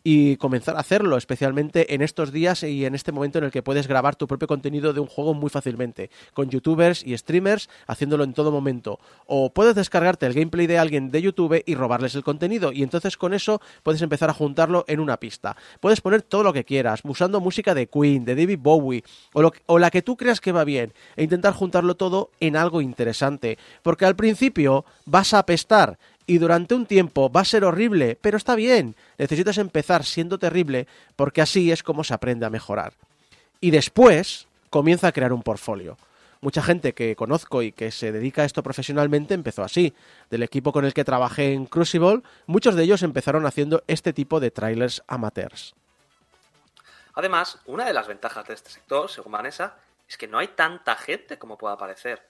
y 0.08 0.36
comenzar 0.36 0.76
a 0.76 0.78
hacerlo, 0.78 1.16
especialmente 1.16 1.92
en 1.92 2.00
estos 2.00 2.30
días 2.30 2.62
y 2.62 2.84
en 2.84 2.94
este 2.94 3.10
momento 3.10 3.38
en 3.38 3.44
el 3.44 3.50
que 3.50 3.64
puedes 3.64 3.88
grabar 3.88 4.14
tu 4.14 4.28
propio 4.28 4.46
contenido 4.46 4.92
de 4.92 5.00
un 5.00 5.08
juego 5.08 5.34
muy 5.34 5.50
fácilmente, 5.50 6.10
con 6.32 6.48
youtubers 6.48 7.04
y 7.04 7.18
streamers 7.18 7.68
haciéndolo 7.88 8.22
en 8.22 8.32
todo 8.32 8.52
momento. 8.52 9.00
O 9.26 9.52
puedes 9.52 9.74
descargarte 9.74 10.24
el 10.24 10.32
gameplay 10.32 10.68
de 10.68 10.78
alguien 10.78 11.10
de 11.10 11.22
YouTube 11.22 11.60
y 11.66 11.74
robarles 11.74 12.14
el 12.14 12.22
contenido, 12.22 12.70
y 12.70 12.84
entonces 12.84 13.16
con 13.16 13.34
eso 13.34 13.60
puedes 13.82 14.00
empezar 14.00 14.30
a 14.30 14.34
juntarlo 14.34 14.84
en 14.86 15.00
una 15.00 15.16
pista. 15.16 15.56
Puedes 15.80 16.00
poner 16.00 16.22
todo 16.22 16.44
lo 16.44 16.52
que 16.52 16.62
quieras, 16.62 17.00
usando 17.02 17.40
música 17.40 17.74
de 17.74 17.88
Queen, 17.88 18.24
de 18.24 18.36
David 18.36 18.60
Bowie, 18.62 19.02
o, 19.32 19.42
lo, 19.42 19.52
o 19.66 19.80
la 19.80 19.90
que 19.90 20.02
tú 20.02 20.16
creas 20.16 20.40
que 20.40 20.52
va 20.52 20.62
bien, 20.62 20.92
e 21.16 21.24
intentar 21.24 21.52
juntarlo 21.52 21.96
todo 21.96 22.30
en 22.38 22.54
algo 22.54 22.80
interesante, 22.80 23.58
porque 23.82 24.04
al 24.04 24.14
principio 24.14 24.84
vas 25.04 25.34
a 25.34 25.40
apestar 25.40 25.98
y 26.26 26.38
durante 26.38 26.74
un 26.74 26.86
tiempo 26.86 27.30
va 27.30 27.42
a 27.42 27.44
ser 27.44 27.64
horrible, 27.64 28.18
pero 28.20 28.36
está 28.36 28.54
bien. 28.54 28.96
Necesitas 29.18 29.58
empezar 29.58 30.04
siendo 30.04 30.38
terrible 30.38 30.86
porque 31.14 31.40
así 31.40 31.70
es 31.70 31.82
como 31.82 32.04
se 32.04 32.14
aprende 32.14 32.46
a 32.46 32.50
mejorar. 32.50 32.94
Y 33.60 33.70
después 33.70 34.48
comienza 34.70 35.08
a 35.08 35.12
crear 35.12 35.32
un 35.32 35.42
portfolio. 35.42 35.96
Mucha 36.40 36.62
gente 36.62 36.92
que 36.92 37.16
conozco 37.16 37.62
y 37.62 37.72
que 37.72 37.90
se 37.90 38.12
dedica 38.12 38.42
a 38.42 38.44
esto 38.44 38.62
profesionalmente 38.62 39.34
empezó 39.34 39.62
así. 39.64 39.94
Del 40.30 40.42
equipo 40.42 40.72
con 40.72 40.84
el 40.84 40.92
que 40.92 41.04
trabajé 41.04 41.52
en 41.52 41.66
Crucible, 41.66 42.22
muchos 42.46 42.74
de 42.74 42.82
ellos 42.82 43.02
empezaron 43.02 43.46
haciendo 43.46 43.82
este 43.86 44.12
tipo 44.12 44.38
de 44.38 44.50
trailers 44.50 45.02
amateurs. 45.06 45.74
Además, 47.14 47.58
una 47.64 47.86
de 47.86 47.94
las 47.94 48.06
ventajas 48.06 48.46
de 48.46 48.54
este 48.54 48.70
sector, 48.70 49.08
según 49.08 49.32
Vanessa, 49.32 49.76
es 50.06 50.18
que 50.18 50.28
no 50.28 50.38
hay 50.38 50.48
tanta 50.48 50.94
gente 50.96 51.38
como 51.38 51.56
pueda 51.56 51.78
parecer. 51.78 52.22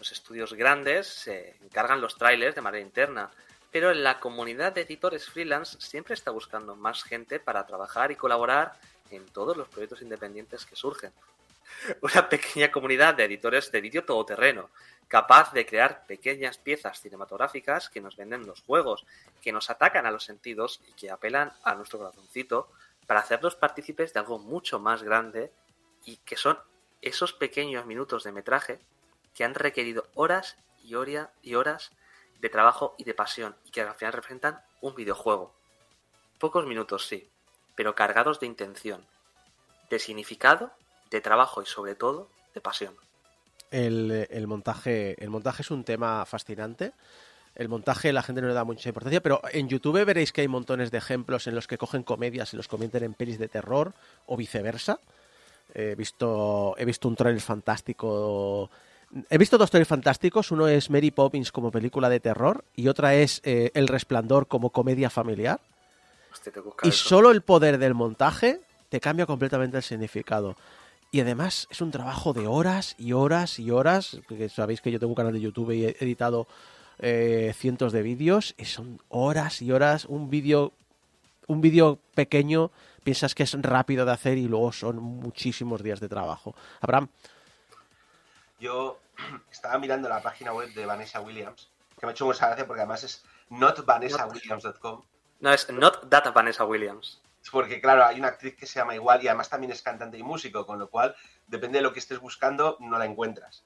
Los 0.00 0.12
estudios 0.12 0.54
grandes 0.54 1.06
se 1.06 1.56
encargan 1.62 2.00
los 2.00 2.16
trailers 2.16 2.54
de 2.54 2.62
manera 2.62 2.82
interna, 2.82 3.30
pero 3.70 3.92
la 3.92 4.18
comunidad 4.18 4.72
de 4.72 4.80
editores 4.80 5.28
freelance 5.28 5.76
siempre 5.78 6.14
está 6.14 6.30
buscando 6.30 6.74
más 6.74 7.02
gente 7.02 7.38
para 7.38 7.66
trabajar 7.66 8.10
y 8.10 8.16
colaborar 8.16 8.72
en 9.10 9.26
todos 9.26 9.58
los 9.58 9.68
proyectos 9.68 10.00
independientes 10.00 10.64
que 10.64 10.74
surgen. 10.74 11.12
Una 12.00 12.30
pequeña 12.30 12.72
comunidad 12.72 13.14
de 13.14 13.24
editores 13.24 13.70
de 13.70 13.82
vídeo 13.82 14.02
todoterreno, 14.02 14.70
capaz 15.06 15.52
de 15.52 15.66
crear 15.66 16.06
pequeñas 16.06 16.56
piezas 16.56 16.98
cinematográficas 16.98 17.90
que 17.90 18.00
nos 18.00 18.16
venden 18.16 18.46
los 18.46 18.62
juegos, 18.62 19.04
que 19.42 19.52
nos 19.52 19.68
atacan 19.68 20.06
a 20.06 20.10
los 20.10 20.24
sentidos 20.24 20.80
y 20.88 20.92
que 20.92 21.10
apelan 21.10 21.52
a 21.62 21.74
nuestro 21.74 21.98
corazoncito 21.98 22.72
para 23.06 23.20
hacerlos 23.20 23.54
partícipes 23.54 24.14
de 24.14 24.20
algo 24.20 24.38
mucho 24.38 24.80
más 24.80 25.02
grande 25.02 25.52
y 26.06 26.16
que 26.16 26.38
son 26.38 26.58
esos 27.02 27.34
pequeños 27.34 27.84
minutos 27.84 28.24
de 28.24 28.32
metraje 28.32 28.80
que 29.40 29.44
han 29.44 29.54
requerido 29.54 30.06
horas 30.16 30.58
y, 30.84 30.96
horas 30.96 31.30
y 31.42 31.54
horas 31.54 31.92
de 32.42 32.50
trabajo 32.50 32.94
y 32.98 33.04
de 33.04 33.14
pasión 33.14 33.56
y 33.64 33.70
que 33.70 33.80
al 33.80 33.94
final 33.94 34.12
representan 34.12 34.60
un 34.82 34.94
videojuego. 34.94 35.54
Pocos 36.38 36.66
minutos, 36.66 37.06
sí, 37.06 37.26
pero 37.74 37.94
cargados 37.94 38.38
de 38.38 38.46
intención, 38.46 39.02
de 39.88 39.98
significado, 39.98 40.72
de 41.10 41.22
trabajo 41.22 41.62
y 41.62 41.64
sobre 41.64 41.94
todo 41.94 42.28
de 42.52 42.60
pasión. 42.60 42.94
El, 43.70 44.46
montaje, 44.46 45.16
el 45.24 45.30
montaje 45.30 45.62
es 45.62 45.70
un 45.70 45.84
tema 45.84 46.26
fascinante. 46.26 46.92
El 47.54 47.70
montaje 47.70 48.12
la 48.12 48.22
gente 48.22 48.42
no 48.42 48.48
le 48.48 48.52
da 48.52 48.64
mucha 48.64 48.90
importancia, 48.90 49.22
pero 49.22 49.40
en 49.52 49.70
YouTube 49.70 50.04
veréis 50.04 50.34
que 50.34 50.42
hay 50.42 50.48
montones 50.48 50.90
de 50.90 50.98
ejemplos 50.98 51.46
en 51.46 51.54
los 51.54 51.66
que 51.66 51.78
cogen 51.78 52.02
comedias 52.02 52.52
y 52.52 52.58
los 52.58 52.68
convierten 52.68 53.04
en 53.04 53.14
pelis 53.14 53.38
de 53.38 53.48
terror 53.48 53.94
o 54.26 54.36
viceversa. 54.36 55.00
He 55.72 55.94
visto, 55.94 56.74
he 56.76 56.84
visto 56.84 57.08
un 57.08 57.16
trailer 57.16 57.40
fantástico 57.40 58.70
He 59.28 59.38
visto 59.38 59.58
dos 59.58 59.70
trailers 59.70 59.88
fantásticos. 59.88 60.50
Uno 60.50 60.68
es 60.68 60.90
Mary 60.90 61.10
Poppins 61.10 61.52
como 61.52 61.70
película 61.70 62.08
de 62.08 62.20
terror 62.20 62.64
y 62.76 62.88
otra 62.88 63.14
es 63.14 63.40
eh, 63.44 63.70
El 63.74 63.88
Resplandor 63.88 64.46
como 64.46 64.70
comedia 64.70 65.10
familiar. 65.10 65.60
Hostia, 66.32 66.52
y 66.84 66.92
solo 66.92 67.32
el 67.32 67.42
poder 67.42 67.78
del 67.78 67.94
montaje 67.94 68.60
te 68.88 69.00
cambia 69.00 69.26
completamente 69.26 69.78
el 69.78 69.82
significado. 69.82 70.56
Y 71.10 71.20
además 71.20 71.66
es 71.70 71.80
un 71.80 71.90
trabajo 71.90 72.32
de 72.32 72.46
horas 72.46 72.94
y 72.98 73.12
horas 73.12 73.58
y 73.58 73.70
horas. 73.70 74.20
Porque 74.28 74.48
sabéis 74.48 74.80
que 74.80 74.92
yo 74.92 75.00
tengo 75.00 75.10
un 75.10 75.16
canal 75.16 75.32
de 75.32 75.40
YouTube 75.40 75.72
y 75.72 75.86
he 75.86 75.96
editado 75.98 76.46
eh, 77.00 77.52
cientos 77.56 77.92
de 77.92 78.02
vídeos. 78.02 78.54
Y 78.58 78.66
son 78.66 79.00
horas 79.08 79.60
y 79.60 79.72
horas. 79.72 80.04
Un 80.04 80.30
vídeo 80.30 80.72
un 81.48 81.60
vídeo 81.60 81.98
pequeño 82.14 82.70
piensas 83.02 83.34
que 83.34 83.42
es 83.42 83.60
rápido 83.60 84.04
de 84.04 84.12
hacer 84.12 84.38
y 84.38 84.46
luego 84.46 84.72
son 84.72 84.96
muchísimos 85.02 85.82
días 85.82 85.98
de 85.98 86.08
trabajo. 86.08 86.54
Abraham, 86.80 87.08
yo 88.60 89.00
estaba 89.50 89.78
mirando 89.78 90.08
la 90.08 90.22
página 90.22 90.52
web 90.52 90.72
de 90.74 90.86
Vanessa 90.86 91.20
Williams, 91.20 91.70
que 91.98 92.06
me 92.06 92.10
ha 92.10 92.12
hecho 92.12 92.26
mucha 92.26 92.46
gracia 92.46 92.66
porque 92.66 92.82
además 92.82 93.02
es 93.02 93.24
notvanessawilliams.com. 93.48 95.02
No, 95.40 95.52
es 95.52 95.70
not 95.72 96.08
that 96.10 96.32
Vanessa 96.32 96.64
Williams. 96.64 97.20
Porque, 97.50 97.80
claro, 97.80 98.04
hay 98.04 98.18
una 98.18 98.28
actriz 98.28 98.54
que 98.54 98.66
se 98.66 98.78
llama 98.78 98.94
igual 98.94 99.24
y 99.24 99.28
además 99.28 99.48
también 99.48 99.72
es 99.72 99.82
cantante 99.82 100.18
y 100.18 100.22
músico, 100.22 100.66
con 100.66 100.78
lo 100.78 100.90
cual, 100.90 101.16
depende 101.46 101.78
de 101.78 101.82
lo 101.82 101.92
que 101.92 101.98
estés 101.98 102.20
buscando, 102.20 102.76
no 102.80 102.98
la 102.98 103.06
encuentras. 103.06 103.64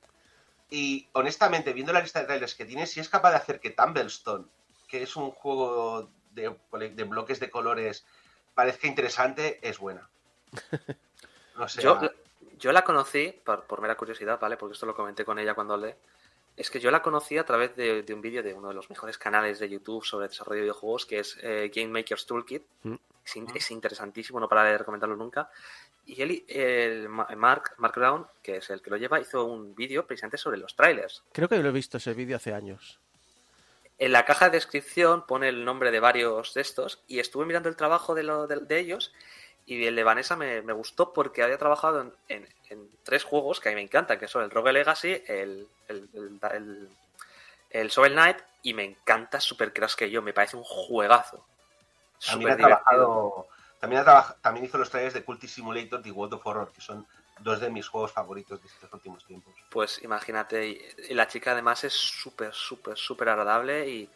Y 0.70 1.08
honestamente, 1.12 1.72
viendo 1.72 1.92
la 1.92 2.00
lista 2.00 2.20
de 2.20 2.26
trailers 2.26 2.54
que 2.54 2.64
tiene, 2.64 2.86
si 2.86 3.00
es 3.00 3.08
capaz 3.08 3.30
de 3.30 3.36
hacer 3.36 3.60
que 3.60 3.70
Tumblestone, 3.70 4.46
que 4.86 5.02
es 5.02 5.16
un 5.16 5.32
juego 5.32 6.08
de, 6.30 6.56
de 6.72 7.04
bloques 7.04 7.40
de 7.40 7.50
colores, 7.50 8.06
parezca 8.54 8.86
interesante, 8.86 9.58
es 9.62 9.78
buena. 9.78 10.08
No 11.56 11.68
sé. 11.68 11.82
Yo, 11.82 12.00
yo 12.58 12.72
la 12.72 12.82
conocí, 12.82 13.34
por, 13.44 13.64
por, 13.64 13.80
mera 13.80 13.96
curiosidad, 13.96 14.38
¿vale? 14.40 14.56
Porque 14.56 14.74
esto 14.74 14.86
lo 14.86 14.94
comenté 14.94 15.24
con 15.24 15.38
ella 15.38 15.54
cuando 15.54 15.74
hablé. 15.74 15.96
Es 16.56 16.70
que 16.70 16.78
yo 16.78 16.90
la 16.90 17.02
conocí 17.02 17.36
a 17.36 17.44
través 17.44 17.74
de, 17.74 18.02
de 18.02 18.14
un 18.14 18.20
vídeo 18.20 18.42
de 18.42 18.54
uno 18.54 18.68
de 18.68 18.74
los 18.74 18.88
mejores 18.88 19.18
canales 19.18 19.58
de 19.58 19.68
YouTube 19.68 20.04
sobre 20.04 20.28
desarrollo 20.28 20.56
de 20.58 20.62
videojuegos, 20.62 21.04
que 21.06 21.18
es 21.18 21.36
eh, 21.42 21.70
Game 21.74 21.88
Maker's 21.88 22.26
Toolkit. 22.26 22.62
Mm. 22.84 22.94
Es, 23.24 23.36
in- 23.36 23.48
es 23.54 23.70
interesantísimo, 23.70 24.38
no 24.38 24.48
para 24.48 24.62
de 24.64 24.78
recomendarlo 24.78 25.16
nunca. 25.16 25.50
Y 26.06 26.20
él, 26.22 26.44
el 26.46 27.08
Ma- 27.08 27.26
Mark, 27.36 27.72
Mark 27.78 27.94
Brown, 27.96 28.26
que 28.42 28.58
es 28.58 28.70
el 28.70 28.82
que 28.82 28.90
lo 28.90 28.96
lleva, 28.98 29.18
hizo 29.20 29.44
un 29.46 29.74
vídeo 29.74 30.06
precisamente 30.06 30.36
sobre 30.38 30.58
los 30.58 30.76
trailers. 30.76 31.24
Creo 31.32 31.48
que 31.48 31.56
lo 31.58 31.68
he 31.70 31.72
visto 31.72 31.96
ese 31.96 32.12
vídeo 32.14 32.36
hace 32.36 32.52
años. 32.54 33.00
En 33.98 34.12
la 34.12 34.24
caja 34.24 34.46
de 34.46 34.52
descripción 34.52 35.24
pone 35.26 35.48
el 35.48 35.64
nombre 35.64 35.90
de 35.90 36.00
varios 36.00 36.52
de 36.54 36.60
estos 36.60 37.02
y 37.06 37.20
estuve 37.20 37.46
mirando 37.46 37.68
el 37.68 37.76
trabajo 37.76 38.14
de, 38.14 38.22
lo- 38.24 38.46
de- 38.46 38.60
de 38.60 38.78
ellos 38.78 39.12
y 39.66 39.84
el 39.86 39.96
de 39.96 40.04
Vanessa 40.04 40.36
me, 40.36 40.62
me 40.62 40.72
gustó 40.72 41.12
porque 41.12 41.42
había 41.42 41.58
trabajado 41.58 42.00
en, 42.02 42.12
en- 42.28 42.48
en 42.70 42.90
tres 43.02 43.24
juegos 43.24 43.60
que 43.60 43.68
a 43.68 43.72
mí 43.72 43.76
me 43.76 43.82
encantan, 43.82 44.18
que 44.18 44.28
son 44.28 44.42
el 44.42 44.50
Rogue 44.50 44.72
Legacy, 44.72 45.22
el, 45.26 45.68
el, 45.88 46.08
el, 46.12 46.40
el, 46.52 46.88
el 47.70 48.12
Knight 48.12 48.38
y 48.62 48.74
me 48.74 48.84
encanta 48.84 49.40
Super 49.40 49.72
Crash 49.72 49.94
que 49.94 50.10
yo, 50.10 50.22
me 50.22 50.32
parece 50.32 50.56
un 50.56 50.64
juegazo. 50.64 51.44
También 52.26 52.52
ha 52.52 52.56
trabajado. 52.56 53.48
También, 53.80 54.00
ha 54.00 54.04
traba- 54.04 54.36
también 54.40 54.64
hizo 54.64 54.78
los 54.78 54.88
trailers 54.88 55.12
de 55.14 55.24
Culty 55.24 55.46
Simulator 55.46 56.00
y 56.06 56.10
World 56.10 56.34
of 56.34 56.46
Horror, 56.46 56.72
que 56.72 56.80
son 56.80 57.06
dos 57.40 57.60
de 57.60 57.68
mis 57.68 57.86
juegos 57.86 58.12
favoritos 58.12 58.62
de 58.62 58.68
estos 58.68 58.90
últimos 58.92 59.24
tiempos. 59.26 59.52
Pues 59.68 60.02
imagínate, 60.02 60.66
y, 60.66 61.14
la 61.14 61.28
chica 61.28 61.52
además 61.52 61.84
es 61.84 61.92
súper, 61.92 62.54
súper, 62.54 62.96
súper 62.96 63.28
agradable 63.28 63.86
y, 63.88 64.08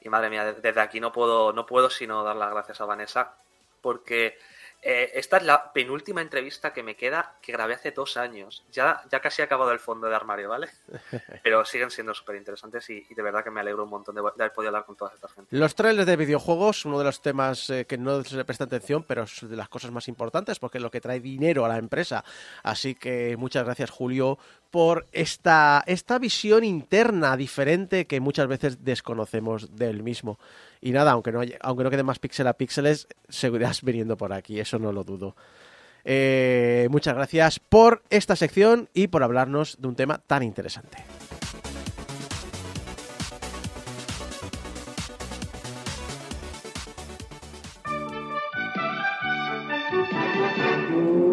y 0.00 0.08
madre 0.08 0.30
mía, 0.30 0.44
de- 0.46 0.60
desde 0.60 0.80
aquí 0.80 1.00
no 1.00 1.12
puedo, 1.12 1.52
no 1.52 1.66
puedo 1.66 1.90
sino 1.90 2.22
dar 2.24 2.36
las 2.36 2.50
gracias 2.50 2.80
a 2.80 2.86
Vanessa 2.86 3.34
porque 3.82 4.38
eh, 4.82 5.10
esta 5.14 5.36
es 5.36 5.42
la 5.42 5.72
penúltima 5.72 6.22
entrevista 6.22 6.72
que 6.72 6.82
me 6.82 6.96
queda 6.96 7.34
que 7.42 7.52
grabé 7.52 7.74
hace 7.74 7.90
dos 7.90 8.16
años. 8.16 8.64
Ya, 8.72 9.02
ya 9.10 9.20
casi 9.20 9.42
he 9.42 9.44
acabado 9.44 9.72
el 9.72 9.78
fondo 9.78 10.08
de 10.08 10.16
armario, 10.16 10.48
¿vale? 10.48 10.68
Pero 11.42 11.64
siguen 11.66 11.90
siendo 11.90 12.14
súper 12.14 12.36
interesantes 12.36 12.88
y, 12.88 13.06
y 13.08 13.14
de 13.14 13.22
verdad 13.22 13.44
que 13.44 13.50
me 13.50 13.60
alegro 13.60 13.84
un 13.84 13.90
montón 13.90 14.14
de, 14.14 14.22
de 14.22 14.42
haber 14.42 14.52
podido 14.52 14.68
hablar 14.68 14.86
con 14.86 14.96
toda 14.96 15.12
esta 15.14 15.28
gente. 15.28 15.54
Los 15.54 15.74
trailers 15.74 16.06
de 16.06 16.16
videojuegos, 16.16 16.86
uno 16.86 16.98
de 16.98 17.04
los 17.04 17.20
temas 17.20 17.68
eh, 17.68 17.84
que 17.84 17.98
no 17.98 18.24
se 18.24 18.36
le 18.36 18.44
presta 18.46 18.64
atención, 18.64 19.04
pero 19.04 19.24
es 19.24 19.48
de 19.48 19.56
las 19.56 19.68
cosas 19.68 19.90
más 19.90 20.08
importantes 20.08 20.58
porque 20.58 20.78
es 20.78 20.82
lo 20.82 20.90
que 20.90 21.00
trae 21.02 21.20
dinero 21.20 21.66
a 21.66 21.68
la 21.68 21.76
empresa. 21.76 22.24
Así 22.62 22.94
que 22.94 23.36
muchas 23.36 23.64
gracias, 23.64 23.90
Julio, 23.90 24.38
por 24.70 25.06
esta, 25.12 25.82
esta 25.86 26.18
visión 26.18 26.64
interna 26.64 27.36
diferente 27.36 28.06
que 28.06 28.20
muchas 28.20 28.46
veces 28.46 28.82
desconocemos 28.84 29.76
del 29.76 30.02
mismo. 30.02 30.38
Y 30.80 30.92
nada, 30.92 31.12
aunque 31.12 31.30
no, 31.32 31.40
haya- 31.40 31.58
aunque 31.60 31.84
no 31.84 31.90
quede 31.90 32.02
más 32.02 32.18
píxel 32.18 32.46
a 32.46 32.54
píxeles, 32.54 33.06
seguirás 33.28 33.82
viniendo 33.82 34.16
por 34.16 34.32
aquí, 34.32 34.58
eso 34.60 34.78
no 34.78 34.92
lo 34.92 35.04
dudo. 35.04 35.36
Eh, 36.04 36.88
muchas 36.90 37.14
gracias 37.14 37.58
por 37.60 38.02
esta 38.08 38.34
sección 38.34 38.88
y 38.94 39.08
por 39.08 39.22
hablarnos 39.22 39.76
de 39.80 39.88
un 39.88 39.96
tema 39.96 40.18
tan 40.26 40.42
interesante. 40.42 41.04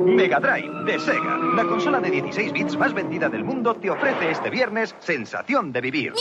Mega 0.05 0.39
Drive 0.39 0.83
de 0.85 0.99
Sega, 0.99 1.37
la 1.55 1.63
consola 1.65 1.99
de 1.99 2.09
16 2.11 2.51
bits 2.51 2.77
más 2.77 2.93
vendida 2.93 3.29
del 3.29 3.43
mundo, 3.43 3.75
te 3.75 3.89
ofrece 3.89 4.31
este 4.31 4.49
viernes 4.49 4.95
sensación 4.99 5.71
de 5.71 5.81
vivir. 5.81 6.13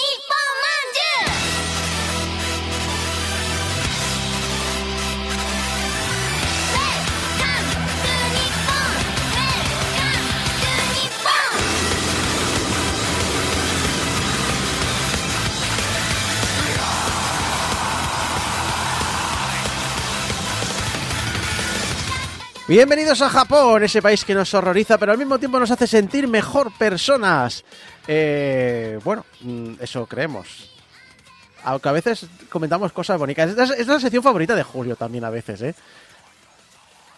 Bienvenidos 22.68 23.22
a 23.22 23.30
Japón, 23.30 23.84
ese 23.84 24.02
país 24.02 24.24
que 24.24 24.34
nos 24.34 24.52
horroriza, 24.52 24.98
pero 24.98 25.12
al 25.12 25.18
mismo 25.18 25.38
tiempo 25.38 25.60
nos 25.60 25.70
hace 25.70 25.86
sentir 25.86 26.26
mejor 26.26 26.72
personas. 26.76 27.64
Eh, 28.08 28.98
bueno, 29.04 29.24
mm, 29.42 29.74
eso 29.80 30.04
creemos. 30.06 30.68
Aunque 31.62 31.88
a 31.88 31.92
veces 31.92 32.26
comentamos 32.50 32.92
cosas 32.92 33.20
bonitas. 33.20 33.56
Es 33.78 33.86
la 33.86 34.00
sección 34.00 34.20
favorita 34.20 34.56
de 34.56 34.64
Julio 34.64 34.96
también 34.96 35.24
a 35.24 35.30
veces, 35.30 35.62
¿eh? 35.62 35.76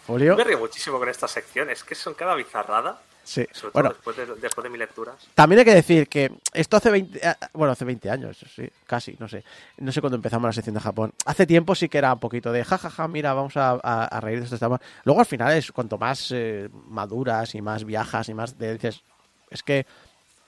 Julio. 0.09 0.36
Me 0.36 0.43
río 0.43 0.59
muchísimo 0.59 0.98
con 0.98 1.09
estas 1.09 1.30
secciones, 1.30 1.85
que 1.85 1.94
son 1.94 2.14
cada 2.14 2.35
bizarrada, 2.35 2.98
Sí. 3.22 3.47
sobre 3.52 3.72
todo 3.72 3.82
Bueno, 3.82 3.89
después, 3.90 4.16
de, 4.16 4.26
después 4.40 4.62
de 4.64 4.70
mis 4.70 4.78
lecturas. 4.78 5.14
también 5.35 5.59
hay 5.60 5.64
que 5.66 5.74
decir 5.74 6.09
que 6.09 6.32
esto 6.55 6.78
hace 6.78 6.90
20, 6.90 7.18
eh, 7.28 7.35
bueno, 7.52 7.72
hace 7.72 7.85
20 7.85 8.10
años, 8.10 8.39
sí, 8.56 8.68
casi, 8.86 9.16
no 9.20 9.28
sé. 9.28 9.44
No 9.76 9.93
sé 9.93 10.01
cuándo 10.01 10.16
empezamos 10.16 10.48
la 10.48 10.52
sección 10.55 10.74
de 10.74 10.80
Japón. 10.80 11.12
Hace 11.26 11.47
tiempo 11.47 11.74
sí 11.74 11.89
que 11.90 11.98
era 11.98 12.12
un 12.14 12.20
poquito 12.20 12.51
de 12.52 12.64
jajaja, 12.64 13.06
mira, 13.06 13.35
vamos 13.35 13.56
a, 13.59 13.72
a- 13.82 14.05
a 14.06 14.20
reír 14.20 14.39
de 14.39 14.44
estos 14.44 14.59
temas. 14.60 14.80
Luego 15.05 15.20
al 15.20 15.26
final 15.26 15.52
es 15.52 15.70
cuanto 15.72 15.98
más 15.98 16.30
eh, 16.35 16.70
maduras 16.89 17.55
y 17.55 17.60
más 17.60 17.85
viajas 17.85 18.28
y 18.30 18.35
más 18.35 18.59
dices, 18.59 19.02
es 19.51 19.62
que 19.62 19.86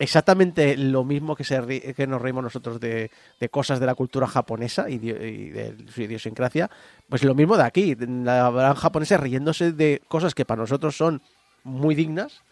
exactamente 0.00 0.78
lo 0.78 1.04
mismo 1.04 1.36
que, 1.36 1.44
se 1.44 1.94
que 1.94 2.06
nos 2.06 2.22
reímos 2.22 2.42
nosotros 2.42 2.80
de, 2.80 3.10
cosas 3.50 3.78
de 3.78 3.86
la 3.86 3.94
cultura 3.94 4.26
japonesa 4.26 4.88
y 4.88 4.98
de, 4.98 5.76
su 5.92 6.00
idiosincrasia, 6.00 6.70
pues 7.08 7.22
lo 7.22 7.34
mismo 7.34 7.56
de 7.56 7.64
aquí, 7.64 7.94
la 7.94 8.74
japoneses 8.74 9.20
riéndose 9.20 9.72
de 9.72 10.00
cosas 10.08 10.34
que 10.34 10.46
para 10.46 10.62
nosotros 10.62 10.96
son 10.96 11.20
muy 11.64 11.94
dignas 11.94 12.42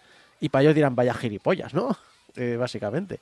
y 0.40 0.50
para 0.50 0.62
ellos 0.62 0.74
dirán 0.74 0.94
vaya 0.94 1.14
gilipollas, 1.14 1.74
¿no? 1.74 1.96
Eh, 2.36 2.56
básicamente. 2.56 3.18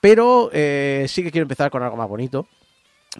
Pero 0.00 0.50
eh, 0.52 1.04
sí 1.08 1.22
que 1.22 1.30
quiero 1.30 1.44
empezar 1.44 1.70
con 1.70 1.84
algo 1.84 1.96
más 1.96 2.08
bonito. 2.08 2.48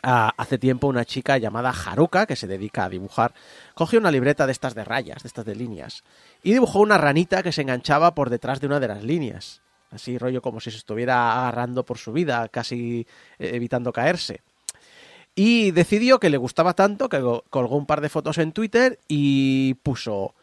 Ah, 0.02 0.32
hace 0.36 0.59
tiempo 0.59 0.88
una 0.88 1.05
chica 1.05 1.38
llamada 1.38 1.70
Haruka, 1.70 2.26
que 2.26 2.34
se 2.34 2.48
dedica 2.48 2.86
a 2.86 2.88
dibujar, 2.88 3.32
cogió 3.74 4.01
una 4.01 4.10
libreta 4.10 4.46
de 4.46 4.52
estas 4.52 4.74
de 4.74 4.82
rayas, 4.82 5.22
de 5.22 5.28
estas 5.28 5.44
de 5.44 5.55
líneas, 5.55 6.02
y 6.42 6.52
dibujó 6.52 6.80
una 6.80 6.98
ranita 6.98 7.44
que 7.44 7.52
se 7.52 7.62
enganchaba 7.62 8.14
por 8.16 8.28
detrás 8.28 8.60
de 8.60 8.66
una 8.66 8.80
de 8.80 8.88
las 8.88 9.05
líneas. 9.05 9.62
Así 9.94 10.18
rollo 10.18 10.42
como 10.42 10.60
si 10.60 10.70
se 10.70 10.78
estuviera 10.78 11.38
agarrando 11.38 11.84
por 11.84 11.98
su 11.98 12.12
vida, 12.12 12.48
casi 12.48 13.06
eh, 13.38 13.50
evitando 13.54 13.92
caerse. 13.92 14.42
Y 15.34 15.70
decidió 15.70 16.18
que 16.18 16.30
le 16.30 16.36
gustaba 16.36 16.74
tanto 16.74 17.08
que 17.08 17.20
colgó 17.50 17.76
un 17.76 17.86
par 17.86 18.00
de 18.00 18.08
fotos 18.08 18.38
en 18.38 18.52
Twitter 18.52 18.98
y 19.08 19.74
puso 19.82 20.34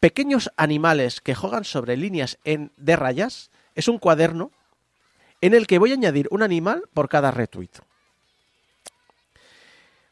pequeños 0.00 0.50
animales 0.56 1.20
que 1.20 1.34
juegan 1.34 1.64
sobre 1.64 1.96
líneas 1.96 2.38
en, 2.44 2.72
de 2.76 2.96
rayas. 2.96 3.50
Es 3.74 3.88
un 3.88 3.98
cuaderno 3.98 4.50
en 5.40 5.54
el 5.54 5.66
que 5.66 5.78
voy 5.78 5.90
a 5.90 5.94
añadir 5.94 6.28
un 6.30 6.42
animal 6.42 6.84
por 6.94 7.08
cada 7.08 7.30
retweet. 7.30 7.70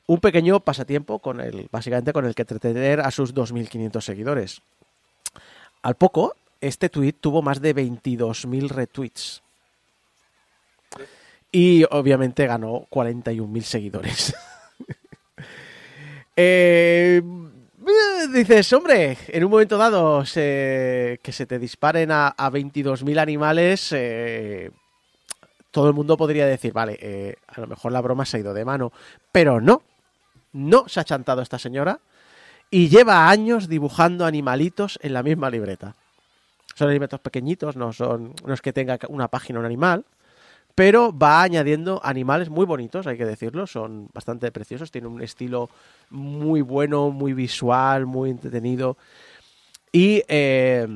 Un 0.07 0.21
pequeño 0.21 0.61
pasatiempo 0.61 1.19
con 1.19 1.41
el, 1.41 1.69
básicamente 1.71 2.13
con 2.15 2.25
el 2.25 2.35
que 2.35 2.43
entretener 2.43 3.01
a 3.01 3.11
sus 3.11 3.35
2.500 3.35 4.01
seguidores. 4.01 4.63
Al 5.83 5.97
poco, 5.97 6.35
este 6.61 6.89
tweet 6.89 7.13
tuvo 7.13 7.43
más 7.43 7.61
de 7.61 7.75
22.000 7.75 8.69
retweets. 8.69 9.43
Y 11.51 11.85
obviamente 11.91 12.47
ganó 12.47 12.87
41.000 12.91 13.63
seguidores. 13.63 14.35
Eh, 16.41 17.21
dices, 18.33 18.73
hombre, 18.73 19.19
en 19.27 19.45
un 19.45 19.51
momento 19.51 19.77
dado 19.77 20.23
que 20.23 21.19
se 21.33 21.47
te 21.47 21.59
disparen 21.59 22.13
a, 22.13 22.29
a 22.29 22.49
22.000 22.49 23.19
animales, 23.19 23.91
eh, 23.91 24.71
todo 25.71 25.89
el 25.89 25.95
mundo 25.95 26.17
podría 26.17 26.47
decir, 26.47 26.73
vale, 26.73 26.99
eh, 27.01 27.37
a 27.49 27.61
lo 27.61 27.67
mejor 27.67 27.93
la 27.93 28.01
broma 28.01 28.25
se 28.25 28.37
ha 28.37 28.41
ido 28.41 28.55
de 28.55 28.65
mano. 28.65 28.93
Pero 29.33 29.61
no, 29.61 29.83
no 30.53 30.89
se 30.89 31.01
ha 31.01 31.05
chantado 31.05 31.43
esta 31.43 31.59
señora 31.59 32.01
y 32.71 32.89
lleva 32.89 33.29
años 33.29 33.69
dibujando 33.69 34.27
animalitos 34.27 34.99
en 35.03 35.13
la 35.13 35.23
misma 35.23 35.51
libreta. 35.51 35.95
Son 36.79 36.89
animalitos 36.89 37.19
pequeñitos, 37.19 37.75
no, 37.75 37.93
son, 37.93 38.35
no 38.47 38.55
es 38.55 38.63
que 38.63 38.73
tenga 38.73 38.97
una 39.09 39.27
página 39.27 39.59
un 39.59 39.65
animal, 39.65 40.05
pero 40.77 41.13
va 41.13 41.43
añadiendo 41.43 42.01
animales 42.05 42.51
muy 42.51 42.67
bonitos, 42.67 43.09
hay 43.09 43.19
que 43.19 43.25
decirlo, 43.25 43.67
son 43.67 44.09
bastante 44.15 44.53
preciosos, 44.53 44.93
tiene 44.93 45.09
un 45.09 45.21
estilo 45.21 45.71
muy 46.11 46.61
bueno, 46.61 47.11
muy 47.11 47.33
visual, 47.33 48.07
muy 48.07 48.31
entretenido. 48.31 48.97
Y, 49.91 50.23
eh, 50.29 50.87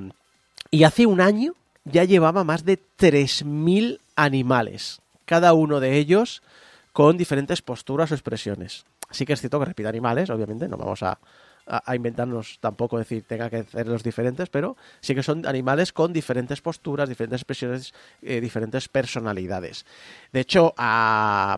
y 0.70 0.84
hace 0.84 1.04
un 1.04 1.20
año 1.20 1.54
ya 1.84 2.04
llevaba 2.04 2.44
más 2.44 2.64
de 2.64 2.78
3.000 2.78 3.98
animales, 4.14 5.00
cada 5.24 5.52
uno 5.52 5.80
de 5.80 5.96
ellos 5.96 6.44
con 6.92 7.18
diferentes 7.18 7.60
posturas 7.60 8.12
o 8.12 8.14
expresiones. 8.14 8.84
Así 9.10 9.26
que 9.26 9.32
es 9.32 9.40
cierto 9.40 9.58
que 9.58 9.64
repite 9.64 9.88
animales, 9.88 10.30
obviamente, 10.30 10.68
no 10.68 10.76
vamos 10.76 11.02
a, 11.02 11.18
a- 11.66 11.94
inventarnos 11.94 12.58
tampoco 12.60 12.98
decir 12.98 13.24
tenga 13.26 13.48
que 13.50 13.58
hacer 13.58 13.86
los 13.88 14.02
diferentes, 14.02 14.48
pero 14.48 14.76
sí 15.00 15.14
que 15.14 15.22
son 15.22 15.46
animales 15.46 15.92
con 15.92 16.12
diferentes 16.12 16.60
posturas, 16.60 17.08
diferentes 17.08 17.40
expresiones, 17.40 17.94
eh, 18.22 18.40
diferentes 18.40 18.88
personalidades. 18.88 19.84
De 20.32 20.40
hecho, 20.40 20.74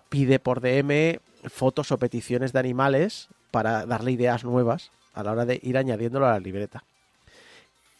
pide 0.08 0.38
por 0.38 0.60
DM 0.60 1.20
fotos 1.48 1.92
o 1.92 1.98
peticiones 1.98 2.52
de 2.52 2.58
animales 2.58 3.28
para 3.50 3.86
darle 3.86 4.12
ideas 4.12 4.44
nuevas 4.44 4.90
a 5.12 5.22
la 5.22 5.32
hora 5.32 5.44
de 5.44 5.60
ir 5.62 5.76
añadiéndolo 5.78 6.26
a 6.26 6.32
la 6.32 6.40
libreta. 6.40 6.84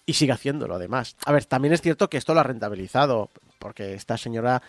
Y 0.07 0.15
sigue 0.15 0.33
haciéndolo, 0.33 0.75
además. 0.75 1.17
A 1.25 1.33
ver, 1.33 1.47
también 1.47 1.73
es 1.73 1.81
cierto 1.81 2.11
que 2.11 2.19
esto 2.19 2.35
lo 2.35 2.41
ha 2.41 2.43
rentabilizado. 2.43 3.31
Porque 3.65 3.95
esta 3.95 4.19
señora 4.19 4.61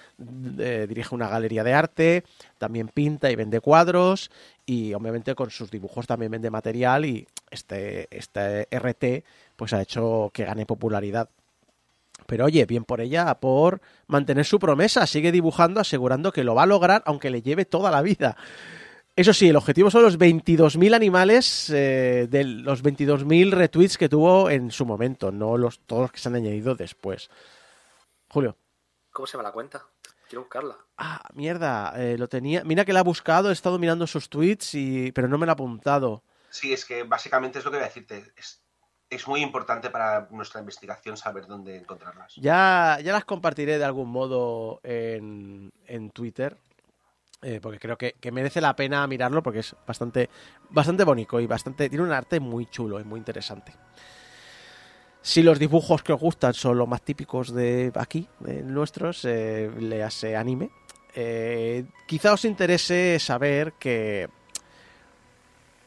eh, 0.57 0.85
dirige 0.87 1.13
una 1.13 1.27
galería 1.27 1.65
de 1.65 1.73
arte, 1.73 2.23
también 2.57 2.87
pinta 2.87 3.29
y 3.29 3.35
vende 3.35 3.59
cuadros 3.59 4.31
y 4.65 4.93
obviamente 4.93 5.35
con 5.35 5.49
sus 5.49 5.69
dibujos 5.69 6.07
también 6.07 6.31
vende 6.31 6.49
material 6.49 7.03
y 7.03 7.27
este, 7.51 8.07
este 8.09 8.69
RT 8.71 9.25
pues 9.57 9.73
ha 9.73 9.81
hecho 9.81 10.31
que 10.33 10.45
gane 10.45 10.65
popularidad. 10.65 11.27
Pero 12.25 12.45
oye, 12.45 12.65
bien 12.65 12.85
por 12.85 13.01
ella, 13.01 13.37
por 13.37 13.81
mantener 14.07 14.45
su 14.45 14.59
promesa, 14.59 15.05
sigue 15.07 15.33
dibujando 15.33 15.81
asegurando 15.81 16.31
que 16.31 16.45
lo 16.45 16.55
va 16.55 16.63
a 16.63 16.65
lograr 16.65 17.03
aunque 17.05 17.29
le 17.29 17.41
lleve 17.41 17.65
toda 17.65 17.91
la 17.91 18.01
vida. 18.01 18.37
Eso 19.13 19.33
sí, 19.33 19.49
el 19.49 19.57
objetivo 19.57 19.91
son 19.91 20.03
los 20.03 20.17
22.000 20.17 20.95
animales 20.95 21.69
eh, 21.69 22.29
de 22.31 22.45
los 22.45 22.81
22.000 22.81 23.51
retweets 23.51 23.97
que 23.97 24.07
tuvo 24.07 24.49
en 24.49 24.71
su 24.71 24.85
momento, 24.85 25.33
no 25.33 25.57
los 25.57 25.81
todos 25.81 26.03
los 26.03 26.11
que 26.13 26.19
se 26.19 26.29
han 26.29 26.35
añadido 26.35 26.75
después. 26.75 27.29
Julio. 28.29 28.55
¿Cómo 29.15 29.25
se 29.27 29.37
llama 29.37 29.47
la 29.47 29.53
cuenta? 29.53 29.81
Quiero 30.27 30.41
buscarla. 30.41 30.75
Ah, 30.97 31.21
mierda, 31.33 31.93
eh, 31.95 32.17
lo 32.17 32.27
tenía. 32.27 32.65
Mira 32.65 32.83
que 32.83 32.91
la 32.91 32.99
he 32.99 33.03
buscado, 33.03 33.49
he 33.49 33.53
estado 33.53 33.79
mirando 33.79 34.05
sus 34.07 34.27
tweets, 34.27 34.75
y... 34.75 35.13
pero 35.13 35.29
no 35.29 35.37
me 35.37 35.45
la 35.45 35.53
ha 35.53 35.59
apuntado. 35.59 36.21
Sí, 36.49 36.73
es 36.73 36.83
que 36.83 37.03
básicamente 37.03 37.59
es 37.59 37.63
lo 37.65 37.71
que 37.71 37.77
voy 37.77 37.85
a 37.85 37.87
decirte. 37.87 38.33
Es, 38.35 38.61
es 39.09 39.25
muy 39.25 39.39
importante 39.41 39.89
para 39.89 40.27
nuestra 40.31 40.59
investigación 40.59 41.15
saber 41.15 41.47
dónde 41.47 41.77
encontrarlas. 41.77 42.35
Ya, 42.35 42.99
ya 43.01 43.13
las 43.13 43.23
compartiré 43.23 43.77
de 43.77 43.85
algún 43.85 44.09
modo 44.09 44.81
en, 44.83 45.71
en 45.87 46.09
Twitter. 46.09 46.57
eh, 47.41 47.59
porque 47.61 47.79
creo 47.79 47.97
que, 47.97 48.13
que 48.19 48.31
merece 48.31 48.59
la 48.59 48.75
pena 48.75 49.05
mirarlo 49.05 49.43
porque 49.43 49.59
es 49.59 49.75
bastante, 49.85 50.29
bastante 50.71 51.03
bonito 51.03 51.39
y 51.39 51.47
bastante. 51.47 51.89
Tiene 51.89 52.03
un 52.03 52.11
arte 52.11 52.39
muy 52.39 52.65
chulo 52.65 52.99
y 52.99 53.03
muy 53.03 53.19
interesante. 53.19 53.73
Si 55.25 55.41
los 55.41 55.57
dibujos 55.57 56.03
que 56.03 56.13
os 56.13 56.19
gustan 56.19 56.53
son 56.53 56.77
los 56.77 56.87
más 56.87 57.01
típicos 57.01 57.51
de 57.51 57.91
aquí, 57.95 58.27
de 58.41 58.61
nuestros, 58.61 59.25
eh, 59.25 59.71
le 59.79 60.03
hace 60.03 60.35
anime. 60.35 60.69
eh, 61.15 61.83
quizá 62.05 62.31
os 62.31 62.45
interese 62.45 63.17
saber 63.19 63.73
que 63.79 64.29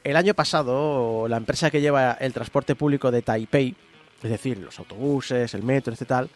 el 0.02 0.16
año 0.16 0.34
pasado 0.34 1.28
la 1.28 1.36
empresa 1.36 1.70
que 1.70 1.80
lleva 1.80 2.14
el 2.18 2.32
transporte 2.32 2.74
público 2.74 3.12
de 3.12 3.22
Taipei, 3.22 3.76
es 4.20 4.28
decir, 4.28 4.58
los 4.58 4.76
autobuses, 4.80 5.54
el 5.54 5.62
metro, 5.62 5.94
tal, 5.94 6.28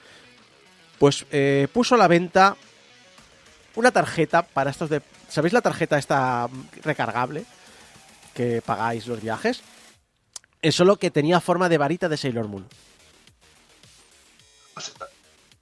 pues 0.97 1.27
eh, 1.33 1.67
puso 1.73 1.97
a 1.97 1.99
la 1.99 2.07
venta 2.07 2.57
una 3.75 3.91
tarjeta 3.91 4.43
para 4.43 4.71
estos 4.71 4.89
de... 4.89 5.03
¿Sabéis 5.29 5.53
la 5.53 5.61
tarjeta 5.61 5.99
esta 5.99 6.49
recargable 6.85 7.47
que 8.33 8.63
pagáis 8.63 9.09
los 9.09 9.21
viajes? 9.21 9.61
Es 10.63 10.77
solo 10.77 10.99
que 10.99 11.11
tenía 11.11 11.41
forma 11.41 11.69
de 11.69 11.79
varita 11.79 12.09
de 12.09 12.17
Sailor 12.17 12.47
Moon. 12.47 12.69
O 14.75 14.81
sea, 14.81 14.95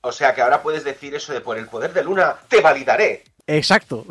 o 0.03 0.12
sea 0.12 0.35
que 0.35 0.41
ahora 0.41 0.62
puedes 0.62 0.85
decir 0.85 1.15
eso 1.15 1.32
de 1.32 1.41
por 1.41 1.59
el 1.59 1.66
poder 1.66 1.93
de 1.93 2.03
Luna, 2.03 2.37
te 2.49 2.61
validaré. 2.61 3.24
Exacto. 3.47 4.07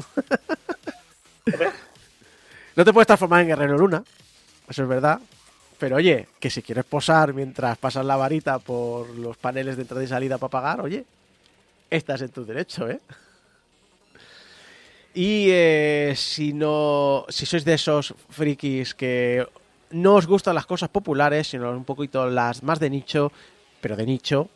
no 2.75 2.85
te 2.85 2.93
puedes 2.93 3.07
transformar 3.07 3.41
en 3.41 3.47
Guerrero 3.47 3.77
Luna, 3.77 4.03
eso 4.67 4.83
es 4.83 4.89
verdad. 4.89 5.19
Pero 5.79 5.95
oye, 5.95 6.27
que 6.39 6.49
si 6.49 6.61
quieres 6.61 6.85
posar 6.85 7.33
mientras 7.33 7.77
pasas 7.77 8.05
la 8.05 8.17
varita 8.17 8.59
por 8.59 9.09
los 9.09 9.37
paneles 9.37 9.77
de 9.77 9.83
entrada 9.83 10.03
y 10.03 10.07
salida 10.07 10.37
para 10.37 10.51
pagar, 10.51 10.81
oye, 10.81 11.05
estás 11.89 12.21
en 12.21 12.29
tu 12.29 12.45
derecho, 12.45 12.89
¿eh? 12.89 12.99
Y 15.13 15.47
eh, 15.49 16.13
si 16.15 16.53
no, 16.53 17.25
si 17.29 17.45
sois 17.45 17.65
de 17.65 17.73
esos 17.73 18.13
frikis 18.29 18.93
que 18.93 19.47
no 19.91 20.15
os 20.15 20.27
gustan 20.27 20.53
las 20.53 20.67
cosas 20.67 20.89
populares, 20.89 21.47
sino 21.47 21.71
un 21.71 21.85
poquito 21.85 22.27
las 22.29 22.61
más 22.61 22.79
de 22.79 22.89
nicho, 22.91 23.31
pero 23.81 23.95
de 23.95 24.05
nicho, 24.05 24.49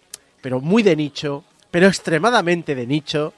pero 0.43 0.59
muy 0.59 0.83
de 0.83 0.95
nicho, 0.97 1.45
pero 1.71 1.87
extremadamente 1.87 2.75
de 2.75 2.85
nicho, 2.85 3.33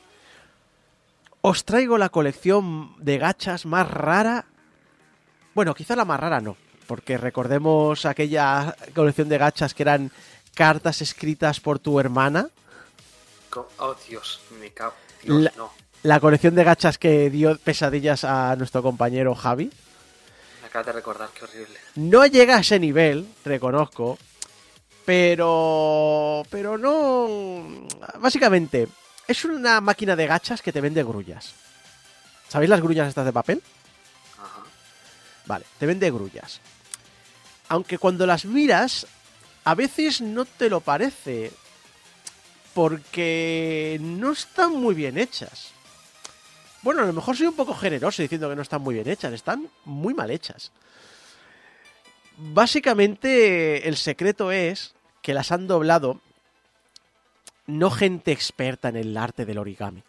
os 1.42 1.64
traigo 1.64 2.00
la 2.00 2.10
colección 2.10 2.96
de 2.98 3.20
gachas 3.20 3.68
más 3.68 3.88
rara. 3.90 4.46
Bueno, 5.54 5.76
quizá 5.76 5.96
la 5.96 6.04
más 6.04 6.20
rara 6.20 6.42
no, 6.42 6.58
porque 6.88 7.18
recordemos 7.18 8.06
aquella 8.08 8.76
colección 8.96 9.30
de 9.30 9.38
gachas 9.38 9.76
que 9.76 9.84
eran 9.84 10.12
cartas 10.56 11.02
escritas 11.04 11.60
por 11.60 11.78
tu 11.78 12.00
hermana. 12.00 12.50
Oh, 13.78 13.96
Dios, 14.10 14.42
me 14.60 14.72
cago. 14.72 14.96
Dios, 15.24 15.44
La- 15.44 15.54
no. 15.56 15.72
La 16.04 16.20
colección 16.20 16.56
de 16.56 16.64
gachas 16.64 16.98
que 16.98 17.30
dio 17.30 17.58
pesadillas 17.60 18.24
a 18.24 18.56
nuestro 18.56 18.82
compañero 18.84 19.34
Javi. 19.36 19.72
Me 20.62 20.68
acabas 20.68 20.88
de 20.88 20.92
recordar, 20.94 21.30
qué 21.38 21.46
horrible. 21.46 21.80
No 21.96 22.26
llega 22.26 22.58
a 22.58 22.60
ese 22.62 22.80
nivel, 22.80 23.28
reconozco, 23.46 24.18
pero 25.06 26.44
pero 26.50 26.78
no 26.78 27.86
básicamente 28.20 28.88
es 29.28 29.46
una 29.46 29.82
máquina 29.82 30.16
de 30.16 30.28
gachas 30.28 30.62
que 30.62 30.72
te 30.72 30.82
vende 30.82 31.04
grullas. 31.04 31.54
¿Sabéis 32.48 32.70
las 32.70 32.82
grullas 32.82 33.08
estas 33.08 33.26
de 33.26 33.34
papel? 33.34 33.62
Ajá. 34.38 34.64
Vale, 35.46 35.66
te 35.80 35.86
vende 35.86 36.12
grullas. 36.12 36.62
Aunque 37.70 37.98
cuando 37.98 38.26
las 38.26 38.46
miras, 38.46 39.08
a 39.64 39.76
veces 39.76 40.22
no 40.22 40.46
te 40.46 40.70
lo 40.70 40.82
parece. 40.82 41.52
Porque 42.74 43.98
no 44.02 44.34
están 44.34 44.74
muy 44.74 44.94
bien 44.94 45.18
hechas. 45.18 45.72
Bueno, 46.82 47.02
a 47.02 47.06
lo 47.06 47.14
mejor 47.14 47.36
soy 47.36 47.48
un 47.48 47.56
poco 47.56 47.74
generoso 47.74 48.22
diciendo 48.22 48.50
que 48.50 48.56
no 48.56 48.62
están 48.62 48.82
muy 48.82 48.96
bien 48.96 49.08
hechas. 49.08 49.34
Están 49.34 49.70
muy 49.86 50.14
mal 50.14 50.30
hechas. 50.30 50.72
Básicamente 52.38 53.88
el 53.88 53.96
secreto 53.96 54.52
es 54.52 54.95
que 55.26 55.34
las 55.34 55.52
han 55.52 55.66
doblado 55.66 56.22
no 57.66 57.90
gente 57.90 58.32
experta 58.32 58.90
en 58.90 58.96
el 58.96 59.18
arte 59.18 59.44
del 59.44 59.58
origami. 59.58 60.04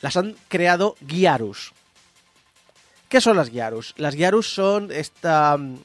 Las 0.00 0.16
han 0.16 0.36
creado 0.48 0.96
guiarus. 1.02 1.74
¿Qué 3.10 3.20
son 3.20 3.36
las 3.36 3.50
guiarus? 3.50 3.92
Las 3.98 4.14
guiarus 4.14 4.48
son 4.48 4.90
esta, 4.90 5.54
mm, 5.54 5.76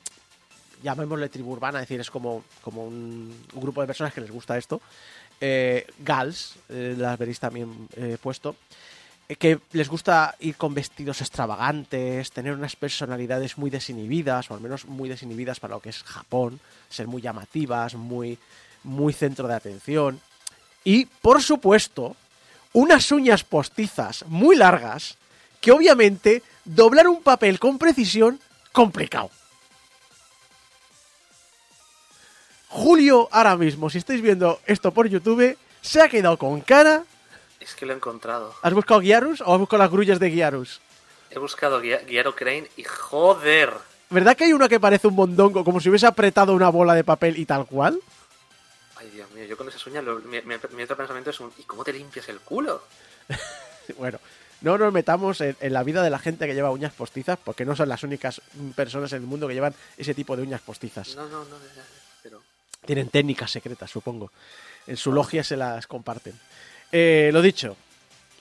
llamémosle 0.81 1.27
tribu 1.27 1.51
urbana, 1.51 1.79
es 1.79 1.89
decir, 1.89 1.99
es 1.99 2.09
como, 2.09 2.45
como 2.61 2.85
un, 2.85 3.45
un 3.53 3.61
grupo 3.61 3.81
de 3.81 3.87
personas 3.87 4.13
que 4.13 4.21
les 4.21 4.31
gusta 4.31 4.57
esto. 4.57 4.79
Eh, 5.41 5.85
gals, 5.99 6.55
eh, 6.69 6.95
las 6.97 7.19
veréis 7.19 7.41
también 7.41 7.89
eh, 7.97 8.17
puesto, 8.21 8.55
que 9.37 9.59
les 9.71 9.89
gusta 9.89 10.35
ir 10.39 10.55
con 10.55 10.73
vestidos 10.73 11.21
extravagantes, 11.21 12.31
tener 12.31 12.53
unas 12.53 12.75
personalidades 12.75 13.57
muy 13.57 13.69
desinhibidas, 13.69 14.49
o 14.49 14.53
al 14.53 14.61
menos 14.61 14.85
muy 14.85 15.09
desinhibidas 15.09 15.59
para 15.59 15.75
lo 15.75 15.79
que 15.79 15.89
es 15.89 16.03
Japón, 16.03 16.59
ser 16.89 17.07
muy 17.07 17.21
llamativas, 17.21 17.95
muy, 17.95 18.37
muy 18.83 19.13
centro 19.13 19.47
de 19.47 19.55
atención. 19.55 20.19
Y, 20.83 21.05
por 21.05 21.41
supuesto, 21.41 22.15
unas 22.73 23.11
uñas 23.11 23.43
postizas 23.43 24.25
muy 24.27 24.55
largas, 24.55 25.17
que 25.59 25.71
obviamente 25.71 26.41
doblar 26.65 27.07
un 27.07 27.21
papel 27.21 27.59
con 27.59 27.77
precisión, 27.77 28.39
complicado. 28.71 29.29
Julio, 32.69 33.27
ahora 33.31 33.57
mismo, 33.57 33.89
si 33.89 33.97
estáis 33.97 34.21
viendo 34.21 34.61
esto 34.65 34.91
por 34.91 35.07
YouTube, 35.07 35.57
se 35.81 36.01
ha 36.01 36.07
quedado 36.07 36.37
con 36.37 36.61
cara. 36.61 37.03
Es 37.61 37.73
que 37.75 37.85
lo 37.85 37.93
he 37.93 37.95
encontrado. 37.95 38.53
¿Has 38.61 38.73
buscado 38.73 38.99
Guiarus 38.99 39.39
o 39.41 39.53
has 39.53 39.59
buscado 39.59 39.81
las 39.83 39.91
grullas 39.91 40.19
de 40.19 40.29
Guiarus? 40.29 40.81
He 41.29 41.39
buscado 41.39 41.79
Guia- 41.79 42.01
Guiaro 42.05 42.35
Crane 42.35 42.67
y 42.75 42.83
joder. 42.83 43.71
¿Verdad 44.09 44.35
que 44.35 44.43
hay 44.43 44.51
una 44.53 44.67
que 44.67 44.79
parece 44.81 45.07
un 45.07 45.15
mondongo, 45.15 45.63
como 45.63 45.79
si 45.79 45.87
hubiese 45.87 46.05
apretado 46.07 46.53
una 46.53 46.67
bola 46.69 46.93
de 46.93 47.05
papel 47.05 47.37
y 47.37 47.45
tal 47.45 47.65
cual? 47.65 47.97
Ay, 48.97 49.09
Dios 49.11 49.31
mío, 49.31 49.45
yo 49.45 49.55
con 49.55 49.69
esas 49.69 49.85
uñas, 49.87 50.03
mi, 50.03 50.41
mi- 50.41 50.55
mi 50.75 50.83
otro 50.83 50.97
pensamiento 50.97 51.29
es 51.29 51.39
un... 51.39 51.51
¿Y 51.57 51.63
cómo 51.63 51.83
te 51.85 51.93
limpias 51.93 52.27
el 52.29 52.39
culo? 52.39 52.83
Bueno, 53.97 54.19
no 54.61 54.77
nos 54.77 54.93
metamos 54.93 55.41
en, 55.41 55.57
en 55.59 55.73
la 55.73 55.83
vida 55.83 56.01
de 56.03 56.09
la 56.09 56.19
gente 56.19 56.45
que 56.47 56.53
lleva 56.53 56.69
uñas 56.71 56.93
postizas, 56.93 57.37
porque 57.43 57.65
no 57.65 57.75
son 57.75 57.89
las 57.89 58.03
únicas 58.03 58.41
personas 58.75 59.11
en 59.13 59.21
el 59.23 59.27
mundo 59.27 59.47
que 59.47 59.53
llevan 59.53 59.73
ese 59.97 60.13
tipo 60.13 60.35
de 60.37 60.43
uñas 60.43 60.61
postizas. 60.61 61.15
No, 61.15 61.27
no, 61.27 61.43
no, 61.45 61.55
pero... 62.23 62.41
Tienen 62.85 63.09
técnicas 63.09 63.51
secretas, 63.51 63.89
supongo. 63.91 64.31
En 64.87 64.97
su 64.97 65.11
logia 65.11 65.43
se 65.43 65.57
las 65.57 65.87
comparten. 65.87 66.39
Eh, 66.91 67.29
lo 67.31 67.41
dicho, 67.41 67.77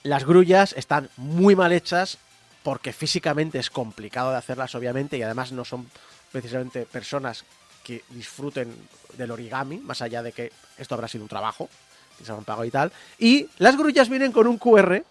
las 0.03 0.25
grullas 0.25 0.73
están 0.73 1.09
muy 1.17 1.55
mal 1.55 1.71
hechas 1.71 2.17
porque 2.63 2.93
físicamente 2.93 3.59
es 3.59 3.69
complicado 3.69 4.31
de 4.31 4.37
hacerlas, 4.37 4.75
obviamente, 4.75 5.17
y 5.17 5.23
además 5.23 5.51
no 5.51 5.65
son 5.65 5.89
precisamente 6.31 6.85
personas 6.85 7.43
que 7.83 8.03
disfruten 8.09 8.75
del 9.17 9.31
origami, 9.31 9.77
más 9.77 10.01
allá 10.01 10.21
de 10.21 10.31
que 10.31 10.51
esto 10.77 10.95
habrá 10.95 11.07
sido 11.07 11.23
un 11.23 11.29
trabajo, 11.29 11.69
que 12.17 12.25
se 12.25 12.31
han 12.31 12.43
pagado 12.43 12.65
y 12.65 12.71
tal. 12.71 12.91
Y 13.17 13.49
las 13.57 13.77
grullas 13.77 14.09
vienen 14.09 14.31
con 14.31 14.47
un 14.47 14.57
QR 14.57 15.03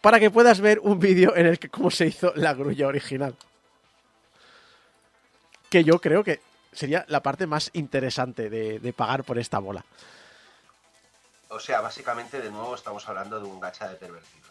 para 0.00 0.20
que 0.20 0.30
puedas 0.30 0.60
ver 0.60 0.80
un 0.80 0.98
vídeo 0.98 1.36
en 1.36 1.46
el 1.46 1.58
que 1.58 1.68
cómo 1.68 1.90
se 1.90 2.06
hizo 2.06 2.32
la 2.34 2.54
grulla 2.54 2.88
original. 2.88 3.34
Que 5.70 5.84
yo 5.84 6.00
creo 6.00 6.24
que 6.24 6.40
sería 6.72 7.04
la 7.08 7.22
parte 7.22 7.46
más 7.46 7.70
interesante 7.72 8.50
de, 8.50 8.80
de 8.80 8.92
pagar 8.92 9.24
por 9.24 9.38
esta 9.38 9.58
bola. 9.60 9.84
O 11.54 11.60
sea, 11.60 11.80
básicamente, 11.80 12.40
de 12.40 12.50
nuevo, 12.50 12.74
estamos 12.74 13.08
hablando 13.08 13.38
de 13.38 13.46
un 13.46 13.60
gacha 13.60 13.88
de 13.88 13.94
pervertidos. 13.94 14.50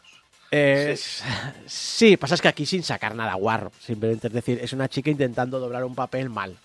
Es- 0.50 1.22
sí. 1.66 2.16
pasa 2.16 2.36
es 2.36 2.42
que 2.42 2.48
aquí 2.48 2.66
sin 2.66 2.84
sacar 2.84 3.14
nada 3.16 3.34
guarro, 3.34 3.72
simplemente 3.80 4.28
es 4.28 4.34
decir, 4.34 4.60
es 4.62 4.72
una 4.72 4.88
chica 4.88 5.10
intentando 5.10 5.60
doblar 5.60 5.84
un 5.84 5.96
papel 5.96 6.30
mal. 6.30 6.56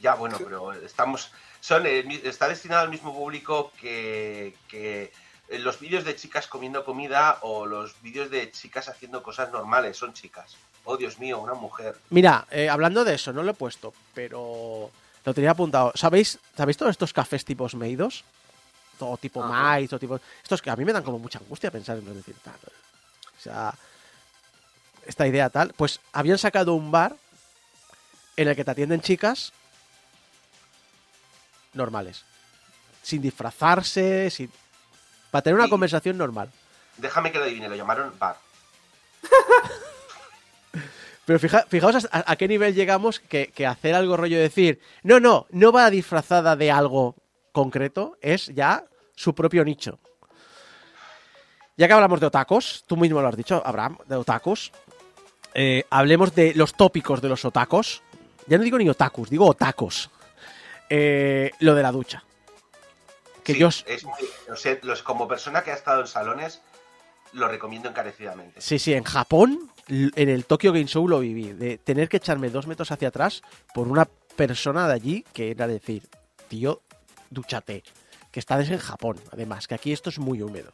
Ya, 0.00 0.14
bueno, 0.14 0.38
pero 0.38 0.72
estamos. 0.72 1.30
Son, 1.60 1.82
mi- 1.82 2.20
está 2.24 2.48
destinado 2.48 2.82
al 2.82 2.90
mismo 2.90 3.12
público 3.14 3.72
que, 3.80 4.54
que 4.68 5.12
los 5.58 5.78
vídeos 5.80 6.04
de 6.04 6.16
chicas 6.16 6.46
comiendo 6.46 6.84
comida 6.84 7.38
o 7.42 7.66
los 7.66 8.00
vídeos 8.00 8.30
de 8.30 8.50
chicas 8.50 8.88
haciendo 8.88 9.22
cosas 9.22 9.50
normales. 9.50 9.96
Son 9.96 10.12
chicas. 10.14 10.56
Oh, 10.84 10.96
Dios 10.96 11.18
mío, 11.18 11.38
una 11.40 11.54
mujer. 11.54 11.96
Mira, 12.10 12.46
eh, 12.50 12.68
hablando 12.68 13.04
de 13.04 13.14
eso, 13.14 13.32
no 13.32 13.42
lo 13.42 13.50
he 13.50 13.54
puesto, 13.54 13.92
pero 14.14 14.90
lo 15.24 15.34
tenía 15.34 15.50
apuntado. 15.50 15.92
¿Sabéis, 15.96 16.38
¿sabéis 16.56 16.76
todos 16.76 16.90
estos 16.90 17.12
cafés 17.12 17.44
tipos 17.44 17.74
meidos? 17.74 18.24
Todo 18.98 19.16
tipo 19.16 19.42
Ajá. 19.42 19.52
mais, 19.52 19.90
todo 19.90 19.98
tipo... 20.00 20.20
Estos 20.42 20.62
que 20.62 20.70
a 20.70 20.76
mí 20.76 20.84
me 20.84 20.92
dan 20.92 21.02
como 21.02 21.18
mucha 21.18 21.38
angustia 21.38 21.70
pensar 21.70 21.98
en 21.98 22.14
decir 22.14 22.36
tal. 22.42 22.54
O 22.54 23.40
sea, 23.42 23.74
esta 25.06 25.26
idea 25.26 25.50
tal. 25.50 25.72
Pues 25.76 26.00
habían 26.12 26.38
sacado 26.38 26.74
un 26.74 26.90
bar 26.90 27.16
en 28.36 28.48
el 28.48 28.56
que 28.56 28.64
te 28.64 28.70
atienden 28.70 29.00
chicas 29.00 29.52
normales. 31.72 32.24
Sin 33.02 33.20
disfrazarse, 33.20 34.30
sin... 34.30 34.50
Para 35.30 35.42
tener 35.42 35.56
una 35.56 35.66
Y- 35.66 35.70
conversación 35.70 36.16
normal. 36.16 36.50
Déjame 36.96 37.32
que 37.32 37.38
lo 37.38 37.44
adivine, 37.44 37.68
lo 37.68 37.74
llamaron 37.74 38.16
bar. 38.18 38.36
Pero 41.26 41.38
fija- 41.38 41.64
fijaos 41.68 42.06
a, 42.12 42.30
a 42.30 42.36
qué 42.36 42.46
nivel 42.46 42.74
llegamos 42.74 43.18
que, 43.18 43.48
que 43.48 43.66
hacer 43.66 43.94
algo 43.94 44.16
rollo 44.16 44.36
de 44.36 44.42
decir, 44.42 44.80
no, 45.02 45.20
no, 45.20 45.46
no 45.50 45.72
va 45.72 45.88
disfrazada 45.90 46.54
de 46.54 46.70
algo 46.70 47.16
concreto, 47.54 48.18
es 48.20 48.48
ya 48.48 48.84
su 49.14 49.34
propio 49.34 49.64
nicho. 49.64 49.98
Ya 51.76 51.86
que 51.88 51.94
hablamos 51.94 52.20
de 52.20 52.26
otacos, 52.26 52.84
tú 52.86 52.96
mismo 52.96 53.22
lo 53.22 53.28
has 53.28 53.36
dicho, 53.36 53.62
Abraham, 53.64 53.96
de 54.06 54.16
otacos, 54.16 54.72
eh, 55.54 55.84
hablemos 55.90 56.34
de 56.34 56.52
los 56.54 56.74
tópicos 56.74 57.22
de 57.22 57.28
los 57.28 57.44
otacos. 57.44 58.02
Ya 58.46 58.58
no 58.58 58.64
digo 58.64 58.76
ni 58.78 58.88
otakus, 58.88 59.30
digo 59.30 59.46
otacos. 59.46 60.10
Eh, 60.90 61.50
lo 61.60 61.74
de 61.74 61.82
la 61.82 61.90
ducha. 61.92 62.22
Que 63.42 63.54
Sí, 63.54 63.58
yo... 63.58 63.68
es 63.68 64.04
muy- 64.04 64.14
o 64.52 64.56
sea, 64.56 64.78
los, 64.82 65.02
como 65.02 65.26
persona 65.26 65.62
que 65.62 65.70
ha 65.70 65.74
estado 65.74 66.00
en 66.02 66.06
salones, 66.06 66.60
lo 67.32 67.48
recomiendo 67.48 67.88
encarecidamente. 67.88 68.60
Sí, 68.60 68.78
sí, 68.78 68.94
en 68.94 69.04
Japón, 69.04 69.70
en 69.88 70.28
el 70.28 70.44
Tokyo 70.44 70.72
Game 70.72 70.86
Show 70.86 71.08
lo 71.08 71.20
viví, 71.20 71.52
de 71.52 71.78
tener 71.78 72.08
que 72.08 72.18
echarme 72.18 72.50
dos 72.50 72.66
metros 72.66 72.90
hacia 72.92 73.08
atrás 73.08 73.42
por 73.74 73.88
una 73.88 74.04
persona 74.36 74.86
de 74.88 74.94
allí 74.94 75.24
que 75.32 75.50
era 75.50 75.66
decir, 75.66 76.08
tío, 76.48 76.82
dúchate, 77.34 77.82
que 78.30 78.40
estás 78.40 78.68
en 78.70 78.78
Japón, 78.78 79.20
además, 79.32 79.68
que 79.68 79.74
aquí 79.74 79.92
esto 79.92 80.10
es 80.10 80.18
muy 80.18 80.40
húmedo. 80.42 80.70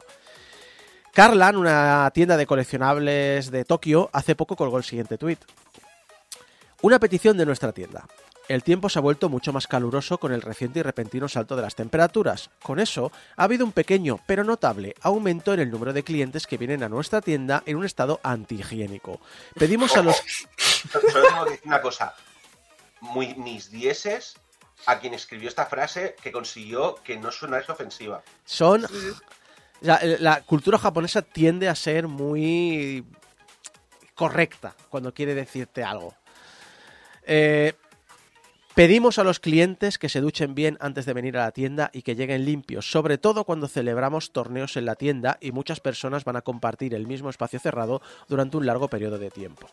Carlan, 1.13 1.57
una 1.57 2.09
tienda 2.13 2.37
de 2.37 2.45
coleccionables 2.45 3.51
de 3.51 3.65
Tokio, 3.65 4.09
hace 4.13 4.35
poco 4.35 4.55
colgó 4.55 4.77
el 4.77 4.85
siguiente 4.85 5.17
tuit. 5.17 5.39
Una 6.81 6.99
petición 6.99 7.37
de 7.37 7.45
nuestra 7.45 7.73
tienda. 7.73 8.07
El 8.47 8.63
tiempo 8.63 8.89
se 8.89 8.99
ha 8.99 9.01
vuelto 9.01 9.29
mucho 9.29 9.53
más 9.53 9.67
caluroso 9.67 10.17
con 10.17 10.33
el 10.33 10.41
reciente 10.41 10.79
y 10.79 10.81
repentino 10.81 11.27
salto 11.27 11.55
de 11.55 11.61
las 11.61 11.75
temperaturas. 11.75 12.49
Con 12.63 12.79
eso, 12.79 13.11
ha 13.35 13.43
habido 13.43 13.65
un 13.65 13.71
pequeño, 13.71 14.19
pero 14.25 14.43
notable, 14.43 14.95
aumento 15.01 15.53
en 15.53 15.59
el 15.59 15.69
número 15.69 15.93
de 15.93 16.03
clientes 16.03 16.47
que 16.47 16.57
vienen 16.57 16.83
a 16.83 16.89
nuestra 16.89 17.21
tienda 17.21 17.61
en 17.65 17.77
un 17.77 17.85
estado 17.85 18.19
antihigiénico. 18.23 19.21
Pedimos 19.55 19.95
a 19.95 20.01
los... 20.01 20.21
Solo 20.57 21.45
decir 21.45 21.61
una 21.65 21.81
cosa. 21.81 22.15
Muy, 22.99 23.35
mis 23.35 23.69
dieces 23.69 24.35
a 24.85 24.99
quien 24.99 25.13
escribió 25.13 25.49
esta 25.49 25.65
frase 25.65 26.15
que 26.21 26.31
consiguió 26.31 26.95
que 27.03 27.17
no 27.17 27.31
sonase 27.31 27.71
ofensiva. 27.71 28.23
Son... 28.45 28.85
O 28.85 29.85
sea, 29.85 29.99
la 30.19 30.41
cultura 30.41 30.77
japonesa 30.77 31.23
tiende 31.23 31.67
a 31.67 31.73
ser 31.73 32.07
muy 32.07 33.03
correcta 34.13 34.75
cuando 34.89 35.13
quiere 35.13 35.33
decirte 35.33 35.83
algo. 35.83 36.13
Eh, 37.23 37.73
pedimos 38.75 39.17
a 39.17 39.23
los 39.23 39.39
clientes 39.39 39.97
que 39.97 40.09
se 40.09 40.21
duchen 40.21 40.53
bien 40.53 40.77
antes 40.79 41.05
de 41.05 41.13
venir 41.13 41.37
a 41.37 41.45
la 41.45 41.51
tienda 41.51 41.89
y 41.93 42.03
que 42.03 42.15
lleguen 42.15 42.45
limpios, 42.45 42.91
sobre 42.91 43.17
todo 43.17 43.45
cuando 43.45 43.67
celebramos 43.67 44.31
torneos 44.31 44.77
en 44.77 44.85
la 44.85 44.95
tienda 44.95 45.39
y 45.41 45.51
muchas 45.51 45.79
personas 45.79 46.23
van 46.23 46.35
a 46.35 46.41
compartir 46.41 46.93
el 46.93 47.07
mismo 47.07 47.31
espacio 47.31 47.59
cerrado 47.59 48.01
durante 48.27 48.57
un 48.57 48.67
largo 48.67 48.87
periodo 48.87 49.17
de 49.17 49.31
tiempo. 49.31 49.67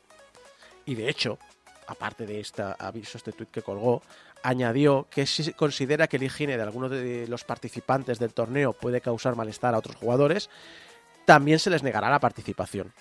Y 0.87 0.95
de 0.95 1.11
hecho, 1.11 1.39
aparte 1.87 2.27
de 2.27 2.41
este 2.41 2.63
aviso, 2.79 3.19
este 3.19 3.33
tuit 3.33 3.51
que 3.51 3.63
colgó, 3.63 4.03
añadió 4.43 5.07
que 5.11 5.27
si 5.27 5.53
considera 5.53 6.07
que 6.07 6.19
la 6.19 6.27
higiene 6.27 6.57
de 6.57 6.63
algunos 6.63 6.91
de 6.91 7.27
los 7.29 7.45
participantes 7.45 8.19
del 8.19 8.35
torneo 8.35 8.73
puede 8.73 9.01
causar 9.01 9.37
malestar 9.37 9.75
a 9.75 9.79
otros 9.79 9.97
jugadores, 9.97 10.51
también 11.25 11.59
se 11.59 11.71
les 11.71 11.83
negará 11.83 12.11
la 12.11 12.21
participación. 12.21 12.93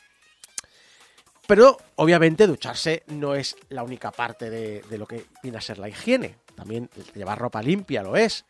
Pero 1.48 1.78
obviamente 1.96 2.46
ducharse 2.46 3.04
no 3.08 3.36
es 3.36 3.56
la 3.70 3.84
única 3.84 4.12
parte 4.12 4.50
de, 4.50 4.82
de 4.82 4.98
lo 4.98 5.08
que 5.08 5.26
viene 5.42 5.58
a 5.58 5.62
ser 5.62 5.78
la 5.78 5.88
higiene. 5.88 6.36
También 6.56 6.90
llevar 7.16 7.40
ropa 7.40 7.62
limpia 7.62 8.04
lo 8.04 8.18
es. 8.18 8.44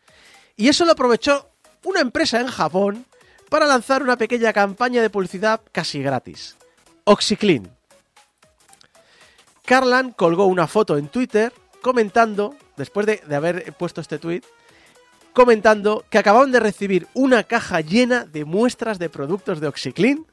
Y 0.56 0.68
eso 0.68 0.84
lo 0.84 0.92
aprovechó 0.92 1.48
una 1.84 2.00
empresa 2.00 2.40
en 2.40 2.48
Japón 2.48 3.06
para 3.48 3.66
lanzar 3.66 4.02
una 4.02 4.16
pequeña 4.16 4.52
campaña 4.52 5.00
de 5.00 5.10
publicidad 5.10 5.60
casi 5.72 6.02
gratis. 6.02 6.56
OxyClean. 7.04 7.70
Carlan 9.64 10.12
colgó 10.12 10.46
una 10.46 10.66
foto 10.66 10.96
en 10.96 11.08
Twitter 11.08 11.52
comentando, 11.82 12.56
después 12.78 13.04
de, 13.06 13.20
de 13.26 13.36
haber 13.36 13.72
puesto 13.74 14.00
este 14.00 14.18
tweet, 14.18 14.42
comentando 15.34 16.04
que 16.10 16.18
acababan 16.18 16.50
de 16.50 16.60
recibir 16.60 17.06
una 17.14 17.44
caja 17.44 17.80
llena 17.80 18.24
de 18.24 18.44
muestras 18.44 18.98
de 18.98 19.10
productos 19.10 19.60
de 19.60 19.68
OxyClean 19.68 20.26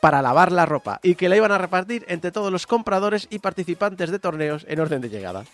para 0.00 0.22
lavar 0.22 0.50
la 0.50 0.66
ropa 0.66 0.98
y 1.02 1.14
que 1.14 1.28
la 1.28 1.36
iban 1.36 1.52
a 1.52 1.58
repartir 1.58 2.04
entre 2.08 2.32
todos 2.32 2.50
los 2.50 2.66
compradores 2.66 3.28
y 3.30 3.38
participantes 3.38 4.10
de 4.10 4.18
torneos 4.18 4.64
en 4.68 4.80
orden 4.80 5.02
de 5.02 5.10
llegada. 5.10 5.44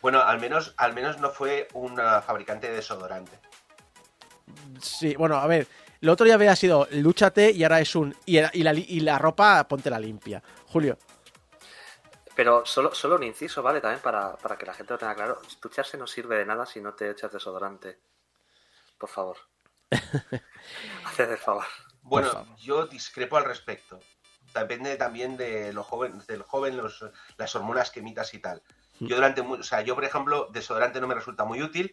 Bueno, 0.00 0.22
al 0.22 0.40
menos, 0.40 0.74
al 0.76 0.94
menos 0.94 1.18
no 1.20 1.30
fue 1.30 1.68
una 1.74 2.22
fabricante 2.22 2.68
de 2.68 2.76
desodorante. 2.76 3.38
Sí, 4.80 5.14
bueno, 5.16 5.36
a 5.36 5.46
ver, 5.46 5.66
lo 6.00 6.12
otro 6.12 6.26
ya 6.26 6.34
había 6.34 6.56
sido 6.56 6.88
lúchate 6.92 7.50
y 7.50 7.64
ahora 7.64 7.80
es 7.80 7.94
un. 7.94 8.14
Y, 8.24 8.38
y 8.38 8.62
la, 8.62 8.72
y 8.72 9.00
la 9.00 9.18
ropa, 9.18 9.66
ponte 9.66 9.90
la 9.90 9.98
limpia. 9.98 10.42
Julio. 10.66 10.96
Pero 12.38 12.64
solo, 12.64 12.94
solo 12.94 13.16
un 13.16 13.24
inciso, 13.24 13.64
¿vale? 13.64 13.80
También 13.80 14.00
para, 14.00 14.36
para 14.36 14.56
que 14.56 14.64
la 14.64 14.72
gente 14.72 14.92
lo 14.92 14.98
tenga 14.98 15.16
claro. 15.16 15.42
Ducharse 15.60 15.98
no 15.98 16.06
sirve 16.06 16.38
de 16.38 16.46
nada 16.46 16.66
si 16.66 16.80
no 16.80 16.94
te 16.94 17.10
echas 17.10 17.32
desodorante. 17.32 17.98
Por 18.96 19.08
favor. 19.08 19.38
Haced 21.04 21.32
el 21.32 21.38
favor. 21.38 21.64
Bueno, 22.00 22.30
favor. 22.30 22.56
yo 22.56 22.86
discrepo 22.86 23.38
al 23.38 23.44
respecto. 23.44 23.98
Depende 24.54 24.94
también 24.94 25.36
de 25.36 25.72
lo 25.72 25.82
joven, 25.82 26.22
del 26.28 26.44
joven, 26.44 26.76
los, 26.76 27.04
las 27.36 27.56
hormonas 27.56 27.90
que 27.90 27.98
emitas 27.98 28.32
y 28.34 28.38
tal. 28.38 28.62
Yo 29.00 29.16
durante, 29.16 29.40
o 29.40 29.62
sea, 29.64 29.80
yo 29.80 29.96
por 29.96 30.04
ejemplo, 30.04 30.48
desodorante 30.52 31.00
no 31.00 31.08
me 31.08 31.16
resulta 31.16 31.44
muy 31.44 31.60
útil. 31.60 31.92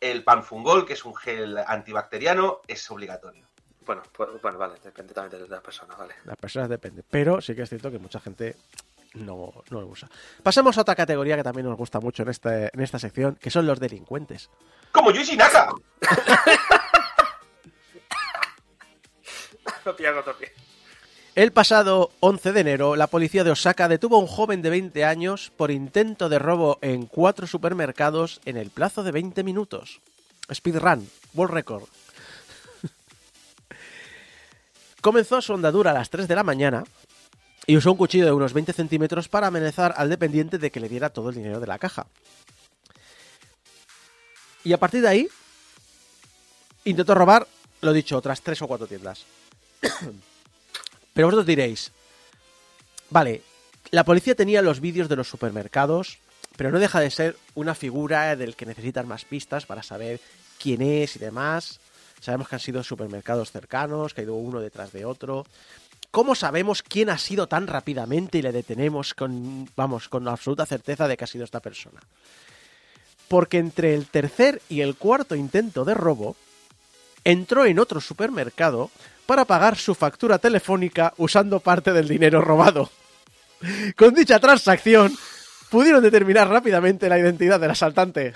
El 0.00 0.24
panfungol, 0.24 0.86
que 0.86 0.94
es 0.94 1.04
un 1.04 1.14
gel 1.14 1.58
antibacteriano, 1.58 2.62
es 2.66 2.90
obligatorio. 2.90 3.46
Bueno, 3.84 4.02
pues, 4.10 4.40
bueno, 4.40 4.56
vale, 4.56 4.80
depende 4.82 5.12
también 5.12 5.42
de 5.42 5.48
la 5.48 5.60
persona, 5.60 5.94
vale. 5.96 6.14
Las 6.24 6.38
personas 6.38 6.70
depende. 6.70 7.04
Pero 7.08 7.42
sí 7.42 7.54
que 7.54 7.60
es 7.60 7.68
cierto 7.68 7.90
que 7.90 7.98
mucha 7.98 8.20
gente 8.20 8.56
no, 9.16 9.52
no 9.70 9.80
lo 9.80 9.86
usa. 9.86 10.08
Pasamos 10.42 10.78
a 10.78 10.82
otra 10.82 10.94
categoría 10.94 11.36
que 11.36 11.42
también 11.42 11.66
nos 11.66 11.76
gusta 11.76 12.00
mucho 12.00 12.22
en, 12.22 12.30
este, 12.30 12.70
en 12.72 12.80
esta 12.80 12.98
sección, 12.98 13.36
que 13.36 13.50
son 13.50 13.66
los 13.66 13.80
delincuentes. 13.80 14.50
¡Como 14.92 15.10
Yuichi 15.10 15.36
Naka! 15.36 15.72
El 21.34 21.52
pasado 21.52 22.10
11 22.20 22.52
de 22.52 22.60
enero, 22.60 22.96
la 22.96 23.08
policía 23.08 23.44
de 23.44 23.50
Osaka 23.50 23.88
detuvo 23.88 24.16
a 24.16 24.20
un 24.20 24.26
joven 24.26 24.62
de 24.62 24.70
20 24.70 25.04
años 25.04 25.52
por 25.56 25.70
intento 25.70 26.28
de 26.28 26.38
robo 26.38 26.78
en 26.80 27.06
cuatro 27.06 27.46
supermercados 27.46 28.40
en 28.46 28.56
el 28.56 28.70
plazo 28.70 29.02
de 29.02 29.12
20 29.12 29.44
minutos. 29.44 30.00
Speedrun, 30.52 31.08
World 31.34 31.54
Record. 31.54 31.84
Comenzó 35.02 35.42
su 35.42 35.52
andadura 35.52 35.90
a 35.90 35.94
las 35.94 36.10
3 36.10 36.26
de 36.26 36.34
la 36.34 36.42
mañana 36.42 36.84
y 37.66 37.76
usó 37.76 37.92
un 37.92 37.98
cuchillo 37.98 38.24
de 38.24 38.32
unos 38.32 38.52
20 38.52 38.72
centímetros 38.72 39.28
para 39.28 39.48
amenazar 39.48 39.94
al 39.96 40.08
dependiente 40.08 40.58
de 40.58 40.70
que 40.70 40.80
le 40.80 40.88
diera 40.88 41.10
todo 41.10 41.30
el 41.30 41.34
dinero 41.34 41.60
de 41.60 41.66
la 41.66 41.78
caja. 41.78 42.06
Y 44.62 44.72
a 44.72 44.78
partir 44.78 45.02
de 45.02 45.08
ahí, 45.08 45.28
intentó 46.84 47.14
robar, 47.14 47.46
lo 47.80 47.92
dicho, 47.92 48.16
otras 48.16 48.40
3 48.42 48.62
o 48.62 48.68
4 48.68 48.86
tiendas. 48.86 49.24
Pero 51.12 51.26
vosotros 51.28 51.46
diréis, 51.46 51.92
vale, 53.10 53.42
la 53.90 54.04
policía 54.04 54.34
tenía 54.34 54.62
los 54.62 54.80
vídeos 54.80 55.08
de 55.08 55.16
los 55.16 55.28
supermercados, 55.28 56.18
pero 56.56 56.70
no 56.70 56.78
deja 56.78 57.00
de 57.00 57.10
ser 57.10 57.36
una 57.54 57.74
figura 57.74 58.34
del 58.36 58.56
que 58.56 58.66
necesitan 58.66 59.06
más 59.06 59.24
pistas 59.24 59.66
para 59.66 59.82
saber 59.82 60.20
quién 60.58 60.82
es 60.82 61.16
y 61.16 61.18
demás. 61.18 61.80
Sabemos 62.20 62.48
que 62.48 62.56
han 62.56 62.60
sido 62.60 62.82
supermercados 62.82 63.52
cercanos, 63.52 64.12
que 64.12 64.22
ha 64.22 64.24
ido 64.24 64.34
uno 64.34 64.60
detrás 64.60 64.92
de 64.92 65.04
otro. 65.04 65.46
¿Cómo 66.16 66.34
sabemos 66.34 66.82
quién 66.82 67.10
ha 67.10 67.18
sido 67.18 67.46
tan 67.46 67.66
rápidamente 67.66 68.38
y 68.38 68.40
le 68.40 68.50
detenemos 68.50 69.12
con, 69.12 69.68
vamos, 69.76 70.08
con 70.08 70.26
absoluta 70.28 70.64
certeza 70.64 71.06
de 71.06 71.14
que 71.14 71.24
ha 71.24 71.26
sido 71.26 71.44
esta 71.44 71.60
persona? 71.60 72.00
Porque 73.28 73.58
entre 73.58 73.94
el 73.94 74.06
tercer 74.06 74.62
y 74.70 74.80
el 74.80 74.96
cuarto 74.96 75.34
intento 75.34 75.84
de 75.84 75.92
robo, 75.92 76.34
entró 77.22 77.66
en 77.66 77.78
otro 77.78 78.00
supermercado 78.00 78.90
para 79.26 79.44
pagar 79.44 79.76
su 79.76 79.94
factura 79.94 80.38
telefónica 80.38 81.12
usando 81.18 81.60
parte 81.60 81.92
del 81.92 82.08
dinero 82.08 82.40
robado. 82.40 82.90
Con 83.94 84.14
dicha 84.14 84.40
transacción, 84.40 85.14
pudieron 85.68 86.02
determinar 86.02 86.48
rápidamente 86.48 87.10
la 87.10 87.18
identidad 87.18 87.60
del 87.60 87.72
asaltante. 87.72 88.32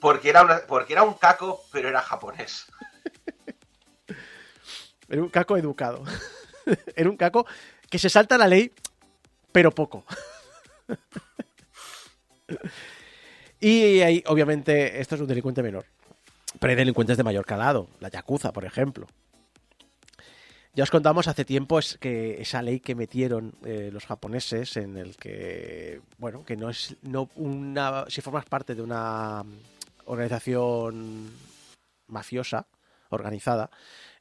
Porque 0.00 0.30
era, 0.30 0.42
una- 0.42 0.62
porque 0.66 0.94
era 0.94 1.04
un 1.04 1.14
caco, 1.14 1.62
pero 1.70 1.88
era 1.88 2.02
japonés. 2.02 2.66
Era 5.08 5.22
un 5.22 5.28
caco 5.28 5.56
educado. 5.56 6.02
Era 6.96 7.10
un 7.10 7.16
caco 7.16 7.46
que 7.88 7.98
se 7.98 8.08
salta 8.08 8.38
la 8.38 8.48
ley, 8.48 8.72
pero 9.52 9.70
poco. 9.70 10.04
y 13.60 14.00
ahí, 14.00 14.22
obviamente, 14.26 15.00
esto 15.00 15.14
es 15.14 15.20
un 15.20 15.26
delincuente 15.26 15.62
menor. 15.62 15.84
Pero 16.58 16.70
hay 16.70 16.76
delincuentes 16.76 17.16
de 17.16 17.24
mayor 17.24 17.44
calado, 17.44 17.88
la 18.00 18.08
Yakuza, 18.08 18.52
por 18.52 18.64
ejemplo. 18.64 19.06
Ya 20.76 20.82
os 20.82 20.90
contamos 20.90 21.28
hace 21.28 21.44
tiempo 21.44 21.78
es 21.78 21.98
que 21.98 22.42
esa 22.42 22.60
ley 22.60 22.80
que 22.80 22.96
metieron 22.96 23.54
eh, 23.64 23.90
los 23.92 24.06
japoneses 24.06 24.76
en 24.76 24.96
el 24.96 25.16
que, 25.16 26.00
bueno, 26.18 26.44
que 26.44 26.56
no 26.56 26.68
es 26.68 26.96
no 27.02 27.30
una 27.36 28.06
si 28.08 28.20
formas 28.20 28.44
parte 28.44 28.74
de 28.74 28.82
una 28.82 29.44
organización 30.06 31.30
mafiosa 32.08 32.66
organizada, 33.10 33.70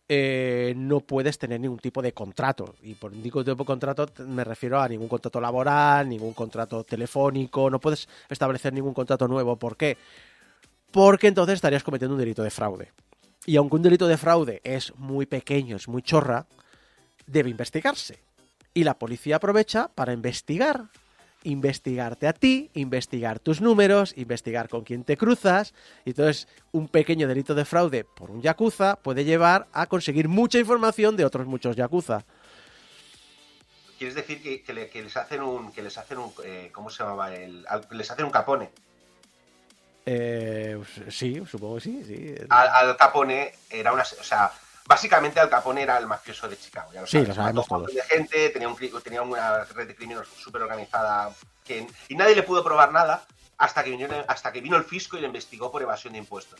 eh, 0.09 0.73
no 0.75 0.99
puedes 0.99 1.37
tener 1.37 1.59
ningún 1.59 1.79
tipo 1.79 2.01
de 2.01 2.13
contrato. 2.13 2.75
Y 2.81 2.93
por 2.95 3.11
ningún 3.11 3.43
tipo 3.43 3.55
de 3.55 3.65
contrato 3.65 4.07
me 4.27 4.43
refiero 4.43 4.79
a 4.81 4.87
ningún 4.87 5.07
contrato 5.07 5.39
laboral, 5.39 6.09
ningún 6.09 6.33
contrato 6.33 6.83
telefónico, 6.83 7.69
no 7.69 7.79
puedes 7.79 8.07
establecer 8.29 8.73
ningún 8.73 8.93
contrato 8.93 9.27
nuevo. 9.27 9.57
¿Por 9.57 9.77
qué? 9.77 9.97
Porque 10.91 11.27
entonces 11.27 11.55
estarías 11.55 11.83
cometiendo 11.83 12.15
un 12.15 12.19
delito 12.19 12.43
de 12.43 12.51
fraude. 12.51 12.91
Y 13.45 13.55
aunque 13.55 13.75
un 13.75 13.81
delito 13.81 14.07
de 14.07 14.17
fraude 14.17 14.61
es 14.63 14.93
muy 14.95 15.25
pequeño, 15.25 15.75
es 15.75 15.87
muy 15.87 16.01
chorra, 16.01 16.45
debe 17.25 17.49
investigarse. 17.49 18.19
Y 18.73 18.83
la 18.83 18.97
policía 18.97 19.37
aprovecha 19.37 19.89
para 19.93 20.13
investigar. 20.13 20.89
Investigarte 21.43 22.27
a 22.27 22.33
ti, 22.33 22.69
investigar 22.73 23.39
tus 23.39 23.59
números, 23.61 24.13
investigar 24.17 24.69
con 24.69 24.83
quién 24.83 25.03
te 25.03 25.17
cruzas. 25.17 25.73
Y 26.05 26.11
entonces, 26.11 26.47
un 26.71 26.87
pequeño 26.87 27.27
delito 27.27 27.53
de 27.55 27.65
fraude 27.65 28.03
por 28.05 28.31
un 28.31 28.41
yakuza 28.41 28.95
puede 28.95 29.25
llevar 29.25 29.67
a 29.73 29.87
conseguir 29.87 30.27
mucha 30.29 30.57
información 30.59 31.17
de 31.17 31.25
otros 31.25 31.45
muchos 31.47 31.75
yakuza. 31.75 32.23
¿Quieres 33.97 34.15
decir 34.15 34.41
que, 34.41 34.63
que 34.63 34.73
le- 34.73 34.89
que 34.89 35.03
les 35.03 35.15
hacen 35.15 35.41
un. 35.41 35.71
que 35.71 35.81
les 35.81 35.97
hacen 35.97 36.17
un. 36.17 36.31
eh, 36.43 36.69
¿Cómo 36.73 36.89
se 36.89 37.03
llamaba? 37.03 37.33
El, 37.33 37.65
les 37.91 38.09
hacen 38.11 38.25
un 38.25 38.31
capone. 38.31 38.69
Eh, 40.05 40.77
sí, 41.09 41.41
supongo 41.49 41.75
que 41.75 41.81
sí. 41.81 42.03
sí. 42.05 42.35
Al, 42.49 42.67
Al 42.89 42.97
Capone 42.97 43.53
era 43.69 43.93
una. 43.93 44.03
O 44.03 44.23
sea, 44.23 44.51
básicamente 44.85 45.39
Al 45.39 45.49
Capone 45.49 45.81
era 45.83 45.97
el 45.97 46.07
mafioso 46.07 46.47
de 46.47 46.57
Chicago. 46.57 46.91
Ya 46.93 47.01
lo 47.01 47.07
Sí, 47.07 47.13
sabes. 47.13 47.29
lo 47.29 47.35
sabemos 47.35 47.65
un 47.69 47.77
todos. 47.77 47.93
de 47.93 48.01
gente, 48.03 48.49
tenía, 48.49 48.67
un, 48.67 48.77
tenía 49.03 49.21
una 49.21 49.63
red 49.65 49.87
de 49.87 49.95
criminales 49.95 50.29
súper 50.41 50.61
organizada. 50.63 51.33
Que, 51.65 51.87
y 52.09 52.15
nadie 52.15 52.35
le 52.35 52.43
pudo 52.43 52.63
probar 52.63 52.91
nada 52.91 53.25
hasta 53.57 53.83
que, 53.83 53.91
vino, 53.91 54.07
hasta 54.27 54.51
que 54.51 54.59
vino 54.61 54.75
el 54.75 54.83
fisco 54.83 55.17
y 55.17 55.21
lo 55.21 55.27
investigó 55.27 55.71
por 55.71 55.81
evasión 55.81 56.13
de 56.13 56.19
impuestos. 56.19 56.59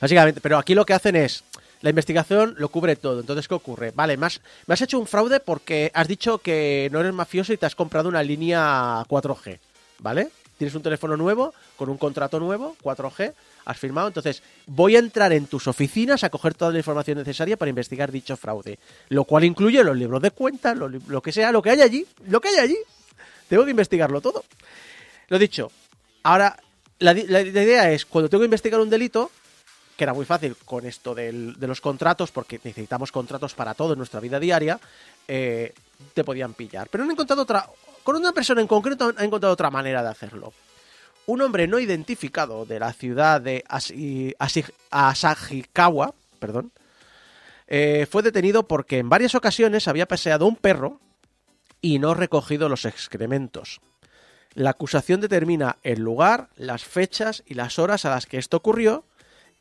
Básicamente, 0.00 0.40
pero 0.40 0.58
aquí 0.58 0.74
lo 0.74 0.84
que 0.84 0.94
hacen 0.94 1.16
es, 1.16 1.44
la 1.80 1.90
investigación 1.90 2.54
lo 2.58 2.68
cubre 2.68 2.96
todo. 2.96 3.20
Entonces, 3.20 3.46
¿qué 3.48 3.54
ocurre? 3.54 3.92
Vale, 3.94 4.16
me 4.16 4.26
has, 4.26 4.40
me 4.66 4.74
has 4.74 4.80
hecho 4.82 4.98
un 4.98 5.06
fraude 5.06 5.40
porque 5.40 5.90
has 5.94 6.08
dicho 6.08 6.38
que 6.38 6.88
no 6.92 7.00
eres 7.00 7.12
mafioso 7.12 7.52
y 7.52 7.56
te 7.56 7.66
has 7.66 7.74
comprado 7.76 8.08
una 8.08 8.22
línea 8.22 9.02
4G, 9.08 9.58
¿vale? 10.00 10.30
Tienes 10.62 10.76
un 10.76 10.82
teléfono 10.82 11.16
nuevo, 11.16 11.52
con 11.74 11.88
un 11.88 11.98
contrato 11.98 12.38
nuevo, 12.38 12.76
4G, 12.84 13.32
has 13.64 13.76
firmado. 13.76 14.06
Entonces, 14.06 14.44
voy 14.64 14.94
a 14.94 15.00
entrar 15.00 15.32
en 15.32 15.48
tus 15.48 15.66
oficinas 15.66 16.22
a 16.22 16.30
coger 16.30 16.54
toda 16.54 16.70
la 16.70 16.78
información 16.78 17.18
necesaria 17.18 17.56
para 17.56 17.68
investigar 17.68 18.12
dicho 18.12 18.36
fraude. 18.36 18.78
Lo 19.08 19.24
cual 19.24 19.42
incluye 19.42 19.82
los 19.82 19.96
libros 19.96 20.22
de 20.22 20.30
cuentas, 20.30 20.78
lo, 20.78 21.20
que 21.20 21.32
sea, 21.32 21.50
lo 21.50 21.62
que 21.62 21.70
hay 21.70 21.80
allí, 21.80 22.06
lo 22.28 22.40
que 22.40 22.50
hay 22.50 22.58
allí. 22.58 22.76
Tengo 23.48 23.64
que 23.64 23.72
investigarlo 23.72 24.20
todo. 24.20 24.44
Lo 25.30 25.36
dicho, 25.36 25.72
ahora 26.22 26.56
la, 27.00 27.12
idea 27.12 27.90
es, 27.90 28.06
cuando 28.06 28.28
tengo 28.28 28.42
que 28.42 28.46
investigar 28.46 28.78
un 28.78 28.88
delito, 28.88 29.32
que 29.96 30.04
era 30.04 30.14
muy 30.14 30.26
fácil 30.26 30.54
con 30.64 30.86
esto 30.86 31.12
de 31.12 31.32
los 31.58 31.80
contratos, 31.80 32.30
porque 32.30 32.60
necesitamos 32.62 33.10
contratos 33.10 33.52
para 33.54 33.74
todo 33.74 33.94
en 33.94 33.98
nuestra 33.98 34.20
vida 34.20 34.38
diaria, 34.38 34.78
eh, 35.26 35.74
te 36.14 36.22
podían 36.22 36.54
pillar. 36.54 36.88
Pero 36.88 37.02
han 37.02 37.10
encontrado 37.10 37.42
otra, 37.42 37.68
con 38.04 38.16
una 38.16 38.32
persona 38.32 38.60
en 38.60 38.66
concreto 38.66 39.12
han 39.16 39.24
encontrado 39.24 39.52
otra 39.52 39.70
manera 39.70 40.02
de 40.02 40.08
hacerlo. 40.08 40.52
Un 41.26 41.40
hombre 41.42 41.66
no 41.68 41.78
identificado 41.78 42.64
de 42.66 42.80
la 42.80 42.92
ciudad 42.92 43.40
de 43.40 43.64
Asi- 43.68 44.34
perdón, 46.38 46.72
eh, 47.68 48.06
fue 48.10 48.22
detenido 48.22 48.66
porque 48.66 48.98
en 48.98 49.08
varias 49.08 49.34
ocasiones 49.34 49.86
había 49.88 50.06
paseado 50.08 50.46
un 50.46 50.56
perro 50.56 51.00
y 51.80 51.98
no 51.98 52.14
recogido 52.14 52.68
los 52.68 52.84
excrementos. 52.84 53.80
La 54.54 54.70
acusación 54.70 55.20
determina 55.20 55.78
el 55.82 56.00
lugar, 56.00 56.50
las 56.56 56.84
fechas 56.84 57.42
y 57.46 57.54
las 57.54 57.78
horas 57.78 58.04
a 58.04 58.10
las 58.10 58.26
que 58.26 58.38
esto 58.38 58.58
ocurrió. 58.58 59.04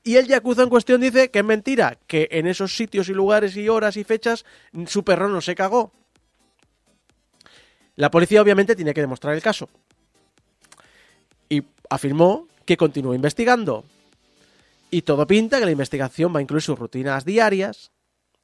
Y 0.04 0.16
el 0.18 0.28
yakuza 0.28 0.64
en 0.64 0.70
cuestión 0.70 1.00
dice 1.00 1.30
que 1.30 1.40
es 1.40 1.46
mentira, 1.46 1.98
que 2.08 2.28
en 2.32 2.48
esos 2.48 2.76
sitios 2.76 3.08
y 3.08 3.14
lugares 3.14 3.56
y 3.56 3.70
horas 3.70 3.96
y 3.98 4.04
fechas 4.04 4.46
su 4.88 5.04
perro 5.04 5.30
no 5.30 5.40
se 5.42 5.56
cagó. 5.56 5.94
La 8.02 8.10
policía 8.10 8.42
obviamente 8.42 8.76
tiene 8.76 8.96
que 8.96 9.02
demostrar 9.02 9.36
el 9.36 9.44
caso. 9.44 9.70
Y 11.48 11.62
afirmó 11.88 12.48
que 12.66 12.76
continúa 12.76 13.14
investigando. 13.14 13.86
Y 14.90 15.04
todo 15.04 15.28
pinta 15.28 15.60
que 15.60 15.66
la 15.66 15.72
investigación 15.72 16.34
va 16.34 16.40
a 16.40 16.42
incluir 16.42 16.64
sus 16.64 16.80
rutinas 16.80 17.26
diarias. 17.26 17.92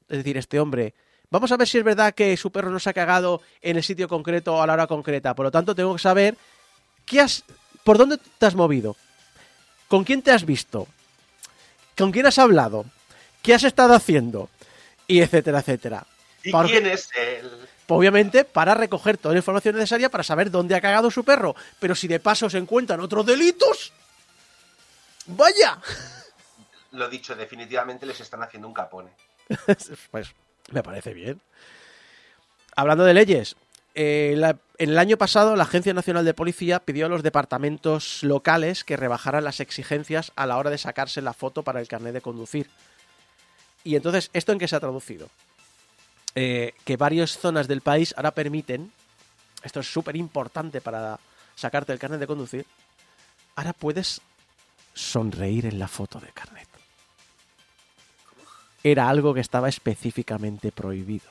Es 0.09 0.17
decir, 0.19 0.37
este 0.37 0.59
hombre, 0.59 0.93
vamos 1.31 1.51
a 1.51 1.57
ver 1.57 1.67
si 1.67 1.79
es 1.79 1.83
verdad 1.83 2.13
que 2.13 2.37
su 2.37 2.51
perro 2.51 2.69
no 2.69 2.77
se 2.77 2.91
ha 2.91 2.93
cagado 2.93 3.41
en 3.63 3.77
el 3.77 3.83
sitio 3.83 4.07
concreto 4.07 4.53
o 4.53 4.61
a 4.61 4.67
la 4.67 4.73
hora 4.73 4.85
concreta. 4.85 5.33
Por 5.33 5.45
lo 5.47 5.51
tanto, 5.51 5.73
tengo 5.73 5.93
que 5.95 6.03
saber 6.03 6.37
qué 7.07 7.21
has, 7.21 7.43
por 7.83 7.97
dónde 7.97 8.19
te 8.37 8.45
has 8.45 8.53
movido, 8.53 8.95
con 9.87 10.03
quién 10.03 10.21
te 10.21 10.29
has 10.29 10.45
visto, 10.45 10.87
con 11.97 12.11
quién 12.11 12.27
has 12.27 12.37
hablado, 12.37 12.85
qué 13.41 13.55
has 13.55 13.63
estado 13.63 13.95
haciendo, 13.95 14.51
y 15.07 15.21
etcétera, 15.21 15.61
etcétera. 15.61 16.05
¿Y 16.43 16.51
Porque- 16.51 16.73
quién 16.73 16.85
es 16.85 17.09
el.? 17.15 17.66
Obviamente, 17.89 18.43
para 18.43 18.73
recoger 18.73 19.17
toda 19.17 19.33
la 19.33 19.39
información 19.39 19.75
necesaria 19.75 20.09
para 20.09 20.23
saber 20.23 20.51
dónde 20.51 20.75
ha 20.75 20.81
cagado 20.81 21.09
su 21.09 21.23
perro. 21.23 21.55
Pero 21.79 21.95
si 21.95 22.07
de 22.07 22.19
paso 22.19 22.49
se 22.49 22.57
encuentran 22.57 22.99
otros 22.99 23.25
delitos. 23.25 23.93
¡Vaya! 25.27 25.77
Lo 26.91 27.09
dicho, 27.09 27.35
definitivamente 27.35 28.05
les 28.05 28.19
están 28.19 28.43
haciendo 28.43 28.67
un 28.67 28.73
capone. 28.73 29.11
Pues 30.11 30.33
me 30.71 30.83
parece 30.83 31.13
bien. 31.13 31.39
Hablando 32.75 33.05
de 33.05 33.13
leyes, 33.13 33.55
eh, 33.95 34.33
la- 34.37 34.57
en 34.77 34.89
el 34.91 34.99
año 34.99 35.17
pasado 35.17 35.55
la 35.55 35.63
Agencia 35.63 35.93
Nacional 35.93 36.25
de 36.25 36.33
Policía 36.33 36.79
pidió 36.79 37.05
a 37.05 37.09
los 37.09 37.23
departamentos 37.23 38.21
locales 38.23 38.83
que 38.83 38.97
rebajaran 38.97 39.43
las 39.43 39.59
exigencias 39.59 40.31
a 40.35 40.45
la 40.45 40.57
hora 40.57 40.69
de 40.69 40.77
sacarse 40.77 41.21
la 41.21 41.33
foto 41.33 41.63
para 41.63 41.79
el 41.79 41.87
carnet 41.87 42.13
de 42.13 42.21
conducir. 42.21 42.69
Y 43.83 43.95
entonces, 43.95 44.29
¿esto 44.33 44.51
en 44.51 44.59
qué 44.59 44.67
se 44.67 44.75
ha 44.75 44.79
traducido? 44.81 45.29
Eh, 46.39 46.75
que 46.85 46.97
varias 46.97 47.39
zonas 47.39 47.67
del 47.67 47.81
país 47.81 48.13
ahora 48.15 48.29
permiten, 48.29 48.91
esto 49.63 49.79
es 49.79 49.91
súper 49.91 50.15
importante 50.15 50.81
para 50.81 51.19
sacarte 51.55 51.93
el 51.93 51.99
carnet 51.99 52.19
de 52.19 52.27
conducir, 52.27 52.65
ahora 53.55 53.73
puedes 53.73 54.21
sonreír 54.93 55.65
en 55.65 55.79
la 55.79 55.87
foto 55.87 56.19
de 56.19 56.27
carnet 56.27 56.67
era 58.91 59.09
algo 59.09 59.33
que 59.33 59.41
estaba 59.41 59.69
específicamente 59.69 60.71
prohibido. 60.71 61.25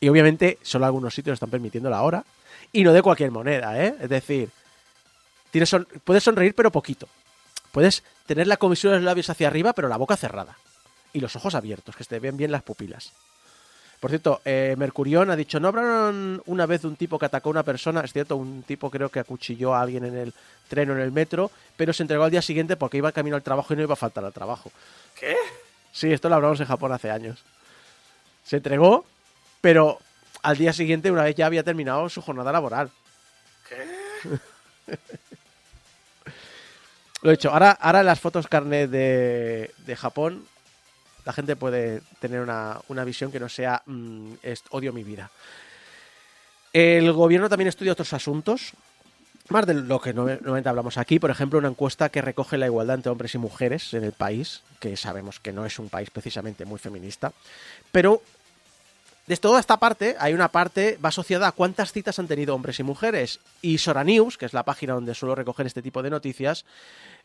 Y 0.00 0.08
obviamente 0.08 0.58
solo 0.62 0.86
algunos 0.86 1.14
sitios 1.14 1.34
están 1.34 1.50
permitiendo 1.50 1.94
ahora. 1.94 2.24
Y 2.72 2.82
no 2.82 2.92
de 2.92 3.02
cualquier 3.02 3.30
moneda, 3.30 3.82
¿eh? 3.82 3.94
Es 4.00 4.08
decir, 4.08 4.50
puedes 6.04 6.24
sonreír 6.24 6.54
pero 6.54 6.70
poquito. 6.70 7.08
Puedes 7.72 8.02
tener 8.26 8.46
la 8.46 8.56
comisión 8.56 8.92
de 8.92 8.98
los 8.98 9.04
labios 9.04 9.30
hacia 9.30 9.48
arriba 9.48 9.72
pero 9.72 9.88
la 9.88 9.96
boca 9.96 10.16
cerrada. 10.16 10.56
Y 11.14 11.20
los 11.20 11.34
ojos 11.36 11.54
abiertos, 11.54 11.96
que 11.96 12.04
se 12.04 12.10
te 12.10 12.20
ven 12.20 12.36
bien 12.36 12.52
las 12.52 12.62
pupilas. 12.62 13.12
Por 14.04 14.10
cierto, 14.10 14.42
eh, 14.44 14.74
Mercurión 14.76 15.30
ha 15.30 15.36
dicho, 15.36 15.58
¿no 15.58 15.68
hablaron 15.68 16.42
una 16.44 16.66
vez 16.66 16.82
de 16.82 16.88
un 16.88 16.96
tipo 16.96 17.18
que 17.18 17.24
atacó 17.24 17.48
a 17.48 17.52
una 17.52 17.62
persona? 17.62 18.02
Es 18.02 18.12
cierto, 18.12 18.36
un 18.36 18.62
tipo 18.62 18.90
creo 18.90 19.08
que 19.08 19.18
acuchilló 19.18 19.74
a 19.74 19.80
alguien 19.80 20.04
en 20.04 20.14
el 20.14 20.34
tren 20.68 20.90
o 20.90 20.92
en 20.92 21.00
el 21.00 21.10
metro, 21.10 21.50
pero 21.74 21.94
se 21.94 22.02
entregó 22.02 22.24
al 22.24 22.30
día 22.30 22.42
siguiente 22.42 22.76
porque 22.76 22.98
iba 22.98 23.12
camino 23.12 23.34
al 23.34 23.42
trabajo 23.42 23.72
y 23.72 23.76
no 23.76 23.82
iba 23.82 23.94
a 23.94 23.96
faltar 23.96 24.22
al 24.22 24.32
trabajo. 24.34 24.70
¿Qué? 25.18 25.36
Sí, 25.90 26.12
esto 26.12 26.28
lo 26.28 26.34
hablamos 26.34 26.60
en 26.60 26.66
Japón 26.66 26.92
hace 26.92 27.10
años. 27.10 27.42
Se 28.44 28.56
entregó, 28.56 29.06
pero 29.62 29.98
al 30.42 30.58
día 30.58 30.74
siguiente, 30.74 31.10
una 31.10 31.22
vez 31.22 31.34
ya 31.34 31.46
había 31.46 31.62
terminado 31.62 32.06
su 32.10 32.20
jornada 32.20 32.52
laboral. 32.52 32.90
¿Qué? 33.68 33.86
Lo 37.22 37.30
he 37.30 37.36
dicho, 37.36 37.50
ahora, 37.50 37.70
ahora 37.70 38.02
las 38.02 38.20
fotos 38.20 38.48
carnet 38.48 38.90
de, 38.90 39.70
de 39.86 39.96
Japón, 39.96 40.44
la 41.24 41.32
gente 41.32 41.56
puede 41.56 42.02
tener 42.20 42.40
una, 42.40 42.78
una 42.88 43.04
visión 43.04 43.32
que 43.32 43.40
no 43.40 43.48
sea 43.48 43.82
mm, 43.86 44.34
es- 44.42 44.62
odio 44.70 44.92
mi 44.92 45.04
vida. 45.04 45.30
El 46.72 47.12
gobierno 47.12 47.48
también 47.48 47.68
estudia 47.68 47.92
otros 47.92 48.12
asuntos, 48.12 48.72
más 49.48 49.66
de 49.66 49.74
lo 49.74 50.00
que 50.00 50.12
no- 50.12 50.24
normalmente 50.26 50.68
hablamos 50.68 50.98
aquí. 50.98 51.18
Por 51.18 51.30
ejemplo, 51.30 51.58
una 51.58 51.68
encuesta 51.68 52.08
que 52.08 52.22
recoge 52.22 52.58
la 52.58 52.66
igualdad 52.66 52.96
entre 52.96 53.12
hombres 53.12 53.34
y 53.34 53.38
mujeres 53.38 53.94
en 53.94 54.04
el 54.04 54.12
país, 54.12 54.62
que 54.80 54.96
sabemos 54.96 55.38
que 55.40 55.52
no 55.52 55.64
es 55.66 55.78
un 55.78 55.88
país 55.88 56.10
precisamente 56.10 56.64
muy 56.64 56.78
feminista. 56.78 57.32
Pero 57.92 58.22
de 59.26 59.36
toda 59.36 59.60
esta 59.60 59.78
parte, 59.78 60.16
hay 60.18 60.34
una 60.34 60.48
parte, 60.48 60.98
va 61.02 61.08
asociada 61.10 61.48
a 61.48 61.52
cuántas 61.52 61.92
citas 61.92 62.18
han 62.18 62.26
tenido 62.28 62.54
hombres 62.54 62.78
y 62.80 62.82
mujeres. 62.82 63.38
Y 63.62 63.78
Sora 63.78 64.02
News, 64.04 64.36
que 64.36 64.46
es 64.46 64.52
la 64.52 64.64
página 64.64 64.94
donde 64.94 65.14
suelo 65.14 65.34
recoger 65.34 65.66
este 65.66 65.80
tipo 65.82 66.02
de 66.02 66.10
noticias, 66.10 66.64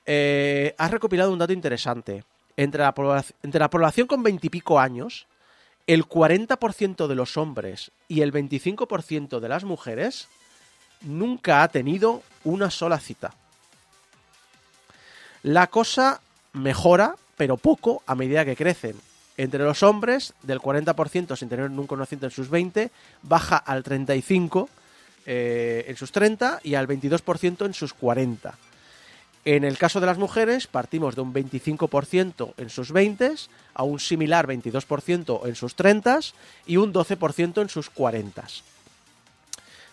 eh, 0.06 0.76
ha 0.78 0.88
recopilado 0.90 1.34
un 1.34 1.40
dato 1.40 1.54
interesante. 1.54 2.24
Entre 2.60 2.82
la, 2.82 2.94
entre 3.42 3.60
la 3.60 3.70
población 3.70 4.06
con 4.06 4.22
veintipico 4.22 4.82
años, 4.82 5.28
el 5.88 6.06
40% 6.06 7.08
de 7.08 7.16
los 7.16 7.38
hombres 7.38 7.94
y 8.10 8.20
el 8.20 8.34
25% 8.34 9.40
de 9.40 9.48
las 9.48 9.64
mujeres 9.64 10.28
nunca 11.00 11.64
ha 11.64 11.70
tenido 11.70 12.22
una 12.44 12.70
sola 12.70 13.00
cita. 13.00 13.34
La 15.42 15.68
cosa 15.68 16.20
mejora, 16.52 17.16
pero 17.38 17.56
poco, 17.56 18.04
a 18.06 18.14
medida 18.14 18.44
que 18.44 18.58
crecen. 18.58 18.98
Entre 19.38 19.64
los 19.64 19.82
hombres, 19.82 20.34
del 20.44 20.60
40% 20.60 21.38
sin 21.38 21.48
tener 21.48 21.72
nunca 21.72 21.96
una 21.96 22.06
cita 22.06 22.26
en 22.26 22.32
sus 22.32 22.50
20, 22.50 22.92
baja 23.22 23.56
al 23.56 23.86
35% 23.86 24.68
eh, 25.26 25.86
en 25.88 25.96
sus 25.96 26.12
30 26.12 26.60
y 26.62 26.76
al 26.76 26.90
22% 26.90 27.66
en 27.66 27.74
sus 27.74 27.94
40. 27.94 28.54
En 29.46 29.64
el 29.64 29.78
caso 29.78 30.00
de 30.00 30.06
las 30.06 30.18
mujeres, 30.18 30.68
partimos 30.68 31.16
de 31.16 31.22
un 31.22 31.34
25% 31.34 32.54
en 32.58 32.70
sus 32.70 32.92
20 32.92 33.32
a 33.74 33.84
un 33.84 34.00
similar 34.00 34.48
22% 34.48 35.48
en 35.48 35.56
sus 35.56 35.76
30 35.76 36.20
y 36.68 36.78
un 36.78 36.94
12% 36.94 37.62
en 37.62 37.70
sus 37.70 37.90
40. 37.90 38.46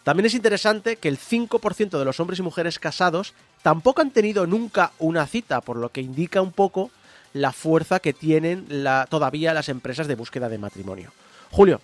También 0.02 0.27
es 0.27 0.35
interesante 0.35 0.97
que 0.97 1.09
el 1.09 1.18
5% 1.18 1.98
de 1.98 2.05
los 2.05 2.20
hombres 2.20 2.39
y 2.39 2.43
mujeres 2.43 2.78
casados 2.78 3.35
tampoco 3.62 4.02
han 4.02 4.10
tenido 4.10 4.47
nunca 4.47 4.93
una 4.98 5.27
cita, 5.27 5.60
por 5.60 5.77
lo 5.77 5.90
que 5.90 6.01
indica 6.01 6.40
un 6.43 6.52
poco 6.52 6.90
la 7.32 7.52
fuerza 7.52 8.01
que 8.01 8.12
tienen 8.12 8.66
todavía 9.09 9.52
las 9.52 9.68
empresas 9.68 10.06
de 10.06 10.14
búsqueda 10.14 10.48
de 10.48 10.59
matrimonio. 10.59 11.12
Julio, 11.51 11.81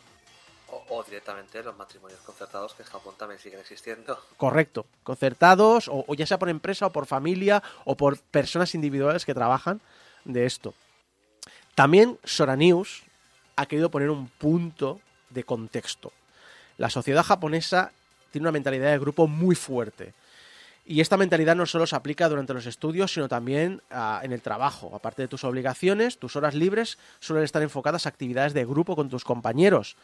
O, 0.89 1.03
directamente 1.05 1.63
los 1.63 1.77
matrimonios 1.77 2.21
concertados 2.21 2.75
que 2.75 2.83
en 2.83 2.89
Japón 2.89 3.15
también 3.19 3.41
siguen 3.41 3.61
existiendo. 3.61 4.19
correcto, 4.37 4.87
concertados, 5.03 5.89
o, 5.89 6.05
o 6.07 6.15
ya 6.15 6.27
sea 6.27 6.39
por 6.39 6.49
empresa 6.49 6.87
o 6.87 6.93
por 6.93 7.07
familia 7.07 7.63
o 7.85 7.97
por 7.97 8.19
personas 8.19 8.75
individuales 8.75 9.25
que 9.25 9.35
trabajan 9.35 9.81
de 10.25 10.47
esto. 10.47 10.75
También 11.75 12.19
Sora 12.25 12.57
News 12.57 13.03
ha 13.57 13.67
querido 13.67 13.91
poner 13.91 14.11
un 14.11 14.29
punto 14.29 15.01
de 15.31 15.45
contexto. 15.45 16.13
La 16.79 16.91
sociedad 16.91 17.23
japonesa 17.23 17.93
tiene 18.31 18.45
una 18.45 18.53
mentalidad 18.53 18.91
de 18.91 18.99
grupo 18.99 19.27
muy 19.27 19.55
fuerte. 19.55 20.15
Y 20.85 21.01
esta 21.01 21.17
mentalidad 21.17 21.55
no 21.55 21.65
solo 21.65 21.87
se 21.87 21.95
aplica 21.95 22.29
durante 22.29 22.55
los 22.55 22.67
estudios, 22.67 23.13
sino 23.13 23.29
también 23.29 23.83
ah, 23.91 24.21
en 24.25 24.33
el 24.33 24.43
trabajo. 24.43 24.91
Aparte 24.95 25.23
de 25.23 25.29
tus 25.29 25.45
obligaciones, 25.45 26.19
tus 26.19 26.35
horas 26.35 26.55
libres 26.55 26.99
suelen 27.21 27.45
estar 27.45 27.63
enfocadas 27.63 28.05
a 28.05 28.09
actividades 28.09 28.53
de 28.53 28.65
grupo 28.65 28.97
con 28.97 29.09
tus 29.09 29.23
compañeros. 29.23 29.97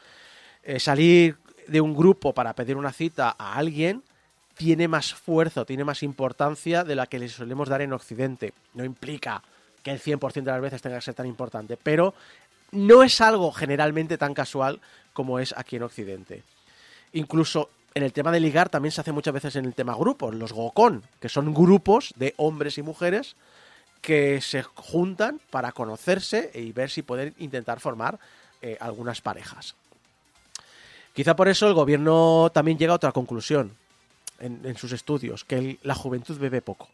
Eh, 0.62 0.80
salir 0.80 1.36
de 1.66 1.80
un 1.80 1.94
grupo 1.94 2.32
para 2.32 2.54
pedir 2.54 2.76
una 2.76 2.92
cita 2.92 3.34
a 3.38 3.54
alguien 3.54 4.02
tiene 4.54 4.88
más 4.88 5.14
fuerza, 5.14 5.64
tiene 5.64 5.84
más 5.84 6.02
importancia 6.02 6.82
de 6.82 6.96
la 6.96 7.06
que 7.06 7.18
le 7.18 7.28
solemos 7.28 7.68
dar 7.68 7.80
en 7.80 7.92
Occidente. 7.92 8.52
No 8.74 8.84
implica 8.84 9.42
que 9.82 9.92
el 9.92 10.00
100% 10.00 10.32
de 10.32 10.50
las 10.50 10.60
veces 10.60 10.82
tenga 10.82 10.96
que 10.96 11.02
ser 11.02 11.14
tan 11.14 11.26
importante, 11.26 11.76
pero 11.76 12.14
no 12.72 13.02
es 13.02 13.20
algo 13.20 13.52
generalmente 13.52 14.18
tan 14.18 14.34
casual 14.34 14.80
como 15.12 15.38
es 15.38 15.54
aquí 15.56 15.76
en 15.76 15.84
Occidente. 15.84 16.42
Incluso 17.12 17.70
en 17.94 18.02
el 18.02 18.12
tema 18.12 18.32
de 18.32 18.40
ligar 18.40 18.68
también 18.68 18.92
se 18.92 19.00
hace 19.00 19.12
muchas 19.12 19.34
veces 19.34 19.56
en 19.56 19.64
el 19.64 19.74
tema 19.74 19.94
grupos, 19.94 20.34
los 20.34 20.52
gokon, 20.52 21.02
que 21.20 21.28
son 21.28 21.54
grupos 21.54 22.12
de 22.16 22.34
hombres 22.36 22.78
y 22.78 22.82
mujeres 22.82 23.36
que 24.00 24.40
se 24.40 24.62
juntan 24.62 25.40
para 25.50 25.72
conocerse 25.72 26.50
y 26.54 26.72
ver 26.72 26.90
si 26.90 27.02
pueden 27.02 27.34
intentar 27.38 27.80
formar 27.80 28.18
eh, 28.62 28.76
algunas 28.80 29.20
parejas. 29.20 29.74
Quizá 31.18 31.34
por 31.34 31.48
eso 31.48 31.66
el 31.66 31.74
gobierno 31.74 32.48
también 32.54 32.78
llega 32.78 32.92
a 32.92 32.94
otra 32.94 33.10
conclusión 33.10 33.72
en, 34.38 34.60
en 34.62 34.76
sus 34.76 34.92
estudios, 34.92 35.42
que 35.44 35.56
el- 35.56 35.78
la 35.82 35.96
juventud 35.96 36.38
bebe 36.38 36.62
poco. 36.62 36.88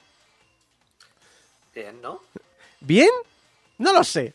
Bien, 1.75 2.01
¿no? 2.01 2.21
¿Bien? 2.81 3.11
No 3.77 3.93
lo 3.93 4.03
sé. 4.03 4.33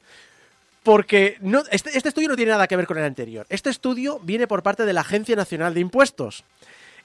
Porque 0.83 1.37
no, 1.41 1.63
este, 1.71 1.97
este 1.97 2.09
estudio 2.09 2.29
no 2.29 2.35
tiene 2.35 2.51
nada 2.51 2.67
que 2.67 2.75
ver 2.75 2.85
con 2.85 2.99
el 2.99 3.03
anterior. 3.03 3.47
Este 3.49 3.71
estudio 3.71 4.19
viene 4.19 4.45
por 4.45 4.61
parte 4.61 4.85
de 4.85 4.93
la 4.93 5.01
Agencia 5.01 5.35
Nacional 5.35 5.73
de 5.73 5.79
Impuestos. 5.79 6.43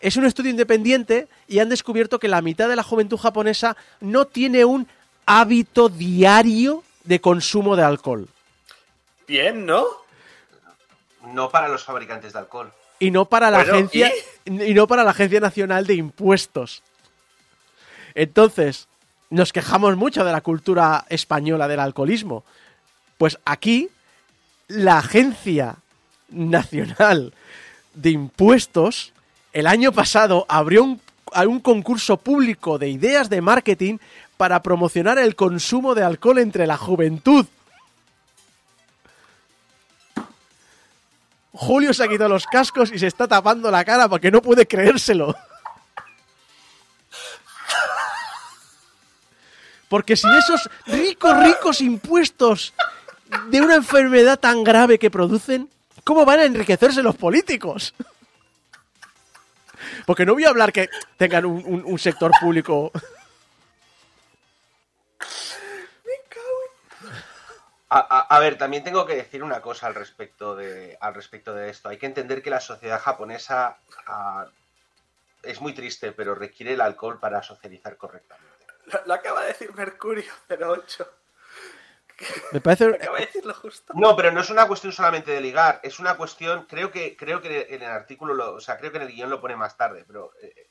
Es 0.00 0.18
un 0.18 0.26
estudio 0.26 0.50
independiente 0.50 1.26
y 1.48 1.60
han 1.60 1.70
descubierto 1.70 2.18
que 2.18 2.28
la 2.28 2.42
mitad 2.42 2.68
de 2.68 2.76
la 2.76 2.82
juventud 2.82 3.16
japonesa 3.16 3.78
no 4.00 4.26
tiene 4.26 4.66
un 4.66 4.86
hábito 5.24 5.88
diario 5.88 6.84
de 7.04 7.18
consumo 7.22 7.76
de 7.76 7.82
alcohol. 7.84 8.28
Bien, 9.26 9.64
¿no? 9.64 9.86
No 11.26 11.50
para 11.50 11.68
los 11.68 11.84
fabricantes 11.84 12.32
de 12.32 12.38
alcohol. 12.38 12.72
Y 12.98 13.10
no 13.10 13.24
para 13.24 13.50
la 13.50 13.58
Bueno, 13.58 13.72
agencia 13.74 14.12
y 14.44 14.74
no 14.74 14.86
para 14.86 15.04
la 15.04 15.10
Agencia 15.10 15.40
Nacional 15.40 15.86
de 15.86 15.94
Impuestos. 15.94 16.82
Entonces, 18.14 18.88
nos 19.30 19.52
quejamos 19.52 19.96
mucho 19.96 20.24
de 20.24 20.32
la 20.32 20.40
cultura 20.40 21.04
española 21.08 21.66
del 21.66 21.80
alcoholismo. 21.80 22.44
Pues 23.18 23.38
aquí 23.44 23.88
la 24.68 24.98
Agencia 24.98 25.76
Nacional 26.28 27.34
de 27.94 28.10
Impuestos 28.10 29.12
el 29.52 29.66
año 29.66 29.92
pasado 29.92 30.46
abrió 30.48 30.84
un 30.84 31.60
concurso 31.60 32.16
público 32.16 32.78
de 32.78 32.88
ideas 32.88 33.30
de 33.30 33.40
marketing 33.40 33.98
para 34.36 34.62
promocionar 34.62 35.18
el 35.18 35.36
consumo 35.36 35.94
de 35.94 36.02
alcohol 36.02 36.38
entre 36.38 36.66
la 36.66 36.76
juventud. 36.76 37.46
Julio 41.56 41.94
se 41.94 42.02
ha 42.04 42.08
quitado 42.08 42.30
los 42.30 42.46
cascos 42.46 42.90
y 42.92 42.98
se 42.98 43.06
está 43.06 43.28
tapando 43.28 43.70
la 43.70 43.84
cara 43.84 44.08
porque 44.08 44.30
no 44.30 44.42
puede 44.42 44.66
creérselo. 44.66 45.34
Porque 49.88 50.16
sin 50.16 50.30
esos 50.32 50.68
ricos, 50.86 51.36
ricos 51.44 51.80
impuestos 51.80 52.74
de 53.48 53.60
una 53.60 53.76
enfermedad 53.76 54.38
tan 54.40 54.64
grave 54.64 54.98
que 54.98 55.10
producen, 55.10 55.68
¿cómo 56.02 56.24
van 56.24 56.40
a 56.40 56.44
enriquecerse 56.44 57.02
los 57.02 57.14
políticos? 57.16 57.94
Porque 60.06 60.26
no 60.26 60.34
voy 60.34 60.44
a 60.44 60.48
hablar 60.48 60.72
que 60.72 60.88
tengan 61.16 61.44
un, 61.44 61.82
un- 61.84 61.98
sector 61.98 62.32
público. 62.40 62.90
A, 67.96 67.98
a- 68.00 68.36
a 68.36 68.38
ver, 68.40 68.58
también 68.58 68.82
tengo 68.82 69.06
que 69.06 69.14
decir 69.14 69.42
una 69.44 69.60
cosa 69.60 69.86
al 69.86 69.94
respecto 69.94 70.56
de, 70.56 70.98
al 71.00 71.14
respecto 71.14 71.54
de 71.54 71.70
esto. 71.70 71.88
Hay 71.88 71.98
que 71.98 72.06
entender 72.06 72.42
que 72.42 72.50
la 72.50 72.60
sociedad 72.60 73.00
japonesa 73.00 73.78
ah, 74.06 74.46
es 75.42 75.60
muy 75.60 75.72
triste, 75.74 76.10
pero 76.12 76.34
requiere 76.34 76.72
el 76.72 76.80
alcohol 76.80 77.20
para 77.20 77.42
socializar 77.42 77.96
correctamente. 77.96 78.66
Lo, 78.86 79.00
lo 79.06 79.14
acaba 79.14 79.42
de 79.42 79.48
decir 79.48 79.72
Mercurio 79.74 80.32
08. 80.48 81.08
Me 82.52 82.60
parece. 82.60 82.86
Acaba 82.94 83.18
de 83.18 83.26
decirlo 83.26 83.54
justo. 83.54 83.92
No, 83.96 84.16
pero 84.16 84.32
no 84.32 84.40
es 84.40 84.50
una 84.50 84.66
cuestión 84.66 84.92
solamente 84.92 85.30
de 85.30 85.40
ligar, 85.40 85.80
es 85.82 85.98
una 86.00 86.16
cuestión, 86.16 86.64
creo 86.66 86.90
que, 86.90 87.16
creo 87.16 87.40
que 87.40 87.66
en 87.70 87.82
el 87.82 87.90
artículo, 87.90 88.34
lo- 88.34 88.54
o 88.54 88.60
sea, 88.60 88.76
creo 88.78 88.90
que 88.90 88.98
en 88.98 89.04
el 89.04 89.12
guion 89.12 89.30
lo 89.30 89.40
pone 89.40 89.56
más 89.56 89.76
tarde, 89.76 90.04
pero 90.06 90.32
eh, 90.42 90.68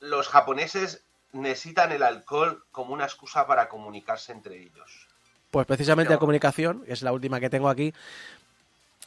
los 0.00 0.28
japoneses 0.28 1.04
necesitan 1.32 1.92
el 1.92 2.02
alcohol 2.02 2.64
como 2.72 2.94
una 2.94 3.04
excusa 3.04 3.46
para 3.46 3.68
comunicarse 3.68 4.32
entre 4.32 4.56
ellos. 4.56 5.06
Pues 5.50 5.66
precisamente 5.66 6.08
la 6.08 6.14
Claro. 6.16 6.20
comunicación, 6.20 6.82
que 6.84 6.92
es 6.92 7.02
la 7.02 7.12
última 7.12 7.40
que 7.40 7.50
tengo 7.50 7.68
aquí, 7.68 7.92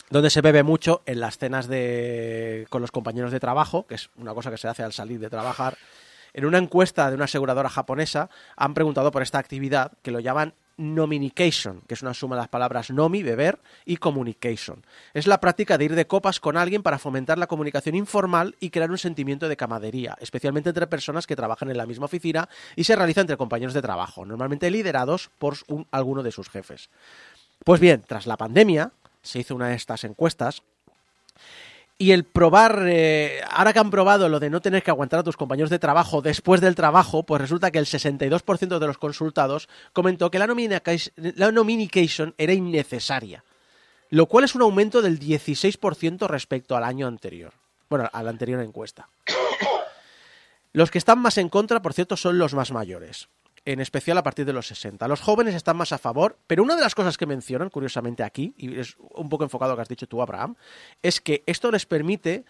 donde 0.10 0.30
se 0.30 0.42
bebe 0.42 0.64
mucho 0.64 1.02
en 1.06 1.20
las 1.20 1.38
cenas 1.38 1.68
de 1.68 2.68
con 2.70 2.82
los 2.82 2.92
compañeros 2.92 3.32
de 3.32 3.40
trabajo, 3.40 3.86
que 3.88 3.96
es 3.96 4.10
una 4.18 4.34
cosa 4.34 4.52
que 4.52 4.58
se 4.58 4.68
hace 4.68 4.84
al 4.84 4.94
salir 4.94 5.20
de 5.20 5.30
trabajar. 5.30 5.78
En 6.34 6.46
una 6.46 6.58
encuesta 6.58 7.10
de 7.10 7.16
una 7.16 7.26
aseguradora 7.26 7.70
japonesa 7.70 8.30
han 8.58 8.74
preguntado 8.74 9.12
por 9.12 9.22
esta 9.22 9.38
actividad 9.38 9.92
que 10.02 10.12
lo 10.12 10.20
llaman 10.20 10.54
nominication, 10.78 11.82
que 11.88 11.94
es 11.94 12.02
una 12.02 12.14
suma 12.14 12.36
de 12.36 12.42
las 12.42 12.50
palabras 12.50 12.90
nomi, 12.92 13.24
beber, 13.24 13.60
y 13.86 13.98
communication. 13.98 14.86
Es 15.14 15.28
la 15.28 15.40
práctica 15.40 15.78
de 15.78 15.86
ir 15.86 15.96
de 15.96 16.08
copas 16.08 16.40
con 16.40 16.58
alguien 16.58 16.84
para 16.84 17.00
fomentar 17.00 17.38
la 17.38 17.48
comunicación 17.48 17.96
informal 17.96 18.56
y 18.60 18.70
crear 18.70 18.92
un 18.92 18.98
sentimiento 18.98 19.48
de 19.48 19.58
camadería, 19.58 20.18
especialmente 20.20 20.70
entre 20.70 20.88
personas 20.88 21.28
que 21.28 21.36
trabajan 21.36 21.70
en 21.70 21.78
la 21.78 21.86
misma 21.86 22.06
oficina 22.06 22.50
y 22.76 22.84
se 22.84 22.96
realiza 22.96 23.22
entre 23.22 23.38
compañeros 23.38 23.74
de 23.74 23.82
trabajo, 23.82 24.26
normalmente 24.26 24.72
liderados 24.72 25.30
por 25.40 25.58
un- 25.68 25.88
alguno 25.92 26.24
de 26.24 26.32
sus 26.32 26.50
jefes. 26.50 26.90
Pues 27.64 27.80
bien, 27.80 28.04
tras 28.08 28.28
la 28.28 28.38
pandemia 28.38 28.92
se 29.22 29.40
hizo 29.40 29.56
una 29.56 29.70
de 29.70 29.76
estas 29.76 30.04
encuestas 30.04 30.64
y 32.04 32.12
el 32.12 32.26
probar, 32.26 32.84
eh, 32.86 33.40
ahora 33.50 33.72
que 33.72 33.80
han 33.80 33.90
probado 33.90 34.28
lo 34.28 34.42
de 34.42 34.50
no 34.50 34.60
tener 34.60 34.84
que 34.84 34.92
aguantar 34.92 35.22
a 35.22 35.24
tus 35.24 35.38
compañeros 35.38 35.70
de 35.70 35.80
trabajo 35.80 36.22
después 36.22 36.60
del 36.60 36.76
trabajo, 36.76 37.24
pues 37.24 37.40
resulta 37.40 37.72
que 37.72 37.80
el 37.80 37.86
62% 37.86 38.78
de 38.78 38.88
los 38.88 38.98
consultados 38.98 39.70
comentó 39.94 40.30
que 40.30 40.38
la, 40.38 40.46
la 41.16 41.52
nominication 41.54 42.34
era 42.38 42.52
innecesaria, 42.52 43.46
lo 44.10 44.26
cual 44.26 44.44
es 44.44 44.54
un 44.54 44.64
aumento 44.64 45.02
del 45.02 45.18
16% 45.18 46.28
respecto 46.28 46.76
al 46.76 46.84
año 46.84 47.08
anterior. 47.08 47.54
Bueno, 47.90 48.10
a 48.12 48.22
la 48.22 48.32
anterior 48.32 48.60
encuesta. 48.60 49.08
Los 50.74 50.92
que 50.92 50.98
están 50.98 51.20
más 51.20 51.38
en 51.38 51.48
contra, 51.48 51.82
por 51.82 51.94
cierto, 51.94 52.18
son 52.18 52.38
los 52.38 52.54
más 52.54 52.74
mayores. 52.74 53.30
En 53.66 53.80
especial 53.80 54.18
a 54.18 54.24
partir 54.24 54.46
de 54.46 54.54
los 54.54 54.68
60. 54.68 55.08
Los 55.08 55.22
jóvenes 55.22 55.56
están 55.56 55.78
más 55.78 55.92
a 55.92 55.98
favor, 55.98 56.38
pero 56.48 56.64
una 56.64 56.76
de 56.76 56.82
las 56.82 56.96
cosas 56.96 57.18
que 57.18 57.26
mencionan, 57.26 57.70
curiosamente 57.70 58.24
aquí, 58.24 58.54
y 58.58 58.80
es 58.80 58.98
un 58.98 59.30
poco 59.30 59.44
enfocado 59.44 59.72
a 59.72 59.74
lo 59.74 59.78
que 59.78 59.84
has 59.84 59.90
dicho 59.90 60.08
tú, 60.08 60.22
Abraham, 60.22 60.56
es 61.02 61.22
que 61.22 61.44
esto 61.46 61.72
les 61.72 61.86
permite 61.86 62.46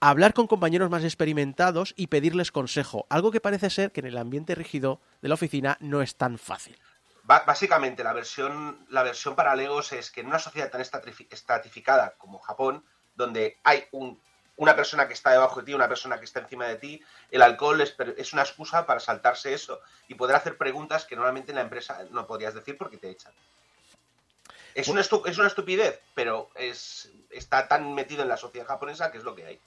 hablar 0.00 0.34
con 0.34 0.46
compañeros 0.46 0.90
más 0.90 1.04
experimentados 1.04 1.94
y 1.96 2.08
pedirles 2.08 2.52
consejo, 2.52 3.06
algo 3.08 3.30
que 3.30 3.40
parece 3.40 3.70
ser 3.70 3.92
que 3.92 4.00
en 4.00 4.06
el 4.06 4.18
ambiente 4.18 4.54
rígido 4.54 5.00
de 5.22 5.28
la 5.28 5.34
oficina 5.34 5.76
no 5.80 6.02
es 6.02 6.16
tan 6.16 6.38
fácil. 6.38 6.78
Básicamente, 7.24 8.02
la 8.02 8.14
versión, 8.14 8.86
la 8.88 9.02
versión 9.02 9.36
para 9.36 9.54
Legos 9.54 9.92
es 9.92 10.10
que 10.10 10.22
en 10.22 10.28
una 10.28 10.38
sociedad 10.38 10.70
tan 10.70 10.80
estratificada 10.80 12.14
como 12.16 12.38
Japón, 12.38 12.84
donde 13.16 13.58
hay 13.64 13.84
un 13.92 14.18
una 14.58 14.74
persona 14.74 15.06
que 15.06 15.14
está 15.14 15.30
debajo 15.30 15.60
de 15.60 15.66
ti, 15.66 15.74
una 15.74 15.88
persona 15.88 16.18
que 16.18 16.24
está 16.24 16.40
encima 16.40 16.66
de 16.66 16.76
ti, 16.76 17.02
el 17.30 17.42
alcohol 17.42 17.80
es, 17.80 18.32
una 18.32 18.42
excusa 18.42 18.86
para 18.86 19.00
saltarse 19.00 19.54
eso 19.54 19.80
y 20.08 20.14
poder 20.14 20.36
hacer 20.36 20.56
preguntas 20.56 21.04
que 21.04 21.14
normalmente 21.14 21.52
en 21.52 21.56
la 21.56 21.62
empresa 21.62 22.04
no 22.10 22.26
podrías 22.26 22.54
decir 22.54 22.76
porque 22.76 22.98
te 22.98 23.10
echan. 23.10 23.32
Es 24.74 24.88
una, 24.88 25.00
es 25.00 25.38
una 25.38 25.46
estupidez, 25.46 26.00
pero 26.14 26.50
es, 26.54 27.10
está 27.30 27.66
tan 27.66 27.94
metido 27.94 28.22
en 28.22 28.28
la 28.28 28.36
sociedad 28.36 28.66
japonesa 28.66 29.10
que 29.10 29.18
es 29.18 29.24
lo 29.24 29.34
que 29.34 29.46
hay. 29.46 29.60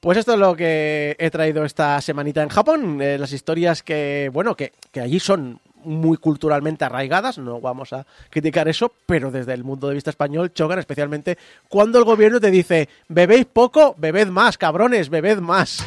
Pues 0.00 0.18
esto 0.18 0.32
es 0.32 0.38
lo 0.38 0.54
que 0.54 1.16
he 1.18 1.30
traído 1.30 1.64
esta 1.64 2.00
semanita 2.00 2.42
en 2.42 2.48
Japón. 2.48 3.00
Eh, 3.00 3.18
las 3.18 3.32
historias 3.32 3.82
que, 3.82 4.30
bueno, 4.32 4.56
que, 4.56 4.72
que 4.92 5.00
allí 5.00 5.18
son 5.18 5.60
muy 5.88 6.16
culturalmente 6.18 6.84
arraigadas, 6.84 7.38
no 7.38 7.60
vamos 7.60 7.92
a 7.92 8.06
criticar 8.30 8.68
eso, 8.68 8.92
pero 9.06 9.30
desde 9.30 9.54
el 9.54 9.64
mundo 9.64 9.88
de 9.88 9.94
vista 9.94 10.10
español 10.10 10.52
chocan 10.52 10.78
especialmente 10.78 11.38
cuando 11.68 11.98
el 11.98 12.04
gobierno 12.04 12.40
te 12.40 12.50
dice, 12.50 12.88
bebéis 13.08 13.46
poco, 13.46 13.94
bebed 13.98 14.28
más, 14.28 14.58
cabrones, 14.58 15.08
bebed 15.08 15.38
más. 15.38 15.84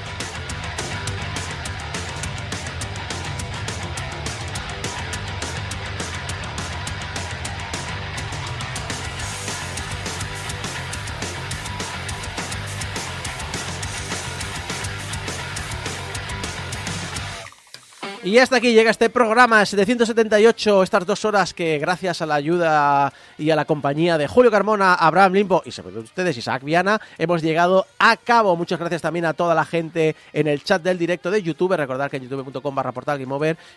Y 18.32 18.40
hasta 18.40 18.56
aquí 18.56 18.72
llega 18.72 18.92
este 18.92 19.10
programa 19.10 19.66
778, 19.66 20.84
estas 20.84 21.06
dos 21.06 21.26
horas 21.26 21.54
que 21.54 21.78
gracias 21.80 22.22
a 22.22 22.26
la 22.26 22.36
ayuda 22.36 23.12
y 23.38 23.50
a 23.50 23.58
la 23.58 23.66
compañía 23.66 24.18
de 24.18 24.26
Julio 24.26 24.50
Carmona, 24.50 24.94
Abraham 24.94 25.34
Limpo 25.34 25.62
y 25.66 25.72
sobre 25.72 25.92
todo 25.92 26.04
ustedes, 26.04 26.38
Isaac 26.38 26.64
Viana, 26.64 27.02
hemos 27.18 27.42
llegado 27.42 27.86
a 28.00 28.16
cabo. 28.16 28.56
Muchas 28.56 28.80
gracias 28.80 29.02
también 29.02 29.26
a 29.26 29.34
toda 29.34 29.54
la 29.54 29.66
gente 29.66 30.16
en 30.32 30.48
el 30.48 30.64
chat 30.64 30.82
del 30.82 30.98
directo 30.98 31.30
de 31.30 31.44
YouTube. 31.44 31.76
Recordad 31.76 32.10
que 32.10 32.16
en 32.16 32.30
youtube.com 32.30 32.74
barra 32.74 32.94
portal 32.94 33.22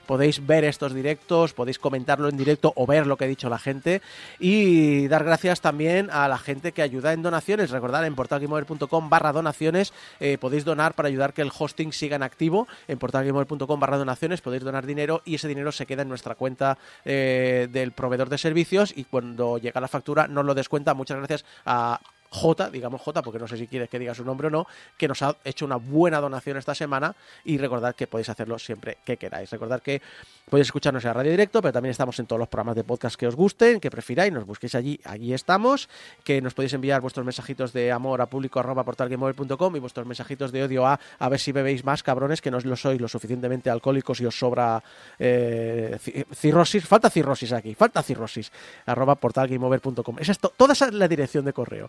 podéis 0.07 0.47
ver 0.47 0.63
estos 0.63 0.95
directos, 0.95 1.53
podéis 1.53 1.81
comentarlo 1.81 2.29
en 2.29 2.37
directo 2.37 2.73
o 2.77 2.87
ver 2.87 3.09
lo 3.09 3.17
que 3.17 3.25
ha 3.25 3.27
dicho 3.27 3.49
la 3.49 3.59
gente. 3.59 4.03
Y 4.39 5.09
dar 5.09 5.25
gracias 5.25 5.63
también 5.63 6.11
a 6.13 6.29
la 6.29 6.39
gente 6.39 6.71
que 6.71 6.83
ayuda 6.83 7.13
en 7.13 7.23
donaciones. 7.23 7.71
Recordad 7.71 8.07
en 8.07 8.15
portalgameover.com 8.15 9.11
barra 9.11 9.33
donaciones 9.33 9.93
eh, 10.21 10.39
podéis 10.39 10.65
donar 10.65 10.95
para 10.95 11.09
ayudar 11.09 11.33
que 11.33 11.43
el 11.43 11.51
hosting 11.59 11.93
siga 11.93 12.15
en 12.15 12.23
activo 12.23 12.69
en 12.87 13.01
portalgameover.com 13.01 13.81
barra 13.81 13.99
donaciones 13.99 14.44
podéis 14.45 14.63
donar 14.63 14.87
dinero 14.87 15.23
y 15.25 15.35
ese 15.35 15.49
dinero 15.49 15.73
se 15.73 15.87
queda 15.87 16.03
en 16.03 16.09
nuestra 16.09 16.37
cuenta 16.37 16.79
eh, 17.05 17.69
del 17.73 17.91
proveedor 17.93 18.29
de 18.29 18.39
servicios 18.39 18.93
y 18.95 19.05
cuando 19.05 19.59
llega 19.59 19.81
la 19.81 19.89
factura 19.89 20.29
nos 20.29 20.45
lo 20.45 20.55
descuenta. 20.55 20.95
Muchas 20.95 21.17
gracias 21.17 21.45
a 21.67 22.01
J, 22.35 22.71
digamos 22.71 23.01
J, 23.01 23.23
porque 23.23 23.39
no 23.39 23.47
sé 23.47 23.57
si 23.57 23.69
quieres 23.69 23.89
que 23.89 23.99
diga 23.99 24.13
su 24.13 24.25
nombre 24.25 24.49
o 24.49 24.51
no, 24.51 24.67
que 24.97 25.07
nos 25.07 25.23
ha 25.23 25.37
hecho 25.45 25.65
una 25.65 25.77
buena 25.77 26.21
donación 26.21 26.57
esta 26.57 26.75
semana 26.75 27.15
y 27.45 27.59
recordad 27.59 27.95
que 27.95 28.09
podéis 28.09 28.29
hacerlo 28.29 28.59
siempre 28.59 28.99
que 29.05 29.17
queráis. 29.17 29.51
Recordad 29.51 29.81
que 29.81 30.03
podéis 30.49 30.69
escucharnos 30.69 31.05
en 31.05 31.09
la 31.09 31.15
radio 31.15 31.31
directo, 31.31 31.63
pero 31.63 31.73
también 31.73 31.91
estamos 31.91 32.19
en 32.19 32.27
todos 32.27 32.39
los 32.39 32.49
programas 32.49 32.77
de 32.77 32.85
podcast 32.85 33.17
que 33.17 33.27
os 33.27 33.35
gusten, 33.35 33.81
que 33.81 33.91
prefiráis, 33.91 34.33
nos 34.33 34.47
busquéis 34.47 34.75
allí, 34.75 35.01
allí 35.05 35.33
estamos, 35.33 35.89
que 36.23 36.41
nos 36.41 36.55
podéis 36.55 36.73
enviar 36.75 37.01
vuestros 37.01 37.25
mensajitos 37.25 37.73
de 37.73 37.93
amor 37.93 38.21
a 38.21 38.27
público 38.27 38.61
arroba 38.61 38.85
y 38.85 39.79
vuestros 39.79 40.07
mensajitos 40.07 40.53
de 40.53 40.65
odio 40.65 40.87
a 40.87 41.01
a 41.19 41.29
ver 41.29 41.41
si 41.41 41.53
bebéis 41.53 41.85
más 41.85 42.03
cabrones, 42.03 42.41
que 42.41 42.51
no 42.51 42.59
lo 42.61 42.77
sois 42.77 43.01
lo 43.01 43.09
suficientemente 43.09 43.71
alcohólicos 43.71 44.21
y 44.21 44.27
os 44.27 44.39
sobra 44.39 44.83
eh, 45.19 45.99
cirrosis, 46.35 46.87
falta 46.87 47.11
cirrosis 47.11 47.53
aquí, 47.53 47.75
falta 47.75 48.03
cirrosis, 48.03 48.53
arroba 48.87 49.15
portalgameover.com. 49.15 50.17
Esa 50.19 50.33
es 50.33 50.39
toda 50.39 50.73
esa 50.73 50.87
es 50.87 50.95
la 50.95 51.09
dirección 51.09 51.45
de 51.45 51.53
correo. 51.53 51.89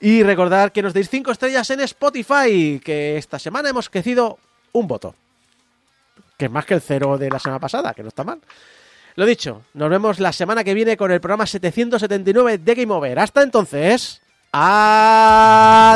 Y 0.00 0.22
recordad 0.22 0.72
que 0.72 0.82
nos 0.82 0.94
deis 0.94 1.08
5 1.08 1.30
estrellas 1.30 1.70
en 1.70 1.80
Spotify, 1.80 2.80
que 2.82 3.16
esta 3.16 3.38
semana 3.38 3.70
hemos 3.70 3.88
crecido 3.88 4.38
un 4.72 4.86
voto. 4.86 5.14
Que 6.40 6.46
es 6.46 6.50
más 6.50 6.64
que 6.64 6.72
el 6.72 6.80
cero 6.80 7.18
de 7.18 7.28
la 7.28 7.38
semana 7.38 7.60
pasada, 7.60 7.92
que 7.92 8.00
no 8.00 8.08
está 8.08 8.24
mal. 8.24 8.40
Lo 9.14 9.26
dicho, 9.26 9.60
nos 9.74 9.90
vemos 9.90 10.18
la 10.20 10.32
semana 10.32 10.64
que 10.64 10.72
viene 10.72 10.96
con 10.96 11.12
el 11.12 11.20
programa 11.20 11.44
779 11.44 12.56
de 12.56 12.74
Game 12.74 12.94
Over. 12.94 13.18
Hasta 13.18 13.42
entonces, 13.42 14.22
adiós. 14.50 15.90